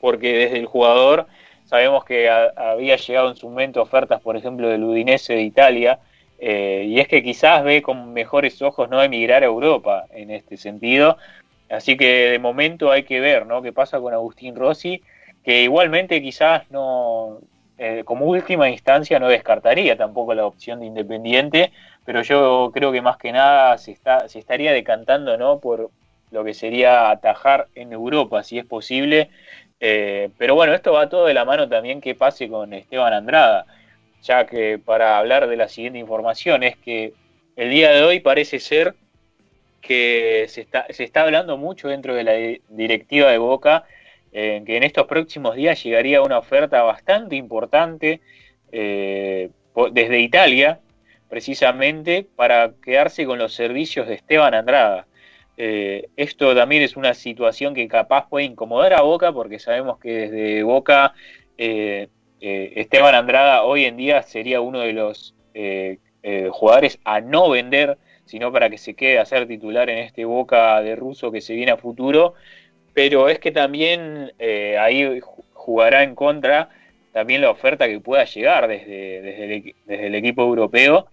porque 0.00 0.32
desde 0.34 0.58
el 0.58 0.66
jugador 0.66 1.26
sabemos 1.72 2.04
que 2.04 2.28
había 2.28 2.96
llegado 2.96 3.30
en 3.30 3.36
su 3.36 3.48
momento 3.48 3.80
ofertas, 3.80 4.20
por 4.20 4.36
ejemplo, 4.36 4.68
del 4.68 4.84
Udinese 4.84 5.32
de 5.32 5.40
Italia, 5.40 6.00
eh, 6.38 6.84
y 6.86 7.00
es 7.00 7.08
que 7.08 7.22
quizás 7.22 7.64
ve 7.64 7.80
con 7.80 8.12
mejores 8.12 8.60
ojos 8.60 8.90
no 8.90 9.02
emigrar 9.02 9.42
a 9.42 9.46
Europa 9.46 10.04
en 10.12 10.30
este 10.30 10.58
sentido. 10.58 11.16
Así 11.70 11.96
que 11.96 12.28
de 12.28 12.38
momento 12.38 12.90
hay 12.90 13.04
que 13.04 13.20
ver 13.20 13.46
¿no? 13.46 13.62
qué 13.62 13.72
pasa 13.72 13.98
con 14.00 14.12
Agustín 14.12 14.54
Rossi, 14.54 15.02
que 15.42 15.62
igualmente 15.62 16.20
quizás 16.20 16.70
no, 16.70 17.38
eh, 17.78 18.02
como 18.04 18.26
última 18.26 18.68
instancia 18.68 19.18
no 19.18 19.28
descartaría 19.28 19.96
tampoco 19.96 20.34
la 20.34 20.44
opción 20.44 20.80
de 20.80 20.84
Independiente, 20.84 21.72
pero 22.04 22.20
yo 22.20 22.70
creo 22.74 22.92
que 22.92 23.00
más 23.00 23.16
que 23.16 23.32
nada 23.32 23.78
se, 23.78 23.92
está, 23.92 24.28
se 24.28 24.40
estaría 24.40 24.74
decantando 24.74 25.38
¿no? 25.38 25.58
por 25.58 25.88
lo 26.32 26.44
que 26.44 26.52
sería 26.52 27.10
atajar 27.10 27.68
en 27.74 27.94
Europa, 27.94 28.42
si 28.42 28.58
es 28.58 28.66
posible. 28.66 29.30
Eh, 29.84 30.30
pero 30.38 30.54
bueno, 30.54 30.72
esto 30.74 30.92
va 30.92 31.08
todo 31.08 31.26
de 31.26 31.34
la 31.34 31.44
mano 31.44 31.68
también 31.68 32.00
que 32.00 32.14
pase 32.14 32.48
con 32.48 32.72
Esteban 32.72 33.12
Andrada, 33.12 33.66
ya 34.22 34.46
que 34.46 34.78
para 34.78 35.18
hablar 35.18 35.48
de 35.48 35.56
la 35.56 35.68
siguiente 35.68 35.98
información 35.98 36.62
es 36.62 36.76
que 36.76 37.14
el 37.56 37.68
día 37.70 37.90
de 37.90 38.04
hoy 38.04 38.20
parece 38.20 38.60
ser 38.60 38.94
que 39.80 40.46
se 40.48 40.60
está, 40.60 40.86
se 40.88 41.02
está 41.02 41.22
hablando 41.22 41.56
mucho 41.56 41.88
dentro 41.88 42.14
de 42.14 42.22
la 42.22 42.34
di- 42.34 42.60
directiva 42.68 43.32
de 43.32 43.38
Boca, 43.38 43.82
eh, 44.30 44.62
que 44.64 44.76
en 44.76 44.84
estos 44.84 45.08
próximos 45.08 45.56
días 45.56 45.82
llegaría 45.82 46.22
una 46.22 46.38
oferta 46.38 46.82
bastante 46.82 47.34
importante 47.34 48.20
eh, 48.70 49.50
desde 49.90 50.20
Italia, 50.20 50.78
precisamente 51.28 52.24
para 52.36 52.70
quedarse 52.84 53.26
con 53.26 53.40
los 53.40 53.52
servicios 53.52 54.06
de 54.06 54.14
Esteban 54.14 54.54
Andrada. 54.54 55.06
Eh, 55.64 56.08
esto 56.16 56.56
también 56.56 56.82
es 56.82 56.96
una 56.96 57.14
situación 57.14 57.72
que 57.72 57.86
capaz 57.86 58.28
puede 58.28 58.46
incomodar 58.46 58.94
a 58.94 59.02
Boca, 59.02 59.30
porque 59.32 59.60
sabemos 59.60 59.96
que 60.00 60.12
desde 60.12 60.64
Boca 60.64 61.14
eh, 61.56 62.08
eh, 62.40 62.72
Esteban 62.74 63.14
Andrada 63.14 63.62
hoy 63.62 63.84
en 63.84 63.96
día 63.96 64.24
sería 64.24 64.60
uno 64.60 64.80
de 64.80 64.92
los 64.92 65.36
jugadores 66.50 66.98
a 67.04 67.20
no 67.20 67.48
vender, 67.50 67.96
sino 68.24 68.50
para 68.50 68.70
que 68.70 68.78
se 68.78 68.94
quede 68.94 69.20
a 69.20 69.24
ser 69.24 69.46
titular 69.46 69.88
en 69.88 69.98
este 69.98 70.24
Boca 70.24 70.82
de 70.82 70.96
Russo 70.96 71.30
que 71.30 71.40
se 71.40 71.54
viene 71.54 71.70
a 71.70 71.76
futuro. 71.76 72.34
Pero 72.92 73.28
es 73.28 73.38
que 73.38 73.52
también 73.52 74.32
ahí 74.80 75.20
ju- 75.20 75.44
jugará 75.52 76.02
en 76.02 76.16
contra 76.16 76.70
también 77.12 77.40
la 77.40 77.50
oferta 77.50 77.86
que 77.86 78.00
pueda 78.00 78.24
llegar 78.24 78.66
desde, 78.66 79.70
desde 79.86 80.06
el 80.08 80.14
equipo 80.16 80.42
europeo, 80.42 81.06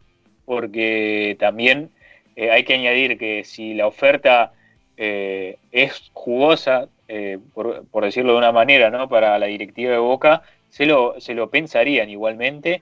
porque 0.45 1.35
también 1.39 1.91
eh, 2.40 2.52
hay 2.52 2.64
que 2.64 2.74
añadir 2.74 3.18
que 3.18 3.44
si 3.44 3.74
la 3.74 3.86
oferta 3.86 4.53
eh, 4.95 5.57
es 5.74 6.10
jugosa, 6.14 6.88
eh, 7.10 7.38
por, 7.53 8.06
decirlo 8.06 8.32
de 8.32 8.38
una 8.38 8.53
manera, 8.53 8.90
¿no? 8.90 9.10
para 9.10 9.38
la 9.38 9.48
directiva 9.48 9.91
de 9.91 9.98
Boca, 9.98 10.44
se 10.70 10.86
lo, 10.86 11.20
se 11.20 11.34
lo 11.34 11.49
pensarían 11.49 12.10
igualmente, 12.10 12.82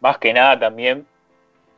más 0.00 0.18
que 0.18 0.32
nada 0.32 0.58
también 0.58 1.06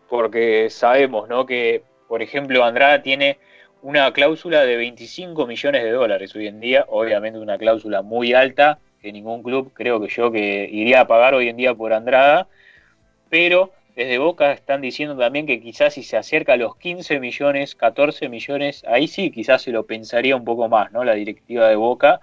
porque 0.09 0.71
sabemos 0.71 1.29
¿no? 1.29 1.45
que, 1.45 1.83
por 2.09 2.23
ejemplo, 2.23 2.65
Andrada 2.65 3.03
tiene 3.03 3.37
una 3.83 4.11
cláusula 4.11 4.65
de 4.65 4.77
25 4.79 5.47
millones 5.47 5.83
de 5.83 5.91
dólares 5.91 6.35
hoy 6.35 6.47
en 6.47 6.61
día, 6.61 6.87
obviamente 6.89 7.39
una 7.39 7.59
cláusula 7.59 8.01
muy 8.01 8.33
alta, 8.33 8.79
que 9.03 9.13
ningún 9.13 9.43
club 9.43 9.73
creo 9.75 10.01
que 10.01 10.09
yo 10.09 10.33
que 10.33 10.67
iría 10.73 11.03
a 11.03 11.07
pagar 11.07 11.35
hoy 11.35 11.51
en 11.51 11.59
día 11.59 11.75
por 11.75 11.93
Andrada, 11.93 12.49
pero 13.29 13.73
desde 13.97 14.19
Boca 14.19 14.53
están 14.53 14.81
diciendo 14.81 15.17
también 15.17 15.47
que 15.47 15.61
quizás 15.61 15.95
si 15.95 16.03
se 16.03 16.17
acerca 16.17 16.55
a 16.55 16.57
los 16.57 16.77
15 16.77 17.21
millones, 17.21 17.75
14 17.75 18.29
millones, 18.29 18.85
ahí 18.87 19.09
sí 19.09 19.31
quizás 19.31 19.63
se 19.63 19.73
lo 19.73 19.85
pensaría 19.87 20.37
un 20.37 20.45
poco 20.45 20.69
más, 20.69 20.93
¿no? 20.93 21.05
La 21.05 21.15
directiva 21.15 21.69
de 21.69 21.77
Boca, 21.77 22.21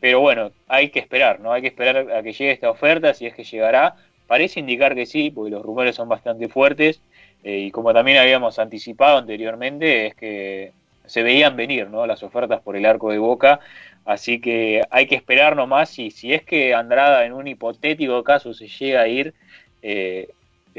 pero 0.00 0.20
bueno, 0.20 0.52
hay 0.68 0.90
que 0.90 0.98
esperar, 0.98 1.40
¿no? 1.40 1.52
Hay 1.52 1.62
que 1.62 1.68
esperar 1.68 2.10
a 2.12 2.22
que 2.22 2.32
llegue 2.32 2.50
esta 2.50 2.70
oferta, 2.70 3.14
si 3.14 3.26
es 3.26 3.34
que 3.34 3.44
llegará. 3.44 3.96
Parece 4.26 4.60
indicar 4.60 4.94
que 4.94 5.06
sí, 5.06 5.30
porque 5.30 5.50
los 5.50 5.62
rumores 5.62 5.94
son 5.96 6.08
bastante 6.08 6.48
fuertes, 6.48 7.00
eh, 7.44 7.58
y 7.58 7.70
como 7.70 7.94
también 7.94 8.18
habíamos 8.18 8.58
anticipado 8.58 9.18
anteriormente, 9.18 10.06
es 10.06 10.14
que 10.14 10.72
se 11.06 11.22
veían 11.22 11.56
venir, 11.56 11.88
¿no? 11.88 12.06
Las 12.06 12.22
ofertas 12.22 12.60
por 12.60 12.76
el 12.76 12.84
arco 12.84 13.10
de 13.10 13.18
Boca, 13.18 13.60
así 14.04 14.40
que 14.40 14.82
hay 14.90 15.06
que 15.06 15.14
esperar 15.14 15.56
nomás, 15.56 15.98
y 15.98 16.10
si 16.10 16.32
es 16.32 16.42
que 16.42 16.74
Andrada 16.74 17.24
en 17.24 17.32
un 17.32 17.46
hipotético 17.46 18.22
caso 18.24 18.52
se 18.52 18.68
llega 18.68 19.02
a 19.02 19.08
ir, 19.08 19.34
eh, 19.82 20.28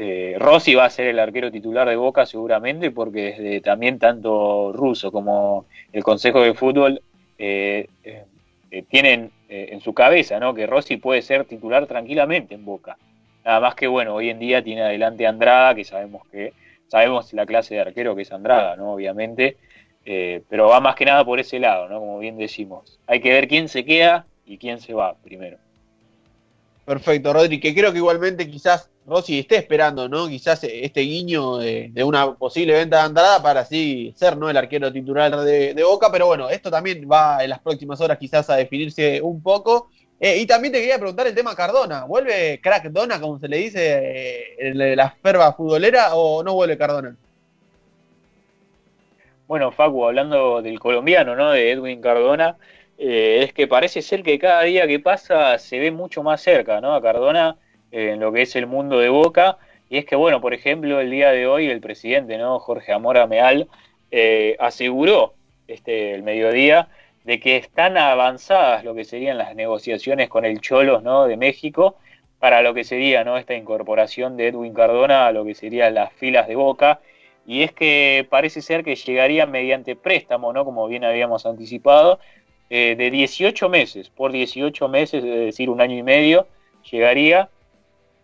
eh, 0.00 0.36
Rossi 0.38 0.76
va 0.76 0.84
a 0.84 0.90
ser 0.90 1.08
el 1.08 1.18
arquero 1.18 1.50
titular 1.50 1.88
de 1.88 1.96
Boca 1.96 2.24
seguramente, 2.24 2.92
porque 2.92 3.34
desde 3.36 3.60
también 3.60 3.98
tanto 3.98 4.70
Russo 4.72 5.10
como 5.10 5.66
el 5.92 6.04
Consejo 6.04 6.40
de 6.40 6.54
Fútbol 6.54 7.02
eh, 7.36 7.88
eh, 8.04 8.84
tienen 8.88 9.32
en 9.48 9.80
su 9.80 9.94
cabeza, 9.94 10.38
¿no? 10.38 10.54
Que 10.54 10.66
Rossi 10.66 10.98
puede 10.98 11.22
ser 11.22 11.46
titular 11.46 11.86
tranquilamente 11.86 12.54
en 12.54 12.64
Boca. 12.64 12.96
Nada 13.44 13.58
más 13.58 13.74
que 13.74 13.88
bueno, 13.88 14.14
hoy 14.14 14.28
en 14.28 14.38
día 14.38 14.62
tiene 14.62 14.82
adelante 14.82 15.26
Andrada, 15.26 15.74
que 15.74 15.84
sabemos 15.84 16.22
que 16.30 16.52
sabemos 16.86 17.32
la 17.32 17.46
clase 17.46 17.74
de 17.74 17.80
arquero 17.80 18.14
que 18.14 18.22
es 18.22 18.30
Andrada, 18.30 18.76
¿no? 18.76 18.92
Obviamente, 18.92 19.56
pero 20.04 20.68
va 20.68 20.80
más 20.80 20.94
que 20.94 21.06
nada 21.06 21.24
por 21.24 21.40
ese 21.40 21.58
lado, 21.58 21.88
¿no? 21.88 21.98
Como 21.98 22.18
bien 22.20 22.36
decimos. 22.36 23.00
Hay 23.08 23.20
que 23.20 23.30
ver 23.30 23.48
quién 23.48 23.68
se 23.68 23.84
queda 23.84 24.26
y 24.46 24.58
quién 24.58 24.80
se 24.80 24.92
va 24.92 25.14
primero. 25.14 25.56
Perfecto, 26.84 27.32
Rodri, 27.32 27.58
que 27.58 27.74
creo 27.74 27.90
que 27.90 27.98
igualmente 27.98 28.48
quizás 28.50 28.90
Rossi 29.08 29.38
esté 29.38 29.56
esperando, 29.56 30.08
¿no? 30.08 30.28
Quizás 30.28 30.62
este 30.64 31.00
guiño 31.00 31.56
de, 31.56 31.92
una 32.04 32.34
posible 32.34 32.74
venta 32.74 32.98
de 32.98 33.02
Andrada 33.04 33.42
para 33.42 33.60
así 33.60 34.12
ser, 34.16 34.36
¿no? 34.36 34.50
El 34.50 34.56
arquero 34.56 34.92
titular 34.92 35.34
de, 35.40 35.82
Boca, 35.82 36.10
pero 36.12 36.26
bueno, 36.26 36.50
esto 36.50 36.70
también 36.70 37.08
va 37.10 37.42
en 37.42 37.50
las 37.50 37.60
próximas 37.60 38.00
horas 38.00 38.18
quizás 38.18 38.50
a 38.50 38.56
definirse 38.56 39.20
un 39.22 39.42
poco. 39.42 39.90
Eh, 40.20 40.38
y 40.38 40.46
también 40.46 40.72
te 40.72 40.80
quería 40.80 40.98
preguntar 40.98 41.26
el 41.26 41.34
tema 41.34 41.54
Cardona. 41.54 42.04
¿Vuelve 42.04 42.60
crack 42.60 42.90
Dona, 42.90 43.20
como 43.20 43.38
se 43.38 43.48
le 43.48 43.58
dice 43.58 44.54
eh, 44.58 44.74
la 44.74 45.10
ferva 45.22 45.52
futbolera, 45.54 46.14
o 46.14 46.42
no 46.42 46.54
vuelve 46.54 46.76
Cardona? 46.76 47.16
Bueno, 49.46 49.72
Facu, 49.72 50.04
hablando 50.04 50.60
del 50.60 50.78
colombiano, 50.78 51.34
¿no? 51.34 51.52
De 51.52 51.70
Edwin 51.70 52.02
Cardona, 52.02 52.58
eh, 52.98 53.44
es 53.44 53.54
que 53.54 53.66
parece 53.66 54.02
ser 54.02 54.22
que 54.22 54.38
cada 54.38 54.62
día 54.62 54.86
que 54.86 55.00
pasa 55.00 55.56
se 55.58 55.78
ve 55.78 55.90
mucho 55.90 56.22
más 56.22 56.42
cerca, 56.42 56.80
¿no? 56.82 56.94
A 56.94 57.00
Cardona 57.00 57.56
eh, 57.56 57.67
en 57.90 58.20
lo 58.20 58.32
que 58.32 58.42
es 58.42 58.56
el 58.56 58.66
mundo 58.66 58.98
de 58.98 59.08
Boca. 59.08 59.58
Y 59.90 59.98
es 59.98 60.04
que, 60.04 60.16
bueno, 60.16 60.40
por 60.40 60.54
ejemplo, 60.54 61.00
el 61.00 61.10
día 61.10 61.30
de 61.30 61.46
hoy 61.46 61.68
el 61.68 61.80
presidente, 61.80 62.36
¿no? 62.38 62.58
Jorge 62.58 62.92
Amora 62.92 63.26
Meal, 63.26 63.68
eh, 64.10 64.56
aseguró 64.58 65.34
este, 65.66 66.14
el 66.14 66.22
mediodía 66.22 66.88
de 67.24 67.40
que 67.40 67.56
están 67.56 67.98
avanzadas 67.98 68.84
lo 68.84 68.94
que 68.94 69.04
serían 69.04 69.36
las 69.38 69.54
negociaciones 69.54 70.28
con 70.28 70.44
el 70.44 70.60
Cholos, 70.60 71.02
¿no? 71.02 71.26
De 71.26 71.36
México 71.36 71.96
para 72.38 72.62
lo 72.62 72.72
que 72.74 72.84
sería, 72.84 73.24
¿no? 73.24 73.36
Esta 73.36 73.54
incorporación 73.54 74.36
de 74.36 74.48
Edwin 74.48 74.72
Cardona 74.72 75.26
a 75.26 75.32
lo 75.32 75.44
que 75.44 75.54
serían 75.54 75.94
las 75.94 76.12
filas 76.12 76.46
de 76.48 76.54
Boca. 76.54 77.00
Y 77.46 77.62
es 77.62 77.72
que 77.72 78.26
parece 78.30 78.62
ser 78.62 78.84
que 78.84 78.94
llegaría 78.94 79.46
mediante 79.46 79.96
préstamo, 79.96 80.52
¿no? 80.52 80.64
Como 80.64 80.86
bien 80.86 81.04
habíamos 81.04 81.46
anticipado, 81.46 82.20
eh, 82.70 82.94
de 82.96 83.10
18 83.10 83.68
meses, 83.68 84.10
por 84.10 84.32
18 84.32 84.88
meses, 84.88 85.24
es 85.24 85.30
decir, 85.30 85.70
un 85.70 85.80
año 85.80 85.96
y 85.96 86.02
medio, 86.02 86.46
llegaría. 86.90 87.48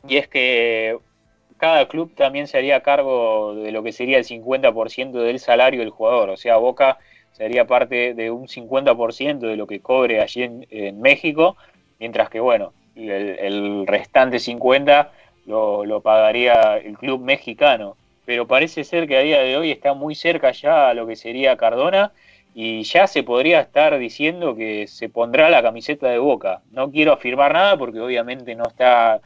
Y 0.09 0.17
es 0.17 0.29
que 0.29 0.99
cada 1.57 1.89
club 1.89 2.15
también 2.15 2.47
se 2.47 2.59
haría 2.59 2.83
cargo 2.83 3.55
de 3.55 3.73
lo 3.73 3.83
que 3.83 3.93
sería 3.93 4.19
el 4.19 4.25
50% 4.25 5.13
del 5.13 5.39
salario 5.39 5.81
del 5.81 5.91
jugador. 5.91 6.31
O 6.31 6.37
sea, 6.37 6.57
Boca 6.57 6.99
sería 7.33 7.67
parte 7.67 8.15
de 8.15 8.31
un 8.31 8.47
50% 8.47 9.39
de 9.39 9.57
lo 9.57 9.67
que 9.67 9.81
cobre 9.81 10.21
allí 10.21 10.43
en, 10.43 11.01
México, 11.01 11.57
mientras 11.99 12.29
que, 12.31 12.41
bueno, 12.41 12.73
el, 12.97 13.39
el 13.39 13.87
restante 13.87 14.37
50% 14.37 15.09
lo, 15.47 15.85
lo, 15.85 16.01
pagaría 16.01 16.79
el 16.79 16.97
club 16.97 17.21
mexicano. 17.21 17.97
pero 18.25 18.47
parece 18.47 18.85
ser 18.85 19.07
que 19.07 19.17
a 19.19 19.21
día 19.21 19.41
de 19.41 19.57
hoy 19.57 19.71
está 19.71 19.95
muy 19.95 20.15
cerca 20.15 20.51
ya 20.53 20.89
a 20.89 20.95
lo 20.95 21.07
que 21.07 21.17
sería 21.17 21.57
Cardona 21.57 22.13
y 22.55 22.85
ya 22.85 23.07
se 23.07 23.23
podría 23.23 23.61
estar 23.61 23.99
diciendo 23.99 24.55
que 24.55 24.87
se 24.87 25.09
pondrá 25.09 25.51
la 25.51 25.63
camiseta 25.63 26.09
de 26.09 26.19
Boca. 26.19 26.63
No 26.71 26.91
quiero 26.91 27.13
afirmar 27.13 27.53
nada 27.53 27.77
porque 27.77 28.01
obviamente 28.01 28.55
no 28.55 28.65
está, 28.65 29.21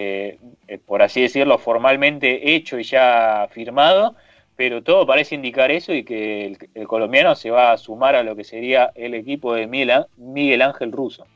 eh, 0.00 0.38
eh, 0.68 0.78
por 0.78 1.02
así 1.02 1.20
decirlo, 1.22 1.58
formalmente 1.58 2.54
hecho 2.54 2.78
y 2.78 2.84
ya 2.84 3.48
firmado, 3.50 4.14
pero 4.54 4.82
todo 4.82 5.04
parece 5.06 5.34
indicar 5.34 5.70
eso 5.72 5.92
y 5.92 6.04
que 6.04 6.56
el, 6.74 6.86
colombiano 6.86 7.34
se 7.34 7.50
va 7.50 7.72
a 7.72 7.76
sumar 7.78 8.14
a 8.14 8.22
lo 8.22 8.36
que 8.36 8.44
sería 8.44 8.92
el 8.94 9.14
equipo 9.14 9.54
de 9.54 9.66
Miguel, 9.66 10.06
Miguel 10.16 10.62
Ángel 10.62 10.92
Russo. 10.92 11.26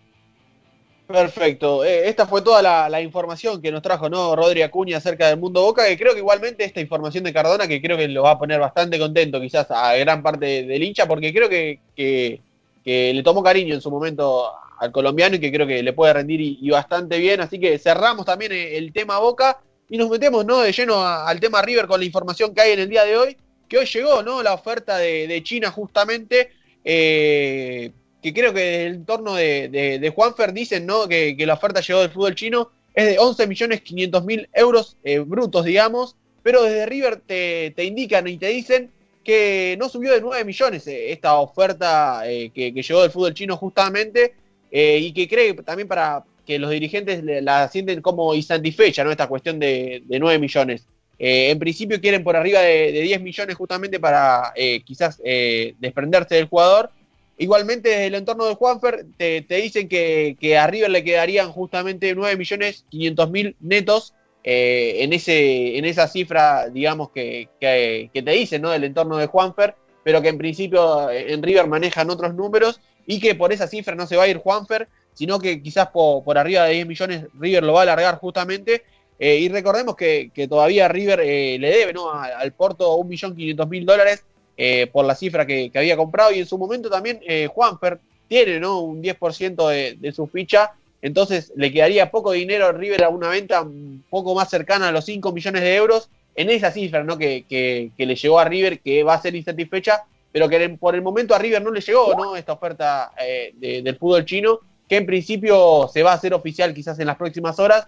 Perfecto. 1.08 1.84
Eh, 1.84 2.08
esta 2.08 2.26
fue 2.26 2.40
toda 2.42 2.62
la, 2.62 2.88
la 2.88 3.00
información 3.00 3.60
que 3.60 3.72
nos 3.72 3.82
trajo, 3.82 4.08
¿no? 4.08 4.34
Rodri 4.36 4.62
Acuña 4.62 4.96
acerca 4.98 5.28
del 5.28 5.38
mundo 5.40 5.62
Boca, 5.62 5.86
que 5.86 5.98
creo 5.98 6.12
que 6.12 6.20
igualmente 6.20 6.64
esta 6.64 6.80
información 6.80 7.24
de 7.24 7.32
Cardona, 7.32 7.66
que 7.68 7.82
creo 7.82 7.96
que 7.98 8.08
lo 8.08 8.22
va 8.22 8.30
a 8.32 8.38
poner 8.38 8.60
bastante 8.60 8.98
contento 8.98 9.40
quizás 9.40 9.70
a 9.70 9.94
gran 9.96 10.22
parte 10.22 10.64
del 10.64 10.82
hincha, 10.82 11.06
porque 11.06 11.32
creo 11.32 11.48
que, 11.48 11.80
que- 11.96 12.40
que 12.84 13.12
le 13.14 13.22
tomó 13.22 13.42
cariño 13.42 13.74
en 13.74 13.80
su 13.80 13.90
momento 13.90 14.52
al 14.82 14.90
colombiano 14.90 15.36
y 15.36 15.38
que 15.38 15.52
creo 15.52 15.64
que 15.64 15.80
le 15.80 15.92
puede 15.92 16.12
rendir 16.12 16.40
y, 16.40 16.68
bastante 16.70 17.18
bien. 17.18 17.40
Así 17.40 17.60
que 17.60 17.78
cerramos 17.78 18.26
también 18.26 18.50
eh, 18.50 18.76
el 18.76 18.92
tema 18.92 19.20
Boca 19.20 19.60
y 19.88 19.96
nos 19.96 20.10
metemos, 20.10 20.44
¿no? 20.44 20.60
De 20.60 20.72
lleno 20.72 21.06
al 21.06 21.38
tema 21.38 21.62
River 21.62 21.86
con 21.86 22.00
la 22.00 22.06
información 22.06 22.52
que 22.52 22.62
hay 22.62 22.72
en 22.72 22.80
el 22.80 22.88
día 22.88 23.04
de 23.04 23.16
hoy, 23.16 23.36
que 23.68 23.78
hoy 23.78 23.86
llegó, 23.86 24.24
¿no? 24.24 24.42
La 24.42 24.54
oferta 24.54 24.98
de, 24.98 25.40
China 25.44 25.70
justamente. 25.70 26.50
eh, 26.84 27.92
que 28.20 28.32
creo 28.32 28.52
que 28.52 28.60
del 28.60 28.94
entorno 28.94 29.34
de, 29.34 30.12
Juanfer 30.14 30.52
dicen 30.52 30.86
¿no? 30.86 31.08
que, 31.08 31.36
la 31.38 31.54
oferta 31.54 31.80
llegó 31.80 32.00
del 32.00 32.10
fútbol 32.10 32.36
chino 32.36 32.70
es 32.94 33.06
de 33.06 33.18
11 33.18 33.48
millones 33.48 33.80
500 33.82 34.24
mil 34.24 34.48
euros 34.52 34.96
eh, 35.02 35.18
brutos, 35.18 35.64
digamos, 35.64 36.14
pero 36.44 36.62
desde 36.62 36.86
River 36.86 37.20
te, 37.26 37.72
te 37.74 37.84
indican 37.84 38.28
y 38.28 38.36
te 38.36 38.46
dicen 38.46 38.92
que 39.24 39.76
no 39.78 39.88
subió 39.88 40.12
de 40.12 40.20
9 40.20 40.44
millones 40.44 40.86
eh, 40.86 41.10
esta 41.10 41.34
oferta 41.34 42.22
que, 42.24 42.72
que 42.72 42.82
llegó 42.82 43.02
del 43.02 43.10
fútbol 43.10 43.34
chino 43.34 43.56
justamente 43.56 44.34
eh, 44.72 44.98
y 44.98 45.12
que 45.12 45.28
cree 45.28 45.54
también 45.54 45.86
para 45.86 46.24
que 46.44 46.58
los 46.58 46.70
dirigentes 46.70 47.22
la 47.22 47.68
sienten 47.68 48.00
como 48.02 48.34
insatisfecha, 48.34 49.04
¿no? 49.04 49.10
Esta 49.12 49.28
cuestión 49.28 49.60
de, 49.60 50.02
de 50.04 50.18
9 50.18 50.38
millones. 50.38 50.86
Eh, 51.18 51.50
en 51.50 51.58
principio 51.60 52.00
quieren 52.00 52.24
por 52.24 52.34
arriba 52.34 52.60
de, 52.60 52.90
de 52.90 53.00
10 53.02 53.20
millones 53.20 53.54
justamente 53.54 54.00
para 54.00 54.52
eh, 54.56 54.82
quizás 54.84 55.20
eh, 55.24 55.74
desprenderse 55.78 56.34
del 56.34 56.48
jugador. 56.48 56.90
Igualmente 57.38 57.90
desde 57.90 58.06
el 58.06 58.14
entorno 58.16 58.46
de 58.46 58.54
Juanfer 58.54 59.06
te, 59.16 59.42
te 59.42 59.56
dicen 59.56 59.88
que, 59.88 60.36
que 60.40 60.58
a 60.58 60.66
River 60.66 60.90
le 60.90 61.04
quedarían 61.04 61.52
justamente 61.52 62.14
9 62.14 62.36
millones 62.36 62.84
500 62.90 63.30
mil 63.30 63.56
netos 63.60 64.14
en, 64.44 65.12
ese, 65.12 65.78
en 65.78 65.84
esa 65.84 66.08
cifra, 66.08 66.68
digamos, 66.68 67.10
que, 67.10 67.48
que, 67.60 68.10
que 68.12 68.22
te 68.22 68.32
dicen, 68.32 68.62
¿no? 68.62 68.70
Del 68.70 68.82
entorno 68.82 69.16
de 69.16 69.26
Juanfer, 69.26 69.76
pero 70.02 70.20
que 70.20 70.28
en 70.28 70.38
principio 70.38 71.08
en 71.10 71.42
River 71.42 71.68
manejan 71.68 72.10
otros 72.10 72.34
números 72.34 72.80
y 73.06 73.20
que 73.20 73.34
por 73.34 73.52
esa 73.52 73.66
cifra 73.66 73.94
no 73.94 74.06
se 74.06 74.16
va 74.16 74.24
a 74.24 74.28
ir 74.28 74.38
Juanfer, 74.38 74.88
sino 75.14 75.38
que 75.38 75.62
quizás 75.62 75.88
por, 75.88 76.22
por 76.24 76.38
arriba 76.38 76.64
de 76.64 76.74
10 76.74 76.86
millones 76.86 77.26
River 77.38 77.62
lo 77.64 77.72
va 77.74 77.80
a 77.80 77.82
alargar 77.82 78.18
justamente. 78.18 78.82
Eh, 79.18 79.36
y 79.38 79.48
recordemos 79.48 79.94
que, 79.94 80.30
que 80.34 80.48
todavía 80.48 80.88
River 80.88 81.20
eh, 81.20 81.56
le 81.60 81.70
debe 81.70 81.92
¿no? 81.92 82.10
a- 82.10 82.24
al 82.38 82.52
Porto 82.52 82.96
1.500.000 82.98 83.84
dólares 83.84 84.24
eh, 84.56 84.88
por 84.92 85.04
la 85.04 85.14
cifra 85.14 85.46
que, 85.46 85.70
que 85.70 85.78
había 85.78 85.96
comprado 85.96 86.32
y 86.32 86.40
en 86.40 86.46
su 86.46 86.58
momento 86.58 86.90
también 86.90 87.20
eh, 87.26 87.46
Juanfer 87.52 87.98
tiene 88.28 88.58
¿no? 88.58 88.80
un 88.80 89.02
10% 89.02 89.68
de, 89.68 89.96
de 89.98 90.12
su 90.12 90.26
ficha, 90.26 90.72
entonces 91.02 91.52
le 91.56 91.70
quedaría 91.72 92.10
poco 92.10 92.32
dinero 92.32 92.66
a 92.66 92.72
River 92.72 93.04
a 93.04 93.08
una 93.10 93.28
venta 93.28 93.60
un 93.62 94.02
poco 94.10 94.34
más 94.34 94.48
cercana 94.50 94.88
a 94.88 94.92
los 94.92 95.04
5 95.04 95.32
millones 95.32 95.62
de 95.62 95.74
euros 95.74 96.08
en 96.34 96.48
esa 96.50 96.70
cifra 96.70 97.04
¿no? 97.04 97.18
que, 97.18 97.44
que- 97.48 97.90
que 97.96 98.06
le 98.06 98.16
llegó 98.16 98.38
a 98.38 98.44
River, 98.44 98.80
que 98.80 99.02
va 99.04 99.14
a 99.14 99.22
ser 99.22 99.34
insatisfecha, 99.34 100.04
pero 100.32 100.48
que 100.48 100.68
por 100.70 100.94
el 100.94 101.02
momento 101.02 101.34
a 101.34 101.38
River 101.38 101.62
no 101.62 101.70
le 101.70 101.80
llegó 101.80 102.14
¿no? 102.16 102.34
esta 102.36 102.54
oferta 102.54 103.12
eh, 103.20 103.52
de- 103.56 103.82
del 103.82 103.96
fútbol 103.96 104.24
chino, 104.24 104.60
que 104.88 104.96
en 104.96 105.06
principio 105.06 105.88
se 105.92 106.02
va 106.02 106.12
a 106.12 106.14
hacer 106.14 106.32
oficial 106.34 106.72
quizás 106.74 106.98
en 106.98 107.06
las 107.06 107.16
próximas 107.16 107.58
horas. 107.58 107.86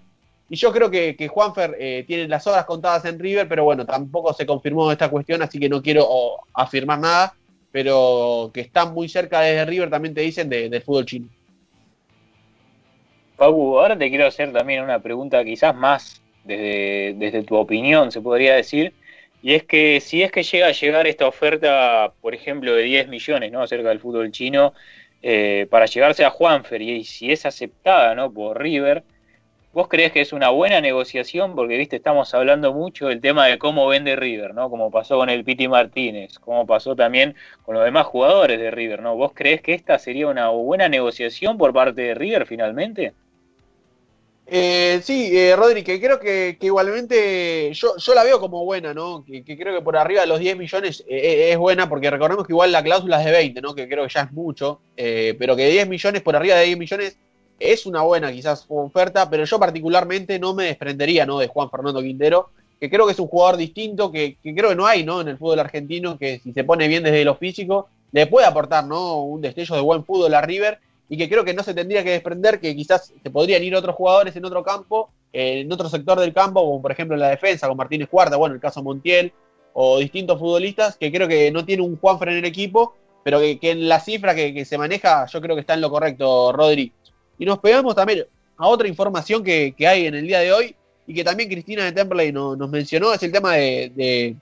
Y 0.49 0.57
yo 0.57 0.71
creo 0.73 0.91
que, 0.91 1.17
Juanfer 1.27 1.75
eh, 1.81 2.05
tiene 2.07 2.29
las 2.29 2.47
horas 2.47 2.67
contadas 2.67 3.05
en 3.07 3.19
River, 3.19 3.49
pero 3.49 3.65
bueno, 3.65 3.87
tampoco 3.87 4.35
se 4.35 4.45
confirmó 4.45 4.93
esta 4.93 5.09
cuestión, 5.09 5.41
así 5.43 5.59
que 5.59 5.71
no 5.71 5.83
quiero 5.83 6.07
afirmar 6.53 6.99
nada, 6.99 7.35
pero 7.73 8.51
que 8.53 8.61
están 8.61 8.93
muy 8.93 9.09
cerca 9.09 9.41
desde 9.41 9.65
River 9.65 9.89
también 9.91 10.15
te 10.15 10.21
dicen 10.21 10.51
de- 10.51 10.69
del 10.69 10.83
fútbol 10.83 11.07
chino. 11.07 11.29
Pabu, 13.37 13.79
ahora 13.79 13.99
te 13.99 14.09
quiero 14.11 14.27
hacer 14.27 14.53
también 14.53 14.83
una 14.85 15.01
pregunta 15.01 15.43
quizás 15.45 15.75
más 15.75 16.23
desde, 16.45 17.15
desde 17.17 17.43
tu 17.43 17.57
opinión, 17.57 18.13
se 18.13 18.21
podría 18.21 18.55
decir, 18.55 18.93
y 19.45 19.53
es 19.53 19.65
que 19.65 20.01
si 20.01 20.23
es 20.23 20.33
que 20.33 20.43
llega 20.43 20.69
a 20.69 20.73
llegar 20.73 21.07
esta 21.07 21.29
oferta, 21.29 22.15
por 22.23 22.35
ejemplo, 22.35 22.75
de 22.75 22.83
10 22.85 23.09
millones, 23.09 23.53
¿no? 23.53 23.61
Acerca 23.61 23.91
del 23.91 24.01
fútbol 24.01 24.33
chino, 24.33 24.73
eh, 25.21 25.67
para 25.71 25.85
llegarse 25.85 26.25
a 26.25 26.31
Juanfer, 26.31 26.81
y 26.81 27.05
si 27.05 27.31
es 27.31 27.45
aceptada, 27.45 28.15
¿no? 28.15 28.33
Por 28.33 28.59
River, 28.59 29.05
¿vos 29.75 29.89
crees 29.89 30.13
que 30.13 30.23
es 30.23 30.33
una 30.33 30.49
buena 30.49 30.81
negociación? 30.81 31.55
Porque, 31.55 31.77
viste, 31.77 31.97
estamos 31.97 32.33
hablando 32.33 32.73
mucho 32.73 33.09
del 33.09 33.21
tema 33.21 33.47
de 33.47 33.59
cómo 33.59 33.87
vende 33.87 34.17
River, 34.17 34.55
¿no? 34.55 34.71
Como 34.71 34.91
pasó 34.91 35.19
con 35.19 35.29
el 35.29 35.45
Piti 35.45 35.69
Martínez, 35.69 36.39
como 36.39 36.67
pasó 36.67 36.97
también 36.97 37.35
con 37.65 37.75
los 37.75 37.85
demás 37.85 38.07
jugadores 38.07 38.59
de 38.59 38.71
River, 38.71 39.03
¿no? 39.03 39.15
¿Vos 39.15 39.33
crees 39.35 39.61
que 39.61 39.75
esta 39.75 39.99
sería 39.99 40.27
una 40.29 40.49
buena 40.49 40.89
negociación 40.89 41.59
por 41.59 41.75
parte 41.75 42.01
de 42.01 42.15
River 42.15 42.47
finalmente? 42.47 43.13
Eh, 44.47 45.01
sí, 45.03 45.31
eh, 45.33 45.57
Rodri, 45.57 45.83
que 45.83 45.99
creo 46.01 46.21
que, 46.21 46.59
igualmente 46.61 47.73
yo, 47.73 47.97
yo 47.97 48.15
la 48.15 48.25
veo 48.25 48.41
como 48.41 48.65
buena, 48.65 48.93
¿no? 48.93 49.25
Que, 49.25 49.43
que 49.43 49.57
creo 49.57 49.75
que 49.75 49.83
por 49.83 49.97
arriba 49.97 50.21
de 50.21 50.27
los 50.27 50.39
10 50.39 50.59
millones 50.59 51.01
eh, 51.09 51.17
eh, 51.17 51.53
es 51.53 51.59
buena, 51.59 51.89
porque 51.89 52.11
recordemos 52.11 52.47
que 52.47 52.53
igual 52.53 52.71
la 52.71 52.83
cláusula 52.83 53.21
es 53.21 53.25
de 53.25 53.33
20, 53.33 53.63
¿no? 53.63 53.75
Que 53.75 53.89
creo 53.89 54.07
que 54.07 54.13
ya 54.13 54.23
es 54.23 54.33
mucho, 54.33 54.81
eh, 54.97 55.35
pero 55.39 55.57
que 55.57 55.69
10 55.69 55.89
millones 55.89 56.21
por 56.23 56.37
arriba 56.37 56.57
de 56.57 56.67
10 56.67 56.79
millones 56.79 57.19
es 57.59 57.87
una 57.87 58.03
buena 58.03 58.31
quizás 58.33 58.67
oferta, 58.69 59.31
pero 59.31 59.45
yo 59.45 59.59
particularmente 59.59 60.39
no 60.39 60.53
me 60.53 60.65
desprendería, 60.65 61.25
¿no? 61.25 61.39
De 61.39 61.49
Juan 61.49 61.71
Fernando 61.71 62.03
Quintero, 62.03 62.51
que 62.79 62.91
creo 62.91 63.07
que 63.07 63.13
es 63.13 63.19
un 63.19 63.29
jugador 63.29 63.57
distinto, 63.57 64.13
que, 64.13 64.37
que 64.43 64.55
creo 64.55 64.71
que 64.71 64.77
no 64.77 64.87
hay, 64.87 65.05
¿no? 65.05 65.23
En 65.23 65.29
el 65.29 65.39
fútbol 65.39 65.61
argentino, 65.61 66.19
que 66.19 66.41
si 66.41 66.53
se 66.53 66.65
pone 66.65 66.87
bien 66.87 67.03
desde 67.03 67.25
lo 67.25 67.37
físico, 67.37 67.89
le 68.13 68.27
puede 68.27 68.47
aportar, 68.47 68.85
¿no? 68.85 69.23
Un 69.23 69.41
destello 69.41 69.75
de 69.75 69.81
buen 69.81 70.05
fútbol 70.05 70.35
a 70.35 70.43
River 70.43 70.79
y 71.15 71.17
que 71.17 71.29
creo 71.29 71.45
que 71.45 71.55
no 71.55 71.63
se 71.63 71.75
tendría 71.75 72.03
que 72.03 72.11
desprender, 72.11 72.59
que 72.59 72.75
quizás 72.75 73.13
se 73.23 73.31
podrían 73.31 73.63
ir 73.63 73.77
otros 73.77 73.95
jugadores 73.95 74.35
en 74.35 74.45
otro 74.45 74.65
campo, 74.65 75.11
eh, 75.33 75.61
en 75.61 75.73
otro 75.73 75.89
sector 75.89 76.19
del 76.19 76.33
campo, 76.33 76.61
como 76.61 76.83
por 76.83 76.91
ejemplo 76.91 77.15
en 77.15 77.21
la 77.21 77.29
defensa, 77.29 77.69
con 77.69 77.77
Martínez 77.77 78.09
Cuarta, 78.09 78.37
bueno, 78.37 78.57
el 78.57 78.61
caso 78.61 78.83
Montiel, 78.83 79.33
o 79.75 80.01
distintos 80.01 80.41
futbolistas, 80.41 80.97
que 80.97 81.13
creo 81.13 81.29
que 81.29 81.53
no 81.53 81.65
tiene 81.65 81.83
un 81.85 81.97
Juanfer 81.99 82.31
en 82.31 82.39
el 82.39 82.45
equipo, 82.45 82.97
pero 83.23 83.39
que, 83.39 83.59
en 83.63 83.89
la 83.89 84.01
cifra 84.01 84.35
que, 84.35 84.65
se 84.65 84.77
maneja, 84.77 85.27
yo 85.27 85.41
creo 85.41 85.55
que 85.55 85.61
está 85.61 85.75
en 85.75 85.83
lo 85.83 85.91
correcto, 85.91 86.53
Rodri. 86.53 86.93
Y 87.39 87.45
nos 87.45 87.61
pegamos 87.61 87.95
también 87.95 88.27
a 88.57 88.67
otra 88.67 88.89
información 88.89 89.45
que, 89.45 89.73
que 89.79 89.87
hay 89.87 90.07
en 90.07 90.17
el 90.17 90.27
día 90.27 90.41
de 90.41 90.53
hoy, 90.53 90.75
y 91.07 91.15
que 91.15 91.23
también 91.23 91.49
Cristina 91.49 91.85
de 91.85 91.93
Templey 91.93 92.33
no- 92.33 92.57
nos 92.57 92.71
mencionó, 92.71 93.15
es 93.15 93.23
el 93.23 93.31
tema 93.31 93.55
de, 93.55 93.93
de, 93.95 94.37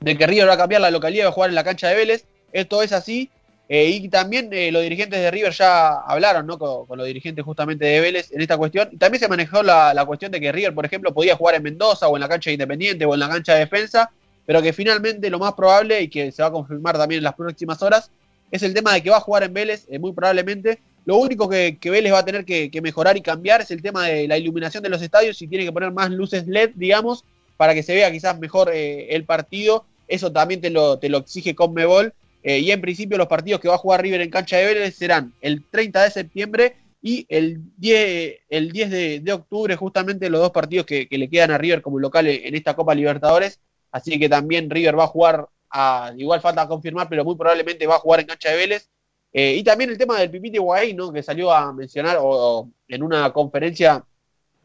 de 0.00 0.18
que 0.18 0.26
River 0.26 0.48
va 0.48 0.54
a 0.54 0.58
cambiar 0.58 0.82
la 0.82 0.90
localidad 0.90 1.22
y 1.22 1.24
va 1.24 1.30
a 1.30 1.32
jugar 1.32 1.48
en 1.48 1.54
la 1.54 1.64
cancha 1.64 1.88
de 1.88 1.94
Vélez. 1.94 2.26
Esto 2.52 2.82
es 2.82 2.92
así. 2.92 3.30
Eh, 3.68 3.88
y 3.88 4.08
también 4.08 4.50
eh, 4.52 4.70
los 4.70 4.82
dirigentes 4.82 5.20
de 5.20 5.30
River 5.30 5.52
ya 5.52 6.00
hablaron 6.00 6.46
¿no? 6.46 6.58
con, 6.58 6.98
los 6.98 7.06
dirigentes 7.06 7.44
justamente 7.44 7.86
de 7.86 8.00
Vélez 8.00 8.30
en 8.32 8.42
esta 8.42 8.58
cuestión. 8.58 8.96
También 8.98 9.20
se 9.20 9.28
manejó 9.28 9.62
la, 9.62 9.94
la 9.94 10.04
cuestión 10.04 10.30
de 10.32 10.40
que 10.40 10.52
River, 10.52 10.74
por 10.74 10.84
ejemplo, 10.84 11.14
podía 11.14 11.36
jugar 11.36 11.54
en 11.54 11.62
Mendoza 11.62 12.08
o 12.08 12.16
en 12.16 12.20
la 12.20 12.28
cancha 12.28 12.50
de 12.50 12.54
Independiente 12.54 13.06
o 13.06 13.14
en 13.14 13.20
la 13.20 13.28
cancha 13.28 13.54
de 13.54 13.60
defensa, 13.60 14.10
pero 14.44 14.60
que 14.60 14.72
finalmente 14.72 15.30
lo 15.30 15.38
más 15.38 15.54
probable 15.54 16.02
y 16.02 16.08
que 16.08 16.30
se 16.30 16.42
va 16.42 16.48
a 16.48 16.52
confirmar 16.52 16.98
también 16.98 17.18
en 17.18 17.24
las 17.24 17.34
próximas 17.34 17.82
horas 17.82 18.10
es 18.50 18.62
el 18.62 18.74
tema 18.74 18.92
de 18.92 19.02
que 19.02 19.10
va 19.10 19.16
a 19.16 19.20
jugar 19.20 19.42
en 19.42 19.52
Vélez, 19.52 19.86
eh, 19.88 19.98
muy 19.98 20.12
probablemente. 20.12 20.78
Lo 21.06 21.16
único 21.16 21.48
que, 21.48 21.76
que 21.80 21.90
Vélez 21.90 22.12
va 22.12 22.20
a 22.20 22.24
tener 22.24 22.44
que, 22.44 22.70
que 22.70 22.80
mejorar 22.80 23.16
y 23.16 23.20
cambiar 23.20 23.60
es 23.60 23.70
el 23.70 23.82
tema 23.82 24.06
de 24.06 24.28
la 24.28 24.38
iluminación 24.38 24.82
de 24.82 24.88
los 24.88 25.02
estadios 25.02 25.40
y 25.42 25.48
tiene 25.48 25.64
que 25.64 25.72
poner 25.72 25.90
más 25.90 26.10
luces 26.10 26.46
LED, 26.46 26.70
digamos, 26.74 27.24
para 27.56 27.74
que 27.74 27.82
se 27.82 27.94
vea 27.94 28.12
quizás 28.12 28.38
mejor 28.38 28.70
eh, 28.72 29.14
el 29.14 29.24
partido. 29.24 29.84
Eso 30.06 30.30
también 30.30 30.60
te 30.60 30.70
lo, 30.70 30.98
te 30.98 31.08
lo 31.08 31.18
exige 31.18 31.54
Conmebol. 31.54 32.14
Eh, 32.44 32.58
y 32.58 32.70
en 32.70 32.80
principio 32.82 33.16
los 33.16 33.26
partidos 33.26 33.60
que 33.60 33.68
va 33.68 33.76
a 33.76 33.78
jugar 33.78 34.02
River 34.02 34.20
en 34.20 34.30
cancha 34.30 34.58
de 34.58 34.66
Vélez 34.66 34.94
serán 34.94 35.32
el 35.40 35.64
30 35.64 36.02
de 36.02 36.10
septiembre 36.10 36.76
y 37.00 37.26
el 37.30 37.62
10, 37.78 38.40
el 38.50 38.70
10 38.70 39.24
de, 39.24 39.32
octubre, 39.32 39.74
justamente 39.76 40.28
los 40.28 40.40
dos 40.40 40.50
partidos 40.50 40.86
que, 40.86 41.08
le 41.10 41.28
quedan 41.28 41.50
a 41.50 41.58
River 41.58 41.80
como 41.82 41.98
local 41.98 42.26
en 42.26 42.54
esta 42.54 42.76
Copa 42.76 42.94
Libertadores. 42.94 43.60
Así 43.90 44.18
que 44.18 44.28
también 44.28 44.70
River 44.70 44.98
va 44.98 45.04
a 45.04 45.08
jugar, 45.08 45.48
a, 45.70 46.12
igual 46.16 46.40
falta 46.40 46.68
confirmar, 46.68 47.08
pero 47.08 47.24
muy 47.24 47.36
probablemente 47.36 47.86
va 47.86 47.96
a 47.96 48.00
jugar 48.00 48.20
en 48.20 48.26
cancha 48.26 48.50
de 48.50 48.56
Vélez. 48.56 48.88
Eh, 49.32 49.56
y 49.56 49.64
también 49.64 49.90
el 49.90 49.98
tema 49.98 50.18
del 50.18 50.30
Pipite 50.30 50.58
Guay, 50.58 50.94
¿no? 50.94 51.12
que 51.12 51.22
salió 51.22 51.52
a 51.52 51.72
mencionar 51.72 52.18
o, 52.18 52.26
o 52.26 52.70
en 52.88 53.02
una 53.02 53.32
conferencia 53.32 54.04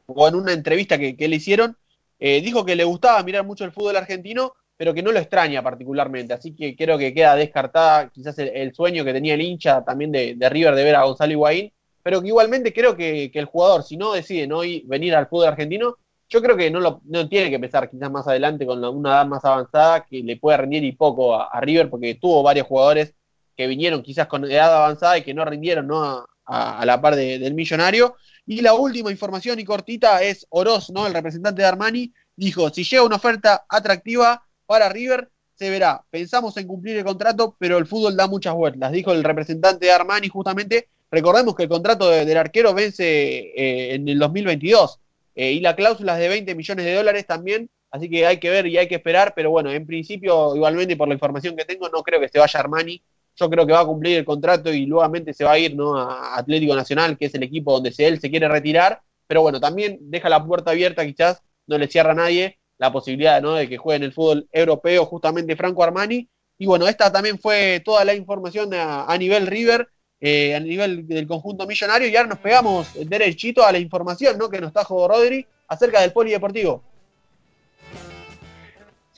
o 0.06 0.27
en 0.27 0.35
una 0.35 0.53
entrevista 0.53 0.97
que, 0.97 1.15
que 1.15 1.27
le 1.27 1.38
hicieron, 1.38 1.77
eh, 2.19 2.41
dijo 2.41 2.65
que 2.65 2.76
le 2.76 2.84
gustaba 2.84 3.23
mirar 3.23 3.45
mucho 3.45 3.64
el 3.64 3.72
fútbol 3.72 3.95
argentino, 3.95 4.53
pero 4.80 4.93
que 4.93 5.03
no 5.03 5.11
lo 5.11 5.19
extraña 5.19 5.61
particularmente. 5.61 6.34
Así 6.34 6.56
que 6.56 6.73
creo 6.73 6.97
que 6.97 7.14
queda 7.14 7.35
descartada 7.35 8.10
quizás 8.11 8.39
el, 8.39 8.73
sueño 8.73 9.03
que 9.03 9.11
tenía 9.11 9.34
el 9.34 9.41
hincha 9.41 9.84
también 9.84 10.10
de, 10.10 10.38
River 10.49 10.73
de 10.73 10.85
ver 10.85 10.95
a 10.95 11.03
Gonzalo 11.03 11.34
Higuaín, 11.34 11.73
pero 12.01 12.22
que 12.22 12.30
igualmente 12.30 12.72
creo 12.72 12.95
que, 12.95 13.30
el 13.34 13.43
jugador, 13.45 13.84
si 13.84 13.97
no 13.97 14.14
decide 14.14 14.47
no 14.47 14.64
ir- 14.64 14.84
venir 14.88 15.14
al 15.15 15.27
fútbol 15.27 15.47
argentino, 15.49 15.97
yo 16.30 16.41
creo 16.41 16.56
que 16.56 16.72
no, 16.72 16.80
lo, 16.80 17.01
tiene 17.27 17.49
que 17.49 17.56
empezar 17.56 17.89
quizás 17.89 18.10
más 18.10 18.26
adelante 18.26 18.65
con 18.65 18.81
una 18.81 19.10
edad 19.10 19.26
más 19.26 19.43
avanzada 19.43 20.06
que 20.10 20.23
le 20.23 20.38
puede 20.38 20.56
rendir 20.56 20.85
y 20.85 20.93
poco 20.93 21.35
a, 21.35 21.60
River 21.60 21.89
porque 21.89 22.15
tuvo 22.15 22.41
varios 22.41 22.65
jugadores 22.65 23.14
que 23.57 23.68
vinieron 23.68 24.01
quizás 24.01 24.27
con 24.27 24.49
edad 24.49 24.73
avanzada 24.73 25.18
y 25.18 25.23
que 25.23 25.34
no 25.34 25.43
rindieron 25.43 25.88
¿no? 25.88 26.26
A, 26.45 26.85
la 26.85 27.01
par 27.01 27.18
de- 27.18 27.38
del 27.38 27.53
millonario. 27.53 28.15
Y 28.45 28.61
la 28.61 28.76
última 28.76 29.11
información 29.11 29.60
y 29.60 29.65
cortita 29.65 30.23
es 30.23 30.47
Oroz, 30.51 30.89
¿no? 30.89 31.06
el 31.06 31.14
representante 31.14 31.64
de 31.64 31.68
Armani, 31.68 32.14
dijo, 32.38 32.69
si 32.69 32.85
llega 32.85 33.03
una 33.03 33.18
oferta 33.18 33.65
atractiva 33.68 34.41
para 34.70 34.88
River, 34.90 35.30
se 35.56 35.72
verá. 35.72 36.04
Pensamos 36.12 36.56
en 36.58 36.68
cumplir 36.68 36.96
el 36.98 37.04
contrato, 37.04 37.56
pero 37.58 37.80
el 37.80 37.88
fútbol 37.88 38.16
da 38.16 38.28
muchas 38.28 38.54
vueltas, 38.54 38.91
dijo 38.91 39.12
el 39.12 39.24
representante 39.24 39.88
de 39.88 39.91
Armani 39.91 40.28
justamente. 40.30 40.90
Recordemos 41.10 41.56
que 41.56 41.64
el 41.64 41.70
contrato 41.70 42.08
de- 42.08 42.24
del 42.24 42.38
arquero 42.38 42.72
vence 42.76 43.04
eh, 43.04 43.96
en 43.96 44.08
el 44.08 44.20
2022 44.20 45.00
eh, 45.36 45.52
y 45.54 45.60
la 45.60 45.76
cláusula 45.76 46.14
es 46.14 46.20
de 46.20 46.28
20 46.30 46.54
millones 46.54 46.86
de 46.86 46.94
dólares 46.94 47.26
también, 47.26 47.68
así 47.90 48.08
que 48.10 48.28
hay 48.28 48.38
que 48.40 48.52
ver 48.52 48.68
y 48.68 48.78
hay 48.78 48.88
que 48.88 48.96
esperar, 48.96 49.34
pero 49.36 49.50
bueno, 49.50 49.72
en 49.72 49.88
principio, 49.88 50.56
igualmente 50.56 50.96
por 50.96 51.08
la 51.08 51.16
información 51.16 51.56
que 51.56 51.66
tengo, 51.66 51.90
no 51.90 52.04
creo 52.04 52.20
que 52.20 52.30
se 52.30 52.38
vaya 52.40 52.60
Armani. 52.60 53.02
Yo 53.36 53.50
creo 53.50 53.66
que 53.66 53.74
va 53.74 53.80
a 53.82 53.86
cumplir 53.86 54.18
el 54.20 54.26
contrato 54.26 54.72
y 54.72 54.86
nuevamente 54.86 55.34
se 55.34 55.46
va 55.46 55.54
a 55.54 55.60
ir 55.60 55.76
¿no? 55.76 55.98
a 55.98 56.38
Atlético 56.38 56.76
Nacional, 56.76 57.18
que 57.18 57.26
es 57.26 57.34
el 57.36 57.44
equipo 57.44 57.72
donde 57.74 57.94
él 57.98 58.20
se 58.20 58.30
quiere 58.30 58.48
retirar, 58.50 59.02
pero 59.28 59.41
bueno, 59.41 59.60
también 59.60 59.98
deja 60.02 60.30
la 60.30 60.46
puerta 60.46 60.72
abierta, 60.72 61.06
quizás 61.06 61.41
no 61.66 61.78
le 61.78 61.88
cierra 61.88 62.12
a 62.12 62.16
nadie 62.16 62.59
la 62.80 62.91
posibilidad 62.91 63.41
¿no? 63.41 63.53
de 63.53 63.69
que 63.69 63.77
juegue 63.77 63.97
en 63.97 64.03
el 64.03 64.14
fútbol 64.14 64.47
europeo 64.51 65.06
justamente 65.06 65.56
Franco 65.56 65.84
Armani. 65.84 66.27
Y 66.57 66.65
bueno, 66.65 66.88
esta 66.88 67.11
también 67.11 67.38
fue 67.38 67.81
toda 67.85 68.03
la 68.03 68.15
información 68.15 68.69
a, 68.73 69.15
nivel 69.18 69.47
River, 69.47 69.88
eh, 70.19 70.56
a 70.56 70.60
nivel 70.60 71.07
del 71.07 71.27
conjunto 71.27 71.68
millonario, 71.68 72.07
y 72.07 72.15
ahora 72.15 72.30
nos 72.30 72.39
pegamos 72.39 72.89
derechito 73.07 73.65
a 73.65 73.72
la 73.72 73.80
información 73.80 74.38
¿no? 74.38 74.49
que 74.49 74.60
nos 74.60 74.73
trajo 74.73 75.07
Rodri 75.07 75.45
acerca 75.68 76.01
del 76.01 76.11
polideportivo. 76.11 76.84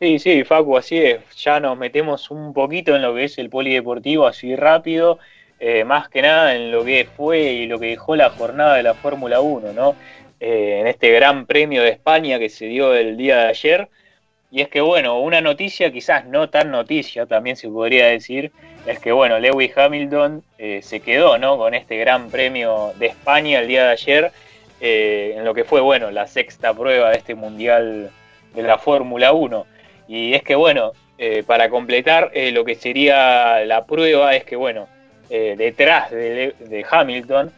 Sí, 0.01 0.17
sí, 0.17 0.43
Facu, 0.43 0.77
así 0.77 0.97
es. 0.97 1.21
Ya 1.37 1.59
nos 1.59 1.77
metemos 1.77 2.31
un 2.31 2.53
poquito 2.53 2.95
en 2.95 3.03
lo 3.03 3.13
que 3.13 3.25
es 3.25 3.37
el 3.37 3.51
polideportivo, 3.51 4.25
así 4.25 4.55
rápido, 4.55 5.19
eh, 5.59 5.83
más 5.83 6.09
que 6.09 6.23
nada 6.23 6.55
en 6.55 6.71
lo 6.71 6.83
que 6.83 7.07
fue 7.15 7.39
y 7.53 7.67
lo 7.67 7.79
que 7.79 7.87
dejó 7.87 8.15
la 8.15 8.31
jornada 8.31 8.77
de 8.77 8.83
la 8.83 8.95
Fórmula 8.95 9.41
1, 9.41 9.73
¿no? 9.73 9.95
Eh, 10.43 10.79
en 10.79 10.87
este 10.87 11.11
Gran 11.11 11.45
Premio 11.45 11.83
de 11.83 11.89
España 11.89 12.39
que 12.39 12.49
se 12.49 12.65
dio 12.65 12.95
el 12.95 13.15
día 13.15 13.37
de 13.37 13.47
ayer. 13.49 13.89
Y 14.49 14.61
es 14.61 14.69
que, 14.69 14.81
bueno, 14.81 15.19
una 15.19 15.39
noticia, 15.39 15.91
quizás 15.91 16.25
no 16.25 16.49
tan 16.49 16.71
noticia, 16.71 17.27
también 17.27 17.55
se 17.55 17.69
podría 17.69 18.07
decir, 18.07 18.51
es 18.87 18.97
que, 18.97 19.11
bueno, 19.11 19.37
Lewis 19.37 19.77
Hamilton 19.77 20.43
eh, 20.57 20.81
se 20.81 20.99
quedó, 20.99 21.37
¿no? 21.37 21.57
Con 21.57 21.75
este 21.75 21.95
Gran 21.97 22.31
Premio 22.31 22.91
de 22.97 23.05
España 23.05 23.59
el 23.59 23.67
día 23.67 23.85
de 23.85 23.91
ayer, 23.91 24.31
eh, 24.81 25.35
en 25.37 25.45
lo 25.45 25.53
que 25.53 25.63
fue, 25.63 25.79
bueno, 25.79 26.09
la 26.09 26.25
sexta 26.25 26.73
prueba 26.73 27.11
de 27.11 27.17
este 27.17 27.35
Mundial 27.35 28.09
de 28.55 28.63
la 28.63 28.79
Fórmula 28.79 29.33
1. 29.33 29.67
Y 30.07 30.33
es 30.33 30.41
que, 30.41 30.55
bueno, 30.55 30.93
para 31.45 31.69
completar 31.69 32.31
lo 32.33 32.65
que 32.65 32.73
sería 32.73 33.63
la 33.63 33.85
prueba, 33.85 34.35
es 34.35 34.43
que, 34.43 34.55
bueno, 34.55 34.87
detrás 35.29 36.09
de, 36.09 36.85
Hamilton 36.89 37.51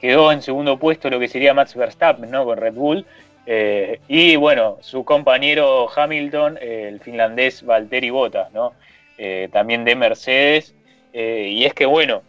quedó 0.00 0.32
en 0.32 0.42
segundo 0.42 0.78
puesto 0.78 1.10
lo 1.10 1.20
que 1.20 1.28
sería 1.28 1.54
Max 1.54 1.74
Verstappen, 1.74 2.30
¿no? 2.30 2.44
Con 2.44 2.58
Red 2.58 2.74
Bull. 2.74 3.06
Eh, 3.46 4.00
y 4.08 4.36
bueno, 4.36 4.78
su 4.80 5.04
compañero 5.04 5.88
Hamilton, 5.94 6.58
el 6.60 7.00
finlandés 7.00 7.64
Valtteri 7.64 8.10
Bottas, 8.10 8.52
¿no? 8.52 8.74
Eh, 9.18 9.48
también 9.52 9.84
de 9.84 9.96
Mercedes. 9.96 10.74
Eh, 11.12 11.48
y 11.50 11.64
es 11.64 11.74
que, 11.74 11.86
bueno, 11.86 12.22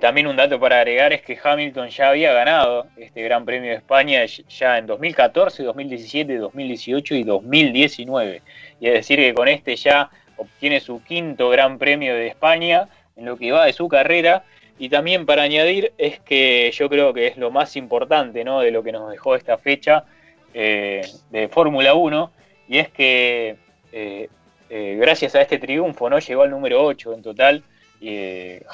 también 0.00 0.26
un 0.26 0.36
dato 0.36 0.60
para 0.60 0.76
agregar 0.76 1.14
es 1.14 1.22
que 1.22 1.38
Hamilton 1.42 1.88
ya 1.88 2.10
había 2.10 2.34
ganado 2.34 2.88
este 2.98 3.22
Gran 3.22 3.46
Premio 3.46 3.70
de 3.70 3.76
España 3.76 4.22
ya 4.26 4.76
en 4.76 4.86
2014, 4.86 5.62
2017, 5.62 6.36
2018 6.36 7.14
y 7.14 7.24
2019. 7.24 8.42
Y 8.80 8.88
es 8.88 8.92
decir 8.92 9.18
que 9.18 9.32
con 9.32 9.48
este 9.48 9.76
ya 9.76 10.10
obtiene 10.36 10.80
su 10.80 11.02
quinto 11.02 11.48
Gran 11.48 11.78
Premio 11.78 12.14
de 12.14 12.26
España 12.26 12.88
en 13.16 13.24
lo 13.24 13.38
que 13.38 13.50
va 13.50 13.64
de 13.64 13.72
su 13.72 13.88
carrera. 13.88 14.44
Y 14.78 14.88
también 14.88 15.24
para 15.24 15.42
añadir 15.42 15.92
es 15.96 16.20
que 16.20 16.70
yo 16.72 16.88
creo 16.88 17.14
que 17.14 17.28
es 17.28 17.36
lo 17.36 17.50
más 17.50 17.76
importante 17.76 18.44
¿no? 18.44 18.60
de 18.60 18.70
lo 18.70 18.82
que 18.82 18.92
nos 18.92 19.10
dejó 19.10 19.34
esta 19.34 19.56
fecha 19.56 20.04
eh, 20.52 21.02
de 21.30 21.48
Fórmula 21.48 21.94
1 21.94 22.30
y 22.68 22.78
es 22.78 22.88
que 22.88 23.56
eh, 23.92 24.28
eh, 24.68 24.96
gracias 24.98 25.34
a 25.34 25.42
este 25.42 25.58
triunfo 25.58 26.10
no 26.10 26.18
llegó 26.18 26.42
al 26.42 26.50
número 26.50 26.84
8 26.84 27.14
en 27.14 27.22
total 27.22 27.62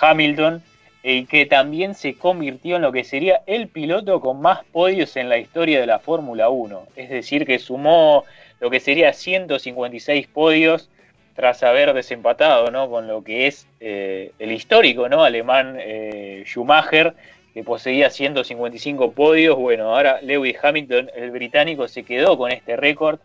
Hamilton 0.01 0.62
y 1.03 1.24
que 1.27 1.47
también 1.47 1.95
se 1.95 2.15
convirtió 2.15 2.77
en 2.77 2.83
lo 2.83 2.93
que 2.93 3.05
sería 3.05 3.43
el 3.47 3.69
piloto 3.69 4.20
con 4.20 4.41
más 4.41 4.65
podios 4.65 5.16
en 5.16 5.29
la 5.29 5.39
historia 5.39 5.81
de 5.81 5.87
la 5.87 5.99
Fórmula 5.99 6.49
1. 6.49 6.87
Es 6.97 7.11
decir, 7.11 7.47
que 7.47 7.59
sumó 7.59 8.24
lo 8.61 8.70
que 8.70 8.79
sería 8.79 9.12
156 9.12 10.29
podios 10.29 10.89
tras 11.34 11.62
haber 11.62 11.94
desempatado 11.94 12.70
¿no? 12.70 12.90
con 12.90 13.06
lo 13.06 13.22
que 13.22 13.46
es 13.46 13.66
eh, 13.80 14.32
el 14.38 14.52
histórico 14.52 15.09
¿no? 15.09 15.24
alemán 15.24 15.76
eh, 15.80 16.42
Schumacher, 16.46 17.14
que 17.54 17.64
poseía 17.64 18.10
155 18.10 19.12
podios. 19.12 19.56
Bueno, 19.56 19.94
ahora 19.94 20.20
Lewis 20.22 20.56
Hamilton, 20.62 21.10
el 21.14 21.30
británico, 21.30 21.88
se 21.88 22.02
quedó 22.02 22.36
con 22.36 22.50
este 22.50 22.76
récord 22.76 23.18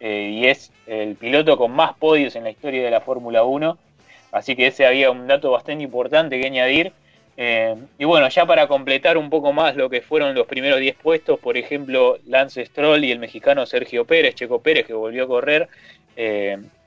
eh, 0.00 0.30
y 0.32 0.46
es 0.46 0.72
el 0.86 1.16
piloto 1.16 1.56
con 1.56 1.72
más 1.72 1.94
podios 1.94 2.36
en 2.36 2.44
la 2.44 2.50
historia 2.50 2.82
de 2.82 2.90
la 2.90 3.00
Fórmula 3.00 3.44
1. 3.44 3.78
Así 4.32 4.56
que 4.56 4.66
ese 4.66 4.86
había 4.86 5.10
un 5.10 5.26
dato 5.26 5.50
bastante 5.50 5.84
importante 5.84 6.40
que 6.40 6.46
añadir. 6.46 6.92
Y 7.36 8.04
bueno, 8.04 8.28
ya 8.28 8.46
para 8.46 8.68
completar 8.68 9.18
un 9.18 9.28
poco 9.28 9.52
más 9.52 9.74
lo 9.74 9.90
que 9.90 10.00
fueron 10.00 10.36
los 10.36 10.46
primeros 10.46 10.78
10 10.78 10.96
puestos, 10.96 11.38
por 11.40 11.56
ejemplo, 11.56 12.18
Lance 12.26 12.64
Stroll 12.64 13.04
y 13.04 13.10
el 13.10 13.18
mexicano 13.18 13.66
Sergio 13.66 14.04
Pérez, 14.04 14.36
Checo 14.36 14.60
Pérez, 14.60 14.86
que 14.86 14.92
volvió 14.92 15.24
a 15.24 15.28
correr, 15.28 15.68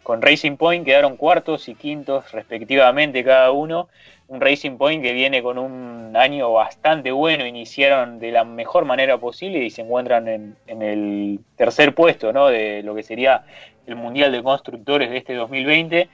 con 0.08 0.22
Racing 0.22 0.56
Point 0.56 0.86
quedaron 0.86 1.18
cuartos 1.18 1.68
y 1.68 1.76
quintos 1.76 2.32
respectivamente 2.32 3.26
cada 3.26 3.52
uno. 3.52 3.90
Un 4.30 4.40
Racing 4.40 4.78
Point 4.78 5.04
que 5.04 5.12
viene 5.12 5.44
con 5.44 5.58
un 5.58 6.16
año 6.16 6.54
bastante 6.54 7.12
bueno, 7.12 7.46
iniciaron 7.46 8.18
de 8.18 8.32
la 8.32 8.46
mejor 8.46 8.86
manera 8.86 9.18
posible 9.18 9.66
y 9.66 9.70
se 9.70 9.82
encuentran 9.82 10.30
en, 10.30 10.82
el 10.82 11.42
tercer 11.58 11.94
puesto 11.94 12.32
¿no? 12.32 12.48
de 12.48 12.84
lo 12.84 12.96
que 12.96 13.04
sería 13.04 13.44
el 13.86 13.98
Mundial 13.98 14.32
de 14.32 14.42
Constructores 14.42 15.10
de 15.10 15.18
este 15.18 15.34
2020. 15.34 16.08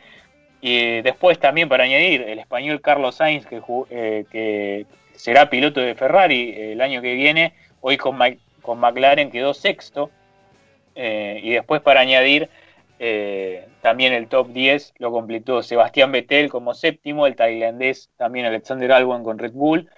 Y 0.62 1.02
después 1.02 1.38
también 1.38 1.70
para 1.70 1.84
añadir, 1.84 2.24
el 2.24 2.40
español 2.40 2.82
Carlos 2.82 3.14
Sainz, 3.14 3.46
que, 3.46 3.62
eh, 3.92 4.86
será 5.14 5.52
piloto 5.52 5.82
de 5.82 5.94
Ferrari 5.94 6.56
el 6.58 6.82
año 6.82 7.00
que 7.04 7.14
viene, 7.14 7.54
hoy 7.80 7.98
con, 7.98 8.18
con 8.64 8.80
McLaren 8.80 9.30
quedó 9.30 9.54
sexto. 9.54 10.10
Eh, 10.96 11.42
y 11.44 11.52
después 11.52 11.82
para 11.82 12.02
añadir, 12.02 12.50
eh, 13.06 13.68
también 13.82 14.14
el 14.14 14.30
top 14.30 14.54
10 14.54 14.94
lo 14.98 15.12
completó 15.12 15.62
Sebastián 15.62 16.14
Vettel 16.14 16.50
como 16.50 16.74
séptimo, 16.74 17.28
el 17.28 17.36
tailandés 17.36 18.10
también 18.16 18.46
Alexander 18.46 18.94
Albon 18.94 19.26
con 19.26 19.38
Red 19.38 19.52
Bull, 19.52 19.90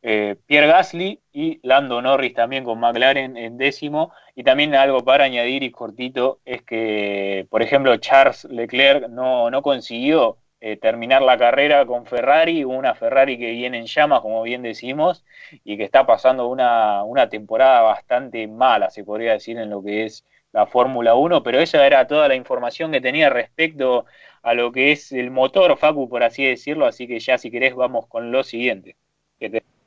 eh, 0.00 0.36
Pierre 0.46 0.68
Gasly 0.68 1.20
y 1.30 1.60
Lando 1.62 2.00
Norris 2.00 2.32
también 2.32 2.64
con 2.64 2.80
McLaren 2.80 3.36
en 3.36 3.58
décimo. 3.58 4.14
Y 4.34 4.44
también 4.44 4.74
algo 4.74 5.00
para 5.00 5.24
añadir 5.24 5.62
y 5.62 5.72
cortito 5.72 6.40
es 6.46 6.62
que, 6.62 7.46
por 7.50 7.60
ejemplo, 7.60 7.94
Charles 7.98 8.44
Leclerc 8.44 9.10
no, 9.10 9.50
no 9.50 9.60
consiguió 9.60 10.38
eh, 10.62 10.78
terminar 10.78 11.20
la 11.20 11.36
carrera 11.36 11.84
con 11.84 12.06
Ferrari, 12.06 12.64
una 12.64 12.94
Ferrari 12.94 13.36
que 13.36 13.50
viene 13.50 13.76
en 13.76 13.84
llamas, 13.84 14.22
como 14.22 14.42
bien 14.42 14.62
decimos, 14.62 15.22
y 15.64 15.76
que 15.76 15.84
está 15.84 16.06
pasando 16.06 16.48
una, 16.48 17.02
una 17.04 17.28
temporada 17.28 17.82
bastante 17.82 18.48
mala, 18.48 18.88
se 18.88 19.04
podría 19.04 19.32
decir, 19.32 19.58
en 19.58 19.68
lo 19.68 19.82
que 19.82 20.06
es 20.06 20.24
la 20.54 20.66
Fórmula 20.66 21.16
1, 21.16 21.42
pero 21.42 21.60
esa 21.60 21.84
era 21.84 22.06
toda 22.06 22.28
la 22.28 22.36
información 22.36 22.92
que 22.92 23.00
tenía 23.00 23.28
respecto 23.28 24.04
a 24.40 24.54
lo 24.54 24.70
que 24.70 24.92
es 24.92 25.10
el 25.10 25.32
motor, 25.32 25.76
Facu, 25.76 26.08
por 26.08 26.22
así 26.22 26.44
decirlo, 26.44 26.86
así 26.86 27.08
que 27.08 27.18
ya 27.18 27.38
si 27.38 27.50
querés 27.50 27.74
vamos 27.74 28.06
con 28.06 28.30
lo 28.30 28.44
siguiente. 28.44 28.96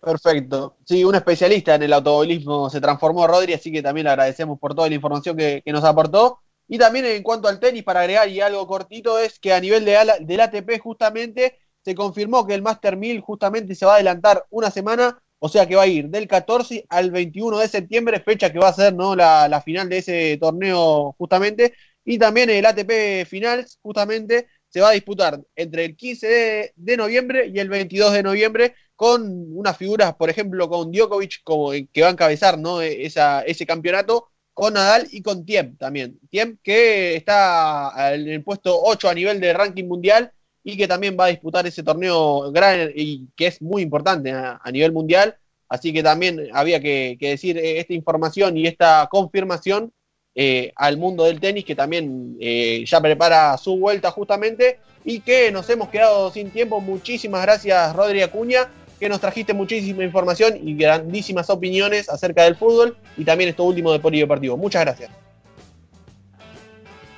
Perfecto. 0.01 0.75
Sí, 0.83 1.05
un 1.05 1.15
especialista 1.15 1.75
en 1.75 1.83
el 1.83 1.93
automovilismo 1.93 2.69
se 2.69 2.81
transformó 2.81 3.25
Rodri, 3.27 3.53
así 3.53 3.71
que 3.71 3.81
también 3.81 4.05
le 4.05 4.11
agradecemos 4.11 4.59
por 4.59 4.75
toda 4.75 4.89
la 4.89 4.95
información 4.95 5.37
que, 5.37 5.63
nos 5.67 5.85
aportó. 5.85 6.39
Y 6.67 6.77
también 6.77 7.05
en 7.05 7.23
cuanto 7.23 7.47
al 7.47 7.61
tenis, 7.61 7.83
para 7.83 8.01
agregar 8.01 8.27
y 8.27 8.41
algo 8.41 8.67
cortito, 8.67 9.19
es 9.19 9.39
que 9.39 9.53
a 9.53 9.61
nivel 9.61 9.85
de 9.85 9.97
del 10.19 10.41
ATP 10.41 10.81
justamente 10.81 11.57
se 11.81 11.95
confirmó 11.95 12.45
que 12.45 12.53
el 12.53 12.61
Master 12.61 12.97
1000 12.97 13.21
justamente 13.21 13.73
se 13.73 13.85
va 13.85 13.93
a 13.93 13.95
adelantar 13.95 14.45
una 14.49 14.69
semana, 14.69 15.23
o 15.39 15.49
sea 15.49 15.67
que 15.67 15.75
va 15.75 15.83
a 15.83 15.87
ir 15.87 16.09
del 16.09 16.27
14 16.27 16.85
al 16.89 17.11
21 17.11 17.59
de 17.59 17.67
septiembre, 17.67 18.19
fecha 18.21 18.51
que 18.51 18.59
va 18.59 18.69
a 18.69 18.73
ser 18.73 18.93
¿no? 18.93 19.15
la, 19.15 19.47
la 19.47 19.61
final 19.61 19.89
de 19.89 19.99
ese 19.99 20.37
torneo 20.39 21.13
justamente. 21.17 21.73
Y 22.03 22.17
también 22.17 22.49
el 22.49 22.65
ATP 22.65 23.27
Finals 23.27 23.79
justamente 23.81 24.47
se 24.69 24.81
va 24.81 24.89
a 24.89 24.93
disputar 24.93 25.41
entre 25.55 25.85
el 25.85 25.95
15 25.95 26.73
de, 26.75 26.97
noviembre 26.97 27.47
y 27.47 27.59
el 27.59 27.69
22 27.69 28.13
de 28.13 28.23
noviembre 28.23 28.75
con 28.95 29.21
unas 29.55 29.77
figuras, 29.77 30.15
por 30.15 30.29
ejemplo, 30.29 30.69
con 30.69 30.91
Djokovic 30.91 31.41
como 31.43 31.71
que 31.71 32.01
va 32.01 32.07
a 32.07 32.11
encabezar 32.11 32.57
¿no? 32.57 32.81
Esa, 32.81 33.41
ese 33.41 33.65
campeonato, 33.65 34.29
con 34.53 34.73
Nadal 34.73 35.07
y 35.11 35.21
con 35.21 35.45
Tiem 35.45 35.77
también. 35.77 36.19
Tiem 36.29 36.57
que 36.63 37.15
está 37.15 38.13
en 38.13 38.27
el 38.27 38.43
puesto 38.43 38.79
8 38.81 39.09
a 39.09 39.13
nivel 39.13 39.39
de 39.39 39.53
ranking 39.53 39.85
mundial 39.85 40.31
y 40.69 40.75
que 40.75 40.85
también 40.85 41.15
va 41.17 41.25
a 41.25 41.29
disputar 41.29 41.65
ese 41.65 41.81
torneo 41.81 42.51
gran 42.51 42.91
y 42.93 43.29
que 43.37 43.47
es 43.47 43.61
muy 43.61 43.81
importante 43.81 44.33
a, 44.33 44.59
nivel 44.71 44.91
mundial 44.91 45.37
Así 45.69 45.91
que 45.91 46.01
también 46.01 46.47
había 46.53 46.79
que, 46.79 47.17
que 47.19 47.29
decir 47.29 47.57
eh, 47.57 47.79
esta 47.79 47.93
información 47.93 48.55
y 48.55 48.67
esta 48.67 49.05
confirmación 49.11 49.91
eh, 50.33 50.71
al 50.77 50.97
mundo 50.97 51.25
del 51.25 51.41
tenis, 51.41 51.65
que 51.65 51.75
también 51.75 52.37
eh, 52.39 52.85
ya 52.85 53.01
prepara 53.01 53.57
su 53.57 53.77
vuelta 53.77 54.11
justamente 54.11 54.79
y 55.03 55.19
que 55.19 55.51
nos 55.51 55.69
hemos 55.69 55.89
quedado 55.89 56.31
sin 56.31 56.51
tiempo. 56.51 56.79
Muchísimas 56.79 57.41
gracias, 57.41 57.93
Rodri 57.93 58.21
Acuña, 58.21 58.69
que 58.97 59.09
nos 59.09 59.19
trajiste 59.19 59.53
muchísima 59.53 60.05
información 60.05 60.57
y 60.61 60.73
grandísimas 60.75 61.49
opiniones 61.49 62.07
acerca 62.07 62.43
del 62.43 62.55
fútbol 62.55 62.97
y 63.17 63.25
también 63.25 63.49
esto 63.49 63.65
último 63.65 63.91
de 63.91 63.99
Polideportivo. 63.99 64.55
Muchas 64.55 64.85
gracias. 64.85 65.11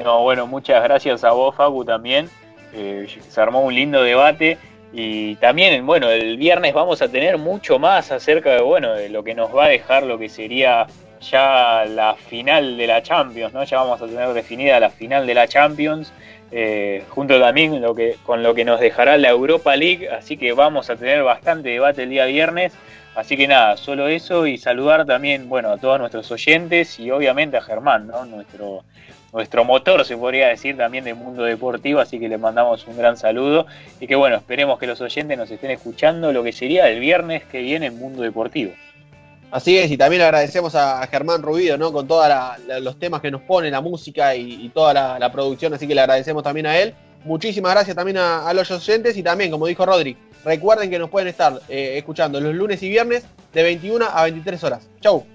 No, 0.04 0.24
bueno, 0.24 0.48
muchas 0.48 0.82
gracias 0.82 1.24
a 1.24 1.32
vos, 1.34 1.56
Facu, 1.56 1.86
también. 1.86 2.30
Eh, 2.74 3.08
se 3.28 3.42
armó 3.42 3.62
un 3.62 3.74
lindo 3.74 4.04
debate 4.04 4.58
y 4.92 5.36
también, 5.36 5.86
bueno, 5.86 6.10
el 6.10 6.38
viernes 6.38 6.74
vamos 6.74 7.02
a 7.02 7.08
tener 7.08 7.38
mucho 7.38 7.80
más 7.80 8.12
acerca 8.12 8.52
de, 8.52 8.62
bueno, 8.62 8.94
de 8.94 9.10
lo 9.10 9.24
que 9.24 9.36
nos 9.36 9.56
va 9.56 9.66
a 9.66 9.70
dejar 9.70 10.04
lo 10.04 10.18
que 10.18 10.30
sería 10.30 10.88
ya 11.22 11.86
la 11.86 12.16
final 12.16 12.78
de 12.78 12.88
la 12.88 13.04
Champions, 13.04 13.54
¿no? 13.54 13.64
Ya 13.64 13.78
vamos 13.78 14.02
a 14.02 14.08
tener 14.08 14.30
definida 14.34 14.80
la 14.80 14.90
final 14.90 15.28
de 15.28 15.34
la 15.34 15.48
Champions, 15.48 16.12
eh, 16.52 17.04
junto 17.10 17.40
también 17.40 17.82
lo 17.82 17.94
que, 17.94 18.16
con 18.24 18.42
lo 18.42 18.56
que 18.56 18.66
nos 18.66 18.80
dejará 18.80 19.18
la 19.18 19.30
Europa 19.30 19.76
League, 19.76 20.10
así 20.10 20.38
que 20.38 20.54
vamos 20.54 20.90
a 20.90 20.96
tener 20.96 21.22
bastante 21.24 21.70
debate 21.70 22.04
el 22.04 22.10
día 22.10 22.26
viernes. 22.26 22.74
Así 23.16 23.36
que 23.36 23.48
nada, 23.48 23.76
solo 23.76 24.08
eso 24.08 24.48
y 24.48 24.58
saludar 24.58 25.06
también, 25.06 25.50
bueno, 25.50 25.72
a 25.72 25.78
todos 25.78 26.00
nuestros 26.00 26.32
oyentes 26.32 27.00
y 27.00 27.12
obviamente 27.12 27.58
a 27.58 27.62
Germán, 27.62 28.08
¿no? 28.08 28.24
Nuestro, 28.26 28.84
nuestro 29.34 29.64
motor, 29.64 30.06
se 30.06 30.18
podría 30.18 30.48
decir, 30.48 30.78
también 30.78 31.04
del 31.04 31.16
mundo 31.16 31.44
deportivo, 31.44 32.00
así 32.00 32.20
que 32.20 32.30
le 32.30 32.38
mandamos 32.38 32.86
un 32.88 32.98
gran 32.98 33.18
saludo 33.18 33.66
y 34.00 34.08
que 34.08 34.16
bueno, 34.16 34.38
esperemos 34.38 34.80
que 34.80 34.88
los 34.88 35.00
oyentes 35.02 35.38
nos 35.38 35.52
estén 35.52 35.72
escuchando 35.72 36.32
lo 36.34 36.44
que 36.44 36.52
sería 36.52 36.90
el 36.90 37.00
viernes 37.00 37.44
que 37.46 37.62
viene 37.62 37.88
en 37.88 38.00
Mundo 38.00 38.22
Deportivo. 38.24 38.74
Así 39.52 39.78
es, 39.78 39.90
y 39.90 39.98
también 39.98 40.22
agradecemos 40.22 40.76
a, 40.76 41.06
Germán 41.08 41.42
Rubido, 41.42 41.76
¿no? 41.78 41.92
Con 41.92 42.08
todos 42.08 42.32
los 42.82 43.00
temas 43.00 43.20
que 43.20 43.32
nos 43.32 43.42
pone, 43.42 43.72
la 43.72 43.82
música 43.82 44.36
y, 44.36 44.70
toda 44.70 45.20
la, 45.20 45.32
producción, 45.32 45.74
así 45.74 45.88
que 45.88 45.96
le 45.96 46.02
agradecemos 46.02 46.44
también 46.44 46.68
a 46.68 46.78
él. 46.78 46.94
Muchísimas 47.26 47.74
gracias 47.74 47.96
también 47.96 48.18
a, 48.18 48.52
los 48.54 48.70
oyentes 48.70 49.18
y 49.18 49.24
también, 49.24 49.50
como 49.50 49.66
dijo 49.66 49.86
Rodri, 49.86 50.16
recuerden 50.46 50.92
que 50.92 51.00
nos 51.00 51.10
pueden 51.10 51.28
estar 51.28 51.60
eh, 51.68 51.96
escuchando 51.98 52.40
los 52.40 52.54
lunes 52.54 52.82
y 52.84 52.90
viernes 52.90 53.26
de 53.52 53.64
21 53.64 54.06
a 54.06 54.24
23 54.24 54.64
horas. 54.64 54.88
Chau. 55.02 55.26